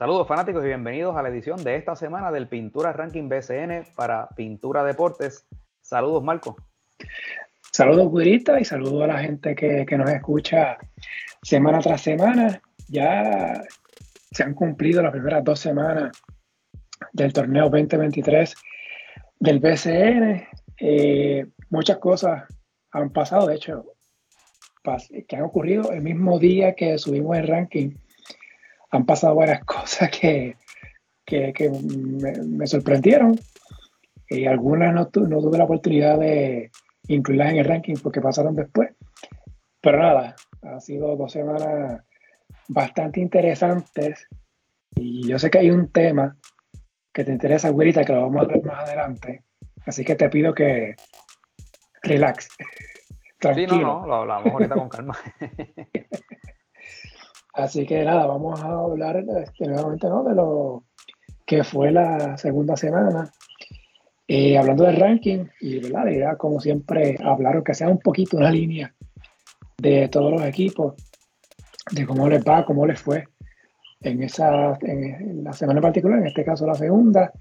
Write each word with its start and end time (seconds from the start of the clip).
Saludos 0.00 0.26
fanáticos 0.26 0.64
y 0.64 0.68
bienvenidos 0.68 1.14
a 1.14 1.20
la 1.20 1.28
edición 1.28 1.62
de 1.62 1.76
esta 1.76 1.94
semana 1.94 2.32
del 2.32 2.48
Pintura 2.48 2.90
Ranking 2.90 3.28
BCN 3.28 3.84
para 3.94 4.30
Pintura 4.30 4.82
Deportes. 4.82 5.46
Saludos, 5.82 6.24
Marco. 6.24 6.56
Saludos, 7.70 8.08
Gurita, 8.08 8.58
y 8.58 8.64
saludos 8.64 9.02
a 9.02 9.08
la 9.08 9.18
gente 9.18 9.54
que, 9.54 9.98
nos 9.98 10.08
escucha 10.08 10.78
semana 11.42 11.80
tras 11.80 12.00
semana. 12.00 12.62
Ya 12.88 13.62
se 14.32 14.42
han 14.42 14.54
cumplido 14.54 15.02
las 15.02 15.12
primeras 15.12 15.44
dos 15.44 15.60
semanas 15.60 16.16
del 17.12 17.34
torneo 17.34 17.64
2023 17.64 18.54
del 19.38 19.60
BCN. 19.60 20.48
Eh, 20.78 21.46
muchas 21.68 21.98
cosas 21.98 22.44
han 22.92 23.10
pasado, 23.10 23.48
de 23.48 23.56
hecho, 23.56 23.84
que 25.28 25.36
han 25.36 25.42
ocurrido 25.42 25.92
el 25.92 26.00
mismo 26.00 26.38
día 26.38 26.74
que 26.74 26.96
subimos 26.96 27.36
el 27.36 27.46
ranking 27.46 27.90
han 28.90 29.06
pasado 29.06 29.34
varias 29.34 29.64
cosas 29.64 30.10
que, 30.10 30.56
me, 31.30 32.66
sorprendieron 32.66 33.38
y 34.28 34.46
algunas 34.46 34.92
no, 34.92 35.08
no, 35.28 35.40
tuve 35.40 35.58
la 35.58 35.64
oportunidad 35.64 36.18
de 36.18 36.70
incluirlas 37.08 37.52
en 37.52 37.58
el 37.58 37.64
ranking 37.64 37.94
porque 38.02 38.20
pasaron 38.20 38.56
después. 38.56 38.90
Pero 39.80 39.98
nada, 39.98 40.34
ha 40.62 40.80
sido 40.80 41.16
dos 41.16 41.32
semanas 41.32 42.02
bastante 42.68 43.20
interesantes 43.20 44.28
y 44.94 45.26
yo 45.26 45.38
sé 45.38 45.50
que 45.50 45.58
hay 45.58 45.70
un 45.70 45.90
tema 45.90 46.36
que 47.12 47.24
te 47.24 47.32
interesa, 47.32 47.70
güerita, 47.70 48.04
que 48.04 48.12
lo 48.12 48.22
vamos 48.22 48.42
a 48.42 48.48
ver 48.48 48.64
más 48.64 48.84
adelante. 48.84 49.44
Así 49.86 50.04
que 50.04 50.14
te 50.14 50.28
pido 50.28 50.52
que 50.54 50.94
relax. 52.02 52.48
Tranquilo. 53.38 53.74
Sí, 53.74 53.80
no, 53.80 54.00
no, 54.00 54.06
lo 54.06 54.14
hablamos 54.14 54.52
ahorita 54.52 54.74
con 54.74 54.88
calma. 54.88 55.16
Así 57.52 57.86
que 57.86 58.04
nada, 58.04 58.26
vamos 58.26 58.62
a 58.62 58.68
hablar 58.68 59.16
este, 59.42 59.66
nuevamente 59.66 60.08
¿no? 60.08 60.22
de 60.24 60.34
lo 60.34 60.84
que 61.44 61.64
fue 61.64 61.90
la 61.90 62.36
segunda 62.36 62.76
semana. 62.76 63.30
Eh, 64.28 64.56
hablando 64.56 64.84
del 64.84 64.96
ranking, 64.96 65.46
y 65.60 65.80
¿verdad? 65.80 66.04
la 66.04 66.12
idea, 66.12 66.36
como 66.36 66.60
siempre, 66.60 67.16
hablar, 67.22 67.64
que 67.64 67.74
sea 67.74 67.88
un 67.88 67.98
poquito 67.98 68.36
una 68.36 68.50
línea 68.50 68.94
de 69.76 70.08
todos 70.08 70.30
los 70.30 70.42
equipos, 70.42 70.94
de 71.90 72.06
cómo 72.06 72.28
les 72.28 72.44
va, 72.44 72.64
cómo 72.64 72.86
les 72.86 73.00
fue 73.00 73.24
en, 74.02 74.22
esa, 74.22 74.78
en, 74.82 75.42
la 75.42 75.52
semana 75.52 75.78
en 75.78 75.82
particular, 75.82 76.20
en 76.20 76.28
este 76.28 76.44
caso 76.44 76.66
la 76.66 76.74
segunda. 76.74 77.32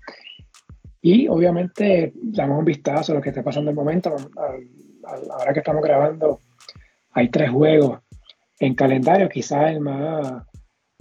Y 1.02 1.28
obviamente 1.28 2.14
damos 2.16 2.60
un 2.60 2.66
vistazo 2.66 3.12
a 3.12 3.16
lo 3.16 3.22
que 3.22 3.30
está 3.30 3.44
pasando 3.44 3.70
en 3.70 3.78
el 3.78 3.84
momento. 3.84 4.16
Ahora 5.32 5.54
que 5.54 5.60
estamos 5.60 5.84
grabando, 5.84 6.40
hay 7.12 7.30
tres 7.30 7.52
juegos 7.52 8.00
en 8.60 8.76
calendario, 8.76 9.30
quizás 9.30 9.72
el 9.72 9.80
más 9.80 10.44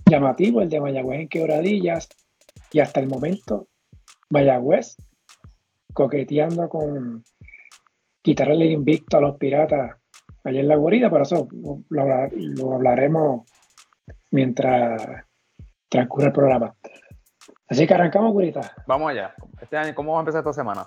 llamativo, 0.06 0.62
el 0.62 0.68
de 0.68 0.80
Mayagüez 0.80 1.20
en 1.20 1.28
Quebradillas, 1.28 2.08
y 2.72 2.80
hasta 2.80 3.00
el 3.00 3.08
momento 3.08 3.68
Mayagüez 4.30 4.96
coqueteando 5.92 6.68
con 6.68 7.24
quitarle 8.22 8.66
el 8.66 8.72
invicto 8.72 9.16
a 9.16 9.20
los 9.20 9.36
piratas 9.36 9.96
allá 10.44 10.60
en 10.60 10.68
la 10.68 10.76
guarida, 10.76 11.10
pero 11.10 11.22
eso 11.22 11.48
lo, 11.88 12.74
hablaremos 12.74 13.50
mientras 14.30 15.24
transcurre 15.88 16.26
el 16.26 16.32
programa. 16.32 16.74
Así 17.68 17.86
que 17.86 17.94
arrancamos, 17.94 18.32
Gurita. 18.32 18.60
Vamos 18.86 19.10
allá. 19.10 19.34
Este 19.60 19.76
año, 19.76 19.94
¿Cómo 19.94 20.12
vamos 20.12 20.20
a 20.20 20.22
empezar 20.22 20.40
esta 20.40 20.52
semana? 20.52 20.86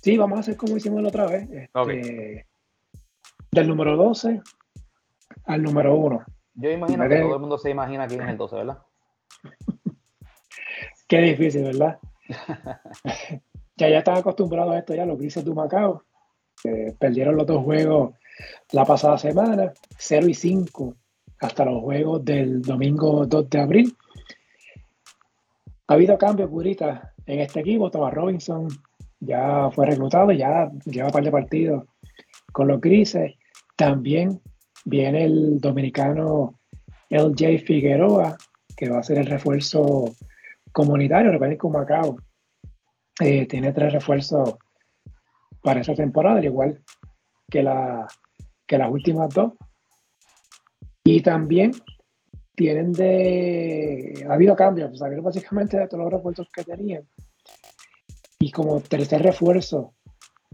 Sí, 0.00 0.16
vamos 0.16 0.38
a 0.38 0.40
hacer 0.40 0.56
como 0.56 0.76
hicimos 0.76 1.02
la 1.02 1.08
otra 1.08 1.26
vez. 1.26 1.48
Este, 1.50 2.46
del 3.50 3.68
número 3.68 3.96
12 3.96 4.40
al 5.44 5.62
número 5.62 5.96
uno. 5.96 6.24
Yo 6.54 6.70
imagino 6.70 7.08
que 7.08 7.20
todo 7.20 7.34
el 7.34 7.40
mundo 7.40 7.58
se 7.58 7.70
imagina 7.70 8.06
quién 8.06 8.22
es 8.22 8.28
el 8.28 8.36
12, 8.36 8.56
¿verdad? 8.56 8.78
Qué 11.08 11.18
difícil, 11.18 11.64
¿verdad? 11.64 11.98
ya 13.76 13.88
ya 13.88 13.98
están 13.98 14.18
acostumbrados 14.18 14.74
a 14.74 14.78
esto 14.78 14.94
ya 14.94 15.04
los 15.04 15.18
grises 15.18 15.44
de 15.44 15.52
Macao. 15.52 16.02
perdieron 16.98 17.36
los 17.36 17.46
dos 17.46 17.62
juegos 17.62 18.14
la 18.72 18.84
pasada 18.84 19.18
semana, 19.18 19.72
0 19.98 20.28
y 20.28 20.34
5 20.34 20.94
hasta 21.40 21.64
los 21.64 21.82
juegos 21.82 22.24
del 22.24 22.62
domingo 22.62 23.26
2 23.26 23.50
de 23.50 23.60
abril. 23.60 23.96
Ha 25.86 25.94
habido 25.94 26.16
cambios, 26.16 26.48
purita, 26.48 27.12
en 27.26 27.40
este 27.40 27.60
equipo. 27.60 27.90
Thomas 27.90 28.14
Robinson 28.14 28.68
ya 29.20 29.70
fue 29.70 29.86
reclutado, 29.86 30.32
ya 30.32 30.70
lleva 30.86 31.08
un 31.08 31.12
par 31.12 31.24
de 31.24 31.30
partidos 31.30 31.84
con 32.52 32.68
los 32.68 32.80
grises. 32.80 33.34
También 33.76 34.40
Viene 34.84 35.24
el 35.24 35.60
dominicano 35.60 36.60
LJ 37.10 37.58
Figueroa, 37.64 38.36
que 38.76 38.90
va 38.90 38.98
a 38.98 39.02
ser 39.02 39.18
el 39.18 39.26
refuerzo 39.26 40.14
comunitario. 40.72 41.30
Recuerden 41.30 41.58
que 41.58 41.68
Macao 41.68 42.16
eh, 43.20 43.46
tiene 43.46 43.72
tres 43.72 43.92
refuerzos 43.92 44.56
para 45.62 45.80
esa 45.80 45.94
temporada, 45.94 46.38
al 46.38 46.44
igual 46.44 46.82
que, 47.48 47.62
la, 47.62 48.06
que 48.66 48.78
las 48.78 48.90
últimas 48.90 49.32
dos. 49.32 49.52
Y 51.04 51.20
también 51.20 51.72
tienen 52.54 52.92
de. 52.92 54.26
Ha 54.28 54.34
habido 54.34 54.56
cambios, 54.56 54.98
salieron 54.98 55.24
básicamente 55.24 55.78
de 55.78 55.88
todos 55.88 56.04
los 56.04 56.12
refuerzos 56.12 56.48
que 56.54 56.64
tenían. 56.64 57.08
Y 58.38 58.50
como 58.50 58.80
tercer 58.80 59.22
refuerzo 59.22 59.94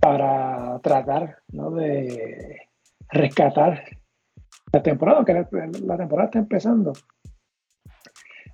para 0.00 0.78
tratar 0.80 1.42
de 1.48 2.60
rescatar 3.10 3.84
la 4.72 4.82
temporada, 4.82 5.24
que 5.24 5.32
la, 5.32 5.96
temporada 5.96 6.26
está 6.26 6.38
empezando, 6.38 6.92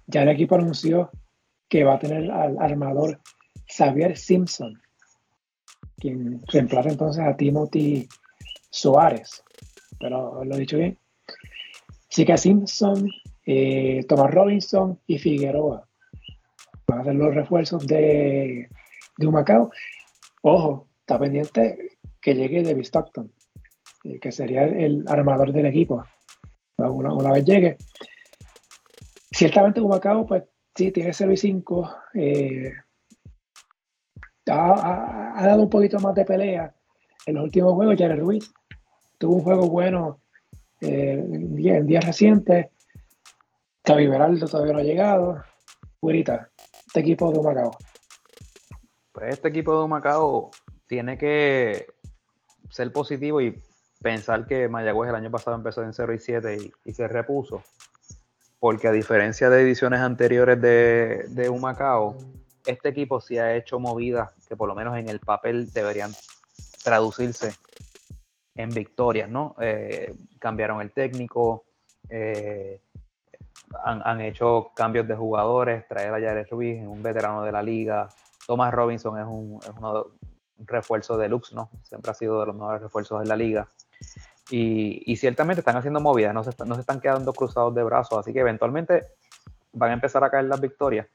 ya 0.06 0.22
el 0.22 0.28
equipo 0.30 0.54
anunció 0.54 1.10
que 1.68 1.84
va 1.84 1.94
a 1.94 1.98
tener 1.98 2.30
al 2.30 2.58
armador 2.58 3.20
Xavier 3.66 4.16
Simpson, 4.16 4.80
quien 5.96 6.42
reemplaza 6.46 6.90
entonces 6.90 7.24
a 7.24 7.36
Timothy 7.36 8.08
Suárez. 8.70 9.42
Pero 9.98 10.44
lo 10.44 10.54
he 10.54 10.58
dicho 10.58 10.78
bien. 10.78 10.98
Que 12.08 12.38
Simpson, 12.38 13.10
eh, 13.44 14.04
Thomas 14.08 14.30
Robinson 14.32 14.98
y 15.06 15.18
Figueroa 15.18 15.86
van 16.86 17.00
a 17.00 17.04
ser 17.04 17.14
los 17.14 17.34
refuerzos 17.34 17.86
de, 17.86 18.70
de 19.18 19.26
Humacao. 19.26 19.70
Ojo, 20.42 20.88
está 21.00 21.18
pendiente 21.18 21.98
que 22.22 22.34
llegue 22.34 22.62
David 22.62 22.84
Stockton. 22.84 23.32
Eh, 24.06 24.20
que 24.20 24.30
sería 24.30 24.64
el 24.64 25.04
armador 25.08 25.52
del 25.52 25.66
equipo, 25.66 26.04
una, 26.78 27.32
vez 27.32 27.44
llegue. 27.44 27.76
Ciertamente 29.32 29.80
Humacao, 29.80 30.26
pues 30.26 30.44
sí, 30.74 30.92
tiene 30.92 31.12
0 31.12 31.32
y 31.32 31.36
5. 31.36 31.90
Eh, 32.14 32.72
ha, 34.48 35.42
dado 35.42 35.62
un 35.62 35.70
poquito 35.70 35.98
más 35.98 36.14
de 36.14 36.24
pelea 36.24 36.72
en 37.26 37.34
los 37.34 37.44
últimos 37.44 37.74
juegos. 37.74 37.96
Jared 37.98 38.20
Ruiz 38.20 38.52
tuvo 39.18 39.36
un 39.36 39.42
juego 39.42 39.68
bueno 39.68 40.20
eh, 40.80 41.18
en 41.18 41.86
días 41.86 42.04
recientes. 42.04 42.66
Cavi 43.82 44.06
Beraldo 44.06 44.46
todavía 44.46 44.72
no 44.72 44.78
ha 44.78 44.84
llegado. 44.84 45.42
Güerita, 46.00 46.50
este 46.86 47.00
equipo 47.00 47.32
de 47.32 47.38
Humacao. 47.38 47.72
Pues 49.12 49.34
este 49.34 49.48
equipo 49.48 49.76
de 49.76 49.84
Humacao 49.84 50.50
tiene 50.86 51.18
que 51.18 51.86
ser 52.70 52.92
positivo 52.92 53.40
y 53.40 53.60
pensar 54.06 54.46
que 54.46 54.68
Mayagüez 54.68 55.08
el 55.08 55.16
año 55.16 55.32
pasado 55.32 55.56
empezó 55.56 55.82
en 55.82 55.92
0 55.92 56.14
y 56.14 56.18
7 56.20 56.72
y, 56.84 56.92
se 56.92 57.08
repuso, 57.08 57.64
porque 58.60 58.86
a 58.86 58.92
diferencia 58.92 59.50
de 59.50 59.62
ediciones 59.62 59.98
anteriores 59.98 60.60
de, 60.60 61.24
de 61.28 61.48
Humacao, 61.48 62.16
este 62.64 62.90
equipo 62.90 63.20
sí 63.20 63.36
ha 63.36 63.56
hecho 63.56 63.80
movidas 63.80 64.30
que 64.48 64.54
por 64.54 64.68
lo 64.68 64.76
menos 64.76 64.96
en 64.96 65.08
el 65.08 65.18
papel 65.18 65.72
deberían 65.72 66.12
traducirse 66.84 67.52
en 68.54 68.70
victorias, 68.70 69.28
¿no? 69.28 69.56
Eh, 69.60 70.14
cambiaron 70.38 70.80
el 70.80 70.92
técnico, 70.92 71.64
eh, 72.08 72.80
han, 73.84 74.20
hecho 74.20 74.70
cambios 74.76 75.08
de 75.08 75.16
jugadores, 75.16 75.88
traer 75.88 76.14
a 76.14 76.20
Jared 76.20 76.46
Ruiz, 76.48 76.80
un 76.86 77.02
veterano 77.02 77.42
de 77.42 77.50
la 77.50 77.60
liga, 77.60 78.08
Thomas 78.46 78.72
Robinson 78.72 79.18
es 79.18 79.26
un, 79.26 79.58
es 79.64 79.70
un 79.70 80.64
refuerzo 80.64 81.18
deluxe, 81.18 81.54
¿no? 81.54 81.70
Siempre 81.82 82.12
ha 82.12 82.14
sido 82.14 82.38
de 82.38 82.46
los 82.46 82.54
mejores 82.54 82.82
refuerzos 82.82 83.20
de 83.20 83.26
la 83.26 83.34
liga. 83.34 83.66
Y, 84.50 85.16
ciertamente 85.16 85.60
están 85.60 85.76
haciendo 85.76 86.00
movidas, 86.00 86.32
no 86.32 86.44
se, 86.44 86.52
no 86.64 86.74
se, 86.76 86.80
están 86.80 87.00
quedando 87.00 87.32
cruzados 87.32 87.74
de 87.74 87.82
brazos, 87.82 88.18
así 88.18 88.32
que 88.32 88.40
eventualmente 88.40 89.06
van 89.72 89.90
a 89.90 89.94
empezar 89.94 90.22
a 90.22 90.30
caer 90.30 90.44
las 90.44 90.60
victorias. 90.60 91.06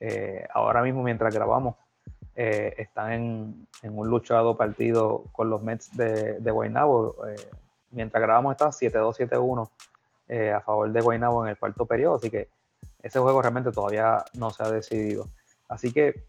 Eh, 0.00 0.46
ahora 0.52 0.82
mismo, 0.82 1.02
mientras 1.02 1.32
grabamos, 1.32 1.76
eh, 2.34 2.74
están 2.78 3.12
en, 3.12 3.66
un 3.82 4.08
luchado 4.08 4.56
partido 4.56 5.24
con 5.32 5.48
los 5.48 5.62
Mets 5.62 5.96
de, 5.96 6.40
de 6.40 6.50
Guaynabo. 6.50 7.24
Eh, 7.28 7.36
mientras 7.92 8.20
grabamos 8.20 8.52
está 8.52 8.68
7-2, 8.68 9.28
7-1 9.28 9.70
a 10.56 10.60
favor 10.60 10.90
de 10.90 11.00
Guaynabo 11.00 11.44
en 11.44 11.50
el 11.50 11.58
cuarto 11.58 11.84
periodo, 11.84 12.14
así 12.16 12.30
que 12.30 12.48
ese 13.02 13.18
juego 13.18 13.42
realmente 13.42 13.70
todavía 13.70 14.24
no 14.34 14.50
se 14.50 14.62
ha 14.62 14.70
decidido. 14.70 15.28
Así 15.68 15.92
que 15.92 16.24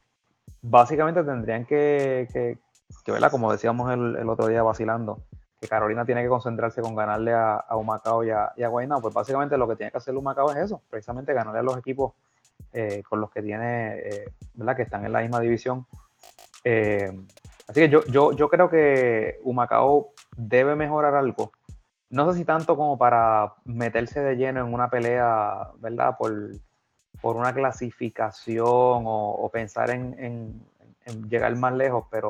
básicamente 0.61 1.23
tendrían 1.23 1.65
que, 1.65 2.27
que, 2.33 2.57
que 3.05 3.29
como 3.29 3.51
decíamos 3.51 3.91
el 3.91 4.29
otro 4.29 4.47
día 4.47 4.61
vacilando, 4.61 5.23
que 5.63 5.69
Carolina 5.69 6.05
tiene 6.05 6.21
que 6.21 6.29
concentrarse 6.29 6.81
con 6.81 6.95
ganarle 6.95 7.33
a, 7.33 7.65
Humacao 7.71 8.23
y 8.23 8.31
a, 8.31 8.53
y 8.57 9.01
pues 9.01 9.13
básicamente 9.13 9.57
lo 9.57 9.67
que 9.67 9.75
tiene 9.75 9.91
que 9.91 9.97
hacer 9.97 10.15
Humacao 10.15 10.51
es 10.51 10.57
eso, 10.57 10.81
precisamente 10.89 11.33
ganarle 11.33 11.59
a 11.59 11.63
los 11.63 11.77
equipos 11.77 12.13
eh, 12.73 13.01
con 13.07 13.21
los 13.21 13.31
que 13.31 13.41
tiene, 13.41 13.99
eh, 13.99 14.25
¿verdad? 14.55 14.75
Que 14.75 14.83
están 14.83 15.05
en 15.05 15.13
la 15.13 15.21
misma 15.21 15.39
división. 15.39 15.85
así 16.63 17.73
que 17.73 17.89
yo, 17.89 18.03
yo, 18.05 18.33
yo 18.33 18.49
creo 18.49 18.69
que 18.69 19.39
Humacao 19.43 20.11
debe 20.35 20.75
mejorar 20.75 21.15
algo. 21.15 21.51
No 22.09 22.31
sé 22.31 22.37
si 22.37 22.45
tanto 22.45 22.75
como 22.75 22.97
para 22.97 23.53
meterse 23.65 24.21
de 24.21 24.35
lleno 24.35 24.59
en 24.65 24.73
una 24.73 24.89
pelea, 24.89 25.71
¿verdad? 25.79 26.15
Por, 26.17 26.51
por 27.23 27.37
una 27.37 27.53
clasificación 27.53 29.03
o, 29.07 29.49
pensar 29.51 29.89
en, 29.91 30.61
llegar 31.29 31.55
más 31.55 31.73
lejos, 31.73 32.05
pero 32.11 32.27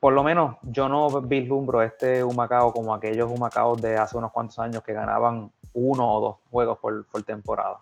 por 0.00 0.14
lo 0.14 0.24
menos 0.24 0.56
yo 0.62 0.88
no 0.88 1.20
vislumbro 1.20 1.82
este 1.82 2.24
Humacao 2.24 2.72
como 2.72 2.94
aquellos 2.94 3.30
Humacaos 3.30 3.80
de 3.82 3.96
hace 3.98 4.16
unos 4.16 4.32
cuantos 4.32 4.58
años 4.58 4.82
que 4.82 4.94
ganaban 4.94 5.52
uno 5.74 6.14
o 6.14 6.20
dos 6.20 6.36
juegos 6.50 6.78
por, 6.78 7.22
temporada. 7.22 7.78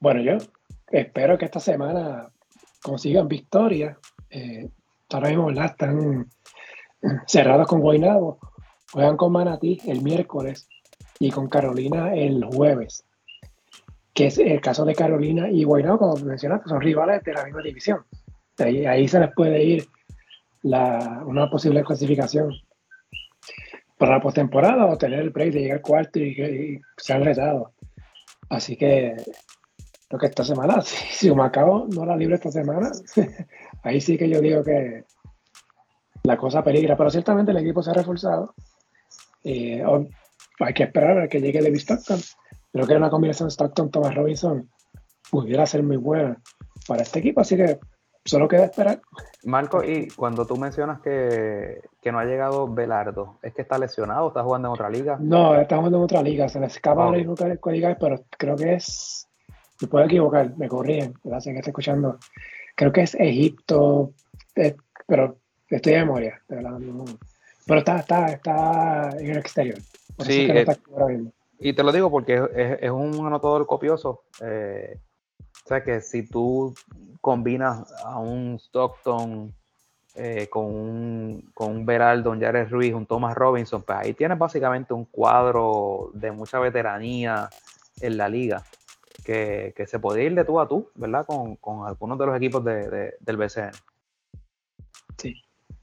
Bueno, 0.00 0.22
yo 0.22 0.38
espero 0.88 1.36
que 1.36 1.44
esta 1.44 1.60
semana 1.60 2.30
consigan 2.82 3.28
victoria. 3.28 3.98
Eh, 4.30 4.70
ahora 5.12 5.28
mismo 5.28 5.50
están 5.50 6.26
cerrados 7.26 7.68
con 7.68 7.80
Guaynabo. 7.80 8.38
Juegan 8.90 9.18
con 9.18 9.32
Manatí 9.32 9.80
el 9.86 10.00
miércoles 10.00 10.66
y 11.18 11.30
con 11.30 11.48
Carolina 11.48 12.14
el 12.14 12.42
jueves. 12.44 13.04
Que 14.14 14.26
es 14.28 14.38
el 14.38 14.62
caso 14.62 14.86
de 14.86 14.94
Carolina 14.94 15.50
y 15.50 15.64
Guaynabo, 15.64 15.98
como 15.98 16.16
mencionaste, 16.16 16.70
son 16.70 16.80
rivales 16.80 17.22
de 17.22 17.34
la 17.34 17.44
misma 17.44 17.62
división. 17.62 18.04
Ahí, 18.58 19.08
se 19.08 19.20
les 19.20 19.32
puede 19.34 19.62
ir 19.62 19.86
una 20.62 21.48
posible 21.50 21.82
clasificación 21.82 22.52
para 23.96 24.16
la 24.16 24.20
postemporada 24.20 24.86
o 24.86 24.98
tener 24.98 25.20
el 25.20 25.30
break 25.30 25.52
de 25.52 25.60
llegar 25.60 25.80
cuarto 25.80 26.18
y 26.18 26.34
que 26.34 26.80
se 26.96 27.12
han 27.12 27.24
retado. 27.24 27.72
Así 28.48 28.76
que 28.76 29.14
lo 30.10 30.18
que 30.18 30.26
esta 30.26 30.44
semana, 30.44 30.80
si, 30.82 30.96
si 31.12 31.30
Humacao 31.30 31.86
no 31.88 32.04
la 32.04 32.16
libre 32.16 32.34
esta 32.34 32.50
semana, 32.50 32.90
ahí 33.82 34.00
sí 34.00 34.18
que 34.18 34.28
yo 34.28 34.40
digo 34.40 34.62
que 34.64 35.04
la 36.24 36.36
cosa 36.36 36.62
peligra. 36.62 36.96
Pero 36.96 37.10
ciertamente 37.10 37.52
el 37.52 37.58
equipo 37.58 37.82
se 37.82 37.90
ha 37.90 37.94
reforzado. 37.94 38.54
Eh, 39.44 39.82
hay 40.60 40.74
que 40.74 40.84
esperar 40.84 41.18
a 41.18 41.28
que 41.28 41.40
llegue 41.40 41.62
Levi 41.62 41.78
Stockton. 41.78 42.20
Creo 42.72 42.86
que 42.86 42.96
una 42.96 43.10
combinación 43.10 43.50
Stockton-Thomas 43.50 44.14
Robinson 44.14 44.68
pudiera 45.30 45.66
ser 45.66 45.82
muy 45.82 45.96
buena 45.96 46.40
para 46.86 47.02
este 47.02 47.20
equipo. 47.20 47.40
Así 47.40 47.56
que 47.56 47.78
solo 48.24 48.48
queda 48.48 48.64
esperar. 48.64 49.00
Marco, 49.44 49.82
y 49.82 50.08
cuando 50.08 50.46
tú 50.46 50.56
mencionas 50.56 51.00
que, 51.00 51.80
no 52.04 52.18
ha 52.18 52.24
llegado 52.24 52.68
Belardo, 52.68 53.38
¿es 53.42 53.54
que 53.54 53.62
está 53.62 53.78
lesionado? 53.78 54.28
¿Está 54.28 54.42
jugando 54.42 54.68
en 54.68 54.74
otra 54.74 54.90
liga? 54.90 55.18
No, 55.20 55.58
está 55.58 55.76
jugando 55.76 55.98
en 55.98 56.04
otra 56.04 56.22
liga. 56.22 56.48
Se 56.48 56.60
le 56.60 56.66
escapa 56.66 57.08
oh. 57.08 57.14
el 57.14 57.26
pero 57.98 58.24
creo 58.30 58.56
que 58.56 58.74
es. 58.74 59.26
Me 59.80 59.88
puedo 59.88 60.04
equivocar, 60.04 60.56
me 60.58 60.68
corrigen, 60.68 61.14
gracias 61.24 61.54
que 61.54 61.58
está 61.60 61.70
escuchando. 61.70 62.18
Creo 62.76 62.92
que 62.92 63.02
es 63.02 63.14
Egipto, 63.14 64.12
eh, 64.54 64.76
pero 65.06 65.38
estoy 65.68 65.94
de 65.94 65.98
memoria, 66.00 66.42
Pero 66.46 67.78
está, 67.78 67.98
está, 68.00 68.26
está 68.26 69.10
en 69.18 69.30
el 69.30 69.38
exterior. 69.38 69.78
sí, 70.18 70.48
eh, 70.50 70.66
y 71.58 71.74
te 71.74 71.82
lo 71.82 71.92
digo 71.92 72.10
porque 72.10 72.42
es, 72.80 72.90
un 72.90 73.26
anotador 73.26 73.66
copioso. 73.66 74.24
Eh, 74.42 74.98
o 75.64 75.68
sea 75.68 75.84
que 75.84 76.00
si 76.00 76.26
tú 76.26 76.74
combinas 77.20 77.92
a 78.04 78.18
un 78.18 78.56
Stockton 78.56 79.54
eh, 80.14 80.48
con, 80.50 80.64
un, 80.64 81.50
con 81.54 81.70
un 81.70 81.86
Beraldo, 81.86 82.30
un 82.30 82.40
Jared 82.40 82.68
Ruiz, 82.68 82.92
un 82.92 83.06
Thomas 83.06 83.34
Robinson, 83.34 83.82
pues 83.82 83.98
ahí 83.98 84.14
tienes 84.14 84.38
básicamente 84.38 84.92
un 84.92 85.04
cuadro 85.04 86.10
de 86.14 86.32
mucha 86.32 86.58
veteranía 86.58 87.48
en 88.00 88.16
la 88.16 88.28
liga 88.28 88.64
que, 89.24 89.86
se 89.86 89.98
puede 89.98 90.24
ir 90.24 90.34
de 90.34 90.44
tú 90.44 90.60
a 90.60 90.68
tú, 90.68 90.90
¿verdad? 90.94 91.26
Con, 91.26 91.86
algunos 91.86 92.18
de 92.18 92.26
los 92.26 92.36
equipos 92.36 92.64
del 92.64 93.36
BCN. 93.36 93.70
Sí. 95.18 95.34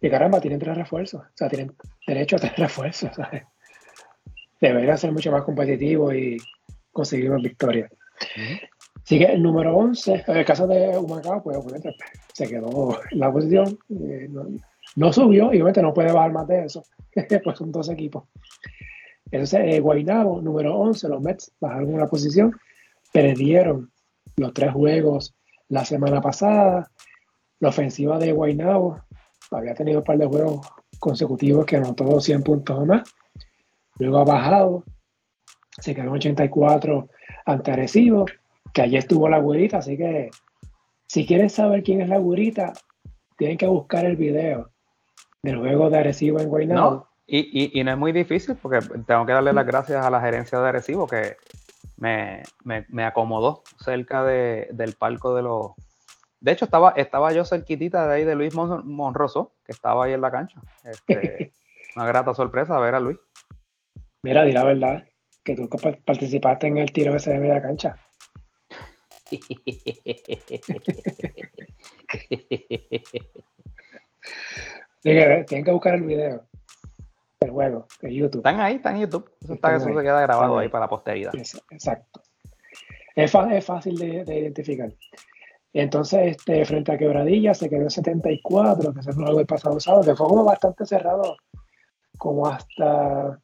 Y 0.01 0.09
caramba, 0.09 0.41
tienen 0.41 0.59
tres 0.59 0.75
refuerzos. 0.75 1.21
O 1.21 1.31
sea, 1.33 1.49
tienen 1.49 1.73
derecho 2.05 2.35
a 2.35 2.39
tres 2.39 2.55
refuerzos. 2.57 3.15
¿sabes? 3.15 3.43
Debería 4.59 4.97
ser 4.97 5.11
mucho 5.11 5.31
más 5.31 5.43
competitivo 5.43 6.13
y 6.13 6.37
conseguir 6.91 7.31
más 7.31 7.41
victorias. 7.41 7.91
Así 9.07 9.19
que 9.19 9.23
el 9.23 9.41
número 9.41 9.73
11, 9.73 10.25
en 10.27 10.35
el 10.35 10.43
caso 10.43 10.67
de 10.67 10.97
Humacao, 10.97 11.41
pues 11.41 11.55
obviamente 11.55 11.95
se 12.33 12.45
quedó 12.45 12.99
en 13.09 13.19
la 13.19 13.31
posición, 13.31 13.79
eh, 13.89 14.27
no, 14.97 15.13
subió 15.13 15.45
y 15.45 15.61
obviamente 15.61 15.81
no 15.81 15.93
puede 15.93 16.11
bajar 16.11 16.33
más 16.33 16.45
de 16.45 16.65
eso, 16.65 16.83
pues 17.43 17.57
son 17.57 17.71
dos 17.71 17.87
equipos. 17.87 18.25
Entonces, 19.31 19.61
eh, 19.63 19.79
Guaynabo, 19.79 20.41
número 20.41 20.75
11, 20.75 21.07
los 21.07 21.21
Mets 21.21 21.53
bajaron 21.61 21.93
una 21.93 22.07
posición, 22.07 22.51
perdieron 23.13 23.93
los 24.35 24.53
tres 24.53 24.73
juegos 24.73 25.33
la 25.69 25.85
semana 25.85 26.19
pasada. 26.19 26.91
La 27.61 27.69
ofensiva 27.69 28.19
de 28.19 28.33
Guaynabo 28.33 28.99
había 29.51 29.73
tenido 29.73 29.99
un 29.99 30.03
par 30.03 30.17
de 30.17 30.25
juegos 30.25 30.67
consecutivos 30.99 31.65
que 31.65 31.77
anotó 31.77 32.19
100 32.19 32.43
puntos 32.43 32.77
o 32.77 32.85
más. 32.85 33.09
Luego 33.99 34.17
ha 34.17 34.25
bajado, 34.25 34.83
se 35.79 35.95
quedó 35.95 36.07
en 36.07 36.15
84 36.15 37.07
ante 37.45 37.71
Arecibo 37.71 38.25
que 38.77 38.83
allí 38.83 38.97
estuvo 38.97 39.27
la 39.27 39.39
güerita, 39.39 39.79
así 39.79 39.97
que 39.97 40.29
si 41.07 41.25
quieren 41.25 41.49
saber 41.49 41.81
quién 41.81 41.99
es 41.99 42.09
la 42.09 42.19
güerita, 42.19 42.73
tienen 43.35 43.57
que 43.57 43.65
buscar 43.65 44.05
el 44.05 44.17
video 44.17 44.69
del 45.41 45.57
juego 45.57 45.89
de 45.89 45.97
Arecibo 45.97 46.39
en 46.39 46.47
Guaynabo. 46.47 46.91
No, 46.91 47.07
y, 47.25 47.83
no 47.83 47.91
es 47.91 47.97
muy 47.97 48.11
difícil 48.11 48.55
porque 48.55 48.81
tengo 49.07 49.25
que 49.25 49.33
darle 49.33 49.51
las 49.51 49.65
gracias 49.65 50.05
a 50.05 50.11
la 50.11 50.21
gerencia 50.21 50.59
de 50.59 50.69
Arecibo 50.69 51.07
que 51.07 51.37
me, 51.97 52.43
acomodó 53.03 53.63
cerca 53.79 54.23
del 54.23 54.93
palco 54.93 55.33
de 55.33 55.41
los... 55.41 55.71
De 56.39 56.51
hecho, 56.51 56.65
estaba, 56.65 56.91
estaba 56.97 57.33
yo 57.33 57.45
cerquitita 57.45 58.07
de 58.07 58.13
ahí 58.13 58.25
de 58.25 58.35
Luis 58.35 58.53
Monroso, 58.53 59.53
que 59.65 59.71
estaba 59.71 60.05
ahí 60.05 60.13
en 60.13 60.21
la 60.21 60.29
cancha. 60.29 60.61
Este, 60.83 61.51
una 61.95 62.05
grata 62.05 62.35
sorpresa 62.35 62.77
ver 62.77 62.93
a 62.93 62.99
Luis. 62.99 63.17
Mira, 64.21 64.43
di 64.43 64.51
la 64.51 64.63
verdad, 64.63 65.03
que 65.43 65.55
tú 65.55 65.67
participaste 66.05 66.67
en 66.67 66.77
el 66.77 66.91
tiro 66.91 67.15
ese 67.15 67.31
de 67.31 67.39
media 67.39 67.59
cancha. 67.59 67.97
Tienen 75.01 75.45
que 75.45 75.71
buscar 75.71 75.95
el 75.95 76.03
video 76.03 76.45
del 77.39 77.51
juego 77.51 77.87
en 78.01 78.11
YouTube. 78.11 78.39
Están 78.39 78.59
ahí, 78.59 78.75
están 78.75 78.95
en 78.95 79.03
YouTube. 79.03 79.31
Eso, 79.41 79.53
está, 79.53 79.75
eso 79.75 79.85
se 79.85 79.93
queda 79.93 80.21
grabado 80.21 80.57
ahí 80.57 80.69
para 80.69 80.85
la 80.85 80.89
posteridad. 80.89 81.33
Exacto. 81.35 82.21
Es, 83.15 83.33
es 83.33 83.65
fácil 83.65 83.97
de, 83.97 84.23
identificar. 84.27 84.93
Entonces, 85.73 86.37
este, 86.37 86.65
frente 86.65 86.91
a 86.91 86.97
Quebradilla 86.97 87.53
se 87.53 87.69
quedó 87.69 87.83
en 87.83 87.89
74, 87.89 88.93
que 88.93 89.03
se 89.03 89.11
fue 89.11 89.25
algo 89.25 89.39
el 89.39 89.45
pasado 89.45 89.79
sábado, 89.79 90.03
que 90.03 90.15
fue 90.15 90.27
como 90.27 90.43
bastante 90.43 90.85
cerrado, 90.85 91.37
como 92.17 92.47
hasta 92.47 93.39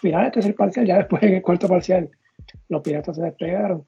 finales 0.00 0.32
tercer 0.32 0.54
parcial, 0.54 0.86
ya 0.86 0.98
después 0.98 1.22
en 1.22 1.34
el 1.34 1.42
cuarto 1.42 1.68
parcial, 1.68 2.10
los 2.68 2.82
piratas 2.82 3.16
se 3.16 3.22
despegaron. 3.22 3.86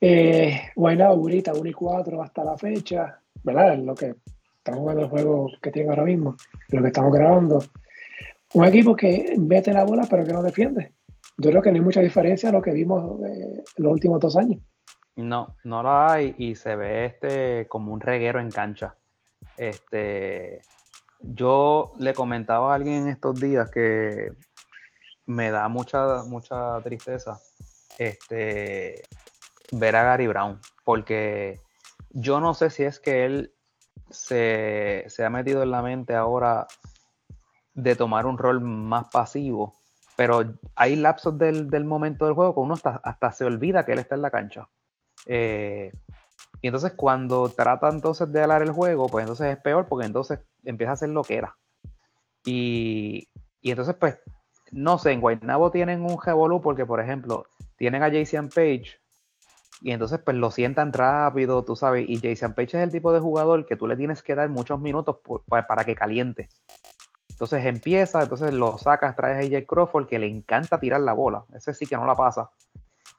Eh, 0.00 0.70
Guaynabo, 0.76 1.16
Burita, 1.16 1.52
1 1.54 1.68
y 1.68 1.72
4 1.72 2.22
hasta 2.22 2.44
la 2.44 2.56
fecha, 2.56 3.20
¿verdad? 3.42 3.76
lo 3.78 3.94
que 3.94 4.14
estamos 4.58 4.80
jugando 4.80 5.02
el 5.02 5.08
juego 5.08 5.50
que 5.60 5.70
tiene 5.70 5.90
ahora 5.90 6.04
mismo, 6.04 6.36
lo 6.68 6.82
que 6.82 6.88
estamos 6.88 7.12
grabando. 7.12 7.58
Un 8.54 8.64
equipo 8.64 8.94
que 8.94 9.34
mete 9.38 9.72
la 9.72 9.84
bola 9.84 10.06
pero 10.08 10.24
que 10.24 10.32
no 10.32 10.42
defiende. 10.42 10.92
Yo 11.36 11.50
creo 11.50 11.62
que 11.62 11.70
no 11.70 11.76
hay 11.76 11.82
mucha 11.82 12.00
diferencia 12.00 12.48
a 12.48 12.52
lo 12.52 12.62
que 12.62 12.72
vimos 12.72 13.20
eh, 13.26 13.62
los 13.76 13.92
últimos 13.92 14.20
dos 14.20 14.36
años. 14.36 14.60
No, 15.16 15.56
no 15.64 15.82
lo 15.82 15.90
hay 15.90 16.34
y 16.38 16.54
se 16.54 16.76
ve 16.76 17.06
este 17.06 17.66
como 17.68 17.92
un 17.92 18.00
reguero 18.00 18.40
en 18.40 18.50
cancha. 18.50 18.96
Este, 19.56 20.60
yo 21.20 21.92
le 21.98 22.14
comentaba 22.14 22.72
a 22.72 22.76
alguien 22.76 23.02
en 23.02 23.08
estos 23.08 23.40
días 23.40 23.70
que 23.70 24.32
me 25.26 25.50
da 25.50 25.68
mucha, 25.68 26.22
mucha 26.24 26.80
tristeza 26.82 27.40
este, 27.98 29.02
ver 29.72 29.96
a 29.96 30.02
Gary 30.02 30.26
Brown, 30.26 30.60
porque 30.84 31.60
yo 32.10 32.40
no 32.40 32.54
sé 32.54 32.70
si 32.70 32.84
es 32.84 33.00
que 33.00 33.24
él 33.24 33.54
se, 34.10 35.06
ha 35.18 35.30
metido 35.30 35.62
en 35.62 35.70
la 35.70 35.82
mente 35.82 36.14
ahora 36.14 36.66
de 37.74 37.94
tomar 37.94 38.26
un 38.26 38.38
rol 38.38 38.60
más 38.60 39.08
pasivo, 39.10 39.74
pero 40.16 40.42
hay 40.74 40.96
lapsos 40.96 41.38
del, 41.38 41.84
momento 41.84 42.24
del 42.24 42.34
juego 42.34 42.54
que 42.54 42.60
uno 42.60 42.74
hasta, 43.02 43.32
se 43.32 43.44
olvida 43.44 43.84
que 43.84 43.92
él 43.92 43.98
está 43.98 44.14
en 44.14 44.22
la 44.22 44.30
cancha. 44.30 44.68
Eh, 45.26 45.92
y 46.60 46.66
entonces 46.66 46.92
cuando 46.96 47.48
trata 47.50 47.88
entonces 47.88 48.32
de 48.32 48.42
alar 48.42 48.62
el 48.62 48.72
juego, 48.72 49.06
pues 49.08 49.22
entonces 49.22 49.56
es 49.56 49.62
peor 49.62 49.86
porque 49.86 50.06
entonces 50.06 50.40
empieza 50.64 50.90
a 50.90 50.94
hacer 50.94 51.10
lo 51.10 51.22
que 51.22 51.36
era. 51.36 51.56
Y, 52.44 53.28
y 53.60 53.70
entonces 53.70 53.94
pues, 53.94 54.18
no 54.72 54.98
sé, 54.98 55.12
en 55.12 55.20
Guaynabo 55.20 55.70
tienen 55.70 56.02
un 56.02 56.20
revolú 56.20 56.60
porque 56.60 56.84
por 56.84 57.00
ejemplo, 57.00 57.46
tienen 57.76 58.02
a 58.02 58.10
Jason 58.10 58.48
Page 58.48 58.98
y 59.80 59.92
entonces 59.92 60.20
pues 60.24 60.36
lo 60.36 60.50
sientan 60.50 60.92
rápido, 60.92 61.64
tú 61.64 61.76
sabes, 61.76 62.08
y 62.08 62.18
Jason 62.18 62.54
Page 62.54 62.76
es 62.78 62.82
el 62.84 62.90
tipo 62.90 63.12
de 63.12 63.20
jugador 63.20 63.66
que 63.66 63.76
tú 63.76 63.86
le 63.86 63.96
tienes 63.96 64.22
que 64.22 64.34
dar 64.34 64.48
muchos 64.48 64.80
minutos 64.80 65.18
para 65.46 65.84
que 65.84 65.94
caliente. 65.94 66.48
Entonces 67.30 67.64
empieza, 67.66 68.22
entonces 68.22 68.52
lo 68.52 68.78
sacas, 68.78 69.14
traes 69.14 69.36
a 69.36 69.56
AJ 69.56 69.64
Crawford, 69.64 70.08
que 70.08 70.18
le 70.18 70.26
encanta 70.26 70.80
tirar 70.80 71.00
la 71.02 71.12
bola. 71.12 71.44
Ese 71.54 71.72
sí 71.72 71.86
que 71.86 71.96
no 71.96 72.04
la 72.04 72.16
pasa. 72.16 72.50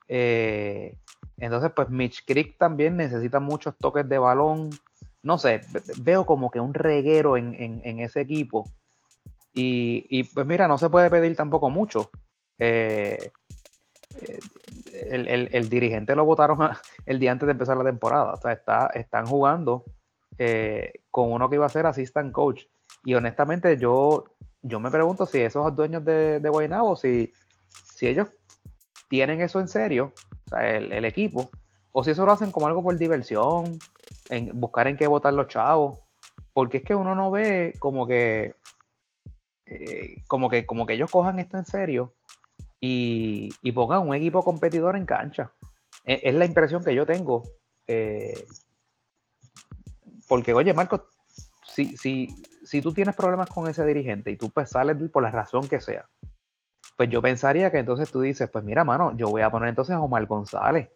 Eh, 0.10 0.98
entonces, 1.38 1.72
pues 1.74 1.89
Mitch 1.89 2.25
Creek 2.25 2.58
también 2.58 2.98
necesita 2.98 3.39
muchos 3.39 3.78
toques 3.78 4.10
de 4.10 4.18
balón. 4.18 4.72
No 5.24 5.38
sé, 5.38 5.62
veo 6.01 6.25
como 6.25 6.51
que 6.51 6.60
un 6.60 6.74
reguero 6.74 7.38
en, 7.38 7.82
ese 8.01 8.20
equipo. 8.20 8.70
Y, 9.54 10.24
pues 10.34 10.46
mira, 10.46 10.68
no 10.68 10.78
se 10.78 10.89
puede 10.89 11.10
pedir 11.10 11.38
tampoco 11.38 11.70
mucho. 11.70 12.10
Eh, 12.58 13.32
el, 14.92 15.70
dirigente 15.70 16.16
lo 16.16 16.25
votaron 16.25 16.58
el 17.06 17.20
día 17.20 17.32
antes 17.32 17.48
de 17.48 17.51
empezar 17.51 17.78
la 17.78 17.84
temporada. 17.84 18.34
O 18.34 18.38
sea, 18.38 18.54
está, 18.54 18.88
están 18.88 19.25
jugando 19.25 19.86
eh, 20.38 20.94
con 21.12 21.32
uno 21.32 21.50
que 21.50 21.56
iba 21.56 21.66
a 21.66 21.70
ser 21.70 21.86
assistant 21.86 22.32
coach. 22.32 22.63
Y 23.04 23.13
honestamente, 23.13 23.78
yo, 23.78 24.25
yo 24.62 24.80
me 24.80 24.92
pregunto 24.92 25.25
si 25.25 25.39
esos 25.39 25.75
dueños 25.75 26.04
de, 26.04 26.39
de 26.39 26.50
Guaynabo, 26.50 26.96
si, 26.96 27.32
si 27.94 28.08
ellos 28.08 28.28
tienen 29.10 29.42
eso 29.42 29.60
en 29.60 29.68
serio, 29.68 30.13
el, 30.60 31.06
equipo, 31.06 31.50
o 31.92 32.04
si 32.04 32.12
eso 32.12 32.25
lo 32.25 32.32
hacen 32.32 32.51
como 32.51 32.68
algo 32.68 32.84
por 32.84 32.98
diversión, 32.98 33.80
en 34.30 34.60
buscar 34.60 34.88
en 34.88 34.98
qué 34.98 35.08
votar 35.08 35.34
los 35.34 35.48
chavos, 35.48 36.00
porque 36.54 36.78
es 36.78 36.84
que 36.84 36.96
uno 36.96 37.16
no 37.16 37.32
ve 37.32 37.74
como 37.80 38.06
que, 38.06 38.56
eh, 39.66 40.24
como 40.28 40.50
que, 40.50 40.66
como 40.66 40.86
que 40.86 40.94
ellos 40.94 41.10
cojan 41.10 41.39
esto 41.39 41.58
en 41.58 41.66
serio 41.66 42.13
y, 42.81 43.71
pongan 43.74 44.07
un 44.07 44.15
equipo 44.15 44.43
competidor 44.43 44.95
en 44.95 45.05
cancha. 45.05 45.51
E, 46.05 46.21
es, 46.24 46.36
la 46.36 46.45
impresión 46.45 46.83
que 46.83 46.95
yo 46.95 47.05
tengo. 47.05 47.43
Eh, 47.88 48.45
porque, 50.27 50.53
oye, 50.53 50.74
Marco, 50.74 51.07
si, 51.63 51.98
si, 51.98 52.27
si 52.63 52.81
tú 52.81 52.93
tienes 52.93 53.15
problemas 53.15 53.50
con 53.50 53.67
ese 53.67 53.86
dirigente 53.86 54.31
y 54.31 54.38
tú 54.38 54.50
pues 54.50 54.69
sales 54.69 54.98
por 55.12 55.24
la 55.24 55.31
razón 55.31 55.67
que 55.67 55.81
sea, 55.81 56.07
pues 56.95 57.09
yo 57.09 57.21
pensaría 57.21 57.71
que 57.71 57.79
entonces 57.79 58.12
tú 58.12 58.21
dices, 58.21 58.50
pues 58.50 58.63
mira, 58.63 58.83
mano, 58.83 59.15
yo 59.15 59.27
voy 59.29 59.41
a 59.41 59.50
poner 59.50 59.69
entonces 59.69 59.95
a 59.95 60.01
Omar 60.01 60.25
González 60.25 60.89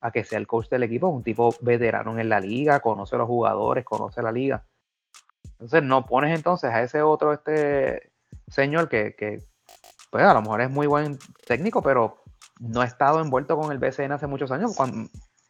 a 0.00 0.10
que 0.10 0.24
sea 0.24 0.38
el 0.38 0.46
coach 0.46 0.68
del 0.68 0.82
equipo, 0.82 1.08
un 1.08 1.22
tipo 1.22 1.54
veterano 1.60 2.18
en 2.18 2.28
la 2.28 2.40
liga, 2.40 2.80
conoce 2.80 3.16
los 3.16 3.26
jugadores, 3.26 3.84
conoce 3.84 4.22
la 4.22 4.32
liga. 4.32 4.64
Entonces 5.52 5.82
no 5.82 6.06
pones 6.06 6.34
entonces 6.34 6.70
a 6.70 6.82
ese 6.82 7.02
otro 7.02 7.34
este 7.34 8.10
señor 8.48 8.88
que, 8.88 9.14
que 9.14 9.44
pues 10.10 10.24
a 10.24 10.34
lo 10.34 10.42
mejor 10.42 10.60
es 10.60 10.70
muy 10.70 10.86
buen 10.86 11.18
técnico, 11.46 11.82
pero 11.82 12.22
no 12.58 12.80
ha 12.80 12.84
estado 12.84 13.20
envuelto 13.20 13.56
con 13.56 13.72
el 13.72 13.78
BCN 13.78 14.12
hace 14.12 14.26
muchos 14.26 14.50
años, 14.50 14.76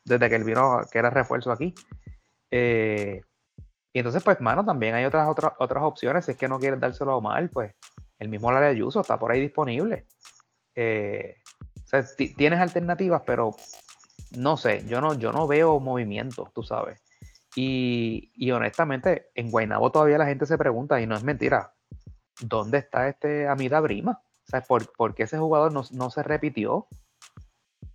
desde 0.05 0.29
que 0.29 0.37
él 0.37 0.45
vino, 0.45 0.81
que 0.91 0.99
era 0.99 1.11
refuerzo 1.11 1.51
aquí. 1.51 1.75
Eh, 2.51 3.23
y 3.93 3.99
entonces, 3.99 4.23
pues, 4.23 4.41
mano, 4.41 4.65
también 4.65 4.95
hay 4.95 5.05
otras, 5.05 5.29
otras, 5.29 5.53
otras 5.59 5.83
opciones. 5.83 6.25
Si 6.25 6.33
es 6.33 6.37
que 6.37 6.49
no 6.49 6.61
quieres 6.61 6.79
dárselo 6.79 7.21
mal, 7.21 7.51
pues 7.51 7.75
el 8.19 8.29
mismo 8.29 8.53
de 8.53 8.67
Ayuso 8.67 9.01
está 9.01 9.19
por 9.19 9.33
ahí 9.33 9.41
disponible. 9.41 10.07
Eh, 10.75 11.37
o 11.85 11.87
sea, 11.87 12.05
tienes 12.37 12.61
alternativas, 12.61 13.23
pero 13.27 13.57
no 14.37 14.57
sé, 14.57 14.87
yo 14.87 15.01
no, 15.01 15.15
yo 15.15 15.33
no 15.33 15.49
veo 15.49 15.81
movimiento, 15.81 16.51
tú 16.55 16.63
sabes. 16.63 17.03
Y, 17.57 18.31
y 18.35 18.53
honestamente, 18.53 19.31
en 19.35 19.51
Guaynabo 19.51 19.91
todavía 19.91 20.19
la 20.19 20.27
gente 20.27 20.47
se 20.47 20.57
pregunta, 20.57 21.01
y 21.01 21.07
no 21.07 21.17
es 21.17 21.25
mentira, 21.25 21.75
¿dónde 22.41 22.79
está 22.79 23.09
este 23.09 23.49
Amida 23.49 23.81
Brima? 23.81 24.23
¿Por, 24.97 25.15
qué 25.15 25.25
ese 25.25 25.39
jugador 25.39 25.73
no, 25.73 26.11
se 26.11 26.23
repitió? 26.23 26.87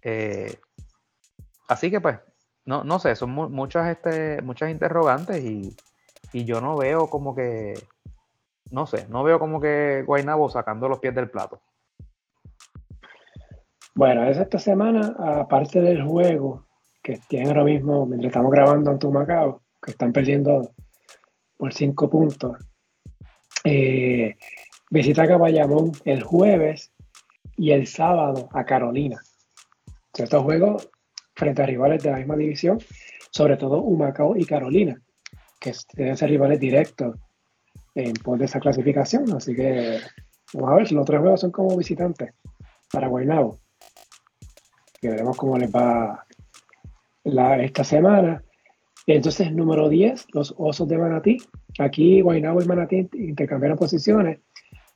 Eh, 0.01 0.57
así 1.67 1.89
que 1.89 2.01
pues, 2.01 2.19
no, 2.65 2.83
no 2.83 2.99
sé, 2.99 3.15
son 3.15 3.31
muchas, 3.31 3.89
este, 3.89 4.41
muchas 4.41 4.71
interrogantes 4.71 5.43
y, 5.43 5.75
yo 6.33 6.59
no 6.59 6.75
veo 6.75 7.07
como 7.07 7.33
que, 7.33 7.75
no 8.69 8.85
sé, 8.87 9.07
no 9.07 9.23
veo 9.23 9.39
como 9.39 9.61
que 9.61 10.03
Guaynabo 10.05 10.49
sacando 10.49 10.89
los 10.89 10.99
pies 10.99 11.15
del 11.15 11.29
plato. 11.29 11.61
Bueno, 13.93 14.25
es 14.25 14.37
esta 14.37 14.59
semana, 14.59 15.15
aparte 15.17 15.79
del 15.79 16.03
juego 16.03 16.65
que 17.01 17.19
tienen 17.29 17.49
ahora 17.49 17.63
mismo, 17.63 18.05
mientras 18.05 18.31
estamos 18.31 18.51
grabando 18.51 18.91
en 18.91 19.13
Macao, 19.13 19.61
que 19.81 19.91
están 19.91 20.11
perdiendo 20.11 20.71
por 21.55 21.73
cinco 21.73 22.09
puntos, 22.09 22.57
eh, 23.63 24.35
visita 24.95 25.23
a 25.23 25.37
Bayamón 25.37 25.91
el 26.05 26.23
jueves 26.23 26.93
y 27.57 27.71
el 27.71 27.85
sábado 27.85 28.47
a 28.53 28.63
Carolina. 28.63 29.21
Estos 30.17 30.41
juegos 30.41 30.89
frente 31.35 31.61
a 31.61 31.65
rivales 31.65 32.01
de 32.01 32.11
la 32.11 32.17
misma 32.17 32.37
división, 32.37 32.79
sobre 33.29 33.57
todo 33.57 33.81
Humacao 33.81 34.37
y 34.37 34.45
Carolina, 34.45 35.01
que 35.59 35.73
deben 35.95 36.15
ser 36.15 36.29
rivales 36.29 36.61
directos 36.61 37.17
en 37.93 38.13
de 38.13 38.45
esa 38.45 38.61
clasificación. 38.61 39.25
Así 39.35 39.53
que 39.53 39.99
vamos 40.53 40.71
a 40.71 40.75
ver, 40.75 40.91
los 40.93 41.05
tres 41.05 41.19
juegos 41.19 41.41
son 41.41 41.51
como 41.51 41.75
visitantes 41.75 42.33
para 42.89 43.09
Guaynabo. 43.09 43.59
Que 45.01 45.09
veremos 45.09 45.35
cómo 45.35 45.57
les 45.57 45.69
va 45.75 46.25
esta 47.25 47.83
semana. 47.83 48.41
Entonces, 49.07 49.51
número 49.51 49.89
10, 49.89 50.27
los 50.31 50.55
Osos 50.57 50.87
de 50.87 50.97
Manatí. 50.97 51.37
Aquí 51.79 52.21
Guaynabo 52.21 52.61
y 52.61 52.65
Manatí 52.65 53.09
intercambiaron 53.11 53.77
posiciones 53.77 54.39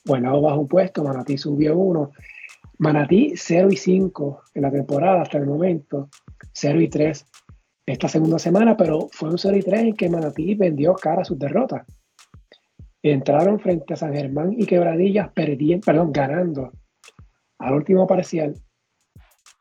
Guaynabo 0.06 0.42
bajó 0.42 0.62
un 0.62 0.68
puesto, 0.68 1.04
Manatí 1.04 1.38
subió 1.38 1.78
uno. 1.78 2.12
Manatí 2.80 3.34
0 3.36 3.70
y 3.72 3.76
5 3.76 4.44
en 4.54 4.62
la 4.62 4.72
temporada 4.72 5.22
hasta 5.22 5.38
el 5.38 5.46
momento, 5.46 6.10
0 6.54 6.82
y 6.82 6.88
3 6.88 7.26
esta 7.86 8.08
segunda 8.08 8.40
semana, 8.40 8.78
pero 8.78 9.10
fue 9.12 9.30
un 9.30 9.38
0 9.38 9.58
y 9.58 9.62
3 9.62 9.82
en 9.82 9.96
que 9.96 10.10
Manatí 10.10 10.56
vendió 10.56 10.94
cara 10.94 11.24
a 11.24 11.26
sus 11.26 11.38
derrotas. 11.38 11.86
Entraron 13.02 13.60
frente 13.60 13.94
a 13.94 13.98
San 13.98 14.14
Germán 14.14 14.54
y 14.54 14.66
Quebradillas 14.66 15.32
ganando 16.12 16.72
al 17.58 17.74
último 17.74 18.08
parcial 18.08 18.54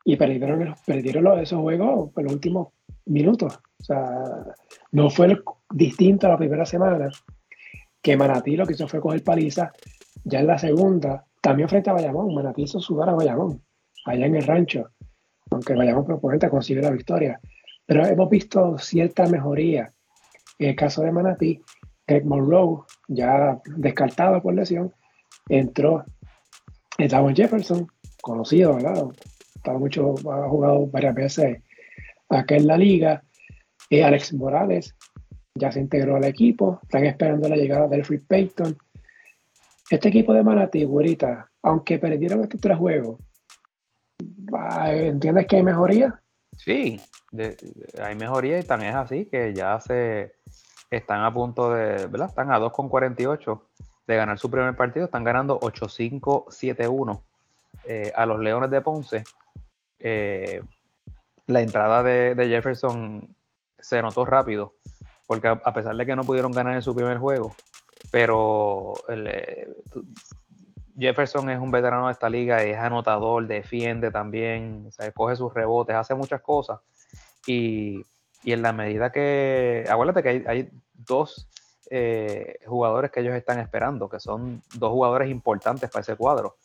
y 0.05 0.15
perdieron, 0.15 0.75
perdieron 0.85 1.39
esos 1.39 1.59
juegos 1.59 2.11
en 2.15 2.23
los 2.23 2.33
últimos 2.33 2.69
minutos. 3.05 3.59
O 3.79 3.83
sea, 3.83 4.05
no 4.91 5.09
fue 5.09 5.41
distinto 5.71 6.27
a 6.27 6.31
la 6.31 6.37
primera 6.37 6.65
semana 6.65 7.09
que 8.01 8.15
Manatí 8.15 8.55
lo 8.55 8.65
que 8.65 8.73
hizo 8.73 8.87
fue 8.87 9.01
coger 9.01 9.23
paliza 9.23 9.71
ya 10.23 10.39
en 10.39 10.47
la 10.47 10.57
segunda, 10.57 11.25
también 11.41 11.69
frente 11.69 11.89
a 11.89 11.93
Bayamón, 11.93 12.33
Manatí 12.33 12.63
hizo 12.63 12.79
sudar 12.79 13.09
a 13.09 13.13
Bayamón, 13.13 13.61
allá 14.05 14.25
en 14.25 14.35
el 14.35 14.43
rancho, 14.43 14.89
aunque 15.51 15.73
Bayamón 15.73 16.05
proponente 16.05 16.49
consigue 16.49 16.81
la 16.81 16.91
victoria. 16.91 17.39
Pero 17.85 18.05
hemos 18.05 18.29
visto 18.29 18.77
cierta 18.77 19.25
mejoría. 19.25 19.91
En 20.59 20.69
el 20.69 20.75
caso 20.75 21.01
de 21.01 21.11
Manatí, 21.11 21.61
Greg 22.05 22.25
Monroe, 22.25 22.81
ya 23.07 23.59
descartado 23.77 24.41
por 24.41 24.53
lesión, 24.53 24.93
entró 25.47 26.03
Davon 26.97 27.35
Jefferson, 27.35 27.87
conocido, 28.21 28.75
¿verdad? 28.75 29.05
Estaba 29.55 29.79
mucho, 29.79 30.15
ha 30.31 30.49
jugado 30.49 30.87
varias 30.87 31.15
veces 31.15 31.63
acá 32.29 32.55
en 32.55 32.67
la 32.67 32.77
liga. 32.77 33.23
y 33.89 34.01
Alex 34.01 34.33
Morales 34.33 34.95
ya 35.55 35.71
se 35.71 35.79
integró 35.79 36.17
al 36.17 36.25
equipo. 36.25 36.79
Están 36.83 37.05
esperando 37.05 37.47
la 37.47 37.55
llegada 37.55 37.87
de 37.87 38.03
Free 38.03 38.19
Payton 38.19 38.77
este 39.89 40.09
equipo 40.09 40.33
de 40.33 40.43
Manatí, 40.43 40.83
güerita, 40.83 41.49
aunque 41.63 41.99
perdieron 41.99 42.41
estos 42.43 42.61
tres 42.61 42.77
juegos, 42.77 43.19
¿entiendes 44.87 45.47
que 45.47 45.57
hay 45.57 45.63
mejoría? 45.63 46.21
Sí, 46.57 46.99
hay 48.01 48.15
mejoría 48.15 48.59
y 48.59 48.63
también 48.63 48.91
es 48.91 48.97
así, 48.97 49.25
que 49.25 49.53
ya 49.53 49.79
se 49.79 50.33
están 50.89 51.23
a 51.23 51.33
punto 51.33 51.73
de, 51.73 52.07
¿verdad? 52.07 52.29
Están 52.29 52.51
a 52.51 52.59
2,48 52.59 53.61
de 54.07 54.15
ganar 54.15 54.39
su 54.39 54.49
primer 54.49 54.75
partido, 54.75 55.05
están 55.05 55.23
ganando 55.23 55.59
8-5-7-1 55.59 57.21
eh, 57.85 58.11
a 58.15 58.25
los 58.25 58.39
Leones 58.39 58.71
de 58.71 58.81
Ponce. 58.81 59.23
Eh, 59.99 60.61
la 61.47 61.61
entrada 61.61 62.03
de, 62.03 62.47
Jefferson 62.47 63.35
se 63.77 64.01
notó 64.01 64.25
rápido, 64.25 64.73
porque 65.27 65.47
a 65.47 65.73
pesar 65.73 65.95
de 65.95 66.05
que 66.05 66.15
no 66.15 66.23
pudieron 66.23 66.51
ganar 66.51 66.75
en 66.75 66.81
su 66.81 66.95
primer 66.95 67.17
juego, 67.17 67.55
pero 68.11 68.93
eh, 69.09 69.73
Jefferson 70.97 71.49
es 71.49 71.59
un 71.59 71.71
veterano 71.71 72.07
de 72.07 72.13
esta 72.13 72.29
liga, 72.29 72.61
es 72.63 72.77
anotador, 72.77 73.47
defiende 73.47 74.11
también, 74.11 74.89
coge 75.15 75.35
sus 75.35 75.53
rebotes, 75.53 75.95
hace 75.95 76.15
muchas 76.15 76.41
cosas. 76.41 76.79
Y, 77.47 78.05
en 78.43 78.61
la 78.61 78.73
medida 78.73 79.11
que, 79.11 79.85
acuérdate 79.89 80.23
que 80.23 80.43
hay, 80.47 80.69
dos 80.93 81.47
eh, 81.89 82.59
jugadores 82.65 83.11
que 83.11 83.21
ellos 83.21 83.35
están 83.35 83.59
esperando, 83.59 84.09
que 84.09 84.19
son 84.19 84.61
dos 84.75 84.91
jugadores 84.91 85.29
importantes 85.29 85.89
para 85.89 86.01
ese 86.01 86.15
cuadro, 86.15 86.57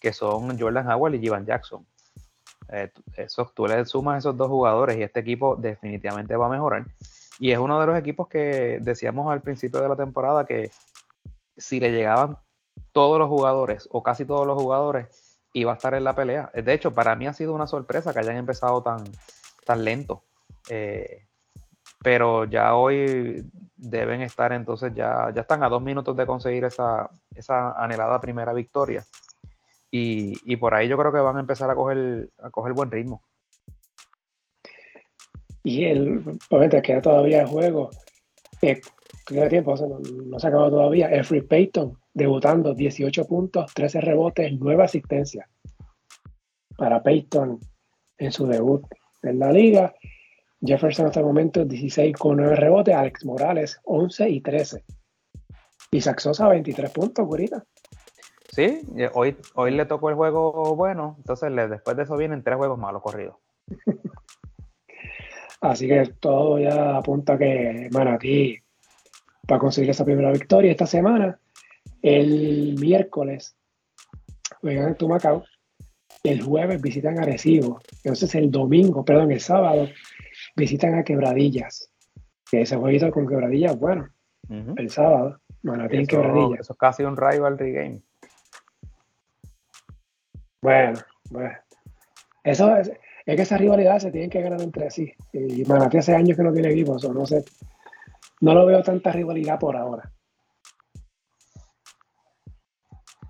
que 0.00 0.12
son 0.12 0.58
Jordan 0.58 0.88
Howard 0.90 1.14
y 1.14 1.20
Jivan 1.20 1.46
Jackson. 1.46 1.84
Eh, 2.72 2.90
eso, 3.16 3.50
tú 3.54 3.66
le 3.66 3.84
sumas 3.84 4.18
esos 4.18 4.36
dos 4.36 4.48
jugadores 4.48 4.96
y 4.96 5.02
este 5.02 5.20
equipo 5.20 5.56
definitivamente 5.56 6.36
va 6.36 6.46
a 6.46 6.50
mejorar. 6.50 6.86
Y 7.40 7.52
es 7.52 7.58
uno 7.58 7.80
de 7.80 7.86
los 7.86 7.98
equipos 7.98 8.28
que 8.28 8.78
decíamos 8.82 9.32
al 9.32 9.40
principio 9.40 9.80
de 9.80 9.88
la 9.88 9.96
temporada 9.96 10.44
que 10.44 10.70
si 11.56 11.80
le 11.80 11.90
llegaban 11.90 12.36
todos 12.92 13.18
los 13.18 13.28
jugadores 13.28 13.88
o 13.90 14.02
casi 14.02 14.26
todos 14.26 14.46
los 14.46 14.60
jugadores, 14.60 15.40
iba 15.54 15.72
a 15.72 15.76
estar 15.76 15.94
en 15.94 16.04
la 16.04 16.14
pelea. 16.14 16.50
De 16.54 16.72
hecho, 16.72 16.92
para 16.92 17.16
mí 17.16 17.26
ha 17.26 17.32
sido 17.32 17.54
una 17.54 17.66
sorpresa 17.66 18.12
que 18.12 18.20
hayan 18.20 18.36
empezado 18.36 18.82
tan, 18.82 19.04
tan 19.64 19.82
lento. 19.84 20.22
Eh, 20.68 21.26
pero 22.02 22.44
ya 22.44 22.74
hoy 22.74 23.50
deben 23.74 24.20
estar 24.20 24.52
entonces 24.52 24.92
ya, 24.94 25.32
ya 25.34 25.40
están 25.40 25.62
a 25.62 25.68
dos 25.70 25.82
minutos 25.82 26.14
de 26.16 26.26
conseguir 26.26 26.64
esa, 26.64 27.10
esa 27.34 27.72
anhelada 27.72 28.20
primera 28.20 28.52
victoria. 28.52 29.04
Y, 29.90 30.56
por 30.56 30.74
ahí 30.74 30.88
yo 30.88 30.96
creo 30.96 31.10
que 31.10 31.18
van 31.18 31.36
a 31.36 31.40
empezar 31.40 31.68
a 31.70 31.74
coger, 31.74 32.30
a 32.38 32.50
coger 32.50 32.74
buen 32.74 32.90
ritmo. 32.90 33.22
Y 35.62 35.84
el, 35.84 36.22
obviamente 36.48 36.82
queda 36.82 37.00
todavía 37.02 37.42
el 37.42 37.46
juego, 37.46 37.90
eh, 38.62 38.80
queda 39.26 39.48
tiempo, 39.48 39.74
no, 40.26 40.38
se 40.38 40.46
ha 40.46 40.50
acabado 40.50 40.70
todavía. 40.70 41.08
El 41.08 41.24
Free 41.24 41.42
Payton 41.42 41.98
debutando, 42.14 42.74
18 42.74 43.24
puntos, 43.26 43.72
13 43.74 44.00
rebotes, 44.00 44.52
9 44.58 44.82
asistencias 44.82 45.48
para 46.76 47.02
Payton 47.02 47.60
en 48.18 48.32
su 48.32 48.46
debut 48.46 48.82
en 49.22 49.38
la 49.38 49.52
liga. 49.52 49.94
Jefferson 50.62 51.06
hasta 51.06 51.20
el 51.20 51.26
momento 51.26 51.64
16 51.64 52.16
con 52.16 52.36
9 52.36 52.56
rebotes, 52.56 52.94
Alex 52.94 53.24
Morales 53.24 53.80
11 53.84 54.28
y 54.28 54.40
13. 54.40 54.84
Y 55.92 56.00
Saxosa 56.00 56.48
23 56.48 56.90
puntos, 56.90 57.26
curita. 57.26 57.64
Sí, 58.52 58.80
hoy, 59.14 59.36
hoy 59.54 59.70
le 59.70 59.86
tocó 59.86 60.10
el 60.10 60.16
juego 60.16 60.74
bueno, 60.74 61.16
entonces 61.18 61.50
después 61.70 61.96
de 61.96 62.02
eso 62.02 62.16
vienen 62.16 62.42
tres 62.42 62.56
juegos 62.56 62.78
malos 62.78 63.02
corridos. 63.02 63.36
Así 65.60 65.86
que 65.86 66.14
todo 66.18 66.58
ya 66.58 66.96
apunta 66.96 67.34
a 67.34 67.38
que 67.38 67.88
Manatí 67.92 68.58
va 69.50 69.56
a 69.56 69.58
conseguir 69.58 69.90
esa 69.90 70.04
primera 70.04 70.32
victoria 70.32 70.70
esta 70.70 70.86
semana. 70.86 71.38
El 72.00 72.76
miércoles 72.78 73.56
juegan 74.60 74.88
en 74.88 74.94
Tumacao. 74.94 75.44
El 76.22 76.42
jueves 76.42 76.80
visitan 76.80 77.18
Arecibo. 77.18 77.80
Entonces 78.04 78.34
el 78.34 78.50
domingo, 78.50 79.04
perdón, 79.04 79.32
el 79.32 79.40
sábado 79.40 79.88
visitan 80.56 80.94
a 80.94 81.04
Quebradillas. 81.04 81.90
Que 82.50 82.62
ese 82.62 82.76
jueguito 82.76 83.10
con 83.10 83.28
Quebradillas, 83.28 83.78
bueno, 83.78 84.08
el 84.48 84.90
sábado. 84.90 85.40
Manatí 85.62 85.96
en 85.96 86.06
Quebradillas. 86.06 86.60
Eso 86.60 86.72
es 86.72 86.78
casi 86.78 87.02
un 87.02 87.16
rivalry 87.16 87.72
game. 87.72 88.02
Bueno, 90.62 90.98
bueno. 91.30 91.54
Eso 92.44 92.76
es, 92.76 92.90
es 93.26 93.36
que 93.36 93.42
esa 93.42 93.56
rivalidad 93.56 93.98
se 93.98 94.10
tienen 94.10 94.30
que 94.30 94.42
ganar 94.42 94.60
entre 94.60 94.90
sí. 94.90 95.12
Y 95.32 95.64
Manatí 95.64 95.98
hace 95.98 96.14
años 96.14 96.36
que 96.36 96.42
no 96.42 96.52
tiene 96.52 96.70
equipo, 96.70 96.96
eso 96.96 97.12
no 97.12 97.26
sé. 97.26 97.44
No 98.40 98.54
lo 98.54 98.66
veo 98.66 98.82
tanta 98.82 99.12
rivalidad 99.12 99.58
por 99.58 99.76
ahora. 99.76 100.10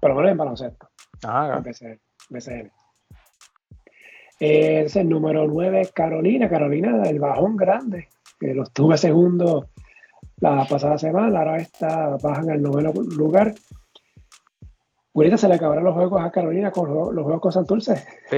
Pero 0.01 0.15
bueno, 0.15 0.31
en 0.31 0.37
baloncesto. 0.37 0.89
Ah, 1.25 1.61
BCN. 1.63 2.01
BCN. 2.31 2.71
es 4.39 4.97
el 4.97 5.09
número 5.09 5.47
9, 5.47 5.91
Carolina. 5.95 6.49
Carolina, 6.49 7.03
el 7.03 7.19
bajón 7.19 7.57
grande, 7.57 8.09
que 8.39 8.55
los 8.55 8.73
tuve 8.73 8.97
segundo 8.97 9.69
la 10.41 10.65
pasada 10.65 10.97
semana, 10.97 11.41
ahora 11.41 11.59
está, 11.59 12.17
bajan 12.17 12.51
al 12.51 12.63
noveno 12.63 12.93
lugar 12.93 13.55
Ahorita 15.13 15.37
se 15.37 15.49
le 15.49 15.55
acabaron 15.55 15.85
los 15.85 15.95
juegos 15.95 16.23
a 16.23 16.31
Carolina 16.31 16.71
con 16.71 16.89
los, 16.89 17.25
juegos 17.25 17.41
con 17.41 17.53
Santurce. 17.53 17.97
Sí, 18.29 18.37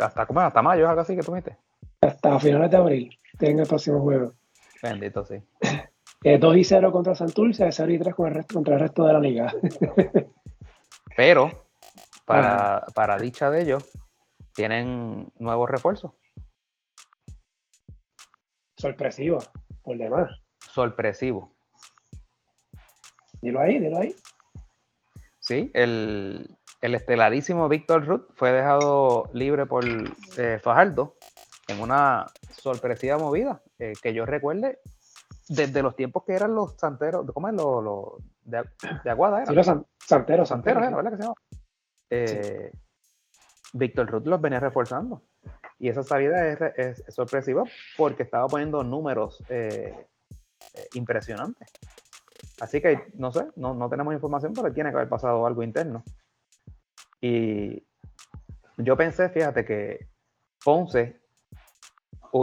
hasta, 0.00 0.26
¿cómo? 0.26 0.40
hasta 0.40 0.60
mayo, 0.60 0.88
algo 0.88 1.02
así 1.02 1.14
que 1.14 1.22
tú 1.22 1.32
viste. 1.32 1.56
Hasta 2.00 2.38
finales 2.40 2.70
de 2.70 2.76
abril 2.76 3.18
tienen 3.38 3.60
el 3.60 3.66
próximo 3.66 4.00
juego. 4.00 4.32
Bendito, 4.82 5.24
sí. 5.24 5.36
2 5.60 5.84
eh, 6.24 6.58
y 6.58 6.64
0 6.64 6.92
contra 6.92 7.14
Santurce, 7.14 7.70
0 7.70 7.92
y 7.92 7.98
3 7.98 8.14
contra 8.14 8.74
el 8.74 8.80
resto 8.80 9.06
de 9.06 9.12
la 9.12 9.20
liga. 9.20 9.54
Pero, 11.16 11.64
para, 12.24 12.84
para 12.94 13.16
dicha 13.16 13.50
de 13.50 13.62
ellos, 13.62 13.88
tienen 14.52 15.32
nuevos 15.38 15.70
refuerzos. 15.70 16.12
Sorpresivo, 18.76 19.38
por 19.82 19.96
demás. 19.96 20.30
Sorpresivo. 20.58 21.54
Dilo 23.40 23.60
ahí, 23.60 23.78
dilo 23.78 23.98
ahí. 23.98 24.14
Sí, 25.44 25.70
el, 25.74 26.56
estelarísimo 26.80 27.68
Víctor 27.68 28.06
Ruth 28.06 28.30
fue 28.34 28.50
dejado 28.50 29.28
libre 29.34 29.66
por 29.66 29.84
eh, 30.38 30.58
Fajardo 30.62 31.16
en 31.68 31.80
una 31.80 32.24
sorpresiva 32.50 33.18
movida 33.18 33.60
eh, 33.78 33.92
que 34.02 34.14
yo 34.14 34.24
recuerde 34.24 34.78
desde 35.46 35.82
los 35.82 35.96
tiempos 35.96 36.24
que 36.24 36.32
eran 36.32 36.54
los 36.54 36.76
santeros, 36.78 37.30
¿cómo 37.34 37.48
es? 37.48 37.54
Los, 37.54 38.24
de, 38.42 38.64
de, 39.04 39.10
Aguada, 39.10 39.44
Sí, 39.44 39.54
los 39.54 39.66
santeros. 39.66 40.48
Santeros, 40.48 40.82
era, 40.82 40.96
¿verdad 40.96 41.10
que 41.10 41.16
se 41.18 41.22
llama? 41.22 41.34
Eh, 42.08 42.72
Víctor 43.74 44.10
Ruth 44.10 44.26
los 44.26 44.40
venía 44.40 44.60
reforzando. 44.60 45.24
Y 45.78 45.90
esa 45.90 46.02
salida 46.02 46.72
es, 46.74 47.04
sorpresiva 47.08 47.64
porque 47.98 48.22
estaba 48.22 48.46
poniendo 48.46 48.82
números 48.82 49.42
impresionantes. 50.94 51.68
Así 52.60 52.80
que 52.80 53.08
no 53.14 53.32
sé, 53.32 53.46
no, 53.56 53.88
tenemos 53.88 54.14
información, 54.14 54.52
pero 54.54 54.72
tiene 54.72 54.90
que 54.90 54.96
haber 54.96 55.08
pasado 55.08 55.46
algo 55.46 55.62
interno. 55.62 56.04
Y 57.20 57.82
yo 58.76 58.96
pensé, 58.96 59.28
fíjate, 59.28 59.64
que 59.64 60.08
Ponce 60.64 61.20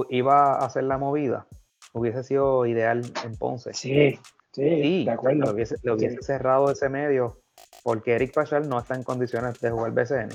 iba 0.10 0.54
a 0.54 0.66
hacer 0.66 0.84
la 0.84 0.98
movida, 0.98 1.48
hubiese 1.94 2.24
sido 2.24 2.66
ideal 2.66 3.02
en 3.24 3.38
Ponce. 3.38 3.74
Sí, 3.74 4.20
sí, 4.52 5.06
de 5.06 5.12
acuerdo. 5.12 5.46
Lo 5.46 5.52
hubiese, 5.52 6.22
cerrado 6.22 6.72
ese 6.72 6.90
medio 6.90 7.42
porque 7.84 8.16
Eric 8.16 8.34
Pachal 8.34 8.68
no 8.68 8.80
está 8.80 8.96
en 8.96 9.04
condiciones 9.04 9.60
de 9.60 9.72
jugar 9.72 9.92
BCN. 9.92 10.30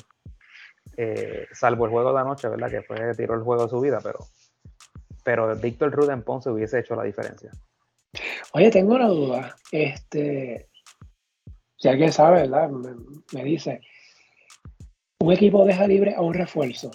Eh, 0.97 1.47
salvo 1.53 1.85
el 1.85 1.91
juego 1.91 2.13
de 2.13 2.21
anoche, 2.21 2.49
¿verdad? 2.49 2.71
Que 2.71 2.83
fue 2.83 3.15
tiró 3.15 3.35
el 3.35 3.43
juego 3.43 3.65
de 3.65 3.69
su 3.69 3.81
vida, 3.81 4.01
pero, 4.03 4.21
pero 5.23 5.55
Víctor 5.57 5.93
Ruden 5.93 6.23
Ponce 6.23 6.51
hubiese 6.51 6.79
hecho 6.79 6.97
la 6.97 7.03
diferencia. 7.03 7.51
Oye, 8.53 8.71
tengo 8.71 8.95
una 8.95 9.09
duda. 9.09 9.57
Este, 9.71 10.69
si 11.77 11.89
alguien 11.89 12.13
sabe, 12.13 12.43
¿verdad? 12.43 12.71
Me, 13.33 13.45
dice, 13.45 13.81
un 15.21 15.33
equipo 15.33 15.65
deja 15.65 15.87
libre 15.87 16.15
a 16.15 16.23
un 16.23 16.35
refuerzo. 16.35 16.91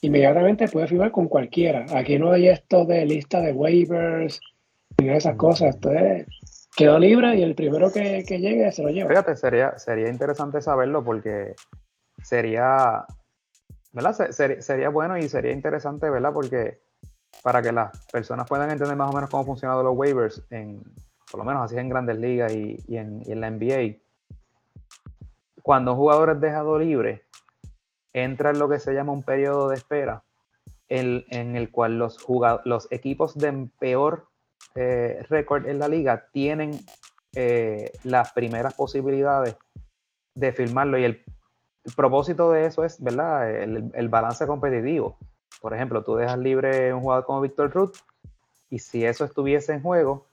Inmediatamente 0.00 0.68
puede 0.68 0.86
firmar 0.86 1.10
con 1.10 1.28
cualquiera. 1.28 1.86
Aquí 1.94 2.18
no 2.18 2.32
hay 2.32 2.48
esto 2.48 2.84
de 2.84 3.04
lista 3.06 3.40
de 3.40 3.52
waivers 3.52 4.40
ni 4.98 5.10
esas 5.10 5.36
cosas. 5.36 5.74
Entonces, 5.74 6.26
quedó 6.76 6.98
libre 6.98 7.36
y 7.36 7.42
el 7.42 7.54
primero 7.54 7.92
que, 7.92 8.22
llegue 8.22 8.70
se 8.70 8.82
lo 8.82 8.90
lleva. 8.90 9.08
Fíjate, 9.08 9.36
sería, 9.36 9.76
sería 9.78 10.08
interesante 10.08 10.60
saberlo 10.60 11.02
porque 11.02 11.54
sería, 12.22 13.04
¿verdad? 13.92 14.30
sería 14.60 14.88
bueno 14.90 15.18
y 15.18 15.28
sería 15.28 15.52
interesante, 15.52 16.08
¿verdad? 16.10 16.32
Porque 16.32 16.78
para 17.42 17.62
que 17.62 17.72
las 17.72 18.06
personas 18.06 18.46
puedan 18.48 18.70
entender 18.70 18.96
más 18.96 19.10
o 19.10 19.14
menos 19.14 19.30
cómo 19.30 19.44
funcionan 19.44 19.82
los 19.82 19.96
waivers, 19.96 20.42
en, 20.50 20.82
por 21.30 21.38
lo 21.38 21.44
menos 21.44 21.64
así 21.64 21.76
en 21.76 21.88
grandes 21.88 22.18
ligas 22.18 22.52
y, 22.52 22.78
en, 22.88 23.40
la 23.40 23.50
NBA. 23.50 23.98
Cuando 25.62 25.92
un 25.92 25.98
jugador 25.98 26.30
es 26.30 26.40
dejado 26.40 26.78
libre, 26.78 27.24
entra 28.12 28.50
en 28.50 28.58
lo 28.58 28.68
que 28.68 28.78
se 28.78 28.94
llama 28.94 29.12
un 29.12 29.22
periodo 29.22 29.68
de 29.68 29.76
espera, 29.76 30.22
en, 30.88 31.56
el 31.56 31.70
cual 31.70 31.98
los, 31.98 32.18
los 32.64 32.90
equipos 32.90 33.36
de 33.36 33.68
peor 33.78 34.28
eh, 34.74 35.24
récord 35.28 35.66
en 35.66 35.78
la 35.78 35.88
liga 35.88 36.28
tienen 36.32 36.70
eh, 37.34 37.92
las 38.04 38.32
primeras 38.32 38.74
posibilidades 38.74 39.56
de 40.34 40.52
firmarlo 40.52 40.98
y 40.98 41.04
el, 41.04 41.24
propósito 41.96 42.52
de 42.52 42.66
eso 42.66 42.84
es, 42.84 43.02
¿verdad? 43.02 43.50
el 43.50 44.08
balance 44.10 44.46
competitivo 44.46 45.16
por 45.60 45.74
ejemplo, 45.74 46.02
tú 46.02 46.16
dejas 46.16 46.38
libre 46.38 46.92
un 46.92 47.00
jugador 47.00 47.24
como 47.24 47.40
Víctor 47.40 47.72
Ruth 47.72 47.96
y 48.70 48.78
si 48.78 49.04
eso 49.04 49.24
estuviese 49.24 49.72
en 49.72 49.82
juego, 49.82 50.26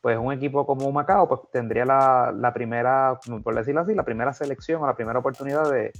pues 0.00 0.18
un 0.18 0.32
equipo 0.32 0.66
como 0.66 0.90
Macao 0.92 1.28
pues 1.28 1.40
tendría 1.52 1.84
la, 1.84 2.52
primera, 2.54 3.18
por 3.42 3.54
decirlo 3.54 3.82
así, 3.82 3.94
la 3.94 4.04
primera 4.04 4.32
selección 4.32 4.82
o 4.82 4.86
la 4.86 4.94
primera 4.94 5.18
oportunidad 5.18 5.70
de, 5.70 5.92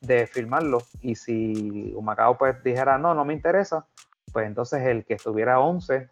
de 0.00 0.26
firmarlo. 0.26 0.78
Y 1.00 1.14
si 1.14 1.96
Macao 2.02 2.36
pues 2.36 2.62
dijera, 2.62 2.98
no, 2.98 3.14
no 3.14 3.24
me 3.24 3.32
interesa, 3.32 3.86
pues 4.32 4.46
entonces 4.46 4.82
el 4.82 5.04
que 5.04 5.14
estuviera 5.14 5.60
11, 5.60 6.08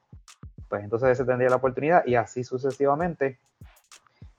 pues 0.68 0.84
entonces 0.84 1.10
ese 1.10 1.24
tendría 1.24 1.50
la 1.50 1.56
oportunidad 1.56 2.06
y 2.06 2.14
así 2.14 2.44
sucesivamente. 2.44 3.38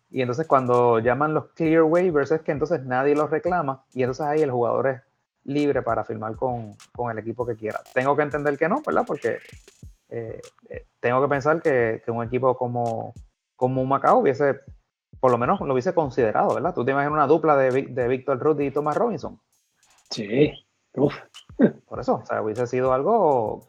Y 0.10 0.22
entonces 0.22 0.48
cuando 0.48 1.00
llaman 1.00 1.34
los 1.34 1.50
clear 1.50 1.84
waivers 1.84 2.32
es 2.32 2.42
que 2.42 2.52
entonces 2.52 2.84
nadie 2.84 3.14
los 3.14 3.30
reclama 3.30 3.84
y 3.94 4.04
entonces 4.04 4.26
ahí 4.26 4.42
el 4.42 4.52
jugador 4.52 4.88
es 4.88 5.02
libre 5.48 5.82
para 5.82 6.04
firmar 6.04 6.36
con, 6.36 6.76
el 7.12 7.18
equipo 7.18 7.46
que 7.46 7.56
quiera. 7.56 7.82
Tengo 7.94 8.16
que 8.16 8.22
entender 8.22 8.58
que 8.58 8.70
no, 8.70 8.82
¿verdad? 8.86 9.04
Porque 9.06 9.40
eh, 10.10 10.40
eh, 10.70 10.86
tengo 11.00 11.22
que 11.22 11.28
pensar 11.28 11.62
que, 11.62 12.02
un 12.08 12.24
equipo 12.24 12.56
como, 12.56 13.14
como 13.56 13.82
un 13.82 13.90
Macao 13.90 14.20
hubiese, 14.20 14.60
por 15.20 15.32
lo 15.32 15.38
menos 15.38 15.60
lo 15.62 15.74
hubiese 15.74 15.94
considerado, 15.94 16.54
¿verdad? 16.54 16.74
Tú 16.74 16.86
te 16.86 16.92
imaginas 16.92 17.14
una 17.14 17.28
dupla 17.28 17.58
de, 17.58 17.84
de 17.84 18.08
Víctor 18.08 18.40
Ruth 18.40 18.62
y 18.62 18.72
Thomas 18.72 18.96
Robinson. 18.96 19.40
Sí, 20.10 20.54
Uf. 20.98 21.16
Por 21.88 22.00
eso, 22.00 22.16
o 22.16 22.26
sea, 22.26 22.42
hubiese 22.42 22.68
sido 22.68 22.94
algo. 22.94 23.66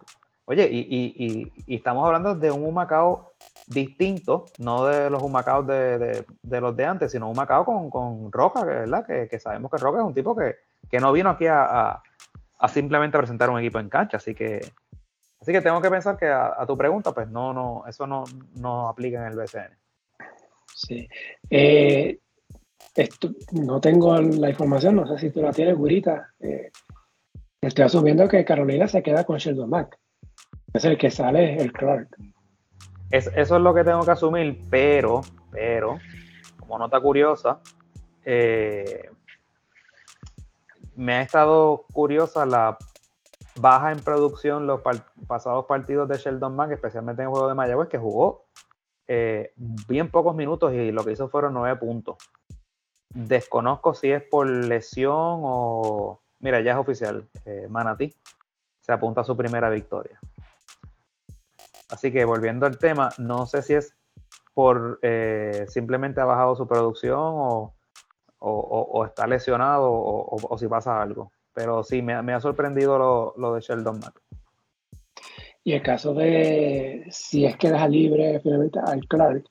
Oye, 0.46 0.68
y, 0.70 1.52
estamos 1.66 2.06
hablando 2.06 2.34
de 2.34 2.50
un 2.50 2.64
Humacao 2.64 3.32
distinto, 3.68 4.46
no 4.58 4.86
de 4.86 5.10
los 5.10 5.22
Humacaos 5.22 5.66
de, 5.66 6.24
los 6.42 6.76
de 6.76 6.84
antes, 6.84 7.12
sino 7.12 7.26
un 7.26 7.32
Humacao 7.32 7.64
con, 7.64 7.90
con 7.90 8.32
Roca, 8.32 8.64
¿verdad? 8.64 9.06
Que, 9.06 9.28
que 9.28 9.38
sabemos 9.38 9.70
que 9.70 9.78
Roca 9.78 9.98
es 9.98 10.04
un 10.04 10.14
tipo 10.14 10.34
que, 10.34 10.56
que 10.90 11.00
no 11.00 11.12
vino 11.12 11.30
aquí 11.30 11.46
a, 11.48 12.02
simplemente 12.68 13.18
presentar 13.18 13.50
un 13.50 13.58
equipo 13.58 13.78
en 13.78 13.88
cancha, 13.88 14.16
así 14.16 14.34
que 14.34 14.60
Así 15.40 15.52
que 15.52 15.60
tengo 15.60 15.80
que 15.80 15.88
pensar 15.88 16.16
que 16.16 16.26
a, 16.26 16.64
tu 16.66 16.76
pregunta, 16.76 17.12
pues 17.12 17.28
no, 17.28 17.52
no, 17.52 17.84
eso 17.86 18.08
no, 18.08 18.24
no 18.56 18.88
aplica 18.88 19.24
en 19.24 19.32
el 19.32 19.38
BCN. 19.38 19.78
Sí. 20.74 21.08
Eh, 21.48 22.18
no 23.52 23.80
tengo 23.80 24.20
la 24.20 24.50
información, 24.50 24.96
no 24.96 25.06
sé 25.06 25.16
si 25.18 25.30
tú 25.30 25.40
la 25.40 25.52
tienes, 25.52 25.76
Gurita. 25.76 26.34
Eh, 26.40 26.72
estoy 27.60 27.84
asumiendo 27.84 28.26
que 28.26 28.44
Carolina 28.44 28.88
se 28.88 29.00
queda 29.00 29.22
con 29.24 29.38
Sheldon 29.38 29.70
Mack. 29.70 29.96
Es 30.74 30.84
el 30.84 30.98
que 30.98 31.10
sale 31.10 31.56
el 31.56 31.72
Clark. 31.72 32.08
Eso 33.10 33.30
es 33.34 33.50
lo 33.50 33.74
que 33.74 33.84
tengo 33.84 34.04
que 34.04 34.10
asumir, 34.10 34.60
pero, 34.70 35.22
pero, 35.50 35.98
como 36.58 36.78
nota 36.78 37.00
curiosa, 37.00 37.60
eh, 38.24 39.10
me 40.94 41.14
ha 41.14 41.22
estado 41.22 41.86
curiosa 41.92 42.44
la 42.44 42.76
baja 43.60 43.92
en 43.92 44.00
producción 44.00 44.66
los 44.66 44.80
pasados 45.26 45.64
partidos 45.66 46.08
de 46.08 46.18
Sheldon 46.18 46.54
Mack, 46.54 46.72
especialmente 46.72 47.22
en 47.22 47.28
el 47.28 47.32
juego 47.32 47.48
de 47.48 47.54
Mayagüez, 47.54 47.88
que 47.88 47.98
jugó 47.98 48.44
eh, 49.06 49.52
bien 49.56 50.10
pocos 50.10 50.36
minutos 50.36 50.74
y 50.74 50.92
lo 50.92 51.04
que 51.04 51.12
hizo 51.12 51.28
fueron 51.28 51.54
nueve 51.54 51.76
puntos. 51.76 52.16
Desconozco 53.08 53.94
si 53.94 54.12
es 54.12 54.22
por 54.22 54.46
lesión 54.46 55.14
o. 55.14 56.20
Mira, 56.40 56.60
ya 56.60 56.72
es 56.72 56.78
oficial. 56.78 57.26
Eh, 57.46 57.66
Manatí 57.70 58.14
se 58.80 58.92
apunta 58.92 59.22
a 59.22 59.24
su 59.24 59.36
primera 59.36 59.70
victoria. 59.70 60.20
Así 61.90 62.12
que 62.12 62.24
volviendo 62.24 62.66
al 62.66 62.78
tema, 62.78 63.10
no 63.18 63.46
sé 63.46 63.62
si 63.62 63.74
es 63.74 63.96
por 64.54 64.98
eh, 65.02 65.66
simplemente 65.68 66.20
ha 66.20 66.24
bajado 66.24 66.56
su 66.56 66.66
producción 66.66 67.20
o, 67.20 67.74
está 69.04 69.26
lesionado 69.26 69.90
o, 69.90 70.58
si 70.58 70.66
pasa 70.68 71.00
algo. 71.00 71.32
Pero 71.54 71.82
sí, 71.82 72.02
me, 72.02 72.14
ha 72.14 72.40
sorprendido 72.40 73.34
lo, 73.36 73.54
de 73.54 73.60
Sheldon 73.60 74.00
Mack. 74.00 74.20
Y 75.64 75.72
el 75.72 75.82
caso 75.82 76.14
de 76.14 77.06
si 77.10 77.44
es 77.44 77.56
que 77.56 77.70
deja 77.70 77.88
libre 77.88 78.40
finalmente 78.40 78.80
al 78.84 79.06
Clark, 79.06 79.44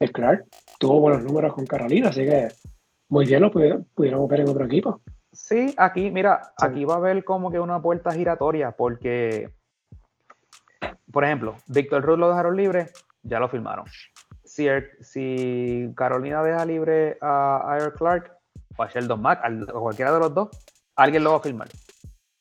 el 0.00 0.12
Clark 0.12 0.46
tuvo 0.78 1.00
buenos 1.00 1.22
números 1.22 1.54
con 1.54 1.64
Carolina, 1.64 2.08
así 2.08 2.24
que 2.24 2.48
muy 3.08 3.26
bien 3.26 3.42
lo 3.42 3.50
pudieron, 3.50 3.86
ver 3.96 4.40
en 4.40 4.48
otro 4.48 4.64
equipo. 4.64 5.00
Sí, 5.32 5.74
aquí, 5.76 6.10
mira, 6.10 6.52
aquí 6.58 6.84
va 6.84 6.94
a 6.94 6.96
haber 6.96 7.24
como 7.24 7.50
que 7.50 7.60
una 7.60 7.80
puerta 7.80 8.10
giratoria, 8.10 8.72
porque, 8.72 9.50
por 11.12 11.24
ejemplo, 11.24 11.56
Víctor 11.66 12.02
Ruth 12.02 12.18
lo 12.18 12.28
dejaron 12.28 12.56
libre, 12.56 12.90
ya 13.22 13.38
lo 13.38 13.48
firmaron. 13.48 13.86
Si, 14.44 15.92
Carolina 15.96 16.42
deja 16.42 16.64
libre 16.64 17.18
a, 17.20 17.76
Air 17.78 17.94
Clark 17.94 18.32
o 18.76 18.82
a 18.82 18.88
Sheldon 18.88 19.20
Mack, 19.20 19.40
o 19.72 19.80
cualquiera 19.80 20.12
de 20.12 20.18
los 20.18 20.34
dos, 20.34 20.48
alguien 20.96 21.24
lo 21.24 21.32
va 21.32 21.36
a 21.38 21.40
firmar. 21.40 21.68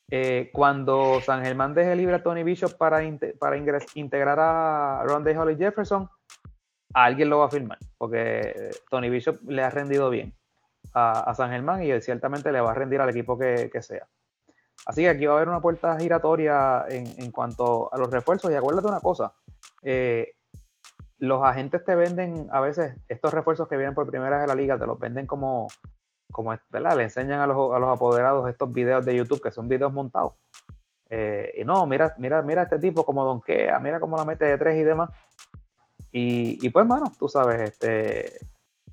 Eh, 0.09 0.49
cuando 0.51 1.21
San 1.21 1.41
Germán 1.43 1.73
deje 1.73 1.95
libre 1.95 2.15
a 2.15 2.23
Tony 2.23 2.43
Bishop 2.43 2.77
para, 2.77 3.01
integrar 3.03 4.39
a 4.39 5.03
Ron 5.05 5.23
Day 5.23 5.35
Holly 5.35 5.55
Jefferson, 5.55 6.09
alguien 6.93 7.29
lo 7.29 7.39
va 7.39 7.45
a 7.45 7.49
firmar, 7.49 7.77
porque 7.97 8.71
Tony 8.89 9.09
Bishop 9.09 9.39
le 9.47 9.63
ha 9.63 9.69
rendido 9.69 10.09
bien 10.09 10.33
a, 10.93 11.33
San 11.33 11.51
Germán 11.51 11.83
y 11.83 12.01
ciertamente 12.01 12.51
le 12.51 12.59
va 12.59 12.71
a 12.71 12.73
rendir 12.73 12.99
al 12.99 13.09
equipo 13.09 13.37
que, 13.37 13.69
sea. 13.81 14.07
Así 14.85 15.01
que 15.01 15.09
aquí 15.09 15.25
va 15.25 15.33
a 15.33 15.35
haber 15.37 15.49
una 15.49 15.61
puerta 15.61 15.97
giratoria 15.99 16.85
en, 16.89 17.31
cuanto 17.31 17.93
a 17.93 17.97
los 17.97 18.09
refuerzos. 18.09 18.51
Y 18.51 18.55
acuérdate 18.55 18.87
una 18.87 18.99
cosa, 18.99 19.33
eh, 19.83 20.33
los 21.19 21.43
agentes 21.43 21.83
te 21.85 21.95
venden 21.95 22.47
a 22.51 22.59
veces 22.61 22.95
estos 23.07 23.33
refuerzos 23.33 23.67
que 23.67 23.77
vienen 23.77 23.93
por 23.93 24.07
primera 24.07 24.37
vez 24.37 24.41
de 24.41 24.47
la 24.47 24.59
liga, 24.59 24.79
te 24.79 24.87
los 24.87 24.99
venden 24.99 25.27
como, 25.27 25.67
como 26.31 26.57
¿verdad? 26.69 26.97
Le 26.97 27.03
enseñan 27.03 27.39
a 27.41 27.47
los, 27.47 27.73
a 27.73 27.79
los 27.79 27.89
apoderados 27.89 28.49
estos 28.49 28.71
videos 28.73 29.05
de 29.05 29.15
YouTube 29.15 29.41
que 29.41 29.51
son 29.51 29.67
videos 29.67 29.93
montados. 29.93 30.33
Eh, 31.13 31.55
y 31.57 31.65
no, 31.65 31.85
mira, 31.85 32.15
mira, 32.17 32.41
mira 32.41 32.63
este 32.63 32.79
tipo 32.79 33.05
como 33.05 33.25
donkea, 33.25 33.77
mira 33.79 33.99
cómo 33.99 34.15
la 34.15 34.23
mete 34.23 34.45
de 34.45 34.57
tres 34.57 34.77
y 34.77 34.83
demás. 34.83 35.09
Y, 36.13 36.69
pues, 36.69 36.85
mano, 36.85 37.11
tú 37.17 37.29
sabes, 37.29 37.61
este, 37.61 38.33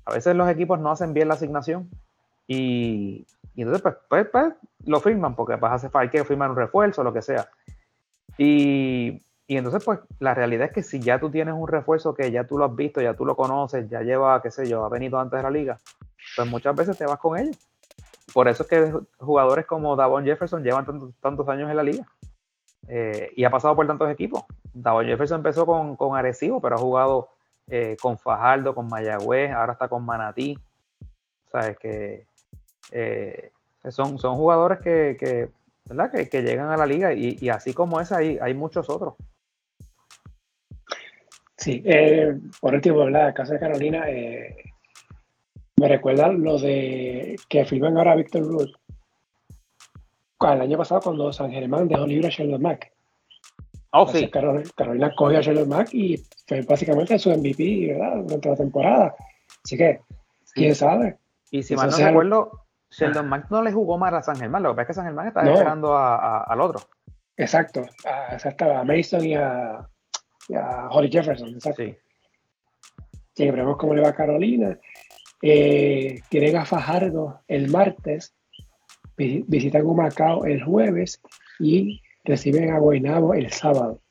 a 0.05 0.13
veces 0.13 0.35
los 0.35 0.49
equipos 0.49 0.79
no 0.79 0.91
hacen 0.91 1.13
bien 1.13 1.27
la 1.27 1.33
asignación 1.33 1.89
y, 2.47 3.25
entonces, 3.55 3.81
pues, 3.81 3.95
pues, 4.07 4.27
pues, 4.31 4.53
lo 4.85 4.99
firman 4.99 5.35
porque 5.35 5.57
pues, 5.57 5.71
hace 5.71 5.89
falta 5.89 6.11
que 6.11 6.23
firmar 6.23 6.49
un 6.49 6.55
refuerzo, 6.55 7.03
lo 7.03 7.13
que 7.13 7.21
sea. 7.21 7.49
Y, 8.37 9.21
entonces, 9.47 9.83
pues, 9.83 9.99
la 10.19 10.33
realidad 10.33 10.67
es 10.67 10.73
que 10.73 10.83
si 10.83 10.99
ya 10.99 11.19
tú 11.19 11.29
tienes 11.29 11.53
un 11.53 11.67
refuerzo 11.67 12.13
que 12.13 12.31
ya 12.31 12.45
tú 12.45 12.57
lo 12.57 12.65
has 12.65 12.75
visto, 12.75 13.01
ya 13.01 13.15
tú 13.15 13.25
lo 13.25 13.35
conoces, 13.35 13.89
ya 13.89 14.01
lleva, 14.01 14.41
qué 14.41 14.51
sé 14.51 14.67
yo, 14.67 14.85
ha 14.85 14.89
venido 14.89 15.19
antes 15.19 15.37
de 15.37 15.43
la 15.43 15.49
liga, 15.49 15.77
pues 16.35 16.47
muchas 16.49 16.75
veces 16.75 16.97
te 16.97 17.05
vas 17.05 17.19
con 17.19 17.37
ellos. 17.37 17.57
Por 18.33 18.47
eso 18.47 18.63
es 18.63 18.69
que 18.69 18.93
jugadores 19.17 19.65
como 19.65 19.95
Davon 19.95 20.23
Jefferson 20.23 20.63
llevan 20.63 20.85
tantos, 20.85 21.13
tantos 21.19 21.49
años 21.49 21.69
en 21.69 21.75
la 21.75 21.83
liga. 21.83 22.05
Eh, 22.87 23.31
y 23.35 23.43
ha 23.43 23.49
pasado 23.49 23.75
por 23.75 23.87
tantos 23.87 24.09
equipos. 24.09 24.43
Davon 24.73 25.05
Jefferson 25.05 25.37
empezó 25.37 25.65
con, 25.65 25.95
con 25.95 26.15
Arecibo, 26.15 26.61
pero 26.61 26.75
ha 26.75 26.79
jugado 26.79 27.29
eh, 27.67 27.97
con 28.01 28.17
Fajardo, 28.17 28.73
con 28.73 28.87
Mayagüez, 28.87 29.51
ahora 29.51 29.73
está 29.73 29.87
con 29.87 30.05
Manatí. 30.05 30.57
Sabes 31.51 31.77
que 31.77 32.28
eh, 32.91 33.51
son, 33.89 34.17
son 34.19 34.35
jugadores 34.35 34.79
que, 34.79 35.49
¿verdad? 35.85 36.11
que, 36.11 36.41
llegan 36.41 36.69
a 36.69 36.77
la 36.77 36.85
liga 36.85 37.13
y, 37.13 37.49
así 37.49 37.73
como 37.73 37.99
ese 37.99 38.15
hay, 38.15 38.37
hay 38.41 38.53
muchos 38.53 38.89
otros. 38.89 39.15
Sí, 41.57 41.83
por 42.61 42.73
último, 42.73 43.05
¿verdad? 43.05 43.33
Casa 43.35 43.53
de 43.53 43.59
Carolina, 43.59 44.05
me 45.75 45.87
recuerda 45.87 46.29
lo 46.29 46.57
de 46.57 47.35
que 47.49 47.65
firman 47.65 47.97
ahora 47.97 48.13
a 48.13 48.15
Víctor 48.15 48.43
Ruth 48.43 48.71
el 50.47 50.61
año 50.61 50.77
pasado 50.77 51.01
cuando 51.01 51.33
San 51.33 51.51
Germán 51.51 51.87
dejó 51.87 52.07
libre 52.07 52.27
a 52.27 52.31
Sheldon 52.31 52.61
Mack. 52.61 52.91
Oh, 53.91 54.07
sí. 54.07 54.29
Carolina, 54.29 55.13
cogió 55.15 55.39
a 55.39 55.41
Sheldon 55.41 55.67
Mack 55.67 55.93
y 55.93 56.17
fue 56.47 56.61
básicamente 56.61 57.19
su 57.19 57.29
MVP 57.29 57.93
¿verdad? 57.93 58.23
durante 58.23 58.49
la 58.49 58.55
temporada. 58.55 59.15
Así 59.63 59.77
que, 59.77 59.99
quién 60.53 60.75
sabe. 60.75 61.17
Y 61.51 61.63
si 61.63 61.75
mal 61.75 61.89
no 61.89 61.97
recuerdo, 61.97 62.51
Sheldon 62.91 63.27
Mack 63.27 63.49
no 63.51 63.61
le 63.61 63.71
jugó 63.71 63.97
más 63.97 64.13
a 64.13 64.21
San 64.21 64.37
Germán. 64.37 64.63
Lo 64.63 64.69
que 64.69 64.75
pasa 64.75 64.81
es 64.81 64.87
que 64.87 64.93
San 64.95 65.05
Germán 65.05 65.27
estaba 65.27 65.51
esperando 65.51 65.97
al 65.97 66.61
otro. 66.61 66.81
Exacto. 67.37 67.85
A, 68.05 68.79
a 68.79 68.83
Mason 68.83 69.25
y 69.25 69.35
a, 69.35 69.87
Holly 70.89 71.09
Jefferson. 71.11 71.49
Exacto. 71.49 71.83
Sí. 71.83 71.95
Sí, 73.35 73.49
veremos 73.49 73.77
cómo 73.77 73.93
le 73.93 74.01
va 74.01 74.09
a 74.09 74.15
Carolina. 74.15 74.77
Eh, 75.41 76.21
tienen 76.29 76.57
a 76.57 76.65
Fajardo 76.65 77.41
el 77.47 77.69
martes 77.69 78.35
visitan 79.19 79.85
Macao 79.95 80.45
el 80.45 80.63
jueves 80.63 81.21
y 81.59 82.01
reciben 82.23 82.71
a 82.71 82.79
Guaynabo 82.79 83.33
el 83.33 83.51
sábado. 83.51 84.01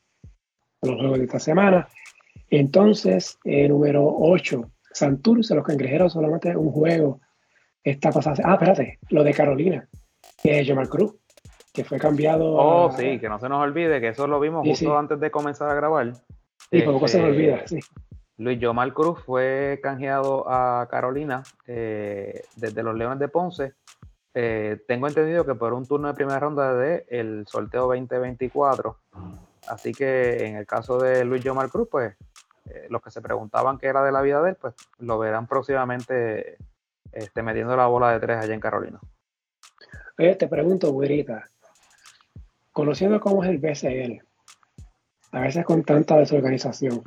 Los 0.83 0.97
juegos 0.97 1.19
de 1.19 1.25
esta 1.25 1.41
semana. 1.41 1.89
Entonces, 2.51 3.39
el 3.45 3.71
número 3.71 4.07
8, 4.07 4.71
Santurce, 4.93 5.55
los 5.55 5.65
cangrejeros 5.65 6.13
solamente 6.13 6.57
un 6.57 6.71
juego. 6.71 7.21
Esta 7.91 8.13
pasada. 8.13 8.37
Ah, 8.45 8.55
espérate, 8.55 8.99
lo 9.11 9.25
de 9.25 9.33
Carolina, 9.33 9.89
que 10.43 10.61
es 10.61 10.69
Jamal 10.69 10.89
Cruz, 10.89 11.15
que 11.73 11.85
fue 11.85 11.99
cambiado. 11.99 12.55
Oh, 12.55 12.93
sí, 12.93 13.19
que 13.19 13.29
no 13.29 13.39
se 13.39 13.49
nos 13.49 13.63
olvide 13.63 14.01
que 14.01 14.09
eso 14.09 14.27
lo 14.27 14.41
vimos 14.41 14.67
justo 14.67 14.97
antes 14.97 15.19
de 15.21 15.31
comenzar 15.31 15.71
a 15.71 15.75
grabar. 15.75 16.13
Y 16.71 16.83
poco 16.83 17.09
se 17.09 17.19
nos 17.19 17.31
olvida, 17.31 17.57
este, 17.57 17.81
sí. 17.81 17.89
Luis 18.37 18.61
Yomar 18.61 18.93
Cruz 18.93 19.21
fue 19.25 19.81
canjeado 19.83 20.49
a 20.49 20.87
Carolina 20.91 21.43
eh, 21.67 22.43
desde 22.57 22.83
los 22.83 22.95
Leones 22.95 23.19
de 23.19 23.29
Ponce 23.29 23.75
eh, 24.35 24.85
tengo 24.87 25.09
entendido 25.09 25.45
que 25.45 25.57
por 25.57 25.73
un 25.73 25.85
turno 25.85 26.07
de 26.07 26.15
primera 26.15 26.39
ronda 26.39 26.73
de 26.75 27.05
el 27.09 27.45
sorteo 27.49 27.87
2024. 27.87 28.97
Así 29.67 29.93
que 29.93 30.47
en 30.47 30.55
el 30.55 30.65
caso 30.65 30.99
de 30.99 31.25
Luis 31.25 31.43
Yomar 31.43 31.69
Cruz, 31.69 31.89
pues 31.91 32.15
eh, 32.71 32.87
los 32.89 33.03
que 33.03 33.11
se 33.11 33.21
preguntaban 33.21 33.79
qué 33.79 33.89
era 33.89 34.05
de 34.05 34.13
la 34.13 34.23
vida 34.23 34.41
de 34.41 34.51
él, 34.51 34.57
pues 34.61 34.75
lo 34.99 35.19
verán 35.19 35.49
próximamente 35.49 36.57
este, 37.13 37.43
metiendo 37.43 37.77
la 37.77 37.87
bola 37.87 38.13
de 38.13 38.21
tres 38.21 38.39
allá 38.39 38.55
en 38.55 38.61
Carolina. 38.61 39.01
Oye, 40.19 40.35
te 40.35 40.49
pregunto, 40.49 40.93
güerita, 40.93 41.49
conociendo 42.73 43.21
cómo 43.21 43.45
es 43.45 43.51
el 43.51 43.59
BCL, 43.59 44.23
a 45.33 45.41
veces 45.41 45.65
con 45.65 45.85
tanta 45.85 46.17
desorganización, 46.17 47.03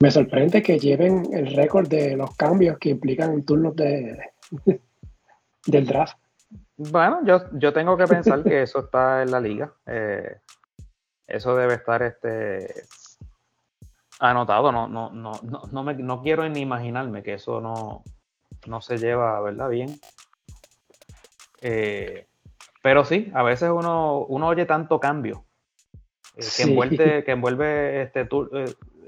me 0.00 0.10
sorprende 0.10 0.62
que 0.62 0.78
lleven 0.78 1.32
el 1.32 1.54
récord 1.54 1.88
de 1.88 2.16
los 2.16 2.36
cambios 2.36 2.78
que 2.78 2.90
implican 2.90 3.42
turnos 3.44 3.74
de, 3.76 4.18
del 5.66 5.86
draft. 5.86 6.18
Bueno, 6.76 7.20
yo, 7.24 7.40
yo 7.52 7.72
tengo 7.72 7.96
que 7.96 8.06
pensar 8.06 8.42
que 8.42 8.62
eso 8.62 8.80
está 8.80 9.22
en 9.22 9.30
la 9.30 9.40
liga. 9.40 9.72
Eh, 9.86 10.40
eso 11.26 11.56
debe 11.56 11.74
estar 11.74 12.02
este 12.02 12.84
anotado. 14.18 14.72
No, 14.72 14.88
no, 14.88 15.10
no, 15.10 15.32
no, 15.42 15.82
me, 15.82 15.94
no 15.94 16.20
quiero 16.20 16.48
ni 16.48 16.60
imaginarme 16.60 17.22
que 17.22 17.34
eso 17.34 17.60
no, 17.60 18.02
no 18.66 18.80
se 18.80 18.98
lleva, 18.98 19.40
¿verdad? 19.40 19.68
Bien. 19.68 19.98
Eh, 21.60 22.26
pero 22.82 23.04
sí, 23.04 23.30
a 23.34 23.42
veces 23.42 23.70
uno, 23.70 24.20
uno 24.28 24.48
oye 24.48 24.66
tanto 24.66 25.00
cambio 25.00 25.44
eh, 26.36 26.44
que, 26.56 26.62
envuelve, 26.64 27.24
que 27.24 27.32
envuelve 27.32 28.02
este 28.02 28.26
tour, 28.26 28.50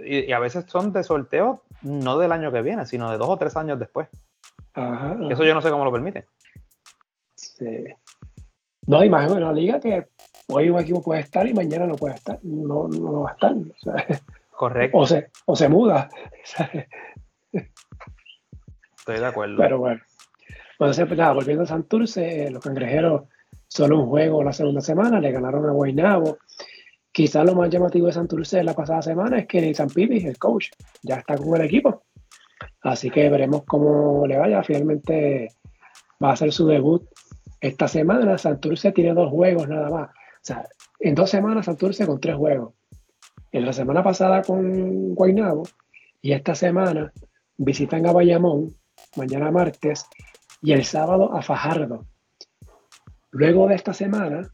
y, 0.04 0.32
a 0.32 0.38
veces 0.38 0.64
son 0.68 0.92
de 0.92 1.02
sorteo 1.02 1.62
no 1.82 2.18
del 2.18 2.32
año 2.32 2.50
que 2.52 2.62
viene, 2.62 2.86
sino 2.86 3.10
de 3.10 3.18
dos 3.18 3.28
o 3.28 3.36
tres 3.36 3.56
años 3.56 3.78
después. 3.78 4.08
Eso 5.30 5.44
yo 5.44 5.54
no 5.54 5.62
sé 5.62 5.70
cómo 5.70 5.84
lo 5.84 5.92
permite. 5.92 6.26
Este, 7.34 7.96
no, 8.86 9.02
imagino 9.04 9.34
una 9.34 9.52
liga 9.52 9.80
que 9.80 10.06
hoy 10.48 10.70
un 10.70 10.78
equipo 10.78 11.02
puede 11.02 11.20
estar 11.20 11.46
y 11.46 11.54
mañana 11.54 11.86
no 11.86 11.96
puede 11.96 12.14
estar, 12.14 12.38
no, 12.42 12.88
no 12.88 13.22
va 13.22 13.30
a 13.30 13.32
estar. 13.32 13.54
Correcto. 14.50 14.98
O 14.98 15.06
se, 15.06 15.30
o 15.44 15.56
se 15.56 15.68
muda. 15.68 16.08
Estoy 19.06 19.20
de 19.20 19.26
acuerdo. 19.26 19.56
Pero 19.58 19.78
bueno. 19.78 20.00
Entonces, 20.72 21.06
pues 21.06 21.16
nada, 21.16 21.32
volviendo 21.32 21.62
a 21.62 21.66
Santurce, 21.66 22.46
eh, 22.46 22.50
los 22.50 22.60
cangrejeros 22.60 23.22
solo 23.68 24.00
un 24.00 24.08
juego 24.08 24.42
la 24.42 24.52
segunda 24.52 24.80
semana, 24.80 25.20
le 25.20 25.30
ganaron 25.30 25.64
a 25.68 25.70
Guaynabo. 25.70 26.38
Quizás 27.12 27.46
lo 27.46 27.54
más 27.54 27.70
llamativo 27.70 28.08
de 28.08 28.12
Santurce 28.12 28.64
la 28.64 28.74
pasada 28.74 29.02
semana 29.02 29.38
es 29.38 29.46
que 29.46 29.64
Nathan 29.64 29.90
Pipi, 29.90 30.26
el 30.26 30.36
coach, 30.38 30.70
ya 31.04 31.16
está 31.18 31.36
con 31.36 31.54
el 31.54 31.66
equipo. 31.66 32.02
Así 32.82 33.08
que 33.08 33.30
veremos 33.30 33.62
cómo 33.64 34.26
le 34.26 34.38
vaya. 34.38 34.64
Finalmente 34.64 35.50
va 36.22 36.32
a 36.32 36.36
ser 36.36 36.52
su 36.52 36.66
debut 36.66 37.08
esta 37.60 37.86
semana. 37.86 38.36
Santurce 38.38 38.90
tiene 38.90 39.14
dos 39.14 39.30
juegos 39.30 39.68
nada 39.68 39.88
más. 39.88 40.10
O 40.10 40.42
sea, 40.42 40.66
en 40.98 41.14
dos 41.14 41.30
semanas 41.30 41.66
Santurce 41.66 42.06
con 42.06 42.18
tres 42.18 42.34
juegos. 42.34 42.74
En 43.52 43.64
la 43.64 43.72
semana 43.72 44.02
pasada 44.02 44.42
con 44.42 45.14
Guaynabo 45.14 45.62
y 46.20 46.32
esta 46.32 46.56
semana 46.56 47.12
visitan 47.56 48.04
a 48.06 48.12
Bayamón, 48.12 48.74
mañana 49.16 49.50
martes, 49.50 50.06
y 50.62 50.72
el 50.72 50.84
sábado 50.84 51.34
a 51.34 51.42
Fajardo. 51.42 52.06
Luego 53.30 53.68
de 53.68 53.74
esta 53.74 53.92
semana, 53.92 54.50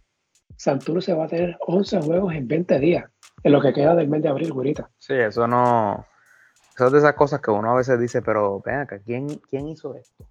Santurce 0.56 1.14
va 1.14 1.24
a 1.24 1.28
tener 1.28 1.56
11 1.66 2.02
juegos 2.02 2.34
en 2.34 2.48
20 2.48 2.78
días, 2.78 3.10
en 3.42 3.52
lo 3.52 3.60
que 3.60 3.72
queda 3.72 3.94
del 3.94 4.08
mes 4.08 4.22
de 4.22 4.28
abril, 4.28 4.52
Gurita. 4.52 4.90
Sí, 4.98 5.14
eso 5.14 5.46
no. 5.46 6.04
Eso 6.74 6.86
es 6.86 6.92
de 6.92 6.98
esas 6.98 7.14
cosas 7.14 7.40
que 7.40 7.50
uno 7.50 7.70
a 7.70 7.76
veces 7.76 8.00
dice, 8.00 8.22
pero 8.22 8.60
ven 8.64 8.80
acá, 8.80 8.98
¿quién, 8.98 9.28
quién 9.50 9.68
hizo 9.68 9.94
esto? 9.94 10.26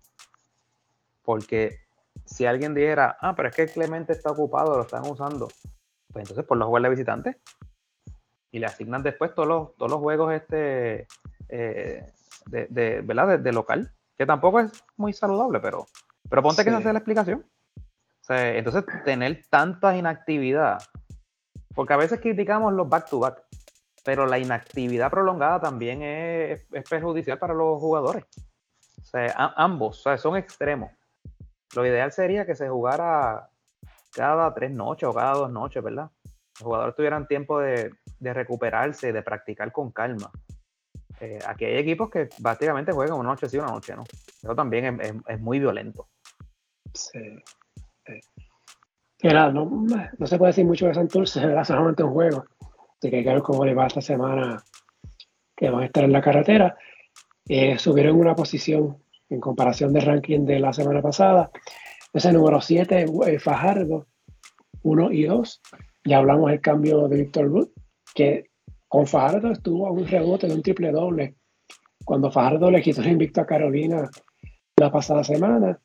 Porque 1.22 1.80
si 2.26 2.46
alguien 2.46 2.74
dijera, 2.74 3.18
ah, 3.22 3.36
pero 3.36 3.50
es 3.50 3.56
que 3.56 3.68
Clemente 3.68 4.14
está 4.14 4.32
ocupado, 4.32 4.76
lo 4.76 4.84
están 4.84 5.06
usando, 5.06 5.48
pues 6.12 6.24
entonces 6.24 6.46
por 6.46 6.58
los 6.58 6.68
juegos 6.68 6.84
de 6.84 6.90
visitante 6.90 7.38
y 8.52 8.60
le 8.60 8.66
asignan 8.66 9.04
después 9.04 9.34
todos 9.34 9.48
los, 9.48 9.76
todos 9.78 9.92
los 9.92 10.00
juegos 10.02 10.34
este, 10.34 11.08
eh, 11.50 12.06
de, 12.48 13.02
¿verdad? 13.02 13.40
De, 13.40 13.52
local, 13.52 13.94
que 14.22 14.28
tampoco 14.28 14.60
es 14.60 14.72
muy 14.98 15.14
saludable, 15.14 15.60
pero, 15.60 15.88
pero 16.30 16.44
ponte 16.44 16.64
que 16.64 16.70
se 16.70 16.76
hace 16.76 16.94
la 16.94 17.00
explicación. 17.00 17.44
entonces, 18.30 18.86
tener 19.04 19.48
tanta 19.50 19.98
inactividad, 19.98 20.78
porque 21.74 21.94
a 21.94 21.98
veces 21.98 22.20
criticamos 22.20 22.72
los 22.72 22.88
back-to-back, 22.88 23.42
pero 24.06 24.28
la 24.28 24.38
inactividad 24.38 25.10
prolongada 25.10 25.60
también 25.60 26.04
es, 26.04 26.68
perjudicial 26.88 27.40
para 27.40 27.56
los 27.56 27.80
jugadores. 27.80 28.26
O 29.00 29.06
sea, 29.06 29.56
ambos, 29.56 30.04
son 30.04 30.38
extremos. 30.38 30.92
Lo 31.76 31.84
ideal 31.84 32.12
sería 32.12 32.46
que 32.46 32.54
se 32.54 32.70
jugara 32.70 33.50
cada 34.14 34.54
tres 34.54 34.70
noches 34.70 35.10
o 35.10 35.14
cada 35.16 35.34
dos 35.34 35.52
noches, 35.52 35.82
¿verdad? 35.82 36.12
Los 36.60 36.66
jugadores 36.66 36.96
tuvieran 36.96 37.26
tiempo 37.26 37.60
de, 37.60 37.92
de 38.20 38.34
recuperarse, 38.36 39.14
de 39.14 39.24
practicar 39.24 39.72
con 39.72 39.92
calma. 39.92 40.30
Eh, 41.22 41.38
aquí 41.46 41.66
hay 41.66 41.78
equipos 41.78 42.10
que 42.10 42.30
básicamente 42.40 42.92
juegan 42.92 43.20
una 43.20 43.30
noche 43.30 43.48
sí, 43.48 43.58
una 43.58 43.68
noche 43.68 43.96
no. 43.96 44.04
Eso 44.42 44.56
también 44.56 45.00
es, 45.28 45.40
muy 45.40 45.60
violento. 45.60 46.08
Sí. 46.96 47.20
no, 49.24 49.52
no, 49.54 50.28
se 50.28 50.38
puede 50.40 50.50
decir 50.50 50.66
mucho 50.66 50.88
de 50.88 50.96
Santurce, 50.96 51.44
era 51.44 51.64
solamente 51.64 52.04
un 52.04 52.12
juego. 52.12 52.44
Así 52.98 53.12
que 53.12 53.18
hay 53.18 53.24
que 53.24 53.34
ver 53.34 53.44
cómo 53.44 53.64
le 53.64 53.76
va 53.76 53.86
esta 53.86 54.02
semana 54.02 54.64
que 55.56 55.70
van 55.70 55.84
a 55.84 55.86
estar 55.86 56.04
en 56.04 56.12
la 56.12 56.22
carretera. 56.22 56.76
Eh, 57.48 57.78
subieron 57.78 58.20
una 58.20 58.36
posición 58.36 58.98
en 59.30 59.40
comparación 59.40 59.94
del 59.94 60.06
ranking 60.08 60.46
de 60.46 60.60
la 60.60 60.74
semana 60.74 61.04
pasada. 61.04 61.52
Ese 62.12 62.34
número 62.34 62.60
7, 62.62 63.06
eh, 63.28 63.40
Fajardo, 63.40 64.08
1 64.82 65.12
y 65.12 65.26
2. 65.26 65.62
Ya 66.06 66.18
hablamos 66.18 66.50
del 66.50 66.62
cambio 66.62 67.08
de 67.08 67.18
Víctor 67.18 67.46
Ruth, 67.46 67.70
que 68.16 68.51
con 68.92 69.08
Fajardo 69.08 69.54
estuvo 69.54 69.88
a 69.88 69.92
un 69.92 70.06
rebote 70.06 70.48
de 70.48 70.54
un 70.54 70.62
triple 70.62 70.92
doble 70.92 71.36
cuando 72.04 72.30
Fajardo 72.30 72.70
le 72.70 72.82
quitó 72.82 73.00
el 73.00 73.12
invicto 73.12 73.40
a 73.40 73.46
Carolina 73.46 74.10
la 74.76 74.92
pasada 74.92 75.24
semana. 75.24 75.80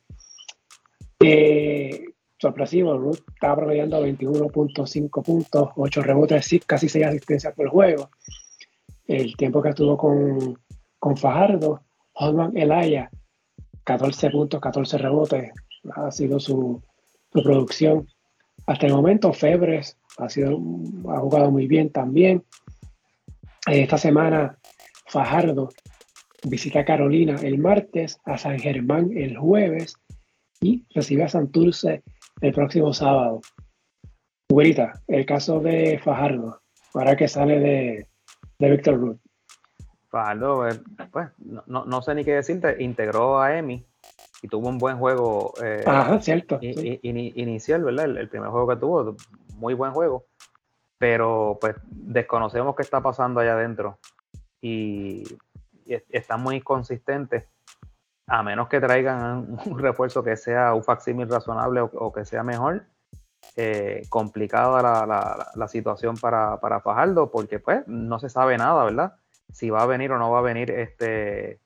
Eh, 1.20 2.04
sorpresivo, 2.36 2.98
Ruth 2.98 3.20
estaba 3.32 3.58
promediando 3.58 4.04
21.5 4.04 5.22
puntos, 5.22 5.68
8 5.76 6.02
rebotes, 6.02 6.50
casi 6.66 6.88
6 6.88 7.06
asistencias 7.06 7.54
por 7.54 7.68
juego. 7.68 8.10
El 9.06 9.36
tiempo 9.36 9.62
que 9.62 9.68
estuvo 9.68 9.96
con, 9.96 10.58
con 10.98 11.16
Fajardo, 11.16 11.82
Holman 12.14 12.56
Elaya, 12.56 13.08
14 13.84 14.30
puntos, 14.30 14.60
14 14.60 14.98
rebotes, 14.98 15.52
ha 15.94 16.10
sido 16.10 16.40
su, 16.40 16.82
su 17.32 17.42
producción. 17.44 18.08
Hasta 18.66 18.86
el 18.86 18.94
momento, 18.94 19.32
Febres 19.32 19.96
ha, 20.18 20.28
sido, 20.28 20.58
ha 21.08 21.20
jugado 21.20 21.52
muy 21.52 21.68
bien 21.68 21.92
también. 21.92 22.42
Esta 23.66 23.98
semana 23.98 24.56
Fajardo 25.08 25.70
visita 26.44 26.80
a 26.80 26.84
Carolina 26.84 27.34
el 27.42 27.58
martes, 27.58 28.20
a 28.24 28.38
San 28.38 28.60
Germán 28.60 29.10
el 29.16 29.36
jueves 29.36 29.96
y 30.60 30.86
recibe 30.94 31.24
a 31.24 31.28
Santurce 31.28 32.04
el 32.40 32.52
próximo 32.52 32.92
sábado. 32.92 33.40
Güerita, 34.48 35.02
el 35.08 35.26
caso 35.26 35.58
de 35.58 35.98
Fajardo, 35.98 36.60
ahora 36.94 37.16
que 37.16 37.26
sale 37.26 37.58
de, 37.58 38.06
de 38.60 38.70
Víctor 38.70 39.00
Ruth. 39.00 39.18
Fajardo, 40.10 40.68
eh, 40.68 40.80
pues 41.10 41.30
no, 41.38 41.84
no, 41.84 42.02
sé 42.02 42.14
ni 42.14 42.24
qué 42.24 42.34
decirte, 42.34 42.80
integró 42.80 43.40
a 43.40 43.58
Emi 43.58 43.84
y 44.42 44.48
tuvo 44.48 44.68
un 44.68 44.78
buen 44.78 44.98
juego 44.98 45.52
eh, 45.60 45.82
Ajá, 45.84 46.20
cierto, 46.20 46.60
inicial, 46.62 47.82
¿verdad? 47.82 48.16
el, 48.16 48.28
primer 48.28 48.50
juego 48.50 48.68
que 48.68 48.76
tuvo, 48.76 49.16
muy 49.56 49.74
buen 49.74 49.90
juego 49.90 50.26
pero 50.98 51.58
pues 51.60 51.76
desconocemos 51.84 52.74
qué 52.74 52.82
está 52.82 53.00
pasando 53.00 53.40
allá 53.40 53.54
adentro 53.54 53.98
y, 54.60 55.24
está 56.08 56.36
muy 56.36 56.60
consistente 56.60 57.48
a 58.26 58.42
menos 58.42 58.68
que 58.68 58.80
traigan 58.80 59.56
un 59.66 59.78
refuerzo 59.78 60.24
que 60.24 60.36
sea 60.36 60.74
un 60.74 60.82
facsímil 60.82 61.28
razonable 61.28 61.80
o, 61.80 62.12
que 62.12 62.24
sea 62.24 62.42
mejor, 62.42 62.84
eh, 63.54 64.02
complicada 64.08 64.82
la, 64.82 65.52
la, 65.54 65.68
situación 65.68 66.16
para, 66.16 66.58
para, 66.58 66.80
Fajardo, 66.80 67.30
porque 67.30 67.60
pues 67.60 67.86
no 67.86 68.18
se 68.18 68.28
sabe 68.28 68.58
nada, 68.58 68.84
¿verdad? 68.84 69.14
Si 69.52 69.70
va 69.70 69.82
a 69.82 69.86
venir 69.86 70.10
o 70.10 70.18
no 70.18 70.32
va 70.32 70.40
a 70.40 70.42
venir 70.42 70.72
este 70.72 71.60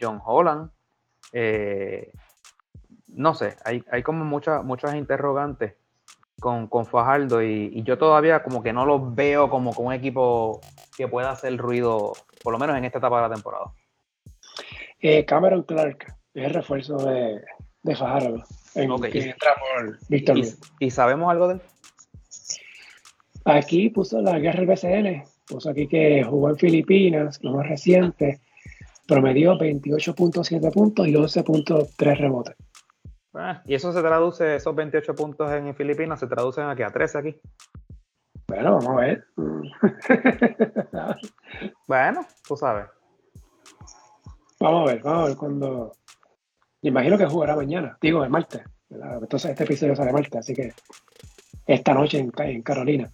John 0.00 0.20
Holland. 0.24 0.70
Eh, 1.32 2.12
no 3.08 3.34
sé, 3.34 3.56
hay, 3.64 3.84
hay 3.90 4.04
como 4.04 4.24
muchas, 4.24 4.62
muchas 4.62 4.94
interrogantes 4.94 5.74
con, 6.40 6.66
con 6.68 6.86
Fajardo 6.86 7.42
y, 7.42 7.82
yo 7.82 7.98
todavía 7.98 8.42
como 8.42 8.62
que 8.62 8.72
no 8.72 8.84
lo 8.84 9.12
veo 9.12 9.48
como 9.48 9.74
con 9.74 9.86
un 9.86 9.92
equipo 9.92 10.60
que 10.96 11.08
pueda 11.08 11.30
hacer 11.30 11.56
ruido, 11.56 12.12
por 12.42 12.52
lo 12.52 12.58
menos 12.58 12.76
en 12.76 12.84
esta 12.84 12.98
etapa 12.98 13.16
de 13.22 13.28
la 13.28 13.34
temporada. 13.34 13.72
Eh, 15.00 15.24
Cameron 15.24 15.62
Clark 15.62 16.14
es 16.34 16.44
el 16.44 16.54
refuerzo 16.54 16.96
de, 16.96 17.42
de 17.82 17.96
Fajardo. 17.96 18.42
En, 18.74 18.90
entra 18.92 19.54
por 19.54 19.98
Víctor 20.08 20.38
¿Y, 20.80 20.90
sabemos 20.90 21.30
algo 21.30 21.48
de 21.48 21.54
él? 21.54 21.60
Aquí 23.44 23.90
puso 23.90 24.20
la 24.20 24.38
guerra 24.38 24.60
del 24.60 24.68
BCN, 24.68 25.24
puso 25.46 25.70
aquí 25.70 25.86
que 25.86 26.24
jugó 26.24 26.50
en 26.50 26.56
Filipinas, 26.56 27.38
lo 27.42 27.52
más 27.52 27.68
reciente, 27.68 28.40
promedió 29.06 29.56
28.7 29.56 30.72
puntos 30.72 31.06
y 31.06 31.14
11.3 31.14 32.18
rebotes. 32.18 32.56
Ah, 33.38 33.62
y 33.66 33.74
eso 33.74 33.92
se 33.92 34.00
traduce, 34.00 34.56
esos 34.56 34.74
28 34.74 35.14
puntos 35.14 35.52
en 35.52 35.74
Filipinas 35.74 36.18
se 36.18 36.26
traducen 36.26 36.64
aquí 36.64 36.82
a 36.82 36.90
13 36.90 37.18
aquí. 37.18 37.40
Bueno, 38.48 38.76
vamos 38.76 38.88
a 38.88 39.00
ver. 39.00 39.24
bueno, 41.86 42.26
tú 42.46 42.56
sabes. 42.56 42.86
Vamos 44.58 44.88
a 44.88 44.92
ver, 44.92 45.02
vamos 45.02 45.24
a 45.24 45.28
ver 45.28 45.36
cuando. 45.36 45.92
Imagino 46.82 47.18
que 47.18 47.26
jugará 47.26 47.56
mañana, 47.56 47.98
digo, 48.00 48.24
el 48.24 48.30
martes. 48.30 48.62
Entonces 48.88 49.50
este 49.50 49.64
episodio 49.64 49.96
sale 49.96 50.12
martes, 50.12 50.36
así 50.36 50.54
que 50.54 50.72
esta 51.66 51.92
noche 51.92 52.18
en, 52.18 52.62
Carolina. 52.62 53.10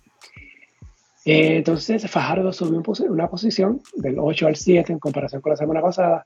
Eh, 1.24 1.56
entonces 1.56 2.08
Fajardo 2.10 2.52
subió 2.52 2.82
una 3.08 3.28
posición 3.28 3.80
del 3.94 4.18
8 4.18 4.46
al 4.46 4.56
7 4.56 4.92
en 4.92 4.98
comparación 4.98 5.40
con 5.40 5.50
la 5.50 5.56
semana 5.56 5.80
pasada. 5.80 6.24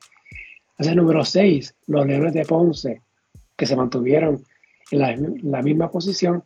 Hace 0.76 0.90
el 0.90 0.96
número 0.96 1.24
6, 1.24 1.76
los 1.86 2.06
Leones 2.06 2.34
de 2.34 2.44
Ponce 2.44 3.02
que 3.56 3.66
se 3.66 3.76
mantuvieron 3.76 4.42
en 4.90 5.50
la, 5.50 5.62
misma 5.62 5.90
posición. 5.90 6.44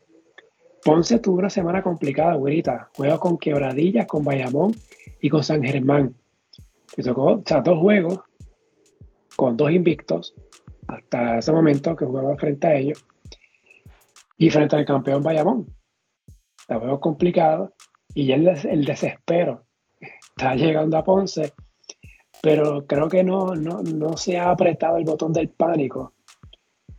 Ponce 0.85 1.19
tuvo 1.19 1.39
una 1.39 1.51
semana 1.51 1.83
complicada, 1.83 2.35
güerita. 2.35 2.91
Juega 2.97 3.19
con 3.19 3.37
Quebradillas, 3.37 4.07
con 4.07 4.25
Bayamón 4.25 4.75
y 5.21 5.29
con 5.29 5.45
San 5.45 5.63
Germán. 5.63 6.15
Le 6.97 7.05
tocó 7.05 7.25
o 7.35 7.43
sea, 7.45 7.61
dos 7.61 7.79
juegos 7.79 8.21
con 9.37 9.57
dos 9.57 9.71
invictos 9.71 10.35
hasta 10.89 11.39
ese 11.39 11.53
momento 11.53 11.95
que 11.95 12.05
jugaba 12.05 12.37
frente 12.37 12.67
a 12.67 12.75
ellos 12.75 13.05
y 14.37 14.51
frente 14.51 14.77
al 14.77 14.85
campeón 14.85 15.23
Bayamón. 15.23 15.67
La 16.69 16.79
juego 16.79 17.01
complicado 17.01 17.75
y 18.15 18.33
el, 18.33 18.49
el 18.49 18.85
desespero 18.85 19.65
está 20.01 20.55
llegando 20.55 20.97
a 20.97 21.05
Ponce, 21.05 21.53
pero 22.43 22.87
creo 22.87 23.09
que 23.09 23.23
no, 23.23 23.55
no, 23.55 23.83
no 23.83 24.17
se 24.17 24.39
ha 24.39 24.51
apretado 24.51 24.97
el 24.97 25.05
botón 25.05 25.33
del 25.33 25.51
pánico 25.51 26.15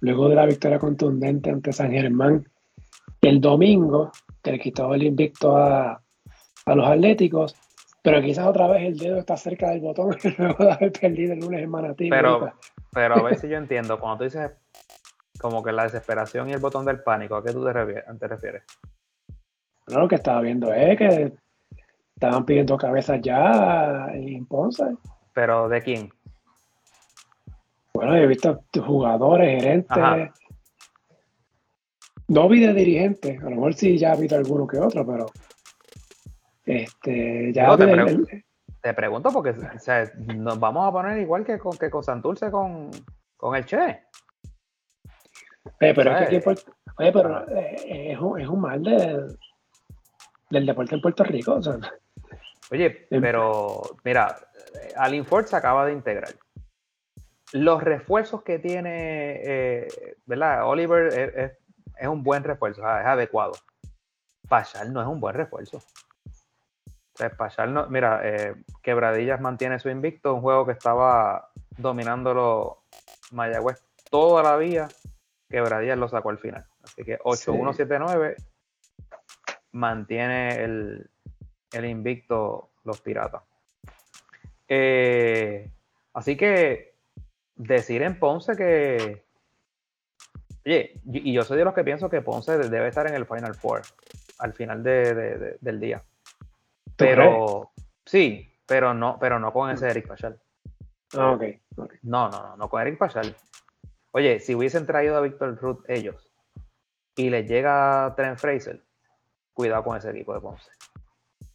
luego 0.01 0.29
de 0.29 0.35
la 0.35 0.45
victoria 0.45 0.79
contundente 0.79 1.49
ante 1.49 1.71
San 1.71 1.91
Germán 1.91 2.45
el 3.21 3.39
domingo, 3.39 4.11
que 4.41 4.51
le 4.51 4.59
quitó 4.59 4.93
el 4.93 5.03
invicto 5.03 5.55
a, 5.55 6.01
los 6.65 6.87
Atléticos, 6.87 7.55
pero 8.01 8.21
quizás 8.21 8.47
otra 8.47 8.67
vez 8.67 8.83
el 8.83 8.97
dedo 8.97 9.17
está 9.17 9.35
cerca 9.37 9.69
del 9.69 9.81
botón 9.81 10.15
luego 10.37 10.63
de 10.63 10.71
haber 10.71 10.91
perdido 10.91 11.33
el 11.33 11.39
lunes 11.39 11.63
en 11.63 11.69
Manatí. 11.69 12.09
Pero, 12.09 12.51
pero 12.91 13.15
a 13.15 13.23
ver 13.23 13.35
si 13.39 13.47
yo 13.47 13.57
entiendo, 13.57 13.99
cuando 13.99 14.19
tú 14.19 14.23
dices 14.25 14.51
como 15.39 15.63
que 15.63 15.71
la 15.71 15.83
desesperación 15.83 16.49
y 16.49 16.53
el 16.53 16.59
botón 16.59 16.85
del 16.85 17.01
pánico, 17.01 17.35
¿a 17.35 17.43
qué 17.43 17.51
tú 17.51 17.63
te 17.63 18.27
refieres? 18.27 18.63
lo 19.87 20.07
que 20.07 20.15
estaba 20.15 20.41
viendo 20.41 20.71
es 20.71 20.97
que 20.97 21.33
estaban 22.15 22.45
pidiendo 22.45 22.77
cabezas 22.77 23.19
ya 23.21 24.07
en 24.13 24.45
Ponce. 24.45 24.95
¿Pero 25.33 25.67
de 25.67 25.81
quién? 25.81 26.09
Bueno, 27.93 28.15
he 28.15 28.27
visto 28.27 28.63
jugadores, 28.73 29.62
gerentes. 29.62 29.97
No 32.27 32.47
vi 32.47 32.65
de 32.65 32.73
dirigentes, 32.73 33.39
a 33.41 33.43
lo 33.43 33.58
mejor 33.58 33.73
sí 33.73 33.97
ya 33.97 34.13
ha 34.13 34.15
visto 34.15 34.38
alguno 34.38 34.65
que 34.65 34.80
otro, 34.80 35.06
pero 35.06 35.25
este, 36.65 37.51
ya 37.51 37.75
te, 37.75 38.93
pregunto 38.93 39.30
porque 39.32 39.54
nos 40.36 40.58
vamos 40.58 40.88
a 40.88 40.91
poner 40.93 41.17
igual 41.17 41.43
que 41.43 41.60
con, 41.60 41.77
que 41.77 41.89
con 41.89 42.04
Santurce 42.04 42.49
con, 42.49 42.89
con 43.36 43.56
el 43.56 43.65
Che. 43.65 44.04
pero 45.77 46.17
es 46.17 46.30
que 46.30 46.56
oye, 46.97 47.12
pero 47.12 47.49
eh, 47.49 48.13
es, 48.13 48.19
un, 48.47 48.62
mal 48.62 48.82
del 48.82 50.65
deporte 50.65 50.95
en 50.95 51.01
Puerto 51.01 51.25
Rico. 51.25 51.60
Oye, 52.71 53.08
em, 53.10 53.21
pero 53.21 53.82
mira, 54.06 54.38
Alin 54.95 55.25
Ford 55.25 55.45
se 55.45 55.58
acaba 55.58 55.86
de 55.86 55.91
integrar 55.91 56.30
los 57.53 57.83
refuerzos 57.83 58.43
que 58.43 58.59
tiene, 58.59 59.41
eh, 59.43 59.87
¿verdad? 60.25 60.67
Oliver 60.67 61.57
es, 61.97 62.07
un 62.07 62.23
buen 62.23 62.43
refuerzo, 62.43 62.81
es 62.81 63.05
adecuado. 63.05 63.53
Pachal 64.47 64.91
no 64.91 65.01
es 65.01 65.07
un 65.07 65.19
buen 65.19 65.35
refuerzo. 65.35 65.81
Pachal 67.37 67.73
no, 67.73 67.87
mira, 67.87 68.21
eh, 68.23 68.55
Quebradillas 68.81 69.39
mantiene 69.39 69.79
su 69.79 69.89
invicto, 69.89 70.33
un 70.33 70.41
juego 70.41 70.65
que 70.65 70.71
estaba 70.71 71.51
dominándolo 71.77 72.83
Mayagüez 73.31 73.83
toda 74.09 74.43
la 74.43 74.57
vía, 74.57 74.87
Quebradillas 75.49 75.97
lo 75.97 76.07
sacó 76.07 76.29
al 76.29 76.39
final. 76.39 76.65
Así 76.83 77.03
que 77.03 77.19
8-1-7-9 77.19 78.35
mantiene 79.73 80.63
el, 80.63 81.09
el, 81.71 81.85
invicto 81.85 82.71
los 82.83 82.99
piratas. 83.01 83.43
Eh, 84.67 85.71
así 86.13 86.35
que 86.35 86.90
decir 87.62 88.02
en 88.02 88.17
Ponce 88.17 88.56
que. 88.56 89.24
Oye, 90.65 91.02
y 91.06 91.34
yo 91.34 91.43
soy 91.43 91.58
de 91.58 91.65
los 91.65 91.74
que 91.74 91.84
pienso 91.84 92.10
que 92.10 92.21
Ponce 92.21 92.58
debe 92.58 92.88
estar 92.88 93.08
en 93.08 93.15
el 93.15 93.26
Final 93.26 93.56
Four 93.56 93.82
al 94.39 94.54
final 94.54 94.84
del 94.84 95.80
día. 95.80 96.04
Pero 96.95 97.71
sí, 98.06 98.47
pero 98.65 98.93
no, 98.93 99.17
pero 99.19 99.39
no 99.39 99.54
con 99.54 99.69
ese 99.71 99.89
Eric 99.89 100.08
Pachal. 100.08 100.39
Ah, 101.13 101.32
ok. 101.32 101.43
No, 102.04 102.30
no, 102.30 102.41
no, 102.41 102.58
no 102.58 102.69
con 102.69 102.82
Eric 102.82 102.97
Pachal. 102.97 103.36
Oye, 104.12 104.39
si 104.39 104.56
hubiesen 104.56 104.86
traído 104.86 105.15
a 105.17 105.21
Víctor 105.21 105.58
Ruth 105.58 105.84
ellos 105.88 106.32
y 107.15 107.30
les 107.30 107.47
llega 107.47 108.13
Trent 108.15 108.38
Fraser, 108.38 108.84
cuidado 109.54 109.84
con 109.84 109.97
ese 109.97 110.10
equipo 110.12 110.34
de 110.34 110.41
Ponce. 110.41 110.69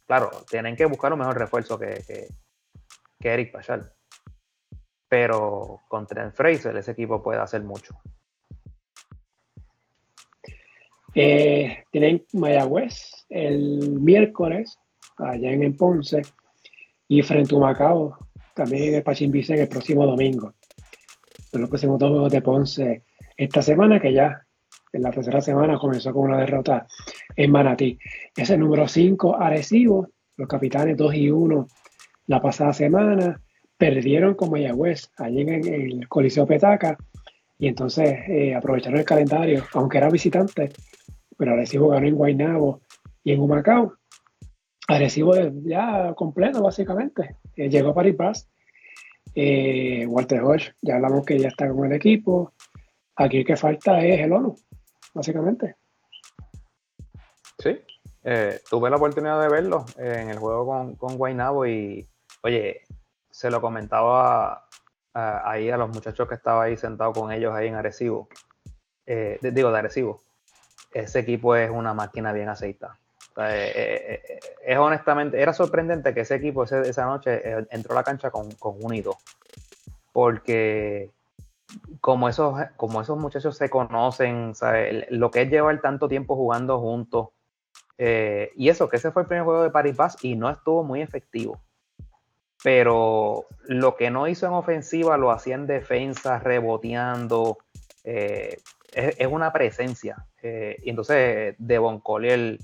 Claro, 0.05 0.31
tienen 0.49 0.75
que 0.75 0.85
buscar 0.85 1.11
un 1.13 1.19
mejor 1.19 1.37
refuerzo 1.37 1.77
que, 1.77 2.03
que, 2.07 2.27
que 3.19 3.33
Eric 3.33 3.51
Pachal. 3.51 3.93
Pero 5.09 5.81
con 5.87 6.05
Trent 6.05 6.33
Fraser 6.33 6.75
ese 6.75 6.91
equipo 6.91 7.21
puede 7.23 7.39
hacer 7.39 7.63
mucho. 7.63 7.95
Eh, 11.15 11.83
tienen 11.91 12.25
Mayagüez 12.33 13.25
el 13.29 13.99
miércoles, 13.99 14.77
allá 15.17 15.51
en 15.51 15.75
Ponce, 15.75 16.21
y 17.07 17.21
frente 17.21 17.55
a 17.55 17.59
Macao, 17.59 18.17
también 18.53 18.95
en 18.95 19.03
el 19.05 19.31
Vicente 19.31 19.63
el 19.63 19.69
próximo 19.69 20.05
domingo. 20.05 20.53
Son 21.51 21.61
los 21.61 21.69
próximos 21.69 21.97
dos 21.97 22.31
de 22.31 22.41
Ponce 22.41 23.03
esta 23.35 23.61
semana, 23.61 23.99
que 23.99 24.13
ya 24.13 24.41
en 24.93 25.01
la 25.01 25.11
tercera 25.11 25.41
semana 25.41 25.77
comenzó 25.79 26.13
con 26.13 26.29
una 26.29 26.39
derrota 26.39 26.85
en 27.35 27.51
Manatí. 27.51 27.97
Es 28.35 28.49
el 28.49 28.59
número 28.59 28.87
5, 28.87 29.37
Arecibo, 29.37 30.09
los 30.35 30.47
capitanes 30.47 30.97
2 30.97 31.15
y 31.15 31.29
1 31.29 31.67
la 32.27 32.41
pasada 32.41 32.73
semana 32.73 33.41
perdieron 33.77 34.33
con 34.33 34.49
Mayagüez 34.49 35.11
allí 35.17 35.41
en, 35.41 35.49
el 35.49 36.07
Coliseo 36.07 36.47
Petaca 36.47 36.97
y 37.59 37.67
entonces 37.67 38.19
eh, 38.27 38.55
aprovecharon 38.55 38.99
el 38.99 39.05
calendario, 39.05 39.63
aunque 39.73 39.97
era 39.97 40.09
visitante, 40.09 40.71
pero 41.37 41.53
Arecibo 41.53 41.89
ganó 41.89 42.07
en 42.07 42.15
Guaynabo 42.15 42.81
y 43.23 43.33
en 43.33 43.39
Humacao. 43.39 43.93
Arecibo 44.87 45.33
ya 45.63 46.13
completo 46.15 46.61
básicamente, 46.61 47.37
eh, 47.55 47.69
llegó 47.69 47.89
a 47.89 47.95
Paris 47.95 48.17
Bass. 48.17 48.49
Eh, 49.35 50.05
Walter 50.07 50.41
Hodge, 50.41 50.73
ya 50.81 50.95
hablamos 50.95 51.23
que 51.23 51.37
ya 51.37 51.49
está 51.49 51.69
con 51.69 51.85
el 51.85 51.93
equipo. 51.93 52.53
Aquí 53.15 53.37
el 53.37 53.45
que 53.45 53.55
falta 53.55 54.03
es 54.03 54.21
el 54.21 54.31
ONU, 54.31 54.55
básicamente. 55.13 55.75
Sí, 57.59 57.77
tuve 58.69 58.89
la 58.89 58.95
oportunidad 58.95 59.41
de 59.41 59.49
verlo 59.49 59.85
en 59.97 60.29
el 60.29 60.37
juego 60.37 60.65
con, 60.65 60.95
con 60.95 61.17
Guaynabo 61.17 61.67
y, 61.67 62.07
oye, 62.43 62.81
se 63.37 63.51
lo 63.51 63.61
comentaba 63.61 64.67
ahí 65.13 65.69
a 65.69 65.77
los 65.77 65.89
muchachos 65.89 66.27
que 66.27 66.33
estaba 66.33 66.63
ahí 66.63 66.75
sentado 66.75 67.13
con 67.13 67.31
ellos 67.31 67.53
ahí 67.53 67.67
en 67.67 67.75
Arecibo. 67.75 68.27
Eh, 69.05 69.37
digo, 69.39 69.71
de 69.71 69.77
Arecibo. 69.77 70.21
Ese 70.91 71.19
equipo 71.19 71.55
es 71.55 71.69
una 71.69 71.93
máquina 71.93 72.33
bien 72.33 72.49
aceitada. 72.49 72.97
Eh, 73.37 74.23
eh, 74.27 74.39
es 74.65 74.77
honestamente, 74.79 75.39
era 75.39 75.53
sorprendente 75.53 76.15
que 76.15 76.21
ese 76.21 76.33
equipo 76.33 76.63
esa 76.63 77.05
noche 77.05 77.67
entró 77.69 77.91
a 77.93 77.97
la 77.97 78.03
cancha 78.03 78.31
con, 78.31 78.49
con 78.53 78.83
un 78.83 79.03
Porque 80.11 81.11
como 82.01 82.29
esos, 82.29 82.59
como 82.75 83.01
esos 83.01 83.19
muchachos 83.19 83.55
se 83.55 83.69
conocen, 83.69 84.53
lo 85.11 85.29
que 85.29 85.43
es 85.43 85.51
llevar 85.51 85.79
tanto 85.79 86.07
tiempo 86.07 86.35
jugando 86.35 86.79
juntos. 86.79 87.27
y 87.99 88.69
eso, 88.69 88.89
que 88.89 88.97
ese 88.97 89.11
fue 89.11 89.21
el 89.21 89.27
primer 89.27 89.45
juego 89.45 89.61
de 89.61 89.69
Paris 89.69 89.95
Bass 89.95 90.17
y 90.23 90.35
no 90.35 90.49
estuvo 90.49 90.83
muy 90.83 91.03
efectivo 91.03 91.61
pero 92.63 93.45
lo 93.65 93.95
que 93.95 94.09
no 94.09 94.27
hizo 94.27 94.47
en 94.47 94.53
ofensiva 94.53 95.17
lo 95.17 95.31
hacía 95.31 95.55
en 95.55 95.67
defensa, 95.67 96.39
reboteando. 96.39 97.59
Eh, 98.03 98.57
es, 98.93 99.27
una 99.27 99.53
presencia. 99.53 100.25
Eh, 100.41 100.77
y 100.83 100.89
entonces 100.89 101.55
Devon 101.59 101.99
Collier, 101.99 102.57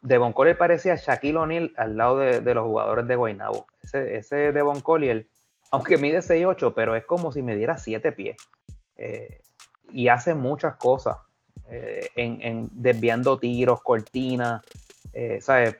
Devon 0.00 0.32
Collier 0.32 0.56
parecía 0.56 0.94
Shaquille 0.94 1.36
O'Neal 1.36 1.72
al 1.76 1.96
lado 1.96 2.18
de, 2.18 2.54
los 2.54 2.64
jugadores 2.64 3.06
de 3.06 3.16
Guaynabo. 3.16 3.66
Ese, 3.82 4.16
ese 4.16 4.52
Devon 4.52 4.80
Collier, 4.80 5.26
aunque 5.70 5.98
mide 5.98 6.18
6'8, 6.18 6.72
pero 6.74 6.96
es 6.96 7.04
como 7.04 7.32
si 7.32 7.42
me 7.42 7.56
diera 7.56 7.76
7 7.76 8.12
pies. 8.12 8.36
Eh, 8.96 9.42
y 9.90 10.08
hace 10.08 10.34
muchas 10.34 10.76
cosas. 10.76 11.18
En, 11.68 12.40
en, 12.42 12.68
desviando 12.70 13.40
tiros, 13.40 13.82
cortinas, 13.82 14.62
¿sabes? 15.40 15.76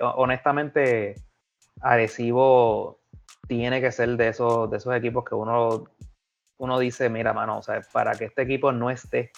honestamente, 0.00 1.14
Arecibo 1.84 2.98
tiene 3.46 3.80
que 3.80 3.92
ser 3.92 4.16
de 4.16 4.28
esos, 4.28 4.70
de 4.70 4.78
esos 4.78 4.94
equipos 4.94 5.24
que 5.24 5.34
uno, 5.34 5.84
uno 6.58 6.78
dice, 6.78 7.10
mira, 7.10 7.32
mano, 7.32 7.58
o 7.58 7.62
sea, 7.62 7.82
para 7.92 8.12
que 8.12 8.24
este 8.24 8.42
equipo 8.42 8.72
no 8.72 8.90
esté 8.90 9.30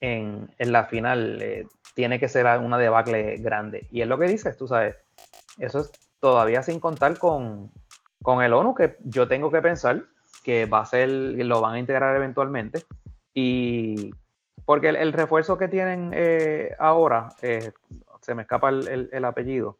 en, 0.00 0.48
la 0.58 0.86
final, 0.86 1.40
eh, 1.42 1.66
tiene 1.94 2.18
que 2.18 2.28
ser 2.28 2.46
una 2.58 2.78
debacle 2.78 3.36
grande. 3.36 3.86
Y 3.90 4.00
es 4.00 4.08
lo 4.08 4.18
que 4.18 4.26
dices, 4.26 4.56
tú 4.56 4.66
sabes, 4.66 4.96
eso 5.58 5.80
es 5.80 5.92
todavía 6.18 6.62
sin 6.62 6.80
contar 6.80 7.18
con, 7.18 7.70
el 8.42 8.52
ONU, 8.52 8.74
que 8.74 8.96
yo 9.04 9.28
tengo 9.28 9.50
que 9.50 9.60
pensar 9.60 10.04
que 10.42 10.66
va 10.66 10.80
a 10.80 10.86
ser, 10.86 11.08
lo 11.10 11.60
van 11.60 11.74
a 11.74 11.78
integrar 11.78 12.16
eventualmente. 12.16 12.84
Y 13.34 14.12
porque 14.64 14.88
el, 14.88 15.12
refuerzo 15.12 15.58
que 15.58 15.68
tienen 15.68 16.10
eh, 16.14 16.74
ahora, 16.78 17.28
eh, 17.42 17.72
se 18.22 18.34
me 18.34 18.42
escapa 18.42 18.70
el, 18.70 19.24
apellido. 19.24 19.78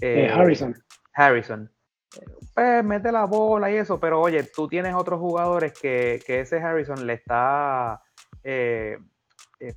Harrison. 0.00 0.76
Harrison. 1.18 1.70
Pues 2.54 2.84
mete 2.84 3.12
la 3.12 3.26
bola 3.26 3.70
y 3.70 3.76
eso, 3.76 4.00
pero 4.00 4.20
oye, 4.20 4.42
tú 4.44 4.68
tienes 4.68 4.94
otros 4.94 5.20
jugadores 5.20 5.72
que, 5.72 6.22
ese 6.26 6.58
Harrison 6.58 7.06
le 7.06 7.14
está, 7.14 8.02
eh, 8.44 8.98
eh, 9.60 9.74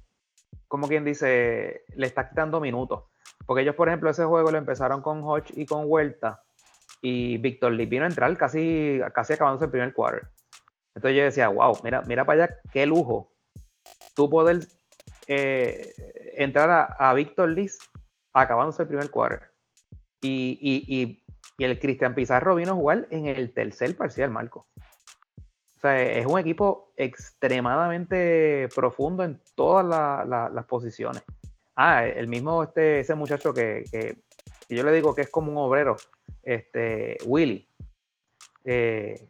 como 0.67 0.87
quien 0.87 1.03
dice, 1.03 1.83
le 1.95 2.07
está 2.07 2.29
quitando 2.29 2.61
minutos. 2.61 3.05
Porque 3.45 3.63
ellos, 3.63 3.75
por 3.75 3.87
ejemplo, 3.87 4.09
ese 4.09 4.23
juego 4.23 4.51
lo 4.51 4.57
empezaron 4.57 5.01
con 5.01 5.23
Hodge 5.23 5.51
y 5.55 5.65
con 5.65 5.83
Huerta, 5.85 6.43
y 7.01 7.37
Víctor 7.37 7.71
Lee 7.73 7.87
vino 7.87 8.05
a 8.05 8.07
entrar 8.07 8.35
casi, 8.37 9.01
casi 9.13 9.33
acabándose 9.33 9.65
el 9.65 9.71
primer 9.71 9.93
quarter. 9.93 10.27
Entonces 10.95 11.17
yo 11.17 11.23
decía, 11.23 11.47
wow, 11.47 11.77
mira, 11.83 12.01
mira 12.03 12.25
para 12.25 12.43
allá, 12.43 12.57
qué 12.71 12.85
lujo. 12.85 13.31
Tú 14.15 14.29
poder 14.29 14.59
eh, 15.27 15.93
entrar 16.37 16.95
a, 16.97 17.13
Víctor 17.13 17.49
Lee 17.49 17.71
acabándose 18.33 18.83
el 18.83 18.87
primer 18.87 19.09
quarter. 19.09 19.51
Y, 20.21 20.59
y 20.61 21.20
el 21.63 21.79
Cristian 21.79 22.15
Pizarro 22.15 22.55
vino 22.55 22.71
a 22.71 22.75
jugar 22.75 23.07
en 23.11 23.25
el 23.27 23.53
tercer 23.53 23.95
parcial, 23.95 24.31
Marco. 24.31 24.67
O 25.77 25.79
sea, 25.81 26.01
es 26.01 26.25
un 26.25 26.39
equipo 26.39 26.93
extremadamente 26.95 28.69
profundo 28.75 29.23
en 29.23 29.41
todas 29.55 29.83
las 30.27 30.65
posiciones. 30.65 31.23
Ah, 31.75 32.05
el 32.05 32.27
mismo 32.27 32.63
este, 32.63 32.99
ese 32.99 33.15
muchacho 33.15 33.53
que, 33.53 33.83
que, 33.91 34.17
yo 34.69 34.83
le 34.83 34.91
digo 34.91 35.15
que 35.15 35.21
es 35.21 35.29
como 35.29 35.51
un 35.51 35.57
obrero, 35.57 35.95
este, 36.43 37.17
Willy. 37.25 37.67
Eh, 38.63 39.27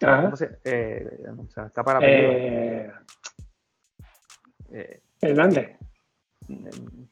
eh, 0.00 1.18
o 1.38 1.46
sea, 1.48 1.66
está 1.66 1.82
para 1.82 2.00
eh, 2.02 2.92
eh, 4.70 5.00
Hernández. 5.20 5.78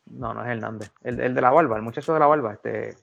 No, 0.07 0.35
no 0.35 0.43
es 0.43 0.51
Hernández. 0.51 0.93
El, 1.03 1.20
el, 1.20 1.35
de 1.35 1.41
la 1.41 1.51
barba, 1.51 1.76
el 1.76 1.83
muchacho 1.83 2.12
de 2.12 2.20
la 2.20 2.26
barba, 2.26 2.53
este. 2.53 2.95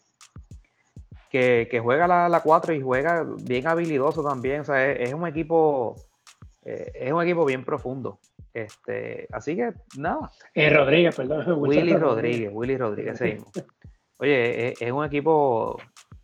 Que, 1.29 1.67
que 1.69 1.79
juega 1.79 2.07
la, 2.07 2.27
la 2.27 2.41
4 2.41 2.73
y 2.73 2.81
juega 2.81 3.23
bien 3.43 3.67
habilidoso 3.67 4.23
también. 4.23 4.61
O 4.61 4.63
sea, 4.63 4.91
es, 4.91 5.13
un 5.13 5.27
equipo. 5.27 5.95
Eh, 6.65 6.91
es 6.95 7.11
un 7.13 7.21
equipo 7.21 7.45
bien 7.45 7.63
profundo. 7.63 8.19
Este, 8.53 9.27
así 9.31 9.55
que 9.55 9.73
nada. 9.97 10.31
Eh, 10.53 10.69
Rodríguez, 10.69 11.15
perdón. 11.15 11.45
Willy 11.59 11.95
Rodríguez, 11.95 12.51
Willy 12.53 12.77
Rodríguez, 12.77 13.17
seguimos. 13.17 13.51
Oye, 14.19 14.73
es, 14.73 14.91
un 14.91 15.05
equipo, 15.05 15.77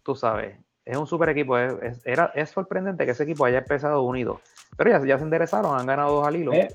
tú 0.03 0.15
sabes, 0.15 0.57
es 0.83 0.97
un 0.97 1.07
super 1.07 1.29
equipo. 1.29 1.57
Es, 1.57 2.05
era, 2.05 2.31
es 2.35 2.49
sorprendente 2.49 3.05
que 3.05 3.11
ese 3.11 3.23
equipo 3.23 3.45
haya 3.45 3.59
empezado 3.59 4.01
unido. 4.01 4.41
Pero 4.75 4.89
ya, 4.89 5.05
ya 5.05 5.17
se 5.17 5.23
enderezaron, 5.23 5.79
han 5.79 5.85
ganado 5.85 6.15
dos 6.15 6.27
al 6.27 6.35
hilo. 6.35 6.51
Eh, 6.51 6.67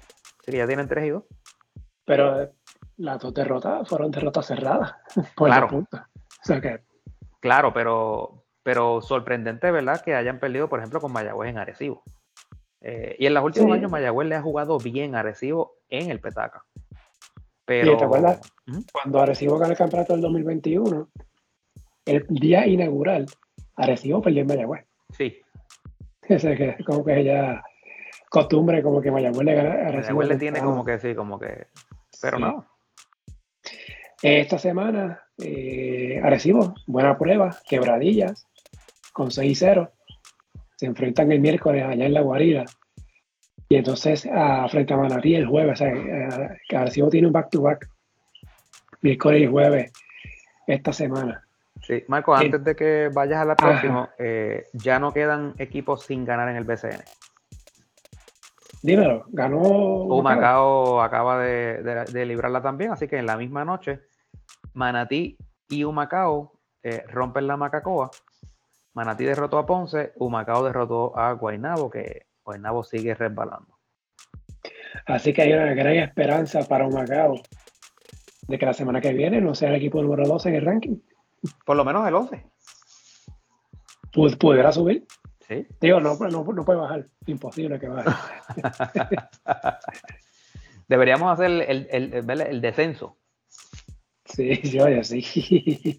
sí, 0.45 0.53
ya 0.53 0.66
tienen 0.66 0.89
tres 0.89 1.05
y 1.05 1.11
dos. 1.11 1.24
Pero 2.07 2.51
las 2.97 3.18
dos 3.18 3.35
derrotas 3.35 3.89
fueron 3.89 4.11
derrotas 4.11 4.47
cerradas. 4.47 4.95
claro. 5.37 5.87
Claro, 7.41 7.72
pero, 7.72 8.45
pero 8.62 9.01
sorprendente, 9.01 9.70
¿verdad? 9.70 10.03
Que 10.03 10.14
hayan 10.14 10.38
perdido, 10.38 10.68
por 10.68 10.78
ejemplo, 10.78 11.01
con 11.01 11.12
Mayagüez 11.12 11.51
en 11.51 11.59
Arecibo. 11.59 12.03
Eh, 12.82 13.16
y 13.18 13.26
en 13.26 13.34
los 13.34 13.45
últimos 13.45 13.72
años 13.72 13.91
Mayagüez 13.91 14.28
le 14.28 14.36
ha 14.36 14.43
jugado 14.43 14.78
bien 14.78 15.14
a 15.14 15.20
Arecibo 15.20 15.76
en 15.88 16.11
el 16.11 16.20
Petaca. 16.20 16.64
Pero... 17.64 17.97
¿Te 17.97 18.05
acuerdas? 18.05 18.41
Cuando 18.93 19.20
Arecibo 19.20 19.59
ganó 19.59 19.72
el 19.72 19.78
campeonato 19.78 20.12
del 20.14 20.22
2021, 20.22 21.09
el 22.07 22.26
día 22.28 22.66
inaugural, 22.66 23.26
Arecibo 23.76 24.22
perdió 24.22 24.43
en 24.43 24.47
Mayagüez. 24.47 24.86
Sí. 25.11 25.41
como 26.86 27.05
que 27.05 27.24
ya 27.24 27.62
costumbre, 28.28 28.82
como 28.82 29.01
que 29.01 29.11
Mayagüez 29.11 29.45
le 29.45 29.55
gana 29.55 29.70
Arecibo. 29.70 30.18
Mayagüez 30.18 30.28
le 30.28 30.36
tiene 30.36 30.61
como 30.61 30.84
que 30.84 30.99
sí, 30.99 31.14
como 31.14 31.38
que... 31.38 31.66
Pero 32.20 32.38
no. 32.38 32.66
Esta 34.22 34.59
semana, 34.59 35.22
eh, 35.43 36.20
Arecibo, 36.22 36.74
buena 36.86 37.16
prueba, 37.18 37.57
quebradillas, 37.68 38.47
con 39.12 39.28
6-0 39.28 39.91
se 40.80 40.86
enfrentan 40.86 41.30
el 41.30 41.41
miércoles 41.41 41.84
allá 41.84 42.07
en 42.07 42.14
la 42.14 42.22
guarida. 42.22 42.64
Y 43.68 43.76
entonces 43.76 44.26
a, 44.32 44.66
frente 44.68 44.95
a 44.95 44.97
Manatí 44.97 45.34
el 45.34 45.47
jueves, 45.47 45.74
o 45.74 45.84
sea, 45.84 45.93
eh, 45.93 46.74
Arecibo 46.74 47.11
tiene 47.11 47.26
un 47.26 47.34
back-to-back, 47.34 47.86
miércoles 49.03 49.43
y 49.43 49.47
jueves, 49.47 49.93
esta 50.66 50.95
semana. 50.95 51.45
Sí, 51.82 52.03
Marco, 52.09 52.34
antes 52.34 52.64
de 52.64 52.74
que 52.74 53.11
vayas 53.12 53.41
a 53.41 53.45
la 53.45 53.57
próxima, 53.57 54.09
eh, 54.18 54.64
ya 54.72 54.99
no 54.99 55.12
quedan 55.12 55.53
equipos 55.59 56.05
sin 56.05 56.24
ganar 56.24 56.49
en 56.49 56.57
el 56.57 56.64
BCN. 56.64 57.05
Dímelo, 58.82 59.26
ganó. 59.28 59.59
Humacao 59.59 61.03
acaba 61.03 61.38
de, 61.43 62.24
librarla 62.26 62.62
también, 62.62 62.93
así 62.93 63.07
que 63.07 63.18
en 63.18 63.26
la 63.26 63.36
misma 63.36 63.66
noche, 63.66 64.01
Manatí 64.74 65.36
y 65.68 65.84
Humacao 65.84 66.52
eh, 66.82 67.04
rompen 67.08 67.46
la 67.46 67.56
Macacoa 67.56 68.10
Manatí 68.94 69.24
derrotó 69.24 69.58
a 69.58 69.66
Ponce, 69.66 70.12
Humacao 70.16 70.64
derrotó 70.64 71.16
a 71.16 71.32
Guainabo, 71.32 71.90
que 71.90 72.26
Guainabo 72.44 72.82
sigue 72.82 73.14
resbalando. 73.14 73.78
Así 75.06 75.32
que 75.32 75.42
hay 75.42 75.52
una 75.52 75.74
gran 75.74 75.94
esperanza 75.94 76.66
para 76.66 76.86
Humacao 76.86 77.40
de 78.48 78.58
que 78.58 78.66
la 78.66 78.74
semana 78.74 79.00
que 79.00 79.12
viene 79.12 79.40
no 79.40 79.54
sea 79.54 79.68
el 79.68 79.76
equipo 79.76 80.02
número 80.02 80.26
12 80.26 80.48
en 80.48 80.54
el 80.56 80.64
ranking. 80.64 80.96
Por 81.64 81.76
lo 81.76 81.84
menos 81.84 82.06
el 82.06 82.14
11. 82.14 82.44
¿Pudiera 84.12 84.72
subir? 84.72 85.06
Sí. 85.46 85.66
Digo, 85.80 86.00
no, 86.00 86.16
no, 86.16 86.28
no 86.28 86.64
puede 86.64 86.78
bajar. 86.78 87.06
Imposible 87.26 87.78
que 87.78 87.88
baje. 87.88 88.10
Deberíamos 90.88 91.32
hacer 91.32 91.46
el, 91.50 91.86
el, 91.90 92.40
el, 92.40 92.60
descenso. 92.60 93.16
Sí, 94.35 94.57
sí, 94.64 94.81
oye, 94.81 95.05
sí 95.05 95.99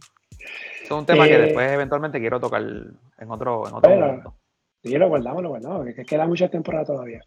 es 0.92 0.92
un 0.92 1.06
tema 1.06 1.28
que 1.28 1.36
eh, 1.36 1.42
después 1.42 1.72
eventualmente 1.72 2.20
quiero 2.20 2.40
tocar 2.40 2.62
en 2.62 3.32
otro, 3.32 3.68
en 3.68 3.74
otro 3.74 3.90
momento. 3.90 4.36
Sí, 4.84 4.98
lo 4.98 5.10
guardamos, 5.10 5.44
lo 5.44 5.50
guardamos, 5.50 5.86
que 5.96 6.04
queda 6.04 6.28
mucha 6.28 6.50
temporada 6.50 6.86
todavía. 6.86 7.22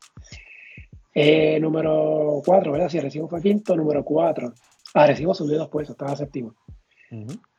Eh, 1.15 1.59
número 1.61 2.43
4, 2.45 2.73
¿verdad? 2.73 2.89
Si 2.89 2.99
Recibo 2.99 3.29
fue 3.29 3.41
quinto, 3.41 3.77
número 3.77 4.05
4. 4.05 4.53
Ah, 4.95 5.07
Recibo 5.07 5.35
subió 5.35 5.59
dos 5.59 5.69
puestos, 5.69 5.95
estaba 5.95 6.17
séptimo. 6.17 6.55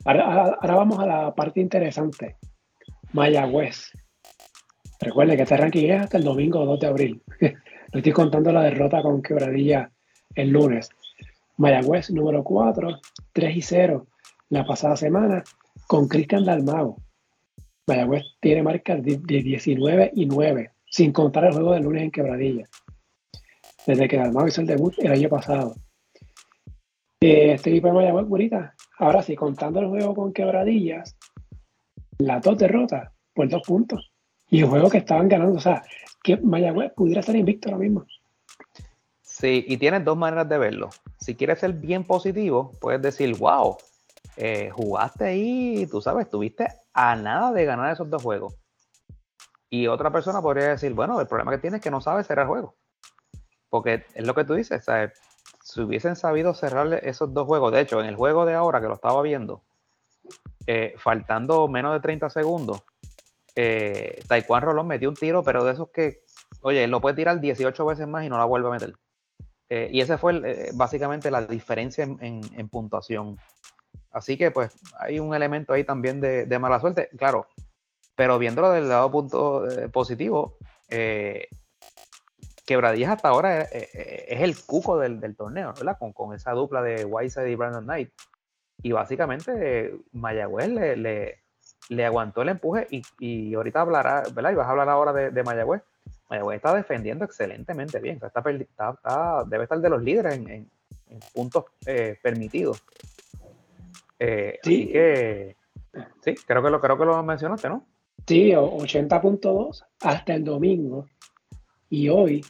ahora, 0.03 0.57
vamos 0.61 0.99
a 0.99 1.05
la 1.05 1.33
parte 1.33 1.61
interesante. 1.61 2.35
Mayagüez. 3.13 3.91
Recuerden 4.99 5.37
que 5.37 5.43
este 5.43 5.57
ranking 5.57 5.89
es 5.89 6.01
hasta 6.01 6.17
el 6.17 6.23
domingo 6.23 6.65
2 6.65 6.79
de 6.79 6.87
abril. 6.87 7.21
No 7.93 7.99
estoy 7.99 8.11
contando 8.11 8.51
la 8.51 8.63
derrota 8.63 9.01
con 9.01 9.21
quebradilla 9.21 9.89
el 10.33 10.49
lunes. 10.49 10.89
Mayagüez 11.55 12.09
número 12.11 12.43
4, 12.43 12.99
3 13.35 13.57
y 13.57 13.61
0 13.61 14.07
la 14.49 14.65
pasada 14.65 14.95
semana 14.95 15.43
con 15.87 16.07
Cristian 16.07 16.45
Dalmao. 16.45 16.95
Mayagüez 17.85 18.23
tiene 18.39 18.63
marca 18.63 18.95
de, 18.95 19.17
19 19.17 20.11
y 20.15 20.25
9, 20.25 20.71
sin 20.89 21.11
contar 21.11 21.43
el 21.43 21.51
juego 21.51 21.73
del 21.73 21.83
lunes 21.83 22.03
en 22.03 22.11
Quebradilla. 22.11 22.65
Desde 23.85 24.07
que 24.07 24.17
Dalmao 24.17 24.47
hizo 24.47 24.61
el 24.61 24.67
debut 24.67 24.93
el 24.99 25.11
año 25.11 25.27
pasado. 25.27 25.75
Eh, 27.19 27.51
este 27.51 27.71
equipo 27.71 27.89
de 27.89 27.93
Mayagüez, 27.93 28.25
bonita. 28.25 28.73
Ahora 28.99 29.21
sí, 29.21 29.35
contando 29.35 29.81
el 29.81 29.87
juego 29.87 30.15
con 30.15 30.31
Quebradillas, 30.31 31.17
las 32.17 32.41
dos 32.41 32.57
derrotas 32.57 33.11
por 33.33 33.49
dos 33.49 33.63
puntos. 33.63 34.13
Y 34.49 34.61
el 34.61 34.67
juego 34.67 34.89
que 34.89 34.99
estaban 34.99 35.27
ganando, 35.27 35.57
o 35.57 35.59
sea, 35.59 35.83
que 36.23 36.37
Mayagüez 36.37 36.93
pudiera 36.93 37.19
estar 37.19 37.35
invicto 37.35 37.67
ahora 37.67 37.79
mismo. 37.79 38.05
Sí, 39.21 39.65
y 39.67 39.75
tienes 39.75 40.05
dos 40.05 40.15
maneras 40.15 40.47
de 40.47 40.57
verlo. 40.57 40.89
Si 41.17 41.35
quieres 41.35 41.59
ser 41.59 41.73
bien 41.73 42.03
positivo, 42.03 42.71
puedes 42.79 43.01
decir, 43.01 43.35
wow, 43.37 43.77
eh, 44.37 44.69
jugaste 44.71 45.25
ahí, 45.25 45.87
tú 45.89 46.01
sabes, 46.01 46.25
estuviste 46.25 46.67
a 46.93 47.15
nada 47.15 47.51
de 47.51 47.65
ganar 47.65 47.91
esos 47.91 48.09
dos 48.09 48.21
juegos. 48.21 48.55
Y 49.69 49.87
otra 49.87 50.11
persona 50.11 50.41
podría 50.41 50.69
decir, 50.69 50.93
bueno, 50.93 51.19
el 51.19 51.27
problema 51.27 51.51
que 51.51 51.57
tienes 51.57 51.79
es 51.79 51.83
que 51.83 51.91
no 51.91 52.01
sabes 52.01 52.27
cerrar 52.27 52.47
juego. 52.47 52.75
Porque 53.69 54.05
es 54.13 54.25
lo 54.25 54.35
que 54.35 54.45
tú 54.45 54.53
dices, 54.53 54.85
¿sabes? 54.85 55.13
si 55.65 55.81
hubiesen 55.81 56.15
sabido 56.15 56.53
cerrar 56.53 56.93
esos 57.03 57.33
dos 57.33 57.47
juegos, 57.47 57.73
de 57.73 57.81
hecho, 57.81 57.99
en 57.99 58.05
el 58.05 58.15
juego 58.15 58.45
de 58.45 58.53
ahora 58.53 58.79
que 58.79 58.87
lo 58.87 58.93
estaba 58.93 59.23
viendo, 59.23 59.63
eh, 60.67 60.93
faltando 60.97 61.67
menos 61.67 61.91
de 61.93 62.01
30 62.01 62.29
segundos, 62.29 62.83
eh, 63.55 64.21
Taekwondo 64.27 64.67
Rolón 64.67 64.87
metió 64.87 65.09
un 65.09 65.15
tiro, 65.15 65.41
pero 65.41 65.63
de 65.63 65.73
esos 65.73 65.89
que, 65.89 66.21
oye, 66.61 66.87
lo 66.87 67.01
puede 67.01 67.15
tirar 67.15 67.39
18 67.39 67.83
veces 67.83 68.07
más 68.07 68.23
y 68.23 68.29
no 68.29 68.37
la 68.37 68.45
vuelve 68.45 68.67
a 68.67 68.71
meter. 68.71 68.93
Eh, 69.69 69.89
y 69.91 70.01
ese 70.01 70.17
fue 70.17 70.71
básicamente 70.73 71.31
la 71.31 71.41
diferencia 71.45 72.03
en 72.03 72.69
puntuación. 72.69 73.37
Así 74.15 74.37
que 74.37 74.49
pues 74.49 74.71
hay 74.97 75.19
un 75.19 75.35
elemento 75.35 75.73
ahí 75.73 75.83
también 75.83 76.21
de, 76.21 76.57
mala 76.57 76.79
suerte, 76.79 77.09
claro. 77.17 77.47
Pero 78.15 78.39
viéndolo 78.39 78.71
del 78.71 78.87
lado 78.87 79.11
punto 79.11 79.69
eh, 79.69 79.89
positivo, 79.89 80.57
eh, 80.89 81.49
Quebradillas 82.65 83.11
hasta 83.11 83.27
ahora 83.27 83.63
es, 83.63 83.89
el 84.41 84.55
cuco 84.65 84.97
del, 84.97 85.35
torneo, 85.35 85.73
¿verdad? 85.73 85.97
Con, 85.99 86.33
esa 86.33 86.53
dupla 86.53 86.81
de 86.81 87.03
Whiteside 87.03 87.51
y 87.51 87.55
Brandon 87.55 87.83
Knight. 87.83 88.09
Y 88.81 88.93
básicamente 88.93 89.99
Mayagüez 90.13 90.69
le, 90.69 91.43
le, 91.89 92.05
aguantó 92.05 92.41
el 92.41 92.49
empuje 92.49 92.87
y, 93.19 93.53
ahorita 93.53 93.81
hablará, 93.81 94.23
¿verdad? 94.33 94.53
Y 94.53 94.55
vas 94.55 94.67
a 94.67 94.71
hablar 94.71 94.87
ahora 94.87 95.11
de, 95.11 95.43
Mayagüez. 95.43 95.81
Mayagüez 96.35 96.57
está 96.57 96.73
defendiendo 96.73 97.25
excelentemente 97.25 97.99
bien. 97.99 98.19
está, 98.21 99.43
debe 99.47 99.63
estar 99.63 99.79
de 99.79 99.89
los 99.89 100.01
líderes 100.01 100.35
en, 100.35 100.69
puntos 101.33 101.65
eh, 101.85 102.17
permitidos. 102.21 102.83
Eh, 104.19 104.59
sí. 104.63 104.87
que, 104.87 105.55
sí, 106.21 106.35
creo 106.45 106.63
que, 106.63 106.69
lo, 106.69 106.81
creo 106.81 106.97
que 106.97 107.05
lo 107.05 107.23
mencionaste, 107.23 107.69
¿no? 107.69 107.85
Sí, 108.27 108.51
80.2 108.51 109.85
hasta 110.01 110.33
el 110.33 110.43
domingo. 110.43 111.05
Y 111.89 112.09
hoy, 112.09 112.43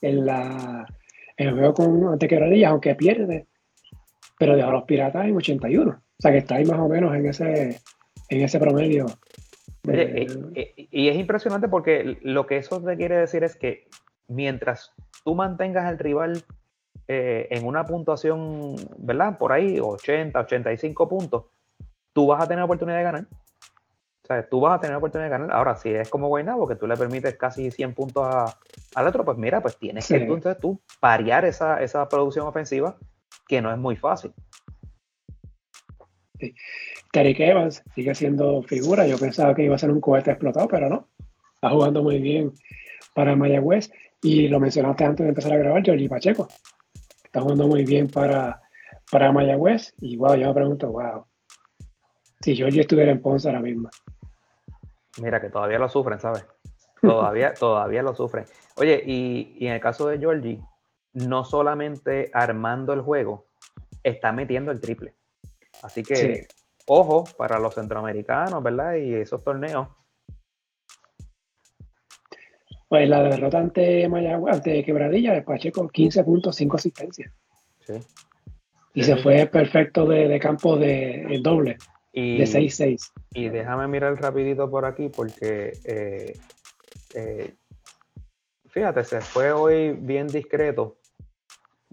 en 0.00 0.26
la 0.26 0.86
el 1.36 1.52
juego 1.52 1.74
con 1.74 2.04
Antequeradilla, 2.08 2.68
aunque 2.68 2.94
pierde, 2.94 3.46
pero 4.38 4.56
dejó 4.56 4.68
a 4.68 4.72
los 4.72 4.84
piratas 4.84 5.24
en 5.26 5.36
81. 5.36 5.90
O 5.90 6.02
sea 6.18 6.32
que 6.32 6.38
está 6.38 6.56
ahí 6.56 6.66
más 6.66 6.78
o 6.78 6.88
menos 6.88 7.14
en 7.14 7.26
ese, 7.26 7.80
en 8.28 8.42
ese 8.42 8.58
promedio. 8.58 9.06
Eh, 9.88 10.26
eh, 10.54 10.88
y 10.90 11.08
es 11.08 11.16
impresionante 11.16 11.68
porque 11.68 12.18
lo 12.22 12.46
que 12.46 12.58
eso 12.58 12.80
te 12.82 12.96
quiere 12.96 13.16
decir 13.16 13.44
es 13.44 13.56
que 13.56 13.88
mientras 14.28 14.92
tú 15.24 15.34
mantengas 15.34 15.86
al 15.86 15.98
rival 15.98 16.44
eh, 17.08 17.48
en 17.50 17.66
una 17.66 17.84
puntuación, 17.84 18.76
¿verdad? 18.98 19.38
Por 19.38 19.52
ahí, 19.52 19.80
80, 19.80 20.38
85 20.38 21.08
puntos, 21.08 21.44
tú 22.12 22.26
vas 22.26 22.42
a 22.42 22.46
tener 22.46 22.62
oportunidad 22.62 22.98
de 22.98 23.04
ganar. 23.04 23.26
O 24.22 24.26
sea, 24.26 24.48
tú 24.48 24.60
vas 24.60 24.78
a 24.78 24.80
tener 24.80 24.96
oportunidad 24.96 25.26
de 25.26 25.30
ganar. 25.30 25.52
Ahora, 25.52 25.74
si 25.76 25.90
es 25.90 26.08
como 26.08 26.28
Guaynabo, 26.28 26.68
que 26.68 26.76
tú 26.76 26.86
le 26.86 26.96
permites 26.96 27.36
casi 27.36 27.70
100 27.70 27.94
puntos 27.94 28.54
al 28.94 29.06
otro, 29.06 29.24
pues 29.24 29.38
mira, 29.38 29.60
pues 29.60 29.76
tienes 29.76 30.06
que 30.06 30.16
entonces, 30.16 30.58
tú 30.58 30.80
parear 31.00 31.44
esa, 31.44 31.82
esa 31.82 32.08
producción 32.08 32.46
ofensiva 32.46 32.96
que 33.48 33.60
no 33.60 33.72
es 33.72 33.78
muy 33.78 33.96
fácil. 33.96 34.32
Sí. 36.38 36.54
Evans 37.12 37.82
sigue 37.94 38.14
siendo 38.14 38.62
figura. 38.62 39.06
Yo 39.06 39.18
pensaba 39.18 39.54
que 39.54 39.64
iba 39.64 39.74
a 39.74 39.78
ser 39.78 39.90
un 39.90 40.00
cohete 40.00 40.30
explotado, 40.30 40.68
pero 40.68 40.88
no. 40.88 41.08
Está 41.54 41.70
jugando 41.70 42.02
muy 42.02 42.20
bien 42.20 42.52
para 43.14 43.36
Mayagüez. 43.36 43.90
Y 44.22 44.48
lo 44.48 44.60
mencionaste 44.60 45.04
antes 45.04 45.24
de 45.24 45.30
empezar 45.30 45.52
a 45.52 45.58
grabar, 45.58 45.82
Jordi 45.84 46.08
Pacheco. 46.08 46.48
Está 47.24 47.40
jugando 47.40 47.66
muy 47.66 47.84
bien 47.84 48.08
para, 48.08 48.60
para 49.10 49.32
Mayagüez. 49.32 49.94
Y 50.00 50.16
wow, 50.16 50.34
yo 50.34 50.48
me 50.48 50.54
pregunto, 50.54 50.90
wow. 50.90 51.24
Si 52.40 52.58
Jordi 52.58 52.80
estuviera 52.80 53.10
en 53.10 53.20
Ponce 53.20 53.48
ahora 53.48 53.60
mismo. 53.60 53.90
Mira, 55.20 55.40
que 55.40 55.50
todavía 55.50 55.78
lo 55.78 55.88
sufren, 55.88 56.20
¿sabes? 56.20 56.46
Todavía, 57.00 57.54
todavía 57.58 58.02
lo 58.02 58.14
sufren. 58.14 58.44
Oye, 58.76 59.02
y, 59.04 59.56
y 59.58 59.66
en 59.66 59.74
el 59.74 59.80
caso 59.80 60.06
de 60.08 60.18
Georgie, 60.18 60.62
no 61.12 61.44
solamente 61.44 62.30
armando 62.32 62.92
el 62.92 63.00
juego, 63.00 63.46
está 64.02 64.32
metiendo 64.32 64.70
el 64.70 64.80
triple. 64.80 65.14
Así 65.82 66.02
que, 66.02 66.46
ojo 66.92 67.24
para 67.36 67.58
los 67.58 67.74
centroamericanos, 67.74 68.62
¿verdad? 68.62 68.96
Y 68.96 69.14
esos 69.14 69.42
torneos. 69.44 69.88
Pues 72.88 73.08
la 73.08 73.22
derrota 73.22 73.58
ante 73.58 74.08
Mayagüez, 74.08 74.56
ante 74.56 74.84
Quebradilla, 74.84 75.32
de 75.32 75.42
Pacheco, 75.42 75.88
15 75.88 76.24
puntos, 76.24 76.56
5 76.56 76.76
asistencias. 76.76 77.32
Sí. 77.86 77.94
Y 78.94 79.04
se 79.04 79.16
fue 79.18 79.46
perfecto 79.46 80.04
de, 80.04 80.40
campo 80.40 80.76
de, 80.76 81.38
doble, 81.40 81.78
de 82.12 82.42
6-6. 82.42 83.12
Y 83.34 83.48
déjame 83.48 83.86
mirar 83.86 84.20
rapidito 84.20 84.68
por 84.68 84.84
aquí 84.84 85.08
porque 85.08 85.72
eh, 85.84 86.32
eh, 87.14 87.54
fíjate, 88.66 89.04
se 89.04 89.20
fue 89.20 89.52
hoy 89.52 89.92
bien 89.92 90.26
discreto 90.26 90.99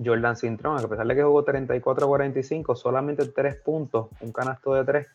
Jordan 0.04 0.36
Cintrón, 0.36 0.78
a 0.78 0.88
pesar 0.88 1.08
de 1.08 1.16
que 1.16 1.24
jugó 1.24 1.46
34-45, 1.46 2.76
solamente 2.76 3.26
3 3.26 3.56
puntos, 3.62 4.10
un 4.22 4.32
canasto 4.32 4.74
de 4.74 4.84
3 4.84 5.08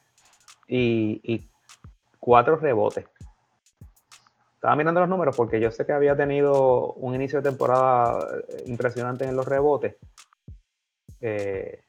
y, 0.68 1.20
y 1.22 1.48
4 2.18 2.56
rebotes. 2.56 3.06
Estaba 4.54 4.76
mirando 4.76 5.00
los 5.00 5.08
números 5.08 5.36
porque 5.36 5.60
yo 5.60 5.70
sé 5.70 5.84
que 5.84 5.92
había 5.92 6.16
tenido 6.16 6.92
un 6.92 7.14
inicio 7.14 7.40
de 7.40 7.50
temporada 7.50 8.26
eh, 8.48 8.62
impresionante 8.66 9.24
en 9.24 9.36
los 9.36 9.46
rebotes, 9.46 9.96
eh, 11.20 11.82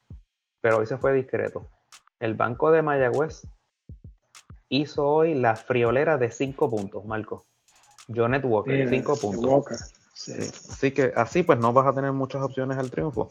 pero 0.60 0.78
hoy 0.78 0.88
se 0.88 0.98
fue 0.98 1.14
discreto. 1.14 1.68
El 2.20 2.36
banco 2.36 2.72
de 2.72 2.82
Mayagüez 2.82 3.48
hizo 4.70 5.08
hoy 5.08 5.36
la 5.36 5.56
friolera 5.56 6.18
de 6.18 6.32
5 6.32 6.70
puntos, 6.70 7.06
Marco. 7.06 7.46
Jonet 8.08 8.44
Walker, 8.44 8.90
5 8.90 9.18
puntos. 9.18 9.94
Así 10.28 10.92
que 10.92 11.12
así 11.16 11.44
pues 11.44 11.60
no 11.60 11.74
vas 11.74 11.88
a 11.88 11.94
tener 11.94 12.12
muchas 12.12 12.42
opciones 12.42 12.78
al 12.78 12.92
triunfo. 12.92 13.30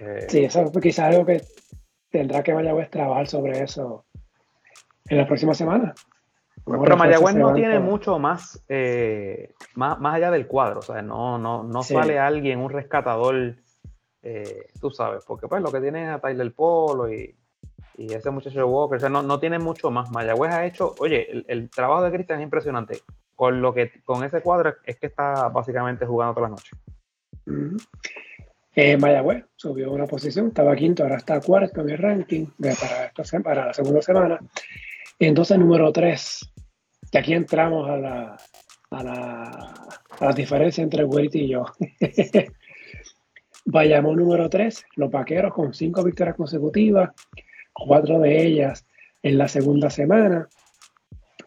Eh, 0.00 0.26
sí, 0.28 0.44
eso 0.44 0.70
quizás 0.80 1.12
algo 1.12 1.26
que 1.26 1.42
tendrá 2.10 2.42
que 2.42 2.54
Mayagüez 2.54 2.90
trabajar 2.90 3.26
sobre 3.26 3.62
eso 3.62 4.04
en 5.06 5.18
la 5.18 5.26
próxima 5.26 5.54
semana. 5.54 5.94
Pero 6.64 6.96
Mayagüez 6.96 7.34
no 7.34 7.54
tiene 7.54 7.78
mucho 7.80 8.18
más, 8.18 8.62
eh, 8.68 9.54
más, 9.74 9.98
más 10.00 10.16
allá 10.16 10.30
del 10.30 10.46
cuadro, 10.46 10.80
o 10.80 10.82
sea, 10.82 11.00
no, 11.00 11.38
no, 11.38 11.62
no 11.62 11.82
sale 11.82 12.18
alguien, 12.18 12.58
un 12.58 12.70
rescatador, 12.70 13.56
eh, 14.22 14.66
tú 14.78 14.90
sabes, 14.90 15.24
porque 15.26 15.48
pues 15.48 15.62
lo 15.62 15.72
que 15.72 15.80
tiene 15.80 16.04
es 16.04 16.10
a 16.10 16.20
Tyler 16.20 16.52
Polo 16.52 17.10
y, 17.10 17.34
y 17.96 18.12
ese 18.12 18.30
muchacho 18.30 18.58
de 18.58 18.64
Walker, 18.64 18.98
o 18.98 19.00
sea, 19.00 19.08
no, 19.08 19.22
no 19.22 19.40
tiene 19.40 19.58
mucho 19.58 19.90
más. 19.90 20.10
Mayagüez 20.10 20.52
ha 20.52 20.66
hecho, 20.66 20.94
oye, 20.98 21.30
el, 21.30 21.44
el 21.48 21.70
trabajo 21.70 22.02
de 22.02 22.12
Cristian 22.12 22.40
es 22.40 22.44
impresionante 22.44 23.00
con 23.38 23.62
lo 23.62 23.72
que 23.72 23.92
con 24.04 24.24
ese 24.24 24.40
cuadro 24.40 24.74
es 24.84 24.96
que 24.96 25.06
está 25.06 25.48
básicamente 25.48 26.04
jugando 26.04 26.34
toda 26.34 26.48
la 26.48 26.56
noche. 26.56 26.76
Eh, 28.74 28.96
Mayagüez 28.96 29.44
subió 29.54 29.92
una 29.92 30.06
posición, 30.06 30.48
estaba 30.48 30.74
quinto, 30.74 31.04
ahora 31.04 31.18
está 31.18 31.40
cuarto 31.40 31.82
en 31.82 31.90
el 31.90 31.98
ranking 31.98 32.46
para, 32.58 33.12
esta, 33.16 33.38
para 33.38 33.66
la 33.66 33.72
segunda 33.72 34.02
semana. 34.02 34.40
Entonces, 35.20 35.56
número 35.56 35.92
tres, 35.92 36.52
y 37.12 37.16
aquí 37.16 37.32
entramos 37.32 37.88
a 37.88 37.96
la, 37.96 38.36
a 38.90 39.04
la, 40.20 40.32
diferencia 40.32 40.82
entre 40.82 41.04
Wait 41.04 41.36
y 41.36 41.46
yo. 41.46 41.64
Vayamos 43.66 44.16
número 44.16 44.50
tres, 44.50 44.84
los 44.96 45.12
vaqueros 45.12 45.54
con 45.54 45.72
cinco 45.74 46.02
victorias 46.02 46.34
consecutivas, 46.34 47.10
cuatro 47.72 48.18
de 48.18 48.46
ellas 48.46 48.84
en 49.22 49.38
la 49.38 49.46
segunda 49.46 49.90
semana 49.90 50.48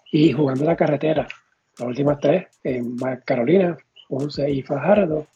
y 0.10 0.32
jugando 0.32 0.64
la 0.64 0.78
carretera 0.78 1.28
las 1.82 1.90
últimas 1.90 2.20
tres, 2.20 2.48
en 2.64 2.96
Carolina, 3.26 3.76
Ponce 4.08 4.50
y 4.50 4.62
Fajardo. 4.62 5.28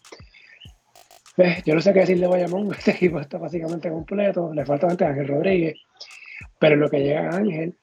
Yo 1.65 1.75
no 1.75 1.81
sé 1.81 1.91
qué 1.91 1.99
decir 2.01 2.19
de 2.19 2.27
Bayamón, 2.27 2.71
este 2.77 2.91
equipo 2.91 3.19
está 3.19 3.37
básicamente 3.37 3.89
completo, 3.89 4.53
le 4.53 4.65
falta 4.65 4.87
antes 4.87 5.07
Ángel 5.07 5.27
Rodríguez, 5.27 5.75
pero 6.59 6.75
en 6.75 6.81
lo 6.81 6.89
que 6.89 6.99
llega 6.99 7.35
Ángel, 7.35 7.75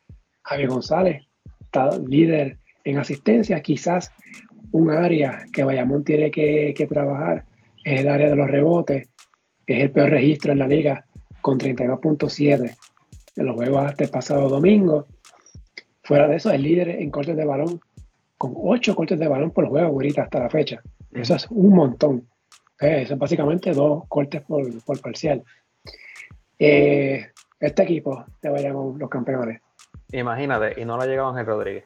Javier 0.42 0.68
González 0.68 1.22
está 1.60 1.90
líder 1.98 2.58
en 2.84 2.98
asistencia, 2.98 3.60
quizás 3.60 4.12
un 4.72 4.90
área 4.90 5.44
que 5.52 5.64
Bayamón 5.64 6.04
tiene 6.04 6.30
que, 6.30 6.86
trabajar 6.88 7.44
es 7.84 8.00
el 8.00 8.08
área 8.08 8.30
de 8.30 8.36
los 8.36 8.48
rebotes, 8.48 9.08
que 9.66 9.76
es 9.76 9.82
el 9.82 9.90
peor 9.90 10.10
registro 10.10 10.52
en 10.52 10.60
la 10.60 10.68
liga, 10.68 11.04
con 11.40 11.58
32.7 11.58 12.76
en 13.36 13.46
los 13.46 13.56
juegos 13.56 13.86
hasta 13.86 14.04
el 14.04 14.10
pasado 14.10 14.48
domingo. 14.48 15.06
Fuera 16.04 16.28
de 16.28 16.36
eso, 16.36 16.50
el 16.50 16.62
líder 16.62 16.90
en 16.90 17.10
cortes 17.10 17.36
de 17.36 17.44
balón 17.44 17.80
con 18.42 18.54
ocho 18.56 18.96
cortes 18.96 19.20
de 19.20 19.28
balón 19.28 19.52
por 19.52 19.68
juego 19.68 19.86
ahorita 19.86 20.22
hasta 20.22 20.40
la 20.40 20.50
fecha. 20.50 20.82
Eso 21.12 21.36
es 21.36 21.46
un 21.48 21.76
montón. 21.76 22.28
Eh, 22.80 23.02
eso 23.02 23.14
es 23.14 23.20
básicamente 23.20 23.70
dos 23.70 24.02
cortes 24.08 24.42
por, 24.42 25.00
parcial. 25.00 25.44
Eh, 26.58 27.24
este 27.60 27.82
equipo 27.84 28.24
te 28.40 28.48
vayamos 28.48 28.98
los 28.98 29.08
campeones. 29.08 29.60
Imagínate, 30.10 30.80
y 30.80 30.84
no 30.84 30.96
le 30.96 31.04
ha 31.04 31.06
llegado 31.06 31.28
Ángel 31.28 31.46
Rodríguez. 31.46 31.84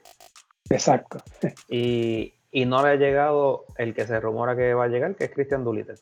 Exacto. 0.71 1.19
Y, 1.69 2.33
no 2.65 2.83
le 2.83 2.93
ha 2.93 2.97
llegado 2.97 3.67
el 3.77 3.93
que 3.93 4.07
se 4.07 4.19
rumora 4.19 4.57
que 4.57 4.73
va 4.73 4.85
a 4.85 4.89
llegar, 4.89 5.15
que 5.15 5.25
es 5.25 5.31
Cristian 5.31 5.63
Duliter. 5.63 5.99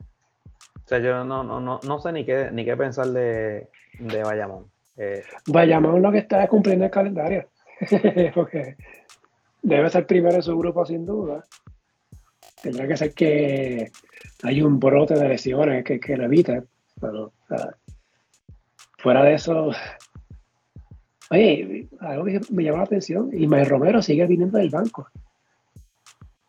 O 0.00 0.88
sea, 0.88 0.98
yo 0.98 1.24
no, 1.24 1.44
no, 1.44 1.60
no, 1.60 1.78
no 1.80 2.00
sé 2.00 2.10
ni 2.10 2.24
qué, 2.24 2.50
ni 2.50 2.64
qué 2.64 2.76
pensar 2.76 3.06
de, 3.06 3.68
de 4.00 4.22
Bayamón. 4.24 4.66
Eh, 4.96 5.22
Bayamón 5.46 6.02
lo 6.02 6.10
que 6.10 6.18
está 6.18 6.42
es 6.42 6.50
cumpliendo 6.50 6.86
el 6.86 6.90
calendario. 6.90 7.46
Porque 8.34 8.76
debe 9.64 9.90
ser 9.90 10.06
primero 10.06 10.36
en 10.36 10.42
su 10.42 10.56
grupo 10.56 10.84
sin 10.84 11.04
duda. 11.04 11.42
Tendrá 12.62 12.86
que 12.86 12.96
ser 12.96 13.12
que 13.14 13.90
hay 14.42 14.62
un 14.62 14.78
brote 14.78 15.14
de 15.14 15.28
lesiones 15.28 15.84
que, 15.84 15.98
que 15.98 16.16
lo 16.16 16.24
evite. 16.24 16.62
Pero 17.00 17.32
fuera 18.98 19.24
de 19.24 19.34
eso, 19.34 19.70
oye, 21.30 21.88
algo 22.00 22.24
que 22.24 22.40
me 22.50 22.62
llama 22.62 22.78
la 22.78 22.84
atención, 22.84 23.30
y 23.32 23.46
May 23.46 23.64
Romero 23.64 24.00
sigue 24.00 24.26
viniendo 24.26 24.58
del 24.58 24.70
banco 24.70 25.08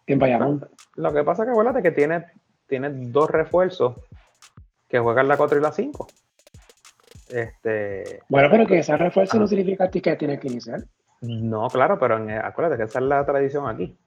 en 0.08 0.20
Bayamón. 0.20 0.68
Lo 0.96 1.14
que 1.14 1.24
pasa 1.24 1.44
es 1.44 1.48
que 1.48 1.52
acuérdate 1.52 1.82
que 1.82 1.92
tiene, 1.92 2.26
tiene 2.68 2.90
dos 2.92 3.30
refuerzos 3.30 3.96
que 4.88 5.00
juegan 5.00 5.28
la 5.28 5.38
4 5.38 5.58
y 5.58 5.62
la 5.62 5.72
5. 5.72 6.08
Este, 7.30 8.22
bueno, 8.30 8.50
pero 8.52 8.68
que 8.68 8.80
ese 8.80 8.96
refuerzo 8.96 9.40
no 9.40 9.48
significa 9.48 9.90
que 9.90 10.16
tiene 10.16 10.40
que 10.40 10.48
iniciar. 10.48 10.84
No, 11.26 11.68
claro, 11.70 11.98
pero 12.00 12.16
acuérdate 12.44 12.78
que 12.78 12.84
esa 12.84 13.00
es 13.00 13.06
la 13.06 13.26
tradición 13.26 13.68
aquí. 13.68 13.98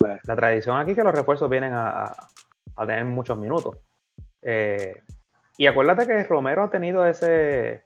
La 0.00 0.36
tradición 0.36 0.78
aquí 0.78 0.90
es 0.90 0.96
que 0.96 1.04
los 1.04 1.14
refuerzos 1.14 1.48
vienen 1.48 1.72
a, 1.74 2.14
tener 2.76 3.04
muchos 3.04 3.38
minutos. 3.38 3.78
Eh, 4.42 5.02
y 5.56 5.66
acuérdate 5.66 6.06
que 6.06 6.24
Romero 6.24 6.64
ha 6.64 6.70
tenido 6.70 7.06
ese, 7.06 7.84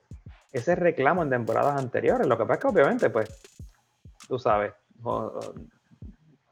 ese 0.52 0.74
reclamo 0.74 1.22
en 1.22 1.30
temporadas 1.30 1.78
anteriores. 1.78 2.26
Lo 2.26 2.36
que 2.36 2.44
pasa 2.44 2.54
es 2.54 2.60
que 2.60 2.66
obviamente, 2.68 3.10
pues, 3.10 3.28
tú 4.26 4.38
sabes, 4.38 4.72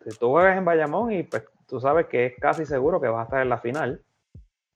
si 0.04 0.18
tú 0.18 0.30
juegas 0.30 0.56
en 0.56 0.64
Bayamón 0.64 1.12
y 1.12 1.22
pues 1.24 1.44
tú 1.66 1.80
sabes 1.80 2.06
que 2.06 2.26
es 2.26 2.34
casi 2.38 2.64
seguro 2.64 3.00
que 3.00 3.08
vas 3.08 3.20
a 3.20 3.24
estar 3.24 3.42
en 3.42 3.48
la 3.48 3.58
final. 3.58 4.02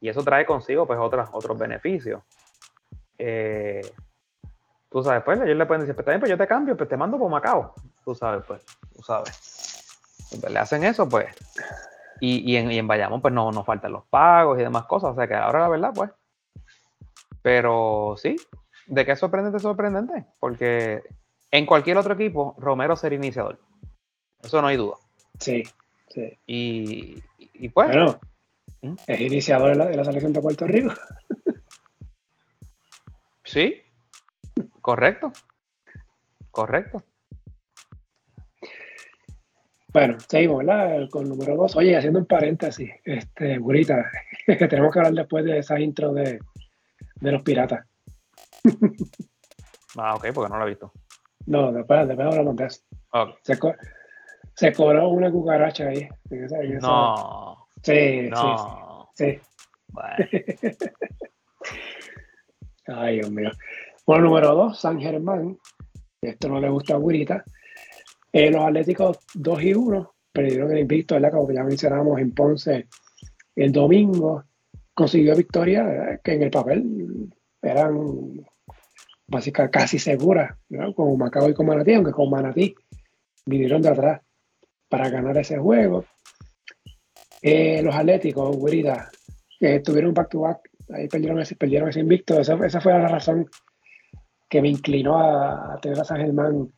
Y 0.00 0.08
eso 0.08 0.22
trae 0.24 0.44
consigo 0.44 0.86
pues 0.86 0.98
otras, 0.98 1.30
otros 1.32 1.56
beneficios. 1.56 2.22
Eh, 3.18 3.82
Tú 4.92 5.02
sabes, 5.02 5.22
pues 5.24 5.40
ellos 5.40 5.56
le 5.56 5.64
pueden 5.64 5.80
decir, 5.80 5.94
pues 5.94 6.04
también 6.04 6.20
pues 6.20 6.30
yo 6.30 6.36
te 6.36 6.46
cambio, 6.46 6.76
pues 6.76 6.86
te 6.86 6.98
mando 6.98 7.18
por 7.18 7.30
Macao. 7.30 7.74
Tú 8.04 8.14
sabes, 8.14 8.44
pues, 8.46 8.62
tú 8.94 9.02
sabes. 9.02 9.82
le 10.46 10.58
hacen 10.58 10.84
eso, 10.84 11.08
pues. 11.08 11.34
Y, 12.20 12.54
en, 12.56 12.70
y 12.70 12.78
en 12.78 12.86
Bayamón, 12.86 13.20
pues 13.20 13.34
no 13.34 13.50
nos 13.50 13.66
faltan 13.66 13.90
los 13.90 14.04
pagos 14.04 14.58
y 14.58 14.62
demás 14.62 14.84
cosas. 14.84 15.12
O 15.12 15.14
sea 15.16 15.26
que 15.26 15.34
ahora 15.34 15.60
la 15.60 15.68
verdad, 15.68 15.92
pues. 15.94 16.10
Pero 17.40 18.14
sí, 18.16 18.36
de 18.86 19.04
qué 19.04 19.12
es 19.12 19.18
sorprendente, 19.18 19.58
sorprendente. 19.58 20.26
Porque 20.38 21.02
en 21.50 21.66
cualquier 21.66 21.96
otro 21.96 22.14
equipo, 22.14 22.54
Romero 22.58 22.94
sería 22.94 23.16
iniciador. 23.16 23.58
Eso 24.42 24.60
no 24.60 24.68
hay 24.68 24.76
duda. 24.76 24.96
Sí, 25.40 25.64
sí. 26.10 26.38
Y, 26.46 27.22
y 27.38 27.68
pues. 27.70 27.88
Bueno, 27.88 28.20
¿Mm? 28.82 28.94
es 29.06 29.20
iniciador 29.20 29.70
de 29.70 29.76
la, 29.76 29.86
de 29.86 29.96
la 29.96 30.04
selección 30.04 30.32
de 30.32 30.40
Puerto 30.42 30.66
Rico. 30.66 30.92
sí, 33.42 33.82
Correcto. 34.80 35.32
Correcto. 36.50 37.02
Bueno, 39.92 40.16
seguimos, 40.26 40.64
¿verdad? 40.64 41.08
Con 41.10 41.28
número 41.28 41.54
dos. 41.54 41.76
Oye, 41.76 41.96
haciendo 41.96 42.20
un 42.20 42.26
paréntesis, 42.26 42.90
este, 43.04 43.58
Burita, 43.58 44.10
que 44.46 44.56
tenemos 44.68 44.92
que 44.92 44.98
hablar 45.00 45.12
después 45.12 45.44
de 45.44 45.58
esa 45.58 45.78
intro 45.78 46.14
de, 46.14 46.38
de 47.20 47.32
los 47.32 47.42
piratas. 47.42 47.86
ah, 49.98 50.14
ok, 50.14 50.26
porque 50.32 50.50
no 50.50 50.58
lo 50.58 50.66
he 50.66 50.70
visto. 50.70 50.92
No, 51.46 51.72
después, 51.72 52.08
después 52.08 52.26
hablamos 52.26 52.56
de 52.56 52.66
eso. 52.66 52.80
Se, 53.42 53.58
se, 54.54 54.72
cobró 54.72 55.08
una 55.08 55.30
cucaracha 55.30 55.88
ahí. 55.88 56.08
no. 56.80 57.66
Sí, 57.82 58.28
no. 58.30 59.10
sí, 59.14 59.26
sí. 59.26 59.40
Ay, 62.86 63.16
Dios 63.16 63.30
mío. 63.30 63.50
Bueno, 64.04 64.24
número 64.24 64.54
dos, 64.54 64.80
San 64.80 65.00
Germán. 65.00 65.56
Esto 66.20 66.48
no 66.48 66.60
le 66.60 66.68
gusta 66.68 66.94
a 66.94 66.98
Burita. 66.98 67.44
Eh, 68.32 68.50
los 68.50 68.64
Atléticos 68.64 69.18
2 69.34 69.62
y 69.62 69.74
1 69.74 70.14
perdieron 70.32 70.72
el 70.72 70.78
invicto, 70.78 71.14
¿verdad? 71.14 71.30
Como 71.30 71.52
ya 71.52 71.62
mencionamos 71.62 72.18
en 72.18 72.32
Ponce 72.32 72.88
el 73.54 73.70
domingo. 73.70 74.44
Consiguió 74.92 75.36
victoria 75.36 76.20
que 76.22 76.32
en 76.32 76.42
el 76.42 76.50
papel 76.50 77.32
eran 77.62 78.44
básicamente 79.28 79.78
casi 79.78 79.98
seguras, 80.00 80.56
¿no? 80.68 80.92
Con 80.94 81.16
Macao 81.16 81.48
y 81.48 81.54
con 81.54 81.66
Manatí, 81.66 81.94
aunque 81.94 82.10
con 82.10 82.28
Manatí 82.28 82.74
vinieron 83.46 83.82
de 83.82 83.88
atrás 83.88 84.20
para 84.88 85.08
ganar 85.10 85.38
ese 85.38 85.58
juego. 85.58 86.04
Eh, 87.40 87.80
los 87.82 87.94
Atléticos, 87.94 88.56
Burita, 88.56 89.10
que 89.60 89.78
tuvieron 89.80 90.08
un 90.08 90.14
back-to-back, 90.14 90.58
ahí 90.90 91.06
perdieron 91.06 91.40
ese, 91.40 91.54
perdieron 91.54 91.88
ese 91.88 92.00
invicto. 92.00 92.40
Esa, 92.40 92.54
esa, 92.66 92.80
fue 92.80 92.92
la 92.92 93.08
razón 93.08 93.48
que 94.52 94.60
me 94.60 94.68
inclinó 94.68 95.18
a, 95.18 95.78
tener 95.80 95.98
a 95.98 96.04
San 96.04 96.18
Germán 96.18 96.70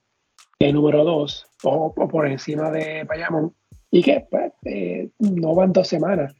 en 0.60 0.74
número 0.76 1.02
2 1.02 1.46
o, 1.64 1.92
por 1.92 2.28
encima 2.28 2.70
de 2.70 3.02
Bayamón. 3.02 3.52
Y 3.90 4.00
que 4.00 4.28
pues, 4.30 4.52
eh, 4.64 5.10
no 5.18 5.56
van 5.56 5.72
dos 5.72 5.88
semanas 5.88 6.32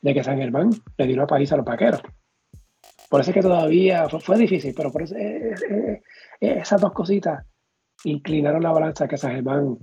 de 0.00 0.14
que 0.14 0.24
San 0.24 0.38
Germán 0.38 0.70
le 0.96 1.06
dio 1.06 1.16
una 1.16 1.26
paliza 1.26 1.54
a 1.54 1.58
los 1.58 1.66
vaqueros. 1.66 2.00
Por 3.10 3.20
eso 3.20 3.30
es 3.30 3.34
que 3.34 3.42
todavía 3.42 4.08
fue, 4.08 4.38
difícil, 4.38 4.72
pero 4.74 4.90
por 4.90 5.02
eso, 5.02 5.14
eh, 5.16 5.54
eh, 5.68 6.00
esas 6.40 6.80
dos 6.80 6.94
cositas 6.94 7.44
inclinaron 8.04 8.62
la 8.62 8.72
balanza 8.72 9.06
que 9.06 9.18
San 9.18 9.32
Germán, 9.32 9.76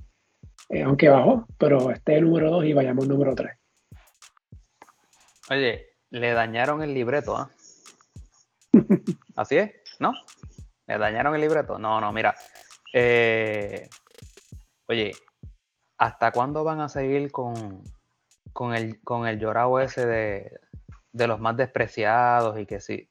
aunque 0.84 1.10
bajó, 1.10 1.45
pero 1.60 1.91
esté 1.91 2.20
número 2.20 2.50
2 2.50 2.66
y 2.66 2.74
Bayamón 2.74 3.08
número 3.08 3.36
3. 3.36 3.52
Oye, 5.52 5.86
le 6.10 6.32
dañaron 6.32 6.82
el 6.82 6.95
libreto, 6.95 7.38
¿ah? 7.38 7.52
Así 9.36 9.58
es, 9.58 9.72
¿no? 10.00 10.14
Le 10.88 10.97
dañaron 10.97 11.35
el 11.35 11.41
libreto. 11.41 11.77
No, 11.77 11.99
no, 12.01 12.11
mira. 12.11 12.35
Eh, 12.93 13.89
oye, 14.88 15.11
¿hasta 15.97 16.31
cuándo 16.31 16.63
van 16.63 16.79
a 16.79 16.89
seguir 16.89 17.31
con, 17.31 17.83
con 18.53 18.73
el, 18.73 19.01
con 19.03 19.27
el 19.27 19.39
llorado 19.39 19.79
ese 19.79 20.05
de, 20.05 21.27
los 21.27 21.39
más 21.39 21.57
despreciados 21.57 22.57
y 22.59 22.65
que 22.65 22.79
sí? 22.79 23.09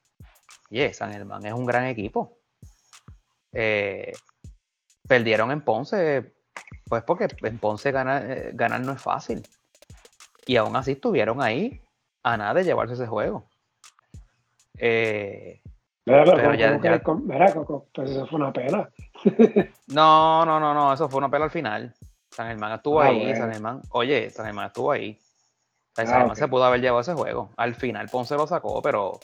Oye, 0.71 0.93
San 0.95 1.13
Germán 1.13 1.45
es 1.45 1.53
un 1.53 1.67
gran 1.67 1.85
equipo. 1.85 2.39
Eh, 3.53 4.13
perdieron 5.07 5.51
en 5.51 5.63
Ponce, 5.63 6.35
pues 6.89 7.03
porque 7.05 7.29
en 7.43 7.59
Ponce 7.59 7.93
ganar, 7.93 8.31
eh, 8.31 8.51
ganar 8.55 8.81
no 8.81 8.93
es 8.93 9.03
fácil. 9.03 9.43
Y 10.47 10.57
aún 10.57 10.77
así 10.77 10.93
estuvieron 10.93 11.43
ahí 11.43 11.83
a 12.23 12.37
nada 12.37 12.55
de 12.55 12.65
llevarse 12.65 12.95
ese 12.95 13.07
juego. 13.07 13.49
Eh, 14.79 15.63
pero, 16.07 16.55
ya, 16.55 16.79
pues 17.93 18.11
eso 18.11 18.27
fue 18.29 18.39
una 18.39 18.53
pela. 18.53 18.89
no, 19.89 20.47
no, 20.47 20.61
no, 20.61 20.73
no, 20.73 20.93
eso 20.93 21.09
fue 21.09 21.19
una 21.19 21.29
pela 21.29 21.47
al 21.47 21.51
final. 21.51 21.93
San 22.31 22.47
Germán 22.47 22.73
estuvo 22.75 23.01
ah, 23.01 23.07
ahí, 23.07 23.35
San 23.35 23.53
Germán, 23.53 23.83
oye, 23.91 24.31
San 24.31 24.47
Germán 24.47 24.67
estuvo 24.67 24.93
ahí. 24.93 25.19
San 25.97 26.07
ah, 26.07 26.19
Germán 26.19 26.37
se 26.37 26.47
pudo 26.47 26.65
haber 26.65 26.81
llevado 26.81 27.01
ese 27.01 27.15
juego. 27.15 27.51
Al 27.57 27.75
final 27.75 28.09
Ponce 28.09 28.37
lo 28.37 28.47
sacó, 28.47 28.81
pero, 28.83 29.19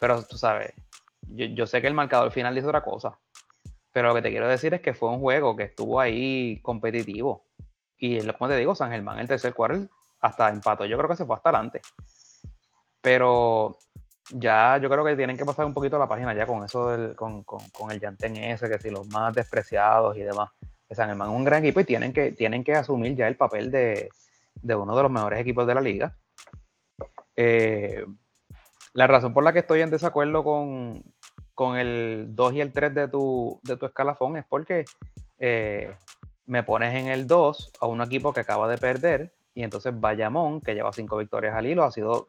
pero 0.00 0.20
tú 0.24 0.36
sabes, 0.36 0.72
yo, 1.20 1.46
yo 1.46 1.66
sé 1.68 1.80
que 1.80 1.86
el 1.86 1.94
marcador 1.94 2.32
final 2.32 2.52
dice 2.52 2.66
otra 2.66 2.82
cosa. 2.82 3.16
Pero 3.92 4.08
lo 4.08 4.14
que 4.16 4.22
te 4.22 4.30
quiero 4.30 4.48
decir 4.48 4.74
es 4.74 4.80
que 4.80 4.94
fue 4.94 5.10
un 5.10 5.20
juego 5.20 5.54
que 5.54 5.64
estuvo 5.64 6.00
ahí 6.00 6.60
competitivo. 6.62 7.44
Y 7.96 8.20
como 8.32 8.48
te 8.48 8.56
digo, 8.56 8.74
San 8.74 8.90
Germán, 8.90 9.20
el 9.20 9.28
tercer 9.28 9.54
cuarto 9.54 9.88
hasta 10.20 10.48
empató. 10.48 10.84
Yo 10.84 10.96
creo 10.96 11.08
que 11.08 11.16
se 11.16 11.26
fue 11.26 11.36
hasta 11.36 11.50
adelante. 11.50 11.80
Pero 13.00 13.78
ya 14.30 14.78
yo 14.78 14.88
creo 14.88 15.04
que 15.04 15.16
tienen 15.16 15.36
que 15.36 15.44
pasar 15.44 15.64
un 15.64 15.74
poquito 15.74 15.98
la 15.98 16.08
página 16.08 16.34
ya 16.34 16.46
con 16.46 16.64
eso 16.64 16.90
del, 16.90 17.16
con, 17.16 17.44
el 17.90 18.00
Yantén 18.00 18.36
ese, 18.36 18.68
que 18.68 18.78
si 18.78 18.90
los 18.90 19.06
más 19.08 19.34
despreciados 19.34 20.16
y 20.16 20.22
demás. 20.22 20.50
Germán 20.90 21.28
es 21.28 21.36
un 21.36 21.44
gran 21.44 21.62
equipo 21.64 21.80
y 21.80 21.84
tienen 21.84 22.12
que, 22.12 22.32
tienen 22.32 22.64
que 22.64 22.74
asumir 22.74 23.14
ya 23.14 23.28
el 23.28 23.36
papel 23.36 23.70
de, 23.70 24.08
uno 24.62 24.96
de 24.96 25.02
los 25.02 25.12
mejores 25.12 25.40
equipos 25.40 25.66
de 25.66 25.74
la 25.74 25.80
liga. 25.80 26.16
Eh, 27.36 28.04
la 28.94 29.06
razón 29.06 29.34
por 29.34 29.44
la 29.44 29.52
que 29.52 29.58
estoy 29.60 29.82
en 29.82 29.90
desacuerdo 29.90 30.42
con, 30.42 31.76
el 31.76 32.28
2 32.30 32.54
y 32.54 32.60
el 32.60 32.72
3 32.72 32.94
de 32.94 33.08
tu, 33.08 33.60
de 33.64 33.76
tu 33.76 33.86
escalafón 33.86 34.38
es 34.38 34.44
porque 34.48 34.84
eh, 35.38 35.94
me 36.46 36.62
pones 36.62 36.94
en 36.94 37.08
el 37.08 37.26
2 37.26 37.72
a 37.80 37.86
un 37.86 38.00
equipo 38.00 38.32
que 38.32 38.40
acaba 38.40 38.68
de 38.68 38.78
perder 38.78 39.32
y 39.58 39.64
entonces 39.64 39.92
Bayamón, 39.98 40.60
que 40.60 40.72
lleva 40.72 40.92
cinco 40.92 41.16
victorias 41.16 41.52
al 41.56 41.66
hilo, 41.66 41.82
ha 41.82 41.90
sido 41.90 42.28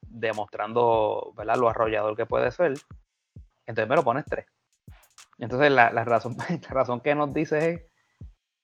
demostrando 0.00 1.34
¿verdad? 1.36 1.56
lo 1.56 1.68
arrollador 1.68 2.16
que 2.16 2.24
puede 2.24 2.50
ser. 2.50 2.72
Entonces 3.66 3.86
me 3.86 3.94
lo 3.94 4.02
pones 4.02 4.24
tres. 4.24 4.46
Entonces 5.36 5.70
la, 5.70 5.90
razón, 5.90 6.34
la 6.62 6.68
razón 6.70 7.02
que 7.02 7.14
nos 7.14 7.34
dice 7.34 7.68
es 7.68 7.82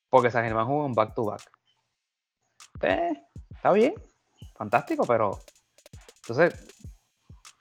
porque 0.09 0.30
San 0.30 0.45
Germán 0.45 0.68
jugó 0.68 0.86
un 0.86 0.95
back-to-back. 0.95 1.43
Pues, 2.80 3.12
está 3.51 3.72
bien, 3.72 3.93
fantástico, 4.55 5.05
pero 5.07 5.38
entonces 6.22 6.74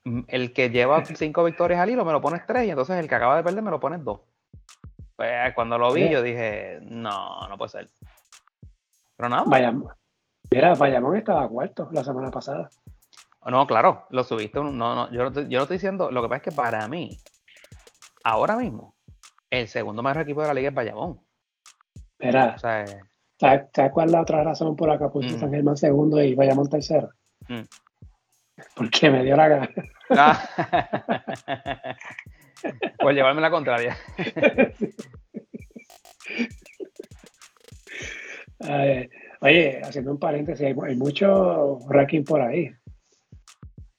mm, 0.06 0.22
el 0.30 0.54
que 0.54 0.70
lleva 0.70 1.04
cinco 1.14 1.44
victorias 1.44 1.82
al 1.82 1.90
hilo 1.90 2.06
me 2.06 2.14
lo 2.14 2.22
pones 2.22 2.46
tres 2.46 2.68
y 2.68 2.70
entonces 2.70 2.96
el 2.96 3.10
que 3.10 3.16
acaba 3.16 3.36
de 3.36 3.44
perder 3.44 3.64
me 3.64 3.72
lo 3.72 3.82
pones 3.82 4.02
dos. 4.02 4.22
Pues 5.18 5.54
cuando 5.56 5.78
lo 5.78 5.92
vi 5.92 6.10
yo 6.10 6.22
dije, 6.22 6.80
no, 6.84 7.50
no 7.50 7.58
puede 7.58 7.70
ser. 7.70 7.90
Pero 9.18 9.28
nada. 9.28 9.44
Vaya, 9.46 9.74
Mira, 10.54 10.76
Bayamón 10.76 11.16
estaba 11.16 11.48
cuarto 11.48 11.88
la 11.94 12.04
semana 12.04 12.30
pasada. 12.30 12.70
No, 13.46 13.66
claro, 13.66 14.06
lo 14.10 14.22
subiste. 14.24 14.60
No, 14.60 14.72
no, 14.72 15.10
yo, 15.12 15.30
no 15.30 15.48
yo 15.48 15.62
estoy 15.62 15.78
diciendo. 15.78 16.12
Lo 16.12 16.22
que 16.22 16.28
pasa 16.28 16.38
es 16.38 16.44
que 16.44 16.52
para 16.52 16.86
mí, 16.90 17.18
ahora 18.24 18.58
mismo, 18.58 18.96
el 19.50 19.70
segundo 19.70 20.04
mejor 20.04 20.24
equipo 20.24 20.42
de 20.42 20.48
la 20.48 20.54
liga 20.54 20.70
es 20.70 20.76
Bayamón. 20.76 21.22
Mira, 22.20 22.58
¿sabes, 22.58 22.98
cuál 23.94 24.08
es 24.08 24.12
la 24.12 24.22
otra 24.22 24.44
razón 24.44 24.76
por 24.76 24.90
la 24.90 25.00
que 25.00 25.08
puse 25.08 25.30
mm. 25.30 25.40
San 25.40 25.52
Germán 25.52 25.78
segundo 25.78 26.22
y 26.22 26.36
Bayamón 26.36 26.70
tercero? 26.70 27.10
Mm. 27.48 27.62
Porque 28.76 29.10
me 29.10 29.24
dio 29.24 29.38
la 29.38 29.48
gana. 29.48 29.70
Ah. 30.10 30.38
pues 33.00 33.16
llevarme 33.16 33.42
la 33.42 33.50
contraria. 33.50 33.98
Oye, 39.44 39.82
haciendo 39.84 40.12
un 40.12 40.20
paréntesis, 40.20 40.68
hay, 40.68 40.96
mucho 40.96 41.80
ranking 41.90 42.24
por 42.24 42.42
ahí. 42.42 42.72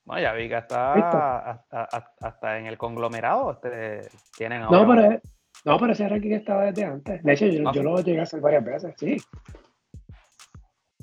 No, 0.05 0.19
ya 0.19 0.33
vi 0.35 0.49
que 0.49 0.57
está 0.57 1.65
hasta, 1.71 2.59
en 2.59 2.67
el 2.67 2.79
conglomerado. 2.79 3.51
Este, 3.51 4.09
tienen 4.37 4.63
No, 4.63 4.87
pero, 4.87 5.21
no, 5.65 5.79
pero 5.79 5.93
ese 5.93 6.09
ranking 6.09 6.31
estaba 6.31 6.67
desde 6.67 6.85
antes. 6.85 7.23
De 7.25 7.33
hecho, 7.33 7.47
yo, 7.47 7.69
ah, 7.69 7.73
lo 7.75 8.01
llegué 8.01 8.21
a 8.21 8.23
hacer 8.23 8.41
varias 8.41 8.65
veces, 8.65 8.95
sí. 8.97 9.17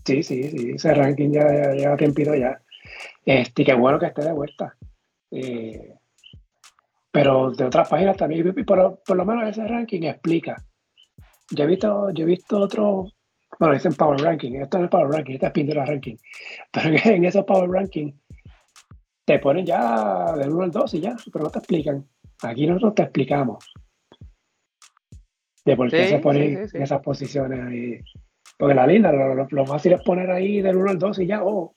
Sí, 0.06 0.24
sí, 0.24 0.44
sí. 0.44 0.72
Ese 0.76 0.94
ranking 0.94 1.32
ya 1.32 1.74
lleva 1.74 1.98
tiempito 1.98 2.34
ya. 2.34 2.62
Este, 3.26 3.66
qué 3.66 3.74
bueno 3.74 4.00
que 4.00 4.06
esté 4.06 4.24
de 4.24 4.32
vuelta. 4.32 4.74
Eh, 5.32 5.96
pero 7.12 7.52
de 7.52 7.66
otras 7.66 7.90
páginas 7.90 8.16
también, 8.16 8.54
por, 8.66 9.02
por 9.06 9.18
lo 9.18 9.26
menos 9.26 9.50
ese 9.50 9.68
ranking 9.68 10.04
explica. 10.04 10.64
Yo 11.52 11.66
he 11.66 11.68
visto, 11.68 12.12
yo 12.12 12.24
he 12.24 12.28
visto 12.28 12.58
otros 12.58 13.19
bueno, 13.60 13.74
dicen 13.74 13.94
Power 13.94 14.22
Ranking, 14.22 14.54
esto 14.54 14.78
no 14.78 14.86
es 14.86 14.90
Power 14.90 15.10
Ranking, 15.10 15.34
esta 15.34 15.48
es 15.48 15.54
Pindora 15.54 15.86
Ranking. 15.86 16.16
Pero 16.72 16.90
en 17.06 17.26
esos 17.26 17.44
Power 17.44 17.70
Ranking 17.70 18.14
te 19.26 19.38
ponen 19.40 19.66
ya 19.66 20.34
del 20.38 20.52
1 20.52 20.64
al 20.64 20.72
2 20.72 20.94
y 20.94 21.02
ya, 21.02 21.16
pero 21.32 21.46
no 21.46 21.52
te 21.52 21.60
explican. 21.60 22.08
Aquí 22.42 22.66
nosotros 22.66 22.96
te 22.96 23.04
explicamos 23.04 23.74
de 25.66 25.76
por 25.76 25.90
qué 25.90 26.08
se 26.08 26.20
ponen 26.20 26.70
en 26.74 26.82
esas 26.82 27.02
posiciones 27.02 27.60
ahí. 27.60 28.00
Porque 28.58 28.74
la 28.74 28.88
linda, 28.88 29.12
lo, 29.12 29.66
fácil 29.66 29.94
es 29.94 30.02
poner 30.04 30.32
ahí 30.32 30.62
del 30.62 30.78
1 30.78 30.92
al 30.92 30.98
2 30.98 31.20
y 31.20 31.28
ya, 31.28 31.44
o 31.44 31.76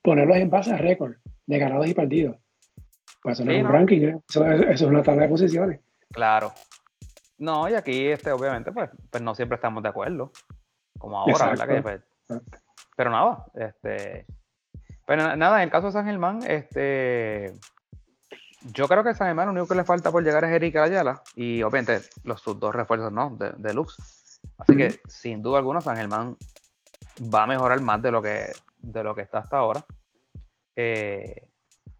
ponerlos 0.00 0.36
en 0.36 0.48
base 0.48 0.72
a 0.72 0.76
récord 0.76 1.16
de 1.46 1.58
ganados 1.58 1.88
y 1.88 1.94
perdidos. 1.94 2.36
Pues 3.20 3.38
eso 3.38 3.44
no 3.44 3.52
es 3.52 3.64
un 3.64 3.70
ranking, 3.70 4.00
¿eh? 4.00 4.20
eso, 4.28 4.44
es 4.46 4.82
una 4.82 5.02
tabla 5.02 5.22
de 5.22 5.28
posiciones. 5.28 5.80
Claro. 6.10 6.52
No, 7.38 7.68
y 7.68 7.74
aquí, 7.74 8.06
este, 8.06 8.30
obviamente, 8.30 8.70
pues, 8.70 8.90
pues 9.10 9.22
no 9.22 9.34
siempre 9.34 9.56
estamos 9.56 9.82
de 9.82 9.88
acuerdo 9.88 10.30
como 11.04 11.18
ahora, 11.18 11.50
¿verdad? 11.50 11.82
Pues, 11.82 12.02
pero 12.96 13.10
nada, 13.10 13.46
este. 13.54 14.26
Pero 15.06 15.22
pues 15.24 15.36
nada, 15.36 15.58
en 15.58 15.64
el 15.64 15.70
caso 15.70 15.86
de 15.86 15.92
San 15.92 16.06
Germán, 16.06 16.40
este. 16.46 17.52
Yo 18.72 18.88
creo 18.88 19.04
que 19.04 19.14
San 19.14 19.26
Germán 19.26 19.46
lo 19.46 19.52
único 19.52 19.68
que 19.68 19.74
le 19.74 19.84
falta 19.84 20.10
por 20.10 20.24
llegar 20.24 20.44
es 20.44 20.50
Erika 20.50 20.84
Ayala 20.84 21.22
y 21.34 21.62
obviamente 21.62 22.00
los 22.24 22.40
sus 22.40 22.58
dos 22.58 22.74
refuerzos, 22.74 23.12
¿no? 23.12 23.36
De, 23.36 23.74
Lux. 23.74 24.40
Así 24.56 24.74
que 24.74 25.00
sin 25.06 25.42
duda 25.42 25.58
alguna 25.58 25.82
San 25.82 25.96
Germán 25.96 26.36
va 27.22 27.42
a 27.42 27.46
mejorar 27.46 27.78
más 27.82 28.00
de 28.00 28.10
lo 28.10 28.22
que, 28.22 28.52
de 28.78 29.04
lo 29.04 29.14
que 29.14 29.20
está 29.20 29.40
hasta 29.40 29.58
ahora. 29.58 29.84
Eh, 30.76 31.46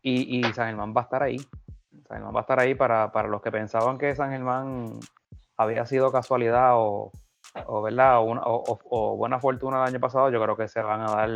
y, 0.01 0.43
San 0.55 0.69
Germán 0.69 0.95
va 0.97 1.03
a 1.03 1.05
estar 1.05 1.23
ahí. 1.23 1.39
San 2.09 2.17
Germán 2.17 2.35
va 2.35 2.41
a 2.41 2.43
estar 2.43 2.61
ahí 2.61 2.75
para, 2.75 3.11
los 3.29 3.43
que 3.43 3.53
pensaban 3.53 3.99
que 3.99 4.15
San 4.15 4.31
Germán 4.31 4.99
había 5.59 5.85
sido 5.85 6.11
casualidad 6.11 6.73
o, 6.75 7.13
¿verdad? 7.55 8.19
O, 8.21 9.17
buena 9.17 9.39
fortuna 9.39 9.83
el 9.83 9.89
año 9.89 10.01
pasado. 10.01 10.31
Yo 10.31 10.43
creo 10.43 10.57
que 10.57 10.69
se 10.69 10.83
van 10.83 11.01
a 11.01 11.11
dar 11.11 11.31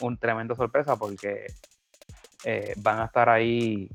un 0.00 0.18
tremendo 0.18 0.54
sorpresa 0.54 0.96
porque 0.96 1.46
eh, 2.44 2.74
van 2.78 3.00
a 3.00 3.04
estar 3.04 3.28
ahí, 3.28 3.88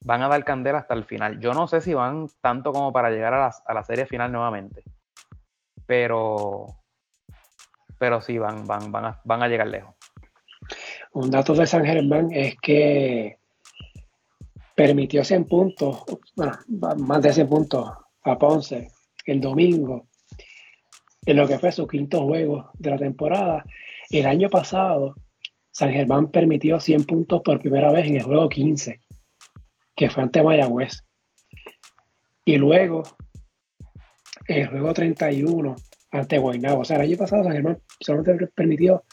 van 0.00 0.22
a 0.22 0.28
dar 0.28 0.44
candela 0.44 0.78
hasta 0.78 0.94
el 0.94 1.04
final. 1.04 1.38
Yo 1.40 1.52
no 1.52 1.68
sé 1.68 1.80
si 1.80 1.94
van 1.94 2.28
tanto 2.40 2.72
como 2.72 2.92
para 2.92 3.10
llegar 3.10 3.34
a 3.34 3.74
la, 3.74 3.84
serie 3.84 4.06
final 4.06 4.32
nuevamente, 4.32 4.82
pero, 5.86 6.66
pero 7.98 8.20
sí 8.20 8.38
van, 8.38 8.66
van, 8.66 8.90
van, 8.90 9.04
a, 9.06 9.20
van 9.24 9.42
a 9.42 9.48
llegar 9.48 9.66
lejos. 9.66 9.94
Un 11.12 11.30
dato 11.30 11.54
de 11.54 11.66
San 11.66 11.84
Germán 11.84 12.30
es 12.32 12.56
que 12.60 13.38
permitió 14.74 15.22
100 15.22 15.44
puntos, 15.44 16.04
bueno, 16.34 16.58
más 16.98 17.20
de 17.20 17.32
100 17.32 17.48
puntos 17.48 17.92
a 18.24 18.38
Ponce 18.38 18.88
el 19.26 19.40
domingo, 19.40 20.06
en 21.24 21.36
lo 21.36 21.46
que 21.46 21.58
fue 21.58 21.72
su 21.72 21.86
quinto 21.86 22.22
juego 22.22 22.70
de 22.74 22.90
la 22.90 22.98
temporada. 22.98 23.64
El 24.10 24.26
año 24.26 24.48
pasado, 24.48 25.14
San 25.70 25.90
Germán 25.90 26.30
permitió 26.30 26.80
100 26.80 27.04
puntos 27.04 27.42
por 27.42 27.60
primera 27.60 27.90
vez 27.92 28.06
en 28.06 28.16
el 28.16 28.22
juego 28.22 28.48
15, 28.48 29.00
que 29.94 30.10
fue 30.10 30.22
ante 30.22 30.42
Mayagüez. 30.42 31.04
Y 32.44 32.56
luego, 32.56 33.02
el 34.46 34.66
juego 34.66 34.92
31 34.92 35.76
ante 36.10 36.38
Guaynabo. 36.38 36.80
O 36.80 36.84
sea, 36.84 36.96
el 36.96 37.02
año 37.02 37.16
pasado 37.16 37.44
San 37.44 37.52
Germán 37.52 37.78
solamente 38.00 38.46
permitió 38.48 39.04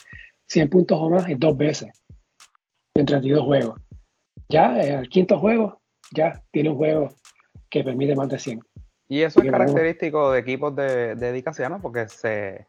100 0.47 0.69
puntos 0.69 0.97
o 0.99 1.09
más 1.09 1.29
en 1.29 1.39
dos 1.39 1.55
veces 1.55 1.89
en 2.95 3.05
32 3.05 3.43
juegos. 3.43 3.81
Ya 4.49 4.79
el 4.81 5.07
quinto 5.09 5.39
juego, 5.39 5.81
ya 6.11 6.41
tiene 6.51 6.69
un 6.69 6.77
juego 6.77 7.09
que 7.69 7.83
permite 7.83 8.15
más 8.15 8.29
de 8.29 8.39
100. 8.39 8.59
Y 9.09 9.23
eso 9.23 9.41
es 9.41 9.51
característico 9.51 10.31
de 10.31 10.39
equipos 10.39 10.75
de, 10.75 11.15
dedicación, 11.15 11.81
porque 11.81 12.07
se 12.07 12.67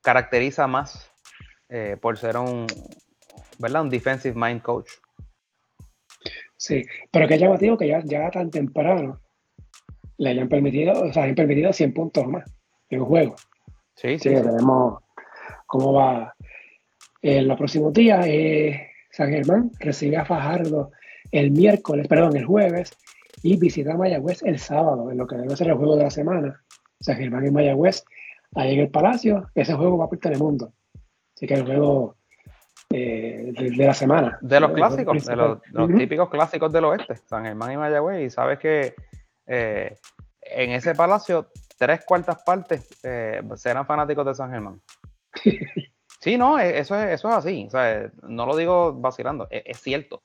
caracteriza 0.00 0.68
más 0.68 1.12
eh, 1.68 1.96
por 2.00 2.16
ser 2.16 2.36
un, 2.36 2.66
¿verdad? 3.58 3.82
Un 3.82 3.90
defensive 3.90 4.34
mind 4.38 4.62
coach. 4.62 4.88
Sí, 6.56 6.84
pero 7.10 7.26
que 7.26 7.36
llamativo 7.36 7.76
que 7.76 7.88
ya, 7.88 8.00
ya 8.04 8.30
tan 8.30 8.48
temprano 8.50 9.20
le 10.18 10.30
hayan 10.30 10.48
permitido, 10.48 10.92
o 11.02 11.12
sea, 11.12 11.24
han 11.24 11.34
permitido 11.34 11.72
100 11.72 11.92
puntos 11.92 12.26
más 12.28 12.48
en 12.88 13.00
un 13.00 13.06
juego. 13.06 13.34
Sí, 13.96 14.18
sí. 14.20 14.28
sí, 14.28 14.34
Veremos 14.36 15.02
cómo 15.66 15.94
va 15.94 16.32
en 17.22 17.48
los 17.48 17.58
próximos 17.58 17.92
días, 17.92 18.24
eh, 18.28 18.88
San 19.10 19.30
Germán 19.30 19.72
recibe 19.80 20.16
a 20.16 20.24
Fajardo 20.24 20.92
el 21.30 21.50
miércoles, 21.50 22.06
perdón, 22.08 22.36
el 22.36 22.44
jueves, 22.44 22.96
y 23.42 23.56
visita 23.56 23.96
Mayagüez 23.96 24.42
el 24.42 24.58
sábado, 24.58 25.10
en 25.10 25.18
lo 25.18 25.26
que 25.26 25.36
debe 25.36 25.56
ser 25.56 25.68
el 25.68 25.74
juego 25.74 25.96
de 25.96 26.04
la 26.04 26.10
semana. 26.10 26.62
San 27.00 27.16
Germán 27.16 27.46
y 27.46 27.50
Mayagüez, 27.50 28.04
ahí 28.54 28.74
en 28.74 28.80
el 28.80 28.90
Palacio, 28.90 29.48
ese 29.54 29.74
juego 29.74 29.98
va 29.98 30.04
a 30.06 30.28
el 30.28 30.38
mundo. 30.38 30.72
Así 31.34 31.46
que 31.46 31.54
el 31.54 31.64
juego 31.64 32.16
eh, 32.90 33.52
de, 33.56 33.70
la 33.84 33.94
semana. 33.94 34.38
De 34.40 34.60
los 34.60 34.72
clásicos, 34.72 35.24
de 35.24 35.36
los, 35.36 35.60
típicos 35.96 36.30
clásicos 36.30 36.72
del 36.72 36.84
oeste, 36.84 37.16
San 37.16 37.44
Germán 37.44 37.72
y 37.72 37.76
Mayagüez, 37.76 38.26
y 38.26 38.30
sabes 38.30 38.58
que 38.58 38.94
eh, 39.46 39.96
en 40.42 40.70
ese 40.70 40.94
palacio 40.94 41.48
tres 41.76 42.04
cuartas 42.04 42.42
partes 42.44 42.88
serán 43.56 43.86
fanáticos 43.86 44.26
de 44.26 44.34
San 44.34 44.50
Germán. 44.50 44.80
Sí, 46.22 46.38
no, 46.38 46.56
e, 46.56 46.78
eso 46.78 46.94
es, 46.94 47.10
eso 47.10 47.28
es 47.30 47.34
así. 47.34 47.68
no 48.22 48.46
lo 48.46 48.56
digo 48.56 48.92
vacilando, 48.92 49.48
e, 49.50 49.64
es, 49.66 49.80
cierto. 49.80 50.22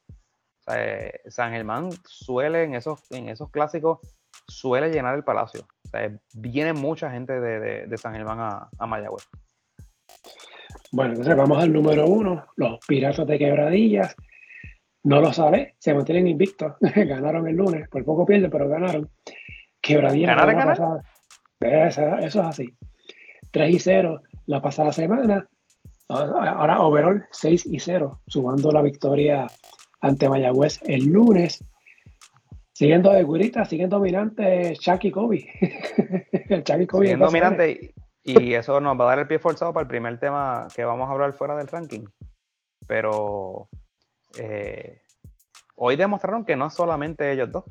Eh, 0.75 1.21
San 1.27 1.51
Germán 1.51 1.89
suele, 2.05 2.63
en 2.63 2.75
esos, 2.75 2.99
en 3.11 3.29
esos 3.29 3.49
clásicos, 3.49 3.99
suele 4.47 4.89
llenar 4.89 5.15
el 5.15 5.23
palacio. 5.23 5.67
viene 6.33 6.73
mucha 6.73 7.11
gente 7.11 7.39
de, 7.39 7.97
San 7.97 8.13
Germán 8.13 8.39
a, 8.39 8.69
a, 8.77 8.87
Mayagüez. 8.87 9.27
Bueno, 10.91 11.11
entonces 11.11 11.35
vamos 11.35 11.61
al 11.61 11.71
número 11.71 12.05
uno, 12.05 12.45
los 12.55 12.79
Piratas 12.87 13.27
de 13.27 13.37
Quebradillas. 13.37 14.15
No 15.03 15.21
lo 15.21 15.31
sabe, 15.31 15.75
se 15.79 15.93
mantienen 15.93 16.27
invictos. 16.27 16.73
ganaron 16.81 17.47
el 17.47 17.55
lunes, 17.55 17.87
por 17.89 18.03
poco 18.03 18.25
pierden, 18.25 18.51
pero 18.51 18.67
ganaron. 18.67 19.09
Quebradillas. 19.81 20.35
¿Ganaron, 20.35 21.01
Eso, 21.59 22.17
eso 22.17 22.39
es 22.41 22.47
así. 22.47 22.77
3 23.51 23.73
y 23.73 23.79
0 23.79 24.21
la 24.47 24.61
pasada 24.61 24.91
semana 24.91 25.47
Ahora 26.09 26.79
overall 26.81 27.25
6 27.31 27.65
y 27.65 27.79
0, 27.79 28.21
sumando 28.27 28.71
la 28.71 28.81
victoria 28.81 29.45
ante 30.01 30.29
Mayagüez 30.29 30.79
el 30.85 31.05
lunes. 31.05 31.63
Siguiendo 32.73 33.11
de 33.11 33.23
Gurita, 33.23 33.65
siguen 33.65 33.89
dominante 33.89 34.75
Chucky 34.79 35.11
Kobe. 35.11 35.47
el 36.49 36.63
Chucky 36.63 36.85
Kobe. 36.85 37.05
Siguen 37.05 37.19
dominante 37.19 37.93
y, 38.23 38.53
eso 38.53 38.79
nos 38.79 38.99
va 38.99 39.05
a 39.05 39.07
dar 39.07 39.19
el 39.19 39.27
pie 39.27 39.39
forzado 39.39 39.73
para 39.73 39.83
el 39.83 39.87
primer 39.87 40.19
tema 40.19 40.67
que 40.75 40.83
vamos 40.83 41.09
a 41.09 41.13
hablar 41.13 41.33
fuera 41.33 41.55
del 41.55 41.67
ranking. 41.67 42.05
Pero 42.87 43.69
eh, 44.37 45.01
hoy 45.75 45.95
demostraron 45.95 46.45
que 46.45 46.55
no 46.55 46.69
solamente 46.69 47.31
ellos 47.31 47.51
dos. 47.51 47.63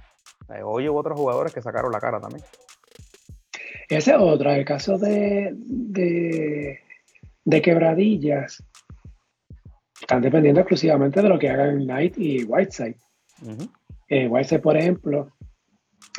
Eh, 0.55 0.63
hoy 0.65 0.89
hubo 0.89 0.99
otros 0.99 1.19
jugadores 1.19 1.55
que 1.55 1.63
sacaron 1.63 1.93
la 1.93 2.01
cara 2.01 2.21
también. 2.21 2.45
Ese 3.89 4.11
es 4.11 4.17
otro, 4.19 4.51
el 4.51 4.65
caso 4.65 4.99
de 4.99 5.55
de 7.47 7.63
quebradillas 7.63 8.63
están 10.01 10.23
dependiendo 10.23 10.61
exclusivamente 10.61 11.23
de 11.23 11.29
lo 11.29 11.39
que 11.39 11.49
hagan 11.49 11.85
Knight 11.85 12.19
y 12.19 12.45
Whiteside. 12.45 12.97
Eh, 14.09 14.29
Whiteside, 14.29 14.61
por 14.61 14.77
ejemplo, 14.77 15.33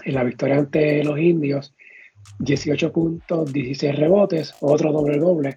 en 0.03 0.13
la 0.13 0.23
victoria 0.23 0.57
ante 0.57 1.03
los 1.03 1.17
indios, 1.19 1.75
18 2.39 2.91
puntos, 2.91 3.51
16 3.51 3.95
rebotes, 3.95 4.55
otro 4.61 4.91
doble 4.91 5.17
doble. 5.17 5.55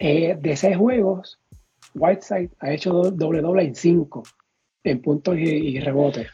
Eh, 0.00 0.36
de 0.38 0.56
seis 0.56 0.76
juegos, 0.76 1.40
Whiteside 1.94 2.50
ha 2.60 2.72
hecho 2.72 2.92
doble 3.10 3.40
doble 3.40 3.64
en 3.64 3.74
cinco, 3.74 4.22
en 4.84 5.02
puntos 5.02 5.36
y, 5.38 5.78
rebotes. 5.80 6.28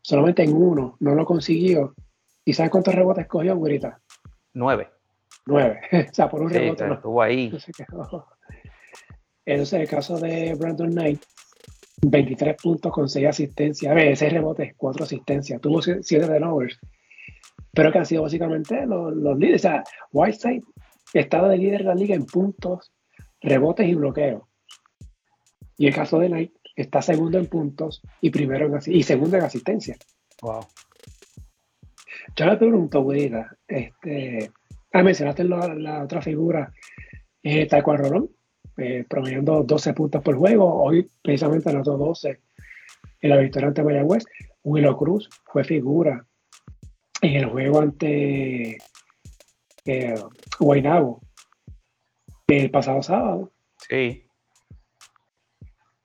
Solamente 0.00 0.42
en 0.42 0.54
uno 0.54 0.96
no 1.00 1.14
lo 1.14 1.24
consiguió. 1.24 1.94
¿Y 2.44 2.52
sabes 2.52 2.70
cuántos 2.70 2.94
rebotes 2.94 3.26
cogió, 3.26 3.56
Gurita? 3.56 4.00
Nueve. 4.54 4.88
9. 5.46 5.80
o 6.10 6.14
sea, 6.14 6.28
por 6.28 6.42
un 6.42 6.50
rebote. 6.50 6.92
estuvo 6.92 7.22
ahí. 7.22 7.52
Entonces, 9.46 9.80
el 9.80 9.88
caso 9.88 10.18
de 10.18 10.54
Brandon 10.54 10.90
Knight, 10.90 11.22
23 12.02 12.56
puntos 12.60 12.92
con 12.92 13.08
6 13.08 13.26
asistencias. 13.26 13.90
A 13.90 13.94
ver, 13.94 14.16
6 14.16 14.32
rebotes, 14.32 14.74
4 14.76 15.04
asistencias. 15.04 15.60
Tuvo 15.60 15.80
7 15.80 16.28
de 16.28 16.40
novers. 16.40 16.78
Pero 17.72 17.90
que 17.90 17.98
han 17.98 18.06
sido 18.06 18.22
básicamente 18.22 18.84
los, 18.86 19.14
los 19.14 19.38
líderes. 19.38 19.62
O 19.62 19.68
sea, 19.68 19.84
Whiteside 20.12 20.62
estaba 21.14 21.48
de 21.48 21.58
líder 21.58 21.78
de 21.78 21.84
la 21.84 21.94
liga 21.94 22.14
en 22.14 22.26
puntos, 22.26 22.92
rebotes 23.40 23.88
y 23.88 23.94
bloqueos. 23.94 24.42
Y 25.78 25.86
el 25.86 25.94
caso 25.94 26.18
de 26.18 26.28
Knight 26.28 26.52
está 26.74 27.00
segundo 27.00 27.38
en 27.38 27.46
puntos 27.46 28.02
y 28.20 28.30
primero 28.30 28.66
en 28.66 28.94
y 28.94 29.02
segundo 29.02 29.36
en 29.36 29.44
asistencia. 29.44 29.96
Wow. 30.42 30.66
Yo 32.34 32.44
le 32.44 32.56
pregunto, 32.56 33.06
Guida, 33.06 33.56
este, 33.66 34.50
Ah, 34.96 35.02
mencionaste 35.02 35.44
la, 35.44 36.02
otra 36.04 36.22
figura, 36.22 36.72
eh, 37.42 37.66
Taekwondo 37.66 38.04
Rolón, 38.04 38.30
eh, 38.76 39.04
promediando 39.08 39.62
12 39.62 39.94
puntos 39.94 40.22
por 40.22 40.36
juego. 40.36 40.82
Hoy 40.82 41.10
precisamente 41.22 41.70
anotó 41.70 41.96
12 41.96 42.40
en 43.20 43.30
la 43.30 43.38
victoria 43.38 43.68
ante 43.68 43.82
Mayagüez. 43.82 44.24
Willow 44.64 44.96
Cruz 44.96 45.28
fue 45.44 45.64
figura 45.64 46.26
en 47.22 47.34
el 47.34 47.46
juego 47.46 47.80
ante 47.80 48.78
eh, 49.84 50.14
Guaynabo 50.58 51.20
el 52.48 52.70
pasado 52.70 53.02
sábado. 53.02 53.52
Sí. 53.88 54.22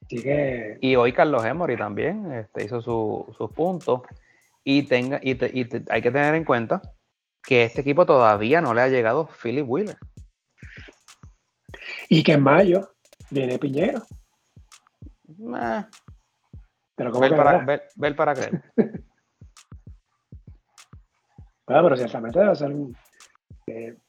Y 0.10 0.96
hoy 0.96 1.14
Carlos 1.14 1.46
Emory 1.46 1.78
también 1.78 2.32
este, 2.34 2.66
hizo 2.66 2.82
sus 2.82 3.52
puntos. 3.52 4.02
Y, 4.64 4.84
tenga, 4.84 5.20
y 5.24 5.38
hay 5.90 6.02
que 6.02 6.12
tener 6.12 6.36
en 6.36 6.44
cuenta 6.44 6.82
que 7.42 7.64
este 7.64 7.82
equipo 7.82 8.06
todavía 8.06 8.62
no 8.62 8.74
le 8.74 8.82
ha 8.82 8.90
llegado 8.90 9.28
Philip 9.42 9.66
Wheeler. 9.68 9.98
Y 12.10 12.24
que 12.24 12.34
en 12.34 12.44
mayo 12.44 12.94
viene 13.30 13.60
Piñero. 13.60 14.02
Pero 16.96 17.12
¿cómo 17.12 17.22
ver, 17.22 17.36
para, 17.36 17.66
ver, 17.96 18.16
para 18.16 18.34
creer. 18.34 18.64
bueno, 21.66 21.84
pero 21.84 21.98
ciertamente 21.98 22.40
debe 22.40 22.56
ser 22.56 22.76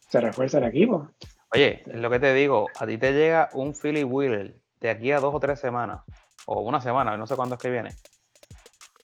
se 0.08 0.20
refuerza 0.20 0.58
el 0.58 0.64
equipo. 0.64 1.08
Oye, 1.54 1.82
es 1.86 2.00
lo 2.00 2.10
que 2.10 2.18
te 2.18 2.34
digo, 2.34 2.68
a 2.78 2.86
ti 2.86 2.98
te 2.98 3.12
llega 3.12 3.48
un 3.54 3.74
Philip 3.74 4.06
Wheeler 4.10 4.60
de 4.80 4.90
aquí 4.90 5.12
a 5.12 5.20
dos 5.20 5.34
o 5.34 5.40
tres 5.40 5.60
semanas, 5.60 6.02
o 6.46 6.60
una 6.60 6.80
semana, 6.80 7.16
no 7.16 7.26
sé 7.26 7.36
cuándo 7.36 7.54
es 7.54 7.60
que 7.60 7.70
viene. 7.70 7.90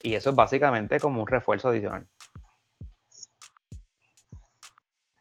Y 0.01 0.13
eso 0.13 0.29
es 0.29 0.35
básicamente 0.35 0.99
como 0.99 1.21
un 1.21 1.27
refuerzo 1.27 1.69
adicional. 1.69 2.07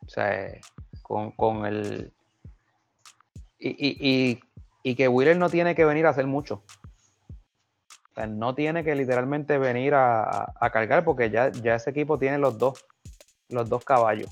O 0.05 0.09
sea, 0.09 0.59
con, 1.03 1.67
el. 1.67 2.13
Y, 3.59 3.71
y, 3.71 4.41
y, 4.83 4.95
que 4.95 5.09
Wheeler 5.09 5.37
no 5.37 5.51
tiene 5.51 5.75
que 5.75 5.85
venir 5.85 6.07
a 6.07 6.11
hacer 6.11 6.27
mucho. 6.27 6.63
no 8.29 8.55
tiene 8.55 8.85
que 8.85 8.95
literalmente 8.95 9.59
venir 9.59 9.95
a, 9.95 10.55
cargar 10.73 11.05
porque 11.05 11.31
ya, 11.31 11.51
ya 11.51 11.75
ese 11.75 11.91
equipo 11.91 12.19
tiene 12.19 12.39
los 12.39 12.59
dos, 12.59 12.87
los 13.49 13.69
dos 13.69 13.85
caballos. 13.85 14.31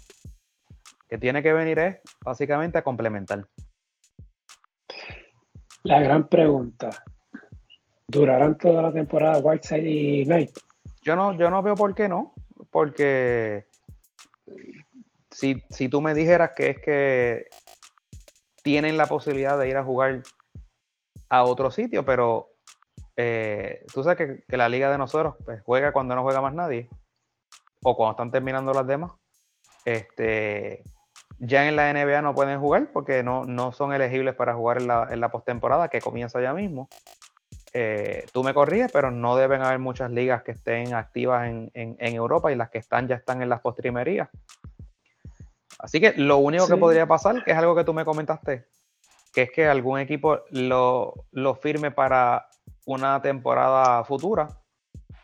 Que 1.08 1.18
tiene 1.18 1.42
que 1.42 1.52
venir 1.52 1.78
es 1.78 2.00
básicamente 2.24 2.78
a 2.78 2.84
complementar. 2.84 3.46
La 5.82 6.00
gran 6.00 6.28
pregunta, 6.28 6.90
¿durarán 8.08 8.58
toda 8.58 8.82
la 8.82 8.92
temporada 8.92 9.38
Whiteside 9.38 9.88
y 9.88 10.24
Knight? 10.24 10.50
Yo 11.02 11.14
no, 11.14 11.32
yo 11.38 11.48
no 11.48 11.62
veo 11.62 11.76
por 11.76 11.94
qué 11.94 12.08
no, 12.08 12.34
porque 12.70 13.66
si, 15.30 15.62
si 15.70 15.88
tú 15.88 16.00
me 16.00 16.14
dijeras 16.14 16.50
que 16.56 16.70
es 16.70 16.80
que 16.80 17.46
tienen 18.66 18.96
la 18.96 19.06
posibilidad 19.06 19.56
de 19.56 19.68
ir 19.68 19.76
a 19.76 19.84
jugar 19.84 20.24
a 21.28 21.44
otro 21.44 21.70
sitio, 21.70 22.04
pero 22.04 22.48
eh, 23.16 23.86
tú 23.94 24.02
sabes 24.02 24.42
que, 24.48 24.56
la 24.56 24.68
liga 24.68 24.90
de 24.90 24.98
nosotros 24.98 25.36
pues, 25.44 25.62
juega 25.62 25.92
cuando 25.92 26.16
no 26.16 26.24
juega 26.24 26.40
más 26.40 26.52
nadie 26.52 26.88
o 27.84 27.96
cuando 27.96 28.10
están 28.10 28.32
terminando 28.32 28.72
las 28.72 28.84
demás. 28.84 29.12
Este, 29.84 30.82
ya 31.38 31.68
en 31.68 31.76
la 31.76 31.92
NBA 31.92 32.22
no 32.22 32.34
pueden 32.34 32.58
jugar 32.58 32.88
porque 32.92 33.22
no, 33.22 33.44
no 33.44 33.70
son 33.70 33.92
elegibles 33.92 34.34
para 34.34 34.56
jugar 34.56 34.78
en 34.78 34.88
la, 34.88 35.06
en 35.12 35.20
la 35.20 35.30
postemporada 35.30 35.86
que 35.86 36.00
comienza 36.00 36.40
ya 36.40 36.52
mismo. 36.52 36.88
Eh, 37.72 38.26
tú 38.32 38.42
me 38.42 38.52
corriges, 38.52 38.90
pero 38.90 39.12
no 39.12 39.36
deben 39.36 39.62
haber 39.62 39.78
muchas 39.78 40.10
ligas 40.10 40.42
que 40.42 40.50
estén 40.50 40.92
activas 40.92 41.46
en, 41.46 41.70
Europa 42.00 42.50
y 42.50 42.56
las 42.56 42.70
que 42.70 42.78
están 42.78 43.06
ya 43.06 43.14
están 43.14 43.42
en 43.42 43.48
las 43.48 43.60
postrimerías. 43.60 44.28
Así 45.78 46.00
que 46.00 46.14
lo 46.16 46.38
único 46.38 46.66
que 46.66 46.76
podría 46.76 47.06
pasar, 47.06 47.44
que 47.44 47.52
es 47.52 47.56
algo 47.56 47.74
que 47.74 47.84
tú 47.84 47.92
me 47.92 48.04
comentaste, 48.04 48.66
que 49.32 49.42
es 49.42 49.50
que 49.50 49.66
algún 49.66 49.98
equipo 49.98 50.40
lo, 50.50 51.26
lo 51.32 51.54
firme 51.54 51.90
para 51.90 52.48
una 52.86 53.20
temporada 53.20 54.02
futura 54.04 54.48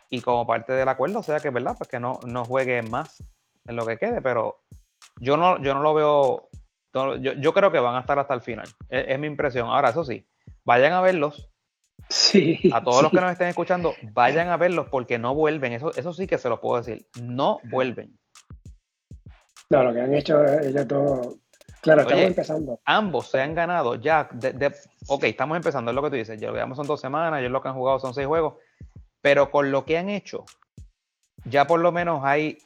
y 0.09 0.21
como 0.21 0.45
parte 0.45 0.73
del 0.73 0.87
acuerdo, 0.87 1.19
o 1.19 1.23
sea 1.23 1.39
que 1.39 1.49
verdad, 1.49 1.75
pues 1.75 1.89
que 1.89 1.99
no, 1.99 2.19
no 2.27 2.45
juegue 2.45 2.83
más 2.83 3.23
en 3.65 3.75
lo 3.75 3.85
que 3.85 3.97
quede, 3.97 4.21
pero 4.21 4.63
yo 5.19 5.37
no, 5.37 5.59
yo 5.63 5.73
no 5.73 5.81
lo 5.81 5.93
veo, 5.95 6.49
yo, 6.93 7.33
yo 7.33 7.53
creo 7.53 7.71
que 7.71 7.79
van 7.79 7.95
a 7.95 8.01
estar 8.01 8.19
hasta 8.19 8.35
el 8.35 8.41
final, 8.41 8.67
es, 8.89 9.17
mi 9.17 9.25
impresión. 9.25 9.69
Ahora, 9.69 9.89
eso 9.89 10.03
sí, 10.03 10.27
vayan 10.63 10.93
a 10.93 11.01
verlos. 11.01 11.49
Sí, 12.09 12.69
a 12.71 12.83
todos 12.83 13.01
los 13.01 13.11
que 13.11 13.21
nos 13.21 13.31
estén 13.31 13.47
escuchando, 13.47 13.95
vayan 14.11 14.49
a 14.49 14.57
verlos 14.57 14.87
porque 14.89 15.17
no 15.17 15.33
vuelven, 15.33 15.73
eso, 15.73 15.91
eso 15.95 16.13
sí 16.13 16.27
que 16.27 16.37
se 16.37 16.49
los 16.49 16.59
puedo 16.59 16.81
decir, 16.81 17.07
no 17.19 17.59
vuelven. 17.63 18.19
No, 19.73 19.83
lo 19.83 19.93
que 19.93 20.01
han 20.01 20.13
hecho 20.13 20.43
ellos 20.45 20.87
todos 20.87 21.35
Claro, 21.81 22.03
estamos 22.03 22.23
empezando. 22.23 22.79
Ambos 22.85 23.27
se 23.27 23.41
han 23.41 23.53
ganado 23.53 23.95
ya. 23.95 24.29
De, 24.31 24.73
ok, 25.07 25.25
estamos 25.25 25.57
empezando, 25.57 25.91
es 25.91 25.95
lo 25.95 26.01
que 26.01 26.09
tú 26.11 26.15
dices. 26.15 26.39
Ya 26.39 26.49
lo 26.49 26.53
que 26.53 26.75
son 26.75 26.87
dos 26.87 27.01
semanas, 27.01 27.41
ellos 27.41 27.51
lo 27.51 27.61
que 27.61 27.67
han 27.67 27.75
jugado 27.75 27.99
son 27.99 28.13
seis 28.13 28.25
juegos. 28.25 28.53
Pero 29.21 29.51
con 29.51 29.69
lo 29.69 29.83
que 29.83 29.97
han 29.97 30.09
hecho, 30.09 30.45
ya 31.43 31.67
por 31.67 31.81
lo 31.81 31.91
menos 31.91 32.21
hay 32.23 32.57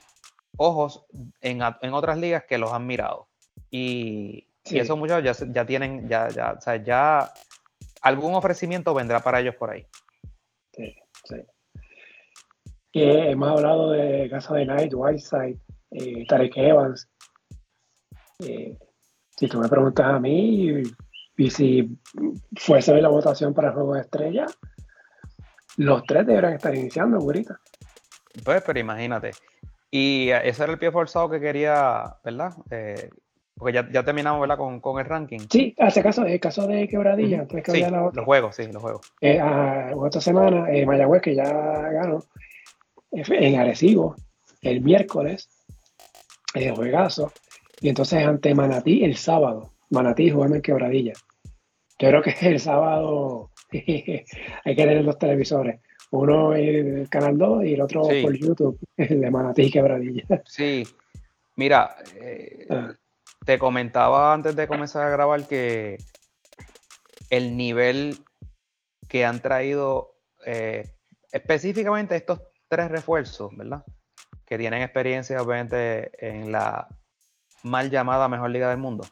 ojos 0.57 1.07
en, 1.41 1.61
otras 1.93 2.19
ligas 2.19 2.43
que 2.43 2.59
los 2.59 2.71
han 2.71 2.85
mirado. 2.85 3.27
Y, 3.71 4.45
esos 4.65 4.97
muchachos 4.97 5.39
ya, 5.39 5.47
ya 5.51 5.65
tienen, 5.65 6.07
ya, 6.07 6.27
ya, 6.27 6.51
o 6.51 6.61
sea, 6.61 6.75
ya 6.75 7.31
algún 8.01 8.35
ofrecimiento 8.35 8.93
vendrá 8.93 9.21
para 9.21 9.39
ellos 9.39 9.55
por 9.55 9.71
ahí. 9.71 9.87
Sí, 10.73 10.95
sí. 11.23 11.37
hemos 12.93 13.49
hablado 13.49 13.91
de 13.91 14.29
Casa 14.29 14.53
de 14.53 14.65
Knight, 14.65 14.93
Whiteside, 14.93 15.57
eh, 15.91 16.25
Tarek 16.27 16.57
Evans. 16.57 17.09
Eh, 18.39 18.77
si 19.35 19.47
tú 19.47 19.59
me 19.59 19.69
preguntas 19.69 20.05
a 20.05 20.19
mí 20.19 20.83
y, 21.37 21.49
si 21.51 21.97
fuese 22.55 22.99
la 22.99 23.09
votación 23.09 23.53
para 23.53 23.69
el 23.69 23.73
juego 23.75 23.93
de 23.93 24.01
estrella, 24.01 24.45
los 25.77 26.03
tres 26.05 26.25
deberían 26.25 26.53
estar 26.53 26.73
iniciando, 26.73 27.17
ahorita. 27.17 27.59
Pues, 28.43 28.63
pero 28.65 28.79
imagínate. 28.79 29.31
Y 29.91 30.29
ese 30.29 30.63
era 30.63 30.73
el 30.73 30.79
pie 30.79 30.91
forzado 30.91 31.29
que 31.29 31.39
quería, 31.39 32.15
¿verdad? 32.23 32.53
Eh, 32.71 33.09
porque 33.57 33.73
ya, 33.91 34.03
terminamos, 34.03 34.41
¿verdad? 34.41 34.57
Con, 34.57 34.99
el 34.99 35.05
ranking. 35.05 35.39
Sí, 35.49 35.73
hace 35.79 36.03
caso, 36.03 36.25
el 36.25 36.39
caso 36.39 36.67
de 36.67 36.87
Quebradilla. 36.87 37.47
sí, 37.65 37.83
los 38.13 38.25
juegos, 38.25 38.55
sí, 38.55 38.71
los 38.71 38.81
juegos. 38.81 39.13
Eh, 39.21 39.41
esta 40.05 40.21
semana, 40.21 40.71
eh, 40.71 40.85
Mayagüez, 40.85 41.21
que 41.21 41.35
ya 41.35 41.51
ganó, 41.51 42.23
en 43.11 43.59
Arecibo, 43.59 44.15
el 44.61 44.81
miércoles, 44.81 45.49
el 46.63 46.75
juegazo, 46.75 47.31
y 47.81 47.89
entonces 47.89 48.25
ante 48.25 48.53
Manatí 48.53 49.03
el 49.03 49.15
sábado. 49.17 49.73
Manatí 49.89 50.29
jugando 50.29 50.55
en 50.55 50.61
quebradilla. 50.61 51.13
Yo 51.99 52.09
creo 52.09 52.21
que 52.21 52.35
el 52.41 52.59
sábado 52.59 53.51
hay 53.71 54.75
que 54.75 54.75
tener 54.75 55.03
dos 55.03 55.17
televisores. 55.17 55.81
Uno 56.11 56.55
en 56.55 56.99
el 56.99 57.09
canal 57.09 57.37
2 57.37 57.65
y 57.65 57.73
el 57.73 57.81
otro 57.81 58.01
por 58.01 58.33
YouTube, 58.33 58.79
el 58.97 59.21
de 59.21 59.31
Manatí 59.31 59.63
y 59.63 59.71
quebradilla. 59.71 60.23
Sí. 60.45 60.87
Mira, 61.57 61.95
eh, 62.15 62.65
ah. 62.69 62.93
te 63.45 63.57
comentaba 63.59 64.33
antes 64.33 64.55
de 64.55 64.67
comenzar 64.67 65.05
a 65.05 65.09
grabar 65.09 65.47
que 65.47 65.97
el 67.29 67.57
nivel 67.57 68.17
que 69.07 69.25
han 69.25 69.41
traído 69.41 70.15
eh, 70.45 70.91
específicamente 71.31 72.15
estos 72.15 72.41
tres 72.69 72.89
refuerzos, 72.89 73.55
¿verdad? 73.57 73.83
Que 74.47 74.57
tienen 74.57 74.81
experiencia 74.81 75.41
obviamente 75.41 76.09
en 76.25 76.51
la 76.51 76.87
mal 77.63 77.91
llamada 77.91 78.27
mejor 78.27 78.49
liga 78.49 78.69
del 78.69 78.77
mundo. 78.77 79.05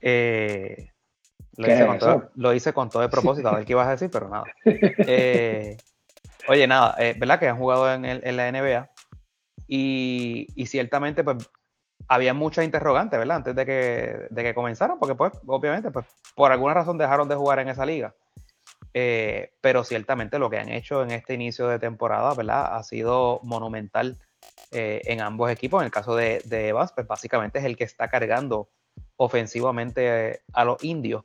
Eh, 0.00 0.90
lo, 1.56 1.66
hice 2.52 2.72
con 2.72 2.88
todo, 2.88 3.02
de 3.02 3.08
propósito, 3.08 3.48
a 3.48 3.56
ver 3.56 3.64
qué 3.64 3.72
ibas 3.72 3.86
a 3.86 3.92
decir, 3.92 4.10
pero 4.10 4.28
nada. 4.28 4.44
Eh, 5.06 5.76
oye, 6.48 6.66
nada, 6.66 6.96
eh, 6.98 7.14
¿verdad? 7.16 7.38
Que 7.38 7.48
han 7.48 7.58
jugado 7.58 7.92
en, 7.92 8.36
la 8.36 8.50
NBA 8.50 8.90
y, 9.68 10.66
ciertamente, 10.66 11.22
pues, 11.22 11.48
había 12.08 12.34
muchas 12.34 12.64
interrogantes, 12.64 13.18
¿verdad? 13.18 13.36
Antes 13.36 13.54
de 13.54 13.66
que, 13.66 14.26
de 14.30 14.42
que 14.42 14.54
comenzaran, 14.54 14.98
porque, 14.98 15.14
pues, 15.14 15.32
obviamente, 15.46 15.90
pues, 15.90 16.06
por 16.34 16.50
alguna 16.50 16.74
razón 16.74 16.98
dejaron 16.98 17.28
de 17.28 17.36
jugar 17.36 17.60
en 17.60 17.68
esa 17.68 17.86
liga. 17.86 18.14
pero 18.92 19.84
ciertamente 19.84 20.38
lo 20.38 20.50
que 20.50 20.58
han 20.58 20.68
hecho 20.68 21.02
en 21.02 21.10
este 21.12 21.34
inicio 21.34 21.68
de 21.68 21.78
temporada, 21.78 22.34
¿verdad? 22.34 22.76
Ha 22.76 22.82
sido 22.82 23.40
monumental 23.42 24.18
eh, 24.72 25.02
en 25.04 25.20
ambos 25.20 25.50
equipos. 25.50 25.82
En 25.82 25.86
el 25.86 25.92
caso 25.92 26.16
de, 26.16 26.40
de, 26.46 26.68
Evans, 26.68 26.92
pues 26.92 27.06
básicamente 27.06 27.58
es 27.58 27.64
el 27.64 27.76
que 27.76 27.84
está 27.84 28.08
cargando 28.08 28.70
ofensivamente 29.16 30.30
eh, 30.30 30.40
a 30.54 30.64
los 30.64 30.82
indios. 30.82 31.24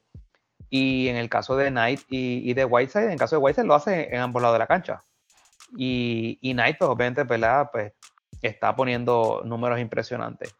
Y 0.70 1.08
en 1.08 1.16
el 1.16 1.30
caso 1.30 1.56
de 1.56 1.70
Knight 1.70 2.02
y, 2.10 2.54
de 2.54 2.66
Whiteside, 2.66 3.06
en 3.06 3.12
el 3.12 3.20
caso 3.20 3.38
de 3.38 3.42
Whiteside 3.42 3.68
lo 3.68 3.76
hace 3.76 4.14
en 4.14 4.20
ambos 4.20 4.42
lados 4.42 4.56
de 4.56 4.60
la 4.60 4.68
cancha. 4.68 5.04
Y, 5.78 6.38
y 6.42 6.54
Knight, 6.54 6.78
pues 6.78 6.90
obviamente, 6.90 7.24
Pues 7.26 7.94
está 8.42 8.76
poniendo 8.76 9.42
números 9.46 9.80
impresionantes. 9.80 10.54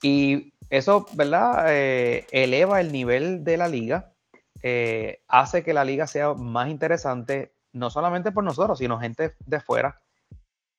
Y 0.00 0.54
eso, 0.70 1.06
¿verdad? 1.14 1.66
Eh, 1.68 2.26
eleva 2.30 2.80
el 2.80 2.92
nivel 2.92 3.42
de 3.42 3.56
la 3.56 3.66
liga, 3.66 4.12
hace 5.26 5.64
que 5.64 5.74
la 5.74 5.84
liga 5.84 6.06
sea 6.06 6.34
más 6.34 6.68
interesante, 6.68 7.52
no 7.72 7.90
solamente 7.90 8.30
por 8.30 8.44
nosotros, 8.44 8.78
sino 8.78 9.00
gente 9.00 9.34
de 9.44 9.60
fuera. 9.60 10.00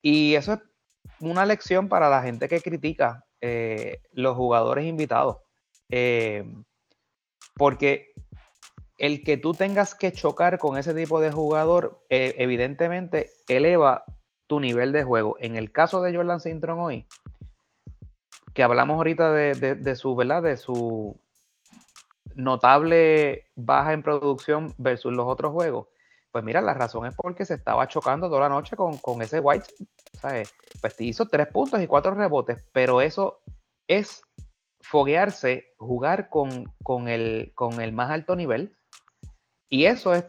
Y 0.00 0.34
eso 0.34 0.54
es 0.54 0.60
una 1.30 1.46
lección 1.46 1.88
para 1.88 2.08
la 2.08 2.22
gente 2.22 2.48
que 2.48 2.60
critica 2.60 3.24
eh, 3.40 4.00
los 4.12 4.36
jugadores 4.36 4.84
invitados. 4.86 5.38
Eh, 5.90 6.44
porque 7.56 8.12
el 8.98 9.22
que 9.22 9.36
tú 9.36 9.54
tengas 9.54 9.94
que 9.94 10.12
chocar 10.12 10.58
con 10.58 10.78
ese 10.78 10.94
tipo 10.94 11.20
de 11.20 11.30
jugador, 11.30 12.04
eh, 12.08 12.34
evidentemente 12.38 13.30
eleva 13.48 14.04
tu 14.46 14.60
nivel 14.60 14.92
de 14.92 15.04
juego. 15.04 15.36
En 15.40 15.56
el 15.56 15.72
caso 15.72 16.02
de 16.02 16.14
Jordan 16.14 16.40
Sintron 16.40 16.78
hoy, 16.78 17.06
que 18.54 18.62
hablamos 18.62 18.96
ahorita 18.96 19.32
de, 19.32 19.96
su, 19.96 20.14
¿verdad? 20.14 20.42
De 20.42 20.56
su 20.56 21.20
notable 22.34 23.46
baja 23.56 23.92
en 23.92 24.02
producción 24.02 24.74
versus 24.78 25.12
los 25.12 25.26
otros 25.26 25.52
juegos. 25.52 25.88
Pues 26.34 26.44
mira, 26.44 26.60
la 26.60 26.74
razón 26.74 27.06
es 27.06 27.14
porque 27.14 27.44
se 27.44 27.54
estaba 27.54 27.86
chocando 27.86 28.28
toda 28.28 28.40
la 28.40 28.48
noche 28.48 28.74
con, 28.74 28.98
con 28.98 29.22
ese 29.22 29.38
White. 29.38 29.66
¿sabes? 30.14 30.52
Pues 30.80 30.96
te 30.96 31.04
hizo 31.04 31.28
tres 31.28 31.46
puntos 31.46 31.80
y 31.80 31.86
cuatro 31.86 32.12
rebotes, 32.12 32.64
pero 32.72 33.00
eso 33.00 33.40
es 33.86 34.20
foguearse, 34.80 35.74
jugar 35.78 36.28
con, 36.30 37.08
el, 37.08 37.52
con 37.54 37.80
el 37.80 37.92
más 37.92 38.10
alto 38.10 38.34
nivel. 38.34 38.76
Y 39.68 39.84
eso 39.84 40.12
es, 40.12 40.24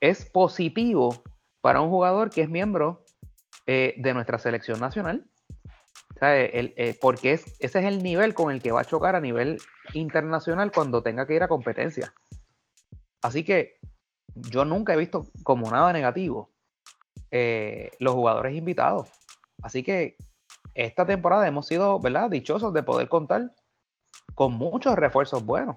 es 0.00 0.24
positivo 0.24 1.22
para 1.60 1.82
un 1.82 1.90
jugador 1.90 2.30
que 2.30 2.40
es 2.40 2.48
miembro 2.48 3.04
eh, 3.66 3.94
de 3.98 4.14
nuestra 4.14 4.38
selección 4.38 4.80
nacional. 4.80 5.28
Eh, 6.22 6.96
porque 6.98 7.34
es, 7.34 7.44
ese 7.58 7.80
es 7.80 7.84
el 7.84 8.02
nivel 8.02 8.32
con 8.32 8.50
el 8.50 8.62
que 8.62 8.72
va 8.72 8.80
a 8.80 8.86
chocar 8.86 9.16
a 9.16 9.20
nivel 9.20 9.58
internacional 9.92 10.72
cuando 10.72 11.02
tenga 11.02 11.26
que 11.26 11.34
ir 11.34 11.42
a 11.42 11.48
competencia. 11.48 12.14
Así 13.20 13.44
que 13.44 13.77
yo 14.50 14.64
nunca 14.64 14.94
he 14.94 14.96
visto 14.96 15.26
como 15.42 15.70
nada 15.70 15.92
negativo 15.92 16.50
eh, 17.30 17.90
los 17.98 18.14
jugadores 18.14 18.56
invitados. 18.56 19.10
Así 19.62 19.82
que 19.82 20.16
esta 20.74 21.04
temporada 21.04 21.46
hemos 21.46 21.66
sido, 21.66 21.98
¿verdad? 21.98 22.30
Dichosos 22.30 22.72
de 22.72 22.82
poder 22.82 23.08
contar 23.08 23.52
con 24.34 24.52
muchos 24.52 24.96
refuerzos 24.96 25.44
buenos. 25.44 25.76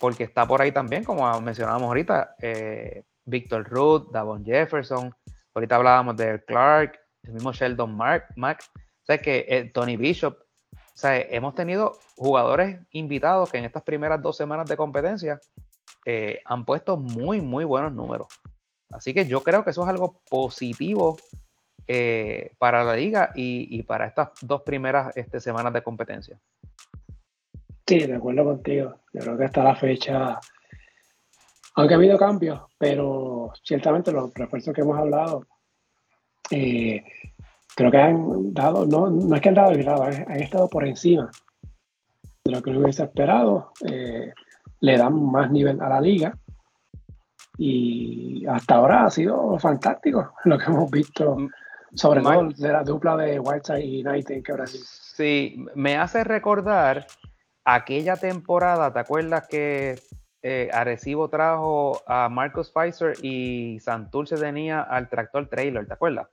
Porque 0.00 0.24
está 0.24 0.46
por 0.46 0.60
ahí 0.60 0.72
también, 0.72 1.04
como 1.04 1.40
mencionábamos 1.40 1.88
ahorita, 1.88 2.34
eh, 2.40 3.04
Víctor 3.24 3.68
Root, 3.68 4.10
Davon 4.10 4.44
Jefferson, 4.44 5.14
ahorita 5.54 5.76
hablábamos 5.76 6.16
de 6.16 6.44
Clark, 6.44 6.98
el 7.22 7.32
mismo 7.32 7.52
Sheldon 7.52 7.94
Mark, 7.94 8.26
Mac, 8.36 8.62
o 8.76 9.06
sea 9.06 9.18
que 9.18 9.46
eh, 9.48 9.70
Tony 9.72 9.96
Bishop, 9.96 10.36
o 10.72 10.96
sea, 10.96 11.16
hemos 11.16 11.54
tenido 11.54 11.98
jugadores 12.16 12.80
invitados 12.90 13.50
que 13.50 13.58
en 13.58 13.64
estas 13.64 13.82
primeras 13.82 14.20
dos 14.20 14.36
semanas 14.36 14.68
de 14.68 14.76
competencia 14.76 15.40
eh, 16.04 16.40
han 16.44 16.64
puesto 16.64 16.96
muy, 16.96 17.40
muy 17.40 17.64
buenos 17.64 17.92
números. 17.92 18.28
Así 18.90 19.12
que 19.12 19.26
yo 19.26 19.42
creo 19.42 19.64
que 19.64 19.70
eso 19.70 19.82
es 19.82 19.88
algo 19.88 20.20
positivo 20.28 21.16
eh, 21.86 22.52
para 22.58 22.84
la 22.84 22.96
liga 22.96 23.30
y, 23.34 23.82
para 23.82 24.06
estas 24.06 24.30
dos 24.40 24.62
primeras 24.62 25.14
este, 25.16 25.40
semanas 25.40 25.72
de 25.72 25.82
competencia. 25.82 26.38
Sí, 27.86 27.98
de 27.98 28.14
acuerdo 28.14 28.44
contigo. 28.44 29.00
Yo 29.12 29.20
creo 29.20 29.36
que 29.36 29.44
hasta 29.44 29.64
la 29.64 29.76
fecha, 29.76 30.40
aunque 31.74 31.94
ha 31.94 31.96
habido 31.96 32.16
cambios, 32.16 32.60
pero 32.78 33.52
ciertamente 33.62 34.12
los 34.12 34.32
refuerzos 34.32 34.72
que 34.72 34.80
hemos 34.80 34.98
hablado, 34.98 35.46
eh, 36.50 37.04
creo 37.74 37.90
que 37.90 37.98
han 37.98 38.54
dado, 38.54 38.86
no, 38.86 39.10
no 39.10 39.34
es 39.34 39.42
que 39.42 39.48
han 39.48 39.54
dado 39.54 39.72
el 39.72 39.82
grado, 39.82 40.04
han, 40.04 40.40
estado 40.40 40.68
por 40.68 40.86
encima 40.86 41.30
de 42.44 42.52
lo 42.52 42.62
que 42.62 42.70
hubiese 42.70 43.02
esperado. 43.02 43.72
Le 44.84 44.98
dan 44.98 45.30
más 45.30 45.50
nivel 45.50 45.80
a 45.80 45.88
la 45.88 46.00
liga 46.00 46.36
y 47.56 48.44
hasta 48.46 48.74
ahora 48.74 49.06
ha 49.06 49.10
sido 49.10 49.58
fantástico 49.58 50.34
lo 50.44 50.58
que 50.58 50.64
hemos 50.66 50.90
visto, 50.90 51.38
sobre 51.94 52.20
todo 52.20 52.50
de 52.50 52.68
la 52.68 52.82
dupla 52.82 53.16
de 53.16 53.40
Whiteside 53.40 53.82
y 53.82 54.06
United 54.06 54.42
que 54.42 54.52
ahora 54.52 54.66
sí. 54.66 54.78
Sí, 54.82 55.66
me 55.74 55.96
hace 55.96 56.22
recordar 56.22 57.06
aquella 57.64 58.16
temporada, 58.16 58.92
¿te 58.92 58.98
acuerdas 58.98 59.48
que 59.48 59.98
eh, 60.42 60.68
Arecibo 60.70 61.30
trajo 61.30 62.02
a 62.06 62.28
Marcus 62.28 62.70
Pfizer 62.70 63.14
y 63.22 63.78
Santurce 63.80 64.36
tenía 64.36 64.82
al 64.82 65.08
tractor 65.08 65.48
trailer, 65.48 65.86
¿te 65.86 65.94
acuerdas? 65.94 66.28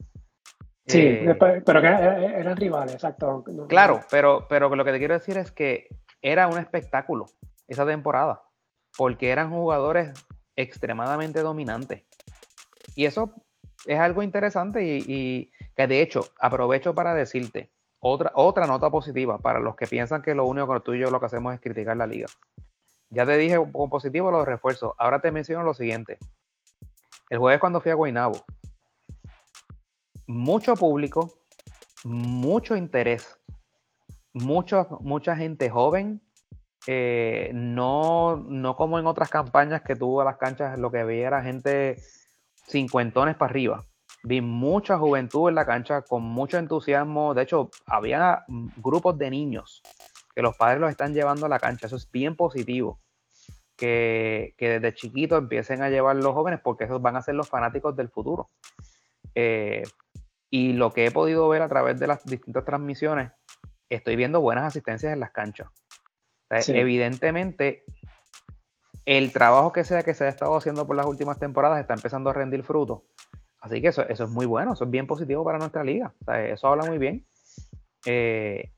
Sí, 0.88 0.99
eh, 0.99 1.38
pero 1.39 1.80
que 1.80 1.88
eran 1.88 2.58
rivales, 2.58 2.95
exacto. 2.95 3.45
Claro, 3.70 4.02
pero, 4.10 4.45
pero 4.49 4.76
lo 4.76 4.84
que 4.84 4.91
te 4.91 4.97
quiero 4.97 5.14
decir 5.14 5.38
es 5.38 5.52
que 5.54 5.88
era 6.22 6.47
un 6.47 6.58
espectáculo 6.58 7.28
esa 7.72 7.86
temporada, 7.86 8.43
porque 8.97 9.30
eran 9.30 9.49
jugadores 9.49 10.13
extremadamente 10.55 11.41
dominante. 11.41 12.05
Y 12.95 13.05
eso 13.05 13.34
es 13.86 13.99
algo 13.99 14.24
interesante 14.24 14.84
y, 14.84 15.51
que 15.76 15.88
de 15.88 16.01
hecho 16.01 16.26
aprovecho 16.39 16.93
para 16.93 17.13
decirte 17.13 17.72
otra, 17.99 18.32
otra 18.36 18.67
nota 18.67 18.89
positiva 18.89 19.38
para 19.38 19.59
los 19.59 19.76
que 19.76 19.88
piensan 19.88 20.22
que 20.22 20.36
lo 20.36 20.45
único 20.45 20.74
que 20.74 20.80
tú 20.82 20.93
y 20.93 20.99
yo 20.99 21.09
lo 21.09 21.19
que 21.19 21.28
hacemos 21.28 21.53
es 21.53 21.61
criticar 21.61 21.95
la 21.95 22.07
liga. 22.07 22.28
Ya 23.09 23.26
te 23.26 23.38
dije 23.38 23.57
con 23.72 23.89
positivo 23.89 24.32
los 24.32 24.45
refuerzos. 24.45 24.93
Ahora 24.97 25.22
te 25.22 25.32
menciono 25.32 25.63
lo 25.63 25.74
siguiente. 25.74 26.17
El 27.30 27.39
jueves 27.39 27.61
cuando 27.61 27.80
fui 27.80 27.91
a 27.91 27.95
Guaynabo, 27.95 28.43
mucho 30.28 30.76
público, 30.76 31.32
mucho 32.03 32.76
interés, 32.76 33.39
mucho, 34.34 34.88
mucha 35.01 35.36
gente 35.36 35.69
joven 35.69 36.22
eh, 36.88 37.51
no, 37.53 38.38
no 38.38 38.75
como 38.75 38.99
en 38.99 39.07
otras 39.07 39.29
campañas 39.29 39.82
que 39.82 39.95
tuvo 39.95 40.21
a 40.21 40.25
las 40.25 40.38
canchas, 40.38 40.79
lo 40.79 40.91
que 40.91 41.03
vi 41.03 41.19
era 41.19 41.43
gente 41.43 41.97
cincuentones 42.67 43.36
para 43.36 43.51
arriba. 43.51 43.86
Vi 44.23 44.41
mucha 44.41 44.97
juventud 44.97 45.49
en 45.49 45.55
la 45.55 45.65
cancha 45.65 46.01
con 46.01 46.23
mucho 46.23 46.57
entusiasmo. 46.57 47.34
De 47.34 47.43
hecho, 47.43 47.69
había 47.86 48.43
grupos 48.77 49.17
de 49.17 49.29
niños 49.29 49.82
que 50.36 50.41
los 50.41 50.55
padres 50.55 50.79
los 50.79 50.91
están 50.91 51.13
llevando 51.13 51.45
a 51.45 51.49
la 51.49 51.59
cancha. 51.59 51.88
Eso 51.88 51.95
es 51.95 52.09
bien 52.09 52.36
positivo. 52.36 52.99
Que, 53.75 54.53
desde 54.59 54.93
chiquitos 54.93 55.39
empiecen 55.39 55.82
a 55.82 55.89
llevar 55.89 56.15
los 56.15 56.34
jóvenes 56.34 56.59
porque 56.63 56.84
esos 56.84 57.01
van 57.01 57.15
a 57.15 57.21
ser 57.23 57.34
los 57.34 57.49
fanáticos 57.49 57.95
del 57.95 58.09
futuro. 58.09 58.49
Eh, 59.34 59.84
y 60.51 60.73
lo 60.73 60.91
que 60.91 61.05
he 61.05 61.11
podido 61.11 61.47
ver 61.49 61.63
a 61.63 61.69
través 61.69 61.99
de 61.99 62.07
las 62.07 62.23
distintas 62.25 62.63
transmisiones, 62.63 63.32
estoy 63.89 64.15
viendo 64.15 64.39
buenas 64.39 64.65
asistencias 64.65 65.13
en 65.13 65.19
las 65.19 65.32
canchas. 65.32 65.69
Evidentemente, 66.68 67.84
el 69.06 69.32
trabajo 69.32 69.72
que 69.72 69.84
sea 69.84 70.04
que 70.04 70.14
se 70.14 70.26
ha 70.26 70.30
estado 70.30 70.56
haciendo 70.56 70.86
por 70.86 70.95
las 70.95 71.06
últimas 71.06 71.39
temporadas 71.39 71.80
está 71.80 71.93
empezando 71.93 72.30
a 72.30 72.34
rendir 72.34 72.64
fruto. 72.64 73.04
Así 73.60 73.82
que 73.82 73.89
eso, 73.89 74.08
eso 74.08 74.24
es 74.26 74.30
muy 74.30 74.45
bueno, 74.45 74.74
eso 74.74 74.86
es 74.86 74.89
bien 74.89 75.08
positivo 75.08 75.43
para 75.45 75.60
nuestra 75.60 75.84
liga. 75.84 76.14
eso 76.47 76.68
habla 76.68 76.86
muy 76.86 76.97
bien. 76.97 77.26
Eh, 78.06 78.72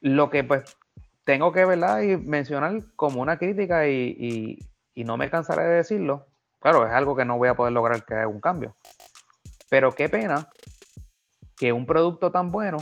lo 0.00 0.30
que 0.30 0.44
pues 0.44 0.76
tengo 1.24 1.52
que 1.52 1.64
¿verdad? 1.64 2.02
y 2.02 2.16
mencionar 2.16 2.80
como 2.96 3.20
una 3.20 3.38
crítica 3.38 3.88
y, 3.88 4.58
no 4.94 5.16
me 5.16 5.30
cansaré 5.30 5.64
de 5.64 5.76
decirlo. 5.76 6.26
Claro, 6.60 6.86
es 6.86 6.92
algo 6.92 7.16
que 7.16 7.24
no 7.24 7.38
voy 7.38 7.48
a 7.48 7.56
poder 7.56 7.72
lograr 7.72 8.04
que 8.04 8.14
haga 8.14 8.28
un 8.28 8.40
cambio. 8.40 8.76
Pero 9.68 9.92
qué 9.92 10.08
pena 10.08 10.48
que 11.56 11.72
un 11.72 11.86
producto 11.86 12.30
tan 12.30 12.52
bueno 12.52 12.78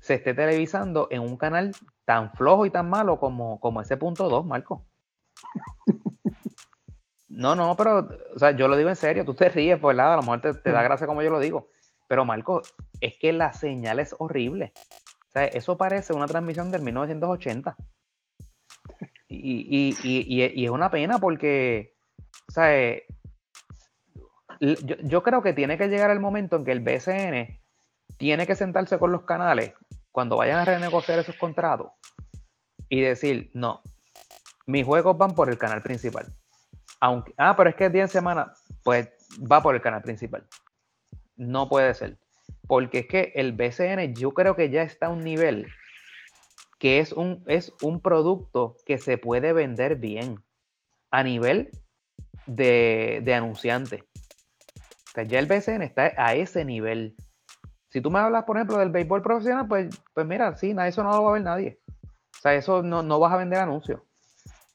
se 0.00 0.14
esté 0.14 0.34
televisando 0.34 1.06
en 1.10 1.20
un 1.20 1.36
canal 1.36 1.72
tan 2.04 2.32
flojo 2.32 2.66
y 2.66 2.70
tan 2.70 2.88
malo 2.88 3.18
como, 3.18 3.60
como 3.60 3.80
ese 3.80 3.96
punto 3.96 4.28
2, 4.28 4.46
Marco. 4.46 4.86
No, 7.28 7.56
no, 7.56 7.74
pero, 7.76 8.08
o 8.34 8.38
sea, 8.38 8.52
yo 8.52 8.68
lo 8.68 8.76
digo 8.76 8.90
en 8.90 8.96
serio, 8.96 9.24
tú 9.24 9.34
te 9.34 9.48
ríes, 9.48 9.80
pues, 9.80 9.98
A 9.98 10.16
lo 10.16 10.22
mejor 10.22 10.40
te, 10.40 10.70
da 10.70 10.82
gracia 10.82 11.06
como 11.06 11.20
yo 11.20 11.30
lo 11.30 11.40
digo. 11.40 11.68
Pero, 12.06 12.24
Marco, 12.24 12.62
es 13.00 13.18
que 13.18 13.32
la 13.32 13.52
señal 13.52 13.98
es 13.98 14.14
horrible. 14.18 14.72
O 15.28 15.30
sea, 15.32 15.46
eso 15.46 15.76
parece 15.76 16.12
una 16.12 16.26
transmisión 16.26 16.70
del 16.70 16.82
1980. 16.82 17.76
Y, 19.26 19.96
y 20.04 20.64
es 20.64 20.70
una 20.70 20.90
pena 20.90 21.18
porque, 21.18 21.96
o 22.48 22.52
sea, 22.52 22.78
eh, 22.78 23.04
yo, 24.60 24.96
yo, 25.02 25.22
creo 25.22 25.42
que 25.42 25.52
tiene 25.52 25.76
que 25.76 25.88
llegar 25.88 26.10
el 26.10 26.20
momento 26.20 26.56
en 26.56 26.64
que 26.64 26.72
el 26.72 26.80
BCN 26.80 27.60
tiene 28.16 28.46
que 28.46 28.54
sentarse 28.54 28.98
con 28.98 29.10
los 29.10 29.24
canales 29.24 29.72
cuando 30.14 30.36
vayan 30.36 30.60
a 30.60 30.64
renegociar 30.64 31.18
esos 31.18 31.34
contratos 31.34 31.88
y 32.88 33.00
decir, 33.00 33.50
no, 33.52 33.82
mis 34.64 34.86
juegos 34.86 35.18
van 35.18 35.34
por 35.34 35.50
el 35.50 35.58
canal 35.58 35.82
principal. 35.82 36.32
Aunque, 37.00 37.34
ah, 37.36 37.56
pero 37.56 37.70
es 37.70 37.74
que 37.74 37.86
es 37.86 37.92
10 37.92 38.12
semanas, 38.12 38.64
pues 38.84 39.08
va 39.50 39.60
por 39.60 39.74
el 39.74 39.82
canal 39.82 40.02
principal. 40.02 40.46
No 41.34 41.68
puede 41.68 41.92
ser. 41.94 42.16
Porque 42.68 43.00
es 43.00 43.06
que 43.08 43.32
el 43.34 43.54
BCN 43.54 44.14
yo 44.14 44.30
creo 44.30 44.54
que 44.54 44.70
ya 44.70 44.82
está 44.82 45.06
a 45.06 45.08
un 45.08 45.24
nivel 45.24 45.66
que 46.78 47.00
es 47.00 47.12
un, 47.12 47.42
es 47.48 47.72
un 47.82 48.00
producto 48.00 48.76
que 48.86 48.98
se 48.98 49.18
puede 49.18 49.52
vender 49.52 49.96
bien 49.96 50.44
a 51.10 51.24
nivel 51.24 51.72
de, 52.46 53.20
de 53.24 53.34
anunciante. 53.34 54.04
ya 55.26 55.40
el 55.40 55.46
BCN 55.46 55.82
está 55.82 56.12
a 56.16 56.34
ese 56.34 56.64
nivel. 56.64 57.16
Si 57.94 58.00
tú 58.00 58.10
me 58.10 58.18
hablas, 58.18 58.42
por 58.42 58.56
ejemplo, 58.56 58.78
del 58.78 58.90
béisbol 58.90 59.22
profesional, 59.22 59.68
pues, 59.68 60.02
pues 60.12 60.26
mira, 60.26 60.56
sí, 60.56 60.74
eso 60.84 61.04
no 61.04 61.12
lo 61.12 61.22
va 61.22 61.30
a 61.30 61.32
ver 61.34 61.42
nadie. 61.42 61.78
O 62.02 62.40
sea, 62.42 62.52
eso 62.52 62.82
no, 62.82 63.04
no 63.04 63.20
vas 63.20 63.32
a 63.32 63.36
vender 63.36 63.60
anuncios. 63.60 64.00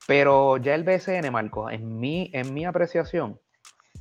Pero 0.07 0.55
ya 0.55 0.73
el 0.73 0.85
BCN, 0.85 1.29
Marco, 1.29 1.69
en 1.69 1.99
mi, 1.99 2.31
en 2.33 2.53
mi 2.53 2.63
apreciación, 2.63 3.37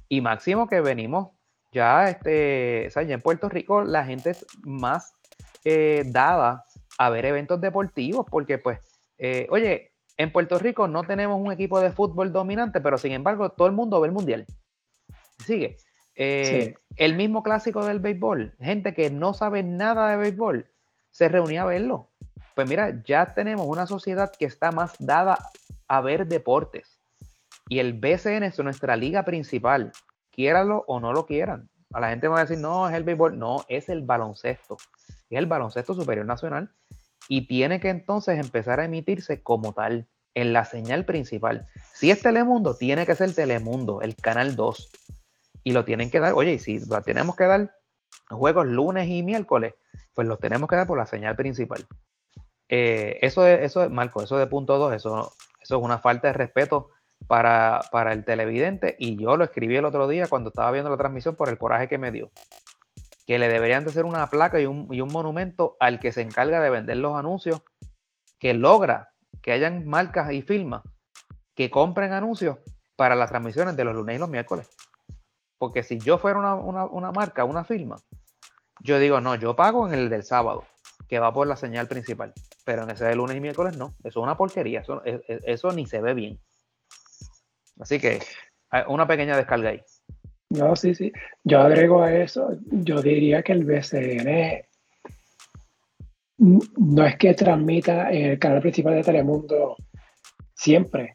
y 0.09 0.21
máximo 0.21 0.69
que 0.69 0.81
venimos 0.81 1.31
ya, 1.73 2.09
este, 2.09 2.87
o 2.87 2.91
sea, 2.93 3.03
ya 3.03 3.15
en 3.15 3.21
Puerto 3.21 3.49
Rico 3.49 3.83
la 3.83 4.05
gente 4.05 4.31
es 4.31 4.47
más 4.63 5.13
eh, 5.65 6.05
dada 6.07 6.65
a 6.97 7.11
ver 7.11 7.25
eventos 7.25 7.61
deportivos, 7.61 8.25
porque 8.31 8.59
pues, 8.59 8.79
eh, 9.19 9.49
oye, 9.51 9.91
en 10.17 10.31
Puerto 10.31 10.61
Rico 10.61 10.87
no 10.87 11.03
tenemos 11.03 11.41
un 11.45 11.51
equipo 11.51 11.81
de 11.81 11.91
fútbol 11.91 12.33
dominante, 12.33 12.81
pero 12.81 12.97
sin 12.97 13.11
embargo 13.11 13.51
todo 13.51 13.67
el 13.67 13.75
mundo 13.75 14.01
ve 14.01 14.07
el 14.07 14.15
mundial. 14.15 14.47
Sigue. 15.45 15.77
Eh, 16.21 16.75
el 16.97 17.15
mismo 17.15 17.45
clásico 17.45 17.87
del 17.87 18.01
béisbol, 18.01 18.53
gente 18.59 18.93
que 18.93 19.09
no 19.09 19.35
sabe 19.35 19.63
nada 19.63 20.11
de 20.11 20.17
béisbol, 20.17 20.67
se 21.13 21.29
reunía 21.29 21.63
a 21.63 21.67
verlo. 21.67 22.11
Pues 22.57 22.69
mira, 22.69 23.01
ya 23.05 23.35
tenemos 23.35 23.69
una 23.69 23.87
sociedad 23.87 24.33
que 24.37 24.45
está 24.45 24.73
más 24.73 24.95
dada 24.99 25.39
a 25.87 26.01
ver 26.01 26.27
deportes. 26.27 26.99
Y 27.69 27.79
el 27.79 27.93
BCN 27.93 28.43
es 28.43 28.59
nuestra 28.59 28.97
liga 28.97 29.25
principal, 29.25 29.93
quiéralo 30.33 30.85
o 30.89 30.99
no 30.99 31.13
lo 31.13 31.25
quieran. 31.25 31.71
A 31.93 32.01
la 32.01 32.11
gente 32.11 32.27
va 32.27 32.39
a 32.39 32.45
decir, 32.45 32.59
no, 32.59 32.89
es 32.89 32.97
el 32.97 33.05
béisbol. 33.05 33.39
No, 33.39 33.65
es 33.69 33.89
el 33.89 34.03
baloncesto. 34.03 34.77
Es 35.31 35.39
el 35.39 35.47
baloncesto 35.47 35.95
superior 35.95 36.27
nacional. 36.27 36.73
Y 37.29 37.47
tiene 37.47 37.79
que 37.79 37.91
entonces 37.91 38.41
empezar 38.41 38.81
a 38.81 38.87
emitirse 38.87 39.41
como 39.41 39.73
tal, 39.73 40.09
en 40.35 40.53
la 40.53 40.65
señal 40.65 41.05
principal. 41.05 41.69
Si 41.95 42.11
es 42.11 42.23
Telemundo, 42.23 42.75
tiene 42.75 43.07
que 43.07 43.15
ser 43.15 43.33
Telemundo, 43.35 44.03
el 44.03 44.17
canal 44.17 44.57
2 44.57 44.91
y 45.65 45.73
lo 45.73 45.85
tienen 45.85 46.11
que 46.11 46.21
dar, 46.21 46.35
oye, 46.35 46.55
y 46.55 46.59
si 46.59 46.81
tenemos 47.05 47.37
que 47.37 47.45
dar 47.45 47.75
juegos 48.31 48.67
lunes 48.67 49.09
y 49.09 49.23
miércoles, 49.23 49.75
pues 50.15 50.27
los 50.27 50.39
tenemos 50.39 50.69
que 50.69 50.77
dar 50.77 50.87
por 50.87 50.99
la 50.99 51.07
señal 51.07 51.37
principal. 51.37 51.87
Eh, 52.69 53.19
eso, 53.23 53.47
es, 53.47 53.61
eso 53.63 53.89
Marco, 53.91 54.23
eso 54.23 54.37
de 54.37 54.47
punto 54.47 54.79
2, 54.79 54.95
eso, 54.95 55.33
eso 55.61 55.77
es 55.77 55.83
una 55.83 55.99
falta 55.99 56.29
de 56.29 56.35
respeto 56.35 56.91
para, 57.27 57.81
el 58.13 58.25
televidente 58.25 58.97
y 58.99 59.17
yo 59.17 59.37
lo 59.37 59.45
escribí 59.45 59.77
el 59.77 59.85
otro 59.85 60.07
día 60.09 60.27
cuando 60.29 60.51
estaba 60.51 60.71
viendo 60.71 60.91
la 60.91 60.97
transmisión 60.97 61.35
por 61.35 61.49
el 61.49 61.59
coraje 61.59 61.89
que 61.89 61.99
me 61.99 62.13
dio. 62.13 62.31
Que 63.27 63.39
le 63.39 63.49
deberían 63.49 63.85
de 63.85 63.91
hacer 63.91 64.05
una 64.05 64.27
placa 64.29 64.61
y 64.61 64.67
un, 64.67 64.89
y 64.91 65.01
un 65.01 65.13
monumento 65.13 65.77
al 65.81 66.01
que 66.01 66.13
se 66.13 66.23
encarga 66.23 66.61
de 66.61 66.71
vender 66.71 66.97
los 66.97 67.17
anuncios, 67.17 67.63
que 68.39 68.55
logra 68.55 69.13
que 69.43 69.53
hayan 69.53 69.87
marcas 69.87 70.33
y 70.33 70.43
firmas 70.43 70.83
que 71.55 71.71
compren 71.71 72.13
anuncios 72.13 72.59
para 72.97 73.15
las 73.15 73.31
transmisiones 73.31 73.77
de 73.77 73.85
los 73.85 73.95
lunes 73.95 74.17
y 74.17 74.19
los 74.19 74.29
miércoles. 74.29 74.69
Porque 75.59 75.83
si 75.83 75.99
yo 75.99 76.19
fuera 76.19 76.55
una, 76.55 77.13
marca, 77.13 77.45
una 77.45 77.65
firma, 77.65 77.97
yo 78.81 78.99
digo, 78.99 79.21
no, 79.21 79.35
yo 79.35 79.57
pago 79.57 79.87
en 79.89 79.95
el 79.95 80.09
del 80.09 80.23
sábado, 80.23 80.65
que 81.09 81.19
va 81.19 81.33
por 81.33 81.47
la 81.47 81.57
señal 81.57 81.89
principal. 81.89 82.33
Pero 82.65 82.85
en 82.85 82.91
ese 82.91 83.05
de 83.05 83.17
lunes 83.17 83.37
y 83.37 83.41
miércoles 83.41 83.77
no. 83.77 83.95
Eso 84.01 84.21
es 84.21 84.25
una 84.25 84.37
porquería. 84.37 84.81
Eso, 84.81 85.03
eso 85.05 85.73
ni 85.73 85.87
se 85.87 86.01
ve 86.01 86.15
bien. 86.15 86.39
Así 87.81 87.99
que 87.99 88.21
una 88.89 89.07
pequeña 89.07 89.37
descarga 89.37 89.71
ahí. 89.71 89.83
No, 90.51 90.75
sí, 90.77 90.95
sí. 90.95 91.13
Yo 91.45 91.61
agrego 91.61 92.03
a 92.03 92.15
eso, 92.15 92.51
yo 92.71 93.03
diría 93.03 93.43
que 93.43 93.53
el 93.53 93.65
BCN 93.65 94.65
no 96.39 97.05
es 97.05 97.17
que 97.17 97.35
transmita 97.35 98.11
en 98.11 98.31
el 98.31 98.39
canal 98.39 98.61
principal 98.61 98.95
de 98.95 99.03
Telemundo 99.03 99.77
siempre. 100.55 101.13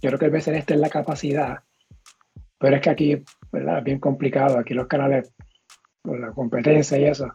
Yo 0.00 0.10
creo 0.10 0.18
que 0.18 0.24
el 0.26 0.30
BCN 0.30 0.56
está 0.56 0.74
en 0.74 0.80
la 0.80 0.90
capacidad, 0.90 1.58
pero 2.58 2.76
es 2.76 2.82
que 2.82 2.90
aquí, 2.90 3.22
¿verdad? 3.56 3.82
Bien 3.82 3.98
complicado. 3.98 4.58
Aquí 4.58 4.74
los 4.74 4.86
canales, 4.86 5.32
con 6.02 6.20
la 6.20 6.32
competencia 6.32 6.98
y 6.98 7.04
eso. 7.04 7.32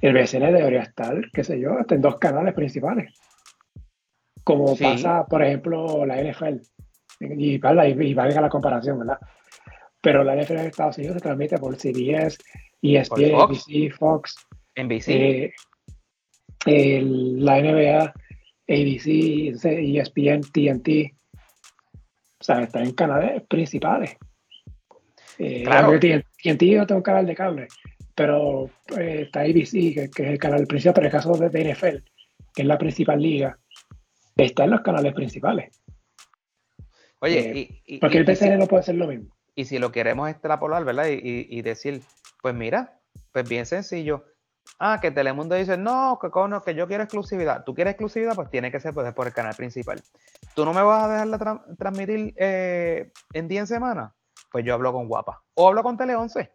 El 0.00 0.12
BCN 0.12 0.52
debería 0.52 0.82
estar, 0.82 1.14
qué 1.32 1.42
sé 1.42 1.58
yo, 1.58 1.78
hasta 1.78 1.94
en 1.94 2.00
dos 2.00 2.16
canales 2.18 2.54
principales. 2.54 3.12
Como 4.44 4.76
pasa, 4.76 5.24
por 5.26 5.42
ejemplo, 5.42 6.06
la 6.06 6.22
NFL. 6.22 6.60
Y, 7.20 7.54
y, 7.54 7.58
valga 7.58 8.40
la 8.40 8.48
comparación, 8.48 9.00
¿verdad? 9.00 9.18
Pero 10.00 10.22
la 10.22 10.36
NFL 10.36 10.54
de 10.54 10.66
Estados 10.68 10.98
Unidos 10.98 11.14
se 11.16 11.22
transmite 11.22 11.58
por 11.58 11.74
CBS, 11.74 12.38
ESPN, 12.82 13.34
ABC, 13.34 13.92
Fox, 13.98 14.36
NBC. 14.76 15.50
Eh, 16.66 17.02
la 17.02 17.60
NBA, 17.60 18.14
ABC, 18.68 19.06
ESPN, 19.64 20.42
TNT. 20.52 21.16
O 22.38 22.44
sea, 22.44 22.60
está 22.60 22.82
en 22.82 22.92
canales 22.92 23.42
principales. 23.48 24.16
Eh, 25.38 25.64
claro. 25.64 25.98
TNT 25.98 26.62
no 26.76 26.86
tengo 26.86 26.98
un 26.98 27.02
canal 27.02 27.26
de 27.26 27.34
cable, 27.34 27.68
pero 28.14 28.70
eh, 28.98 29.22
está 29.26 29.40
ABC, 29.40 29.70
que, 29.70 30.10
es 30.16 30.18
el 30.18 30.38
canal 30.38 30.66
principal, 30.66 30.94
pero 30.94 31.06
en 31.06 31.12
el 31.12 31.12
caso 31.12 31.32
de, 31.34 31.50
de 31.50 31.72
NFL, 31.72 31.96
que 32.54 32.62
es 32.62 32.66
la 32.66 32.78
principal 32.78 33.20
liga, 33.20 33.58
está 34.36 34.64
en 34.64 34.70
los 34.70 34.80
canales 34.80 35.14
principales. 35.14 35.82
Oye, 37.20 37.60
eh, 37.60 37.82
y, 37.86 37.98
porque 37.98 38.18
el 38.18 38.24
PCN 38.24 38.58
no 38.58 38.66
puede 38.66 38.82
ser 38.82 38.96
lo 38.96 39.06
mismo. 39.06 39.34
Y 39.54 39.64
si 39.64 39.78
lo 39.78 39.90
queremos 39.90 40.28
extrapolar, 40.28 40.84
¿verdad? 40.84 41.06
Y, 41.08 41.62
decir, 41.62 42.02
pues 42.42 42.54
mira, 42.54 43.00
pues 43.32 43.48
bien 43.48 43.64
sencillo. 43.64 44.24
Ah, 44.78 44.98
que 45.00 45.10
Telemundo 45.10 45.54
dice, 45.54 45.78
no, 45.78 46.18
que, 46.20 46.28
que 46.64 46.74
yo 46.74 46.86
quiero 46.86 47.04
exclusividad. 47.04 47.64
¿Tú 47.64 47.74
quieres 47.74 47.92
exclusividad? 47.92 48.34
Pues 48.34 48.50
tiene 48.50 48.70
que 48.70 48.80
ser 48.80 48.92
pues, 48.92 49.10
por 49.14 49.26
el 49.26 49.32
canal 49.32 49.54
principal. 49.54 50.02
¿Tú 50.54 50.66
no 50.66 50.74
me 50.74 50.82
vas 50.82 51.04
a 51.04 51.24
dejar 51.24 51.62
transmitir 51.78 52.34
eh, 52.36 53.12
en 53.32 53.48
10 53.48 53.66
semanas? 53.66 54.12
Pues 54.50 54.64
yo 54.64 54.74
hablo 54.74 54.92
con 54.92 55.08
Guapa. 55.08 55.42
O 55.54 55.68
hablo 55.68 55.82
con 55.82 55.96
Tele 55.96 56.14
11. 56.14 56.50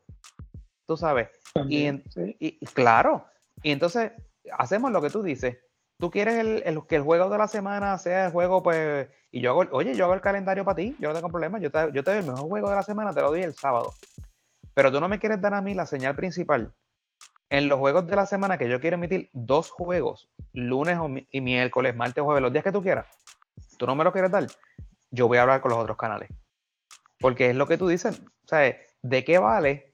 Tú 0.87 0.97
sabes. 0.97 1.29
y, 1.67 1.89
y, 2.39 2.65
claro. 2.67 3.25
Y 3.63 3.71
entonces 3.71 4.11
hacemos 4.57 4.91
lo 4.91 5.01
que 5.01 5.09
tú 5.09 5.21
dices 5.21 5.57
tú 6.01 6.09
quieres 6.09 6.35
el, 6.65 6.81
que 6.87 6.95
el 6.95 7.03
juego 7.03 7.29
de 7.29 7.37
la 7.37 7.47
semana 7.47 7.97
sea 7.99 8.25
el 8.25 8.31
juego, 8.31 8.63
pues, 8.63 9.07
y 9.31 9.39
yo 9.39 9.51
hago, 9.51 9.71
oye, 9.71 9.93
yo 9.93 10.05
hago 10.05 10.15
el 10.15 10.21
calendario 10.21 10.65
para 10.65 10.75
ti, 10.75 10.95
yo 10.99 11.07
no 11.07 11.15
tengo 11.15 11.29
problema, 11.29 11.59
yo 11.59 11.71
te, 11.71 11.91
yo 11.93 12.03
te 12.03 12.11
doy 12.11 12.19
el 12.21 12.25
mejor 12.25 12.49
juego 12.49 12.69
de 12.69 12.75
la 12.75 12.83
semana, 12.83 13.13
te 13.13 13.21
lo 13.21 13.29
doy 13.29 13.43
el 13.43 13.53
sábado. 13.53 13.93
Pero 14.73 14.91
tú 14.91 14.99
no 14.99 15.07
me 15.07 15.19
quieres 15.19 15.39
dar 15.39 15.53
a 15.53 15.61
mí 15.61 15.75
la 15.75 15.85
señal 15.85 16.15
principal. 16.15 16.73
En 17.49 17.67
los 17.67 17.77
juegos 17.77 18.07
de 18.07 18.15
la 18.15 18.25
semana 18.25 18.57
que 18.57 18.67
yo 18.67 18.81
quiero 18.81 18.95
emitir 18.95 19.29
dos 19.31 19.69
juegos, 19.69 20.31
lunes 20.53 20.97
y 21.29 21.39
miércoles, 21.39 21.95
martes 21.95 22.21
o 22.23 22.25
jueves, 22.25 22.41
los 22.41 22.51
días 22.51 22.63
que 22.63 22.71
tú 22.71 22.81
quieras, 22.81 23.05
tú 23.77 23.85
no 23.85 23.93
me 23.93 24.03
lo 24.03 24.11
quieres 24.11 24.31
dar, 24.31 24.47
yo 25.11 25.27
voy 25.27 25.37
a 25.37 25.43
hablar 25.43 25.61
con 25.61 25.69
los 25.69 25.79
otros 25.79 25.97
canales. 25.97 26.29
Porque 27.21 27.51
es 27.51 27.55
lo 27.55 27.67
que 27.67 27.77
tú 27.77 27.87
dices, 27.87 28.19
o 28.19 28.47
sea, 28.47 28.75
¿de 29.01 29.23
qué 29.23 29.37
vale 29.37 29.93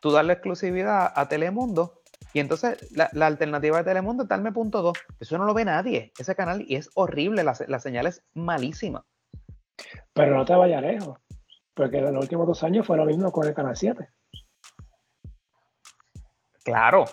tú 0.00 0.12
darle 0.12 0.34
exclusividad 0.34 1.12
a 1.14 1.28
Telemundo 1.28 2.02
y 2.32 2.40
entonces 2.40 2.92
la, 2.92 3.26
alternativa 3.26 3.78
de 3.78 3.84
Telemundo 3.84 4.24
es 4.24 4.28
darme 4.28 4.52
punto 4.52 4.82
2. 4.82 4.98
Eso 5.20 5.38
no 5.38 5.46
lo 5.46 5.54
ve 5.54 5.64
nadie, 5.64 6.12
ese 6.18 6.34
canal, 6.34 6.62
y 6.68 6.76
es 6.76 6.90
horrible, 6.94 7.42
la, 7.42 7.54
señal 7.54 8.06
es 8.06 8.22
malísima. 8.34 9.06
Pero 10.12 10.36
no 10.36 10.44
te 10.44 10.54
vayas 10.54 10.82
lejos, 10.82 11.18
porque 11.72 11.96
en 11.96 12.12
los 12.12 12.22
últimos 12.22 12.46
dos 12.46 12.62
años 12.62 12.86
fue 12.86 12.98
lo 12.98 13.06
mismo 13.06 13.32
con 13.32 13.46
el 13.46 13.54
canal 13.54 13.74
7. 13.74 14.08
Claro. 16.62 17.06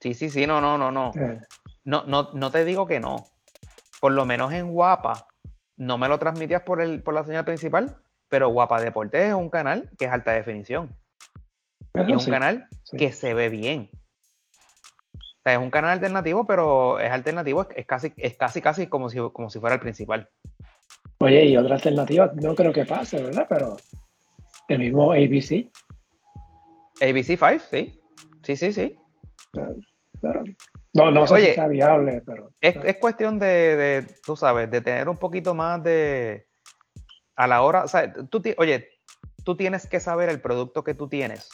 Sí, 0.00 0.14
sí, 0.14 0.30
sí, 0.30 0.46
no, 0.46 0.60
no, 0.60 0.78
no, 0.78 0.92
no. 0.92 1.10
No, 1.84 2.04
no, 2.04 2.30
no 2.32 2.50
te 2.52 2.64
digo 2.64 2.86
que 2.86 3.00
no. 3.00 3.24
Por 4.00 4.12
lo 4.12 4.24
menos 4.24 4.52
en 4.52 4.70
Guapa, 4.70 5.26
no 5.76 5.98
me 5.98 6.06
lo 6.06 6.18
transmitías 6.18 6.62
por, 6.62 6.80
el, 6.80 7.02
por 7.02 7.14
la 7.14 7.24
señal 7.24 7.44
principal, 7.44 8.00
pero 8.28 8.48
Guapa 8.48 8.80
Deportes 8.80 9.28
es 9.28 9.34
un 9.34 9.50
canal 9.50 9.90
que 9.98 10.06
es 10.06 10.10
alta 10.10 10.32
definición. 10.32 10.94
es 11.94 12.26
un 12.26 12.32
canal 12.32 12.68
que 12.96 13.12
se 13.12 13.34
ve 13.34 13.48
bien 13.48 13.90
es 15.52 15.58
un 15.58 15.70
canal 15.70 15.92
alternativo, 15.92 16.46
pero 16.46 16.98
es 17.00 17.10
alternativo, 17.10 17.66
es 17.74 17.86
casi, 17.86 18.12
es 18.16 18.36
casi, 18.36 18.60
casi 18.60 18.86
como 18.86 19.08
si, 19.08 19.18
como 19.32 19.50
si 19.50 19.58
fuera 19.58 19.74
el 19.74 19.80
principal. 19.80 20.28
Oye, 21.20 21.46
y 21.46 21.56
otra 21.56 21.76
alternativa, 21.76 22.32
no 22.34 22.54
creo 22.54 22.72
que 22.72 22.84
pase, 22.84 23.22
¿verdad? 23.22 23.46
Pero 23.48 23.76
el 24.68 24.78
mismo 24.78 25.12
ABC. 25.12 25.70
ABC 27.00 27.38
5, 27.38 27.48
sí. 27.70 28.00
Sí, 28.42 28.56
sí, 28.56 28.72
sí. 28.72 28.96
no, 30.94 31.10
no 31.10 31.26
sé 31.26 31.40
si 31.40 31.54
sea 31.54 31.68
viable, 31.68 32.22
pero. 32.24 32.50
Es, 32.60 32.76
es 32.84 32.96
cuestión 32.96 33.38
de, 33.38 33.46
de, 33.76 34.06
tú 34.24 34.36
sabes, 34.36 34.70
de 34.70 34.80
tener 34.80 35.08
un 35.08 35.16
poquito 35.16 35.54
más 35.54 35.82
de. 35.82 36.46
A 37.38 37.46
la 37.46 37.62
hora. 37.62 37.86
Oye, 38.58 38.88
tú 39.44 39.56
tienes 39.56 39.86
que 39.86 40.00
saber 40.00 40.28
el 40.28 40.40
producto 40.40 40.84
que 40.84 40.94
tú 40.94 41.08
tienes 41.08 41.48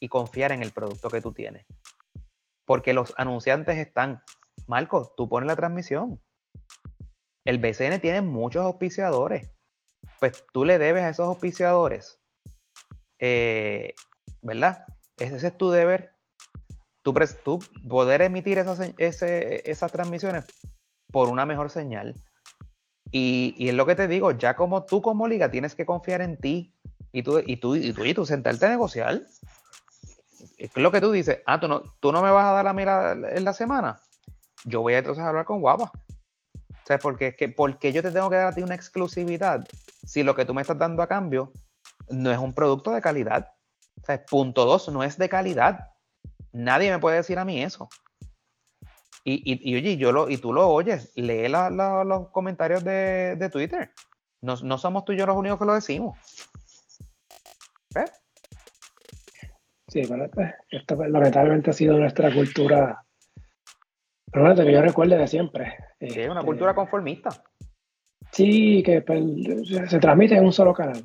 y 0.00 0.08
confiar 0.08 0.52
en 0.52 0.62
el 0.62 0.72
producto 0.72 1.08
que 1.08 1.22
tú 1.22 1.32
tienes 1.32 1.64
porque 2.70 2.92
los 2.92 3.12
anunciantes 3.16 3.78
están, 3.78 4.22
Marco, 4.68 5.12
tú 5.16 5.28
pones 5.28 5.48
la 5.48 5.56
transmisión. 5.56 6.20
El 7.44 7.58
BCN 7.58 8.00
tiene 8.00 8.22
muchos 8.22 8.64
auspiciadores. 8.64 9.50
Pues 10.20 10.44
tú 10.52 10.64
le 10.64 10.78
debes 10.78 11.02
a 11.02 11.08
esos 11.08 11.26
auspiciadores, 11.26 12.20
eh, 13.18 13.94
¿verdad? 14.40 14.86
Ese 15.18 15.44
es 15.44 15.58
tu 15.58 15.72
deber. 15.72 16.12
Tú, 17.02 17.12
tú 17.42 17.58
poder 17.88 18.22
emitir 18.22 18.58
esas, 18.58 18.78
esas 18.96 19.90
transmisiones 19.90 20.44
por 21.10 21.28
una 21.28 21.46
mejor 21.46 21.70
señal. 21.70 22.14
Y, 23.12 23.54
y, 23.58 23.68
es 23.68 23.74
lo 23.74 23.86
que 23.86 23.96
te 23.96 24.06
digo, 24.08 24.30
ya 24.32 24.54
como 24.54 24.84
tú 24.84 25.02
como 25.02 25.26
liga 25.26 25.50
tienes 25.50 25.74
que 25.74 25.84
confiar 25.84 26.20
en 26.20 26.36
ti 26.36 26.74
y 27.12 27.22
tú, 27.22 27.40
y 27.44 27.56
tú, 27.56 27.74
y 27.74 27.92
tú, 27.92 28.04
y 28.04 28.14
tú 28.14 28.24
sentarte 28.24 28.66
a 28.66 28.70
negociar 28.70 29.22
es 30.60 30.76
lo 30.76 30.92
que 30.92 31.00
tú 31.00 31.10
dices, 31.10 31.38
ah, 31.46 31.58
tú 31.58 31.68
no, 31.68 31.82
tú 32.00 32.12
no 32.12 32.22
me 32.22 32.30
vas 32.30 32.46
a 32.46 32.52
dar 32.52 32.64
la 32.64 32.72
mira 32.72 33.12
en 33.12 33.44
la 33.44 33.52
semana. 33.52 33.98
Yo 34.64 34.82
voy 34.82 34.94
entonces 34.94 35.24
a 35.24 35.28
hablar 35.28 35.46
con 35.46 35.60
Guapa. 35.60 35.90
Sea, 36.84 36.98
porque 36.98 37.28
es 37.28 37.36
que, 37.36 37.48
porque 37.48 37.92
yo 37.92 38.02
te 38.02 38.10
tengo 38.10 38.28
que 38.28 38.36
dar 38.36 38.48
a 38.48 38.54
ti 38.54 38.62
una 38.62 38.74
exclusividad 38.74 39.66
si 40.04 40.22
lo 40.22 40.34
que 40.34 40.44
tú 40.44 40.54
me 40.54 40.60
estás 40.60 40.78
dando 40.78 41.02
a 41.02 41.06
cambio 41.06 41.52
no 42.08 42.30
es 42.30 42.38
un 42.38 42.52
producto 42.52 42.90
de 42.90 43.00
calidad. 43.00 43.52
Sea, 44.04 44.24
punto 44.24 44.64
dos, 44.66 44.88
no 44.88 45.02
es 45.02 45.16
de 45.16 45.28
calidad. 45.28 45.90
Nadie 46.52 46.90
me 46.90 46.98
puede 46.98 47.18
decir 47.18 47.38
a 47.38 47.44
mí 47.44 47.62
eso. 47.62 47.88
Y, 49.22 49.70
y, 49.70 49.76
oye, 49.76 49.96
yo 49.96 50.12
lo, 50.12 50.30
y 50.30 50.38
tú 50.38 50.52
lo 50.52 50.68
oyes, 50.68 51.12
lee 51.14 51.48
los 51.48 52.28
comentarios 52.30 52.82
de, 52.82 53.48
Twitter. 53.52 53.90
No, 54.42 54.54
no, 54.62 54.78
somos 54.78 55.04
tú 55.04 55.12
y 55.12 55.18
yo 55.18 55.26
los 55.26 55.36
únicos 55.36 55.58
que 55.58 55.64
lo 55.66 55.74
decimos. 55.74 56.18
¿Ves? 57.94 58.10
Sí, 59.88 60.02
pero 60.08 60.30
esto 60.70 60.96
pues, 60.96 61.10
lamentablemente 61.10 61.70
ha 61.70 61.74
sido 61.74 61.98
nuestra 61.98 62.32
cultura, 62.32 63.04
pero 64.30 64.44
bueno, 64.46 64.64
que 64.64 64.72
yo 64.72 64.80
recuerde 64.80 65.18
de 65.18 65.26
siempre. 65.26 65.76
es 65.98 66.28
una 66.28 66.42
cultura 66.42 66.70
este, 66.70 66.80
conformista. 66.80 67.30
Sí, 68.30 68.82
que 68.84 69.02
pues, 69.02 69.22
se 69.90 69.98
transmite 69.98 70.36
en 70.36 70.44
un 70.44 70.52
solo 70.52 70.72
canal. 70.72 71.04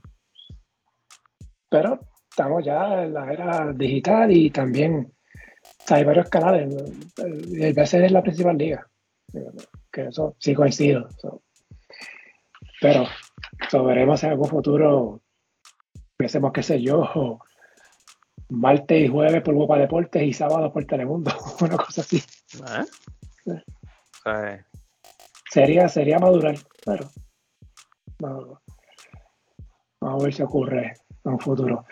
Pero 1.70 2.00
estamos 2.30 2.64
ya 2.64 3.04
en 3.04 3.14
la 3.14 3.34
era 3.34 3.74
digital 3.74 4.32
y 4.32 4.52
también 4.52 5.15
hay 5.90 6.04
varios 6.04 6.30
canales. 6.30 6.74
El 7.18 7.74
BC 7.74 8.06
es 8.06 8.12
la 8.12 8.24
principal 8.24 8.58
liga. 8.58 8.88
Que 9.92 10.08
eso 10.08 10.36
sí 10.40 10.54
coincido. 10.54 11.08
Pero 12.82 13.06
veremos 13.86 14.24
en 14.24 14.32
algún 14.32 14.48
futuro, 14.48 15.22
pensemos, 16.18 16.52
qué 16.54 16.64
sé 16.64 16.82
yo, 16.82 17.40
martes 18.50 19.06
y 19.06 19.08
jueves 19.08 19.42
por 19.42 19.56
Boca 19.56 19.76
Deportes 19.78 20.24
y 20.24 20.34
sábado 20.34 20.72
por 20.72 20.86
Telemundo, 20.86 21.32
una 21.62 21.78
cosa 21.78 22.02
así. 22.02 22.22
¿Eh? 24.26 24.64
Sería, 25.50 25.88
sería 25.88 26.20
madurar, 26.20 26.56
pero 26.86 27.10
vamos, 28.20 28.60
a 30.02 30.24
ver 30.24 30.34
si 30.34 30.42
ocurre 30.42 30.94
en 31.24 31.32
un 31.32 31.40
futuro. 31.40 31.86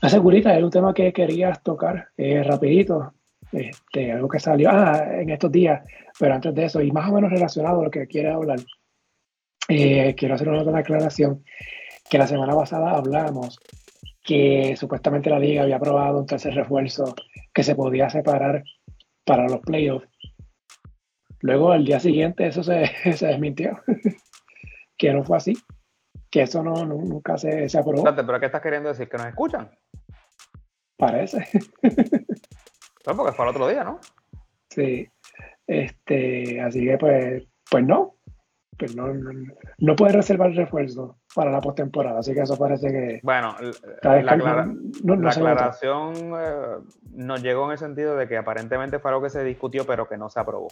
La 0.00 0.08
seguridad 0.08 0.56
es 0.56 0.64
un 0.64 0.70
tema 0.70 0.94
que 0.94 1.12
querías 1.12 1.62
tocar 1.62 2.08
eh, 2.16 2.42
rapidito, 2.42 3.14
este, 3.52 4.12
algo 4.12 4.28
que 4.28 4.40
salió 4.40 4.70
ah, 4.70 5.20
en 5.20 5.30
estos 5.30 5.52
días, 5.52 5.82
pero 6.18 6.34
antes 6.34 6.54
de 6.54 6.64
eso, 6.64 6.80
y 6.80 6.90
más 6.90 7.10
o 7.10 7.14
menos 7.14 7.30
relacionado 7.30 7.80
a 7.80 7.84
lo 7.84 7.90
que 7.90 8.06
quieres 8.06 8.34
hablar, 8.34 8.58
eh, 9.68 10.14
quiero 10.16 10.34
hacer 10.34 10.48
una 10.48 10.78
aclaración 10.78 11.44
que 12.08 12.18
la 12.18 12.26
semana 12.26 12.54
pasada 12.54 12.90
hablamos 12.90 13.58
que 14.22 14.76
supuestamente 14.76 15.30
la 15.30 15.38
liga 15.38 15.62
había 15.62 15.76
aprobado 15.76 16.18
un 16.18 16.26
tercer 16.26 16.54
refuerzo 16.54 17.14
que 17.52 17.62
se 17.62 17.74
podía 17.74 18.08
separar 18.08 18.62
para 19.24 19.48
los 19.48 19.60
playoffs. 19.60 20.08
Luego, 21.40 21.72
al 21.72 21.84
día 21.84 21.98
siguiente, 21.98 22.46
eso 22.46 22.62
se, 22.62 22.86
se 23.16 23.26
desmintió, 23.26 23.80
que 24.96 25.12
no 25.12 25.24
fue 25.24 25.36
así, 25.36 25.54
que 26.30 26.42
eso 26.42 26.62
no, 26.62 26.84
nunca 26.84 27.36
se, 27.36 27.68
se 27.68 27.78
aprobó. 27.78 28.04
¿Pero 28.14 28.40
qué 28.40 28.46
estás 28.46 28.62
queriendo 28.62 28.88
decir? 28.88 29.08
¿Que 29.08 29.16
nos 29.16 29.26
escuchan? 29.26 29.70
Parece. 30.96 31.48
Pues 33.04 33.16
porque 33.16 33.32
fue 33.32 33.44
el 33.44 33.50
otro 33.50 33.68
día, 33.68 33.84
¿no? 33.84 34.00
Sí. 34.68 35.08
Este, 35.66 36.60
así 36.60 36.84
que 36.84 36.98
pues, 36.98 37.44
pues 37.70 37.84
no. 37.84 38.16
Pues 38.78 38.96
no, 38.96 39.06
no, 39.78 39.96
puede 39.96 40.12
reservar 40.14 40.50
refuerzo 40.52 41.18
para 41.34 41.52
la 41.52 41.60
postemporada, 41.60 42.18
así 42.18 42.32
que 42.32 42.40
eso 42.40 42.58
parece 42.58 42.88
que. 42.88 43.20
Bueno, 43.22 43.54
la, 44.02 45.30
aclaración 45.30 46.14
eh, 46.36 46.78
nos 47.12 47.42
llegó 47.42 47.66
en 47.66 47.72
el 47.72 47.78
sentido 47.78 48.16
de 48.16 48.26
que 48.26 48.38
aparentemente 48.38 48.98
fue 48.98 49.10
algo 49.10 49.22
que 49.22 49.30
se 49.30 49.44
discutió, 49.44 49.86
pero 49.86 50.08
que 50.08 50.16
no 50.16 50.30
se 50.30 50.40
aprobó. 50.40 50.68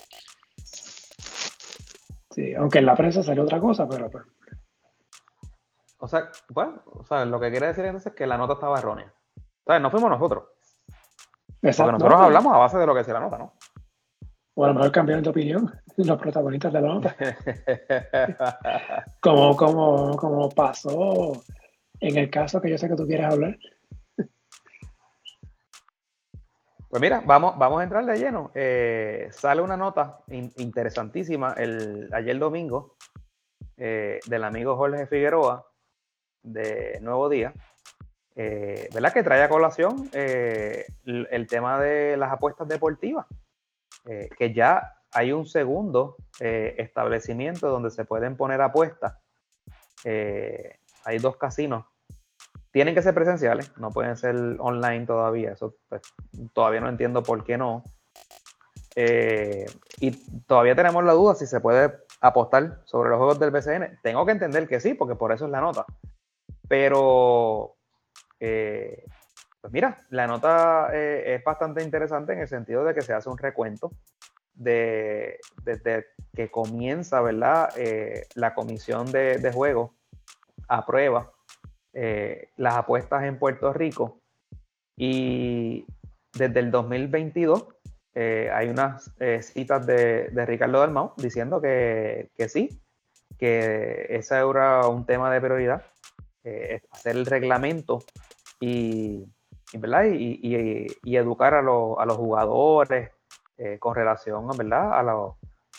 Sí, 2.30 2.54
aunque 2.54 2.78
en 2.78 2.86
la 2.86 2.96
prensa 2.96 3.22
salió 3.22 3.42
otra 3.42 3.60
cosa, 3.60 3.86
pero. 3.86 4.10
Pues. 4.10 4.24
O 5.98 6.08
sea, 6.08 6.30
bueno, 6.48 6.82
o 6.86 7.04
sea, 7.04 7.26
lo 7.26 7.38
que 7.38 7.50
quiere 7.50 7.66
decir 7.66 7.84
entonces 7.84 8.12
es 8.12 8.16
que 8.16 8.26
la 8.26 8.38
nota 8.38 8.54
estaba 8.54 8.78
errónea. 8.78 9.12
O 9.36 9.72
sea, 9.72 9.78
no 9.78 9.90
fuimos 9.90 10.10
nosotros. 10.10 10.44
Exacto. 11.62 11.92
Porque 11.92 12.04
nosotros 12.04 12.20
hablamos 12.20 12.54
a 12.54 12.58
base 12.58 12.78
de 12.78 12.86
lo 12.86 12.94
que 12.94 13.04
se 13.04 13.12
la 13.12 13.20
nota, 13.20 13.38
¿no? 13.38 13.54
O 14.54 14.64
a 14.64 14.68
lo 14.68 14.74
mejor 14.74 14.92
cambiaron 14.92 15.24
de 15.24 15.30
opinión 15.30 15.72
los 15.96 16.18
protagonistas 16.18 16.72
de 16.72 16.80
la 16.80 16.88
nota. 16.88 17.16
como, 19.20 19.56
como, 19.56 20.16
como 20.16 20.48
pasó 20.50 21.32
en 22.00 22.16
el 22.16 22.30
caso 22.30 22.60
que 22.60 22.70
yo 22.70 22.78
sé 22.78 22.88
que 22.88 22.96
tú 22.96 23.06
quieres 23.06 23.26
hablar. 23.26 23.58
Pues 26.90 27.00
mira, 27.00 27.22
vamos, 27.24 27.56
vamos 27.56 27.80
a 27.80 27.84
entrar 27.84 28.04
de 28.04 28.18
lleno. 28.18 28.50
Eh, 28.52 29.28
sale 29.30 29.62
una 29.62 29.76
nota 29.76 30.24
interesantísima 30.28 31.54
el, 31.56 32.10
ayer 32.12 32.36
domingo 32.36 32.96
eh, 33.76 34.18
del 34.26 34.42
amigo 34.42 34.76
Jorge 34.76 35.06
Figueroa 35.06 35.70
de 36.42 36.98
Nuevo 37.00 37.28
Día, 37.28 37.54
eh, 38.42 38.88
¿verdad? 38.94 39.12
Que 39.12 39.22
trae 39.22 39.42
a 39.42 39.48
colación 39.48 40.08
el, 40.12 41.46
tema 41.48 41.80
de 41.80 42.16
las 42.16 42.32
apuestas 42.32 42.68
deportivas, 42.68 43.26
que 44.38 44.54
ya 44.54 44.94
hay 45.12 45.32
un 45.32 45.46
segundo 45.46 46.16
establecimiento 46.38 47.68
donde 47.68 47.90
se 47.90 48.04
pueden 48.04 48.36
poner 48.36 48.60
apuestas. 48.60 49.18
hay 50.04 51.18
dos 51.18 51.36
casinos 51.36 51.84
tienen 52.72 52.94
que 52.94 53.02
ser 53.02 53.14
presenciales, 53.14 53.76
no 53.78 53.90
pueden 53.90 54.16
ser 54.16 54.36
online 54.58 55.06
todavía. 55.06 55.52
Eso 55.52 55.74
pues, 55.88 56.02
todavía 56.52 56.80
no 56.80 56.88
entiendo 56.88 57.22
por 57.22 57.44
qué 57.44 57.58
no. 57.58 57.82
Eh, 58.96 59.66
y 59.98 60.10
todavía 60.46 60.74
tenemos 60.74 61.04
la 61.04 61.12
duda 61.12 61.34
si 61.34 61.46
se 61.46 61.60
puede 61.60 61.92
apostar 62.20 62.80
sobre 62.84 63.10
los 63.10 63.18
juegos 63.18 63.40
del 63.40 63.50
BCN. 63.50 63.98
Tengo 64.02 64.24
que 64.24 64.32
entender 64.32 64.68
que 64.68 64.80
sí, 64.80 64.94
porque 64.94 65.16
por 65.16 65.32
eso 65.32 65.46
es 65.46 65.50
la 65.50 65.60
nota. 65.60 65.84
Pero, 66.68 67.76
eh, 68.40 69.04
pues 69.60 69.72
mira, 69.72 69.98
la 70.10 70.26
nota 70.26 70.88
eh, 70.92 71.34
es 71.36 71.44
bastante 71.44 71.82
interesante 71.82 72.32
en 72.32 72.40
el 72.40 72.48
sentido 72.48 72.84
de 72.84 72.94
que 72.94 73.02
se 73.02 73.12
hace 73.12 73.28
un 73.28 73.38
recuento 73.38 73.92
de, 74.54 75.38
desde 75.62 76.06
que 76.34 76.50
comienza, 76.50 77.20
¿verdad? 77.20 77.68
la 78.34 78.54
comisión 78.54 79.10
de, 79.12 79.38
de 79.38 79.52
juegos 79.52 79.92
aprueba 80.68 81.30
eh, 81.92 82.50
las 82.56 82.76
apuestas 82.76 83.24
en 83.24 83.38
Puerto 83.38 83.72
Rico. 83.72 84.20
Y 84.96 85.86
desde 86.32 86.60
el 86.60 86.70
2022 86.70 87.66
eh, 88.14 88.50
hay 88.52 88.68
unas 88.68 89.12
eh, 89.18 89.42
citas 89.42 89.86
de, 89.86 90.30
Ricardo 90.46 90.80
Dalmau 90.80 91.14
diciendo 91.16 91.60
que, 91.60 92.30
sí, 92.48 92.80
que 93.38 94.06
ese 94.10 94.36
era 94.36 94.86
un 94.86 95.06
tema 95.06 95.32
de 95.32 95.40
prioridad, 95.40 95.82
hacer 96.90 97.16
el 97.16 97.26
reglamento 97.26 98.00
y, 98.60 99.24
¿verdad? 99.74 100.04
y, 100.06 101.16
educar 101.16 101.54
a, 101.54 101.62
los 101.62 102.16
jugadores 102.16 103.10
con 103.78 103.94
relación 103.94 104.48
¿verdad? 104.56 104.92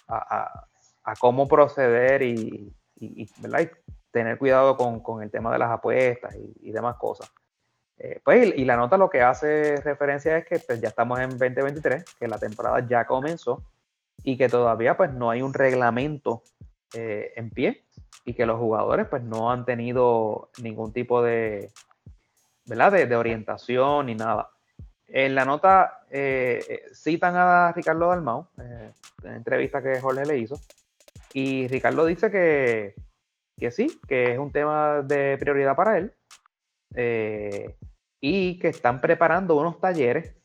A, 0.07 0.67
a, 1.03 1.15
cómo 1.19 1.47
proceder 1.47 2.21
y, 2.21 2.73
¿verdad? 3.39 3.71
tener 4.11 4.38
cuidado 4.38 4.77
con, 4.77 5.23
el 5.23 5.31
tema 5.31 5.51
de 5.51 5.59
las 5.59 5.71
apuestas 5.71 6.35
y, 6.61 6.71
demás 6.71 6.97
cosas. 6.97 7.31
Eh, 7.97 8.19
pues, 8.23 8.53
y, 8.55 8.65
la 8.65 8.75
nota 8.75 8.97
lo 8.97 9.09
que 9.09 9.21
hace 9.21 9.77
referencia 9.77 10.38
es 10.38 10.45
que 10.45 10.59
pues, 10.59 10.81
ya 10.81 10.89
estamos 10.89 11.19
en 11.19 11.29
2023, 11.29 12.03
que 12.19 12.27
la 12.27 12.38
temporada 12.38 12.85
ya 12.88 13.05
comenzó 13.05 13.63
y 14.23 14.38
que 14.38 14.49
todavía 14.49 14.97
pues 14.97 15.11
no 15.13 15.29
hay 15.29 15.41
un 15.41 15.53
reglamento 15.53 16.43
eh, 16.93 17.33
en 17.35 17.49
pie 17.49 17.85
y 18.26 18.34
que 18.34 18.45
los 18.45 18.60
jugadores 18.60 19.07
pues 19.07 19.23
no 19.23 19.52
han 19.52 19.65
tenido 19.65 20.49
ningún 20.61 20.93
tipo 20.93 21.22
de, 21.22 21.72
¿verdad? 22.65 22.91
de, 23.07 23.15
orientación 23.15 24.06
ni 24.07 24.15
nada. 24.15 24.49
En 25.07 25.35
la 25.35 25.45
nota 25.45 26.06
eh, 26.10 26.84
citan 26.93 27.35
a 27.35 27.72
Ricardo 27.73 28.07
Dalmau, 28.07 28.48
en 28.57 28.93
la 29.23 29.35
entrevista 29.35 29.81
que 29.81 29.99
Jorge 29.99 30.26
le 30.26 30.38
hizo, 30.38 30.56
y 31.34 31.68
Ricardo 31.68 32.06
dice 32.06 32.31
que, 32.31 32.95
que 33.57 33.72
sí, 33.72 33.99
que 34.07 34.31
es 34.34 34.39
un 34.39 34.52
tema 34.52 35.02
de 35.02 35.38
prioridad 35.39 35.76
para 35.76 35.98
él 35.98 36.14
eh, 36.95 37.76
y 38.19 38.60
que 38.60 38.69
están 38.69 39.02
preparando 39.02 39.56
unos 39.56 39.80
talleres 39.80 40.35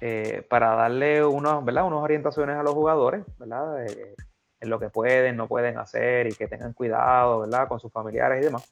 eh, 0.00 0.46
para 0.48 0.74
darle 0.74 1.24
unos, 1.24 1.62
unas 1.62 1.92
orientaciones 1.92 2.56
a 2.56 2.62
los 2.62 2.72
jugadores 2.72 3.24
¿verdad? 3.38 3.84
En 4.60 4.70
lo 4.70 4.78
que 4.78 4.90
pueden, 4.90 5.36
no 5.36 5.48
pueden 5.48 5.78
hacer 5.78 6.26
y 6.26 6.34
que 6.34 6.48
tengan 6.48 6.72
cuidado 6.72 7.40
¿verdad? 7.40 7.68
con 7.68 7.80
sus 7.80 7.92
familiares 7.92 8.40
y 8.40 8.44
demás. 8.44 8.68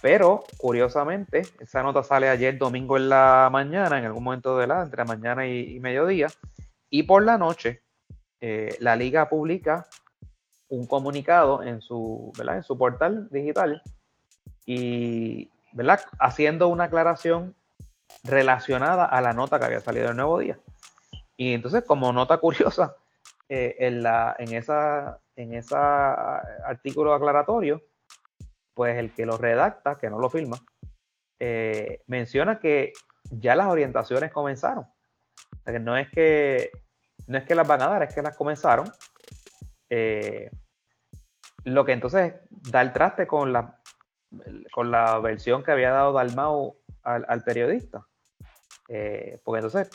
Pero 0.00 0.44
curiosamente, 0.56 1.42
esa 1.60 1.82
nota 1.82 2.02
sale 2.02 2.28
ayer 2.28 2.56
domingo 2.56 2.96
en 2.96 3.08
la 3.08 3.48
mañana, 3.50 3.98
en 3.98 4.04
algún 4.04 4.24
momento 4.24 4.56
de 4.56 4.66
la, 4.66 4.82
entre 4.82 5.04
mañana 5.04 5.46
y, 5.46 5.80
mediodía, 5.80 6.28
y 6.88 7.02
por 7.02 7.24
la 7.24 7.36
noche 7.36 7.82
eh, 8.40 8.76
la 8.78 8.94
liga 8.94 9.28
publica 9.28 9.86
un 10.68 10.86
comunicado 10.86 11.62
en 11.62 11.80
su, 11.80 12.32
en 12.38 12.62
su 12.62 12.78
portal 12.78 13.28
digital 13.30 13.82
y 14.64 15.50
¿verdad? 15.72 16.00
haciendo 16.20 16.68
una 16.68 16.84
aclaración 16.84 17.54
relacionada 18.22 19.04
a 19.04 19.20
la 19.20 19.32
nota 19.32 19.58
que 19.58 19.64
había 19.64 19.80
salido 19.80 20.10
el 20.10 20.16
nuevo 20.16 20.38
día. 20.38 20.58
Y 21.36 21.54
entonces, 21.54 21.84
como 21.84 22.12
nota 22.12 22.38
curiosa, 22.38 22.96
eh, 23.48 23.76
en, 23.78 24.02
la, 24.02 24.36
en, 24.38 24.54
esa, 24.54 25.20
en 25.36 25.54
esa 25.54 26.38
artículo 26.66 27.14
aclaratorio, 27.14 27.82
pues 28.74 28.96
el 28.96 29.12
que 29.12 29.26
lo 29.26 29.36
redacta, 29.36 29.96
que 29.96 30.10
no 30.10 30.18
lo 30.18 30.30
firma, 30.30 30.58
eh, 31.40 32.02
menciona 32.06 32.58
que 32.58 32.92
ya 33.30 33.56
las 33.56 33.68
orientaciones 33.68 34.32
comenzaron. 34.32 34.86
no 35.80 35.96
es 35.96 36.08
que 36.10 36.70
no 37.26 37.36
es 37.36 37.44
que 37.44 37.54
las 37.54 37.68
van 37.68 37.82
a 37.82 37.88
dar, 37.88 38.02
es 38.02 38.14
que 38.14 38.22
las 38.22 38.36
comenzaron 38.36 38.90
eh, 39.90 40.50
lo 41.64 41.84
que 41.84 41.92
entonces 41.92 42.34
da 42.50 42.80
el 42.80 42.92
traste 42.92 43.26
con 43.26 43.52
la, 43.52 43.80
con 44.72 44.90
la 44.90 45.18
versión 45.18 45.62
que 45.62 45.72
había 45.72 45.90
dado 45.90 46.12
Dalmau 46.12 46.78
al, 47.02 47.42
periodista. 47.42 48.06
Eh, 48.88 49.40
porque 49.44 49.58
entonces, 49.58 49.90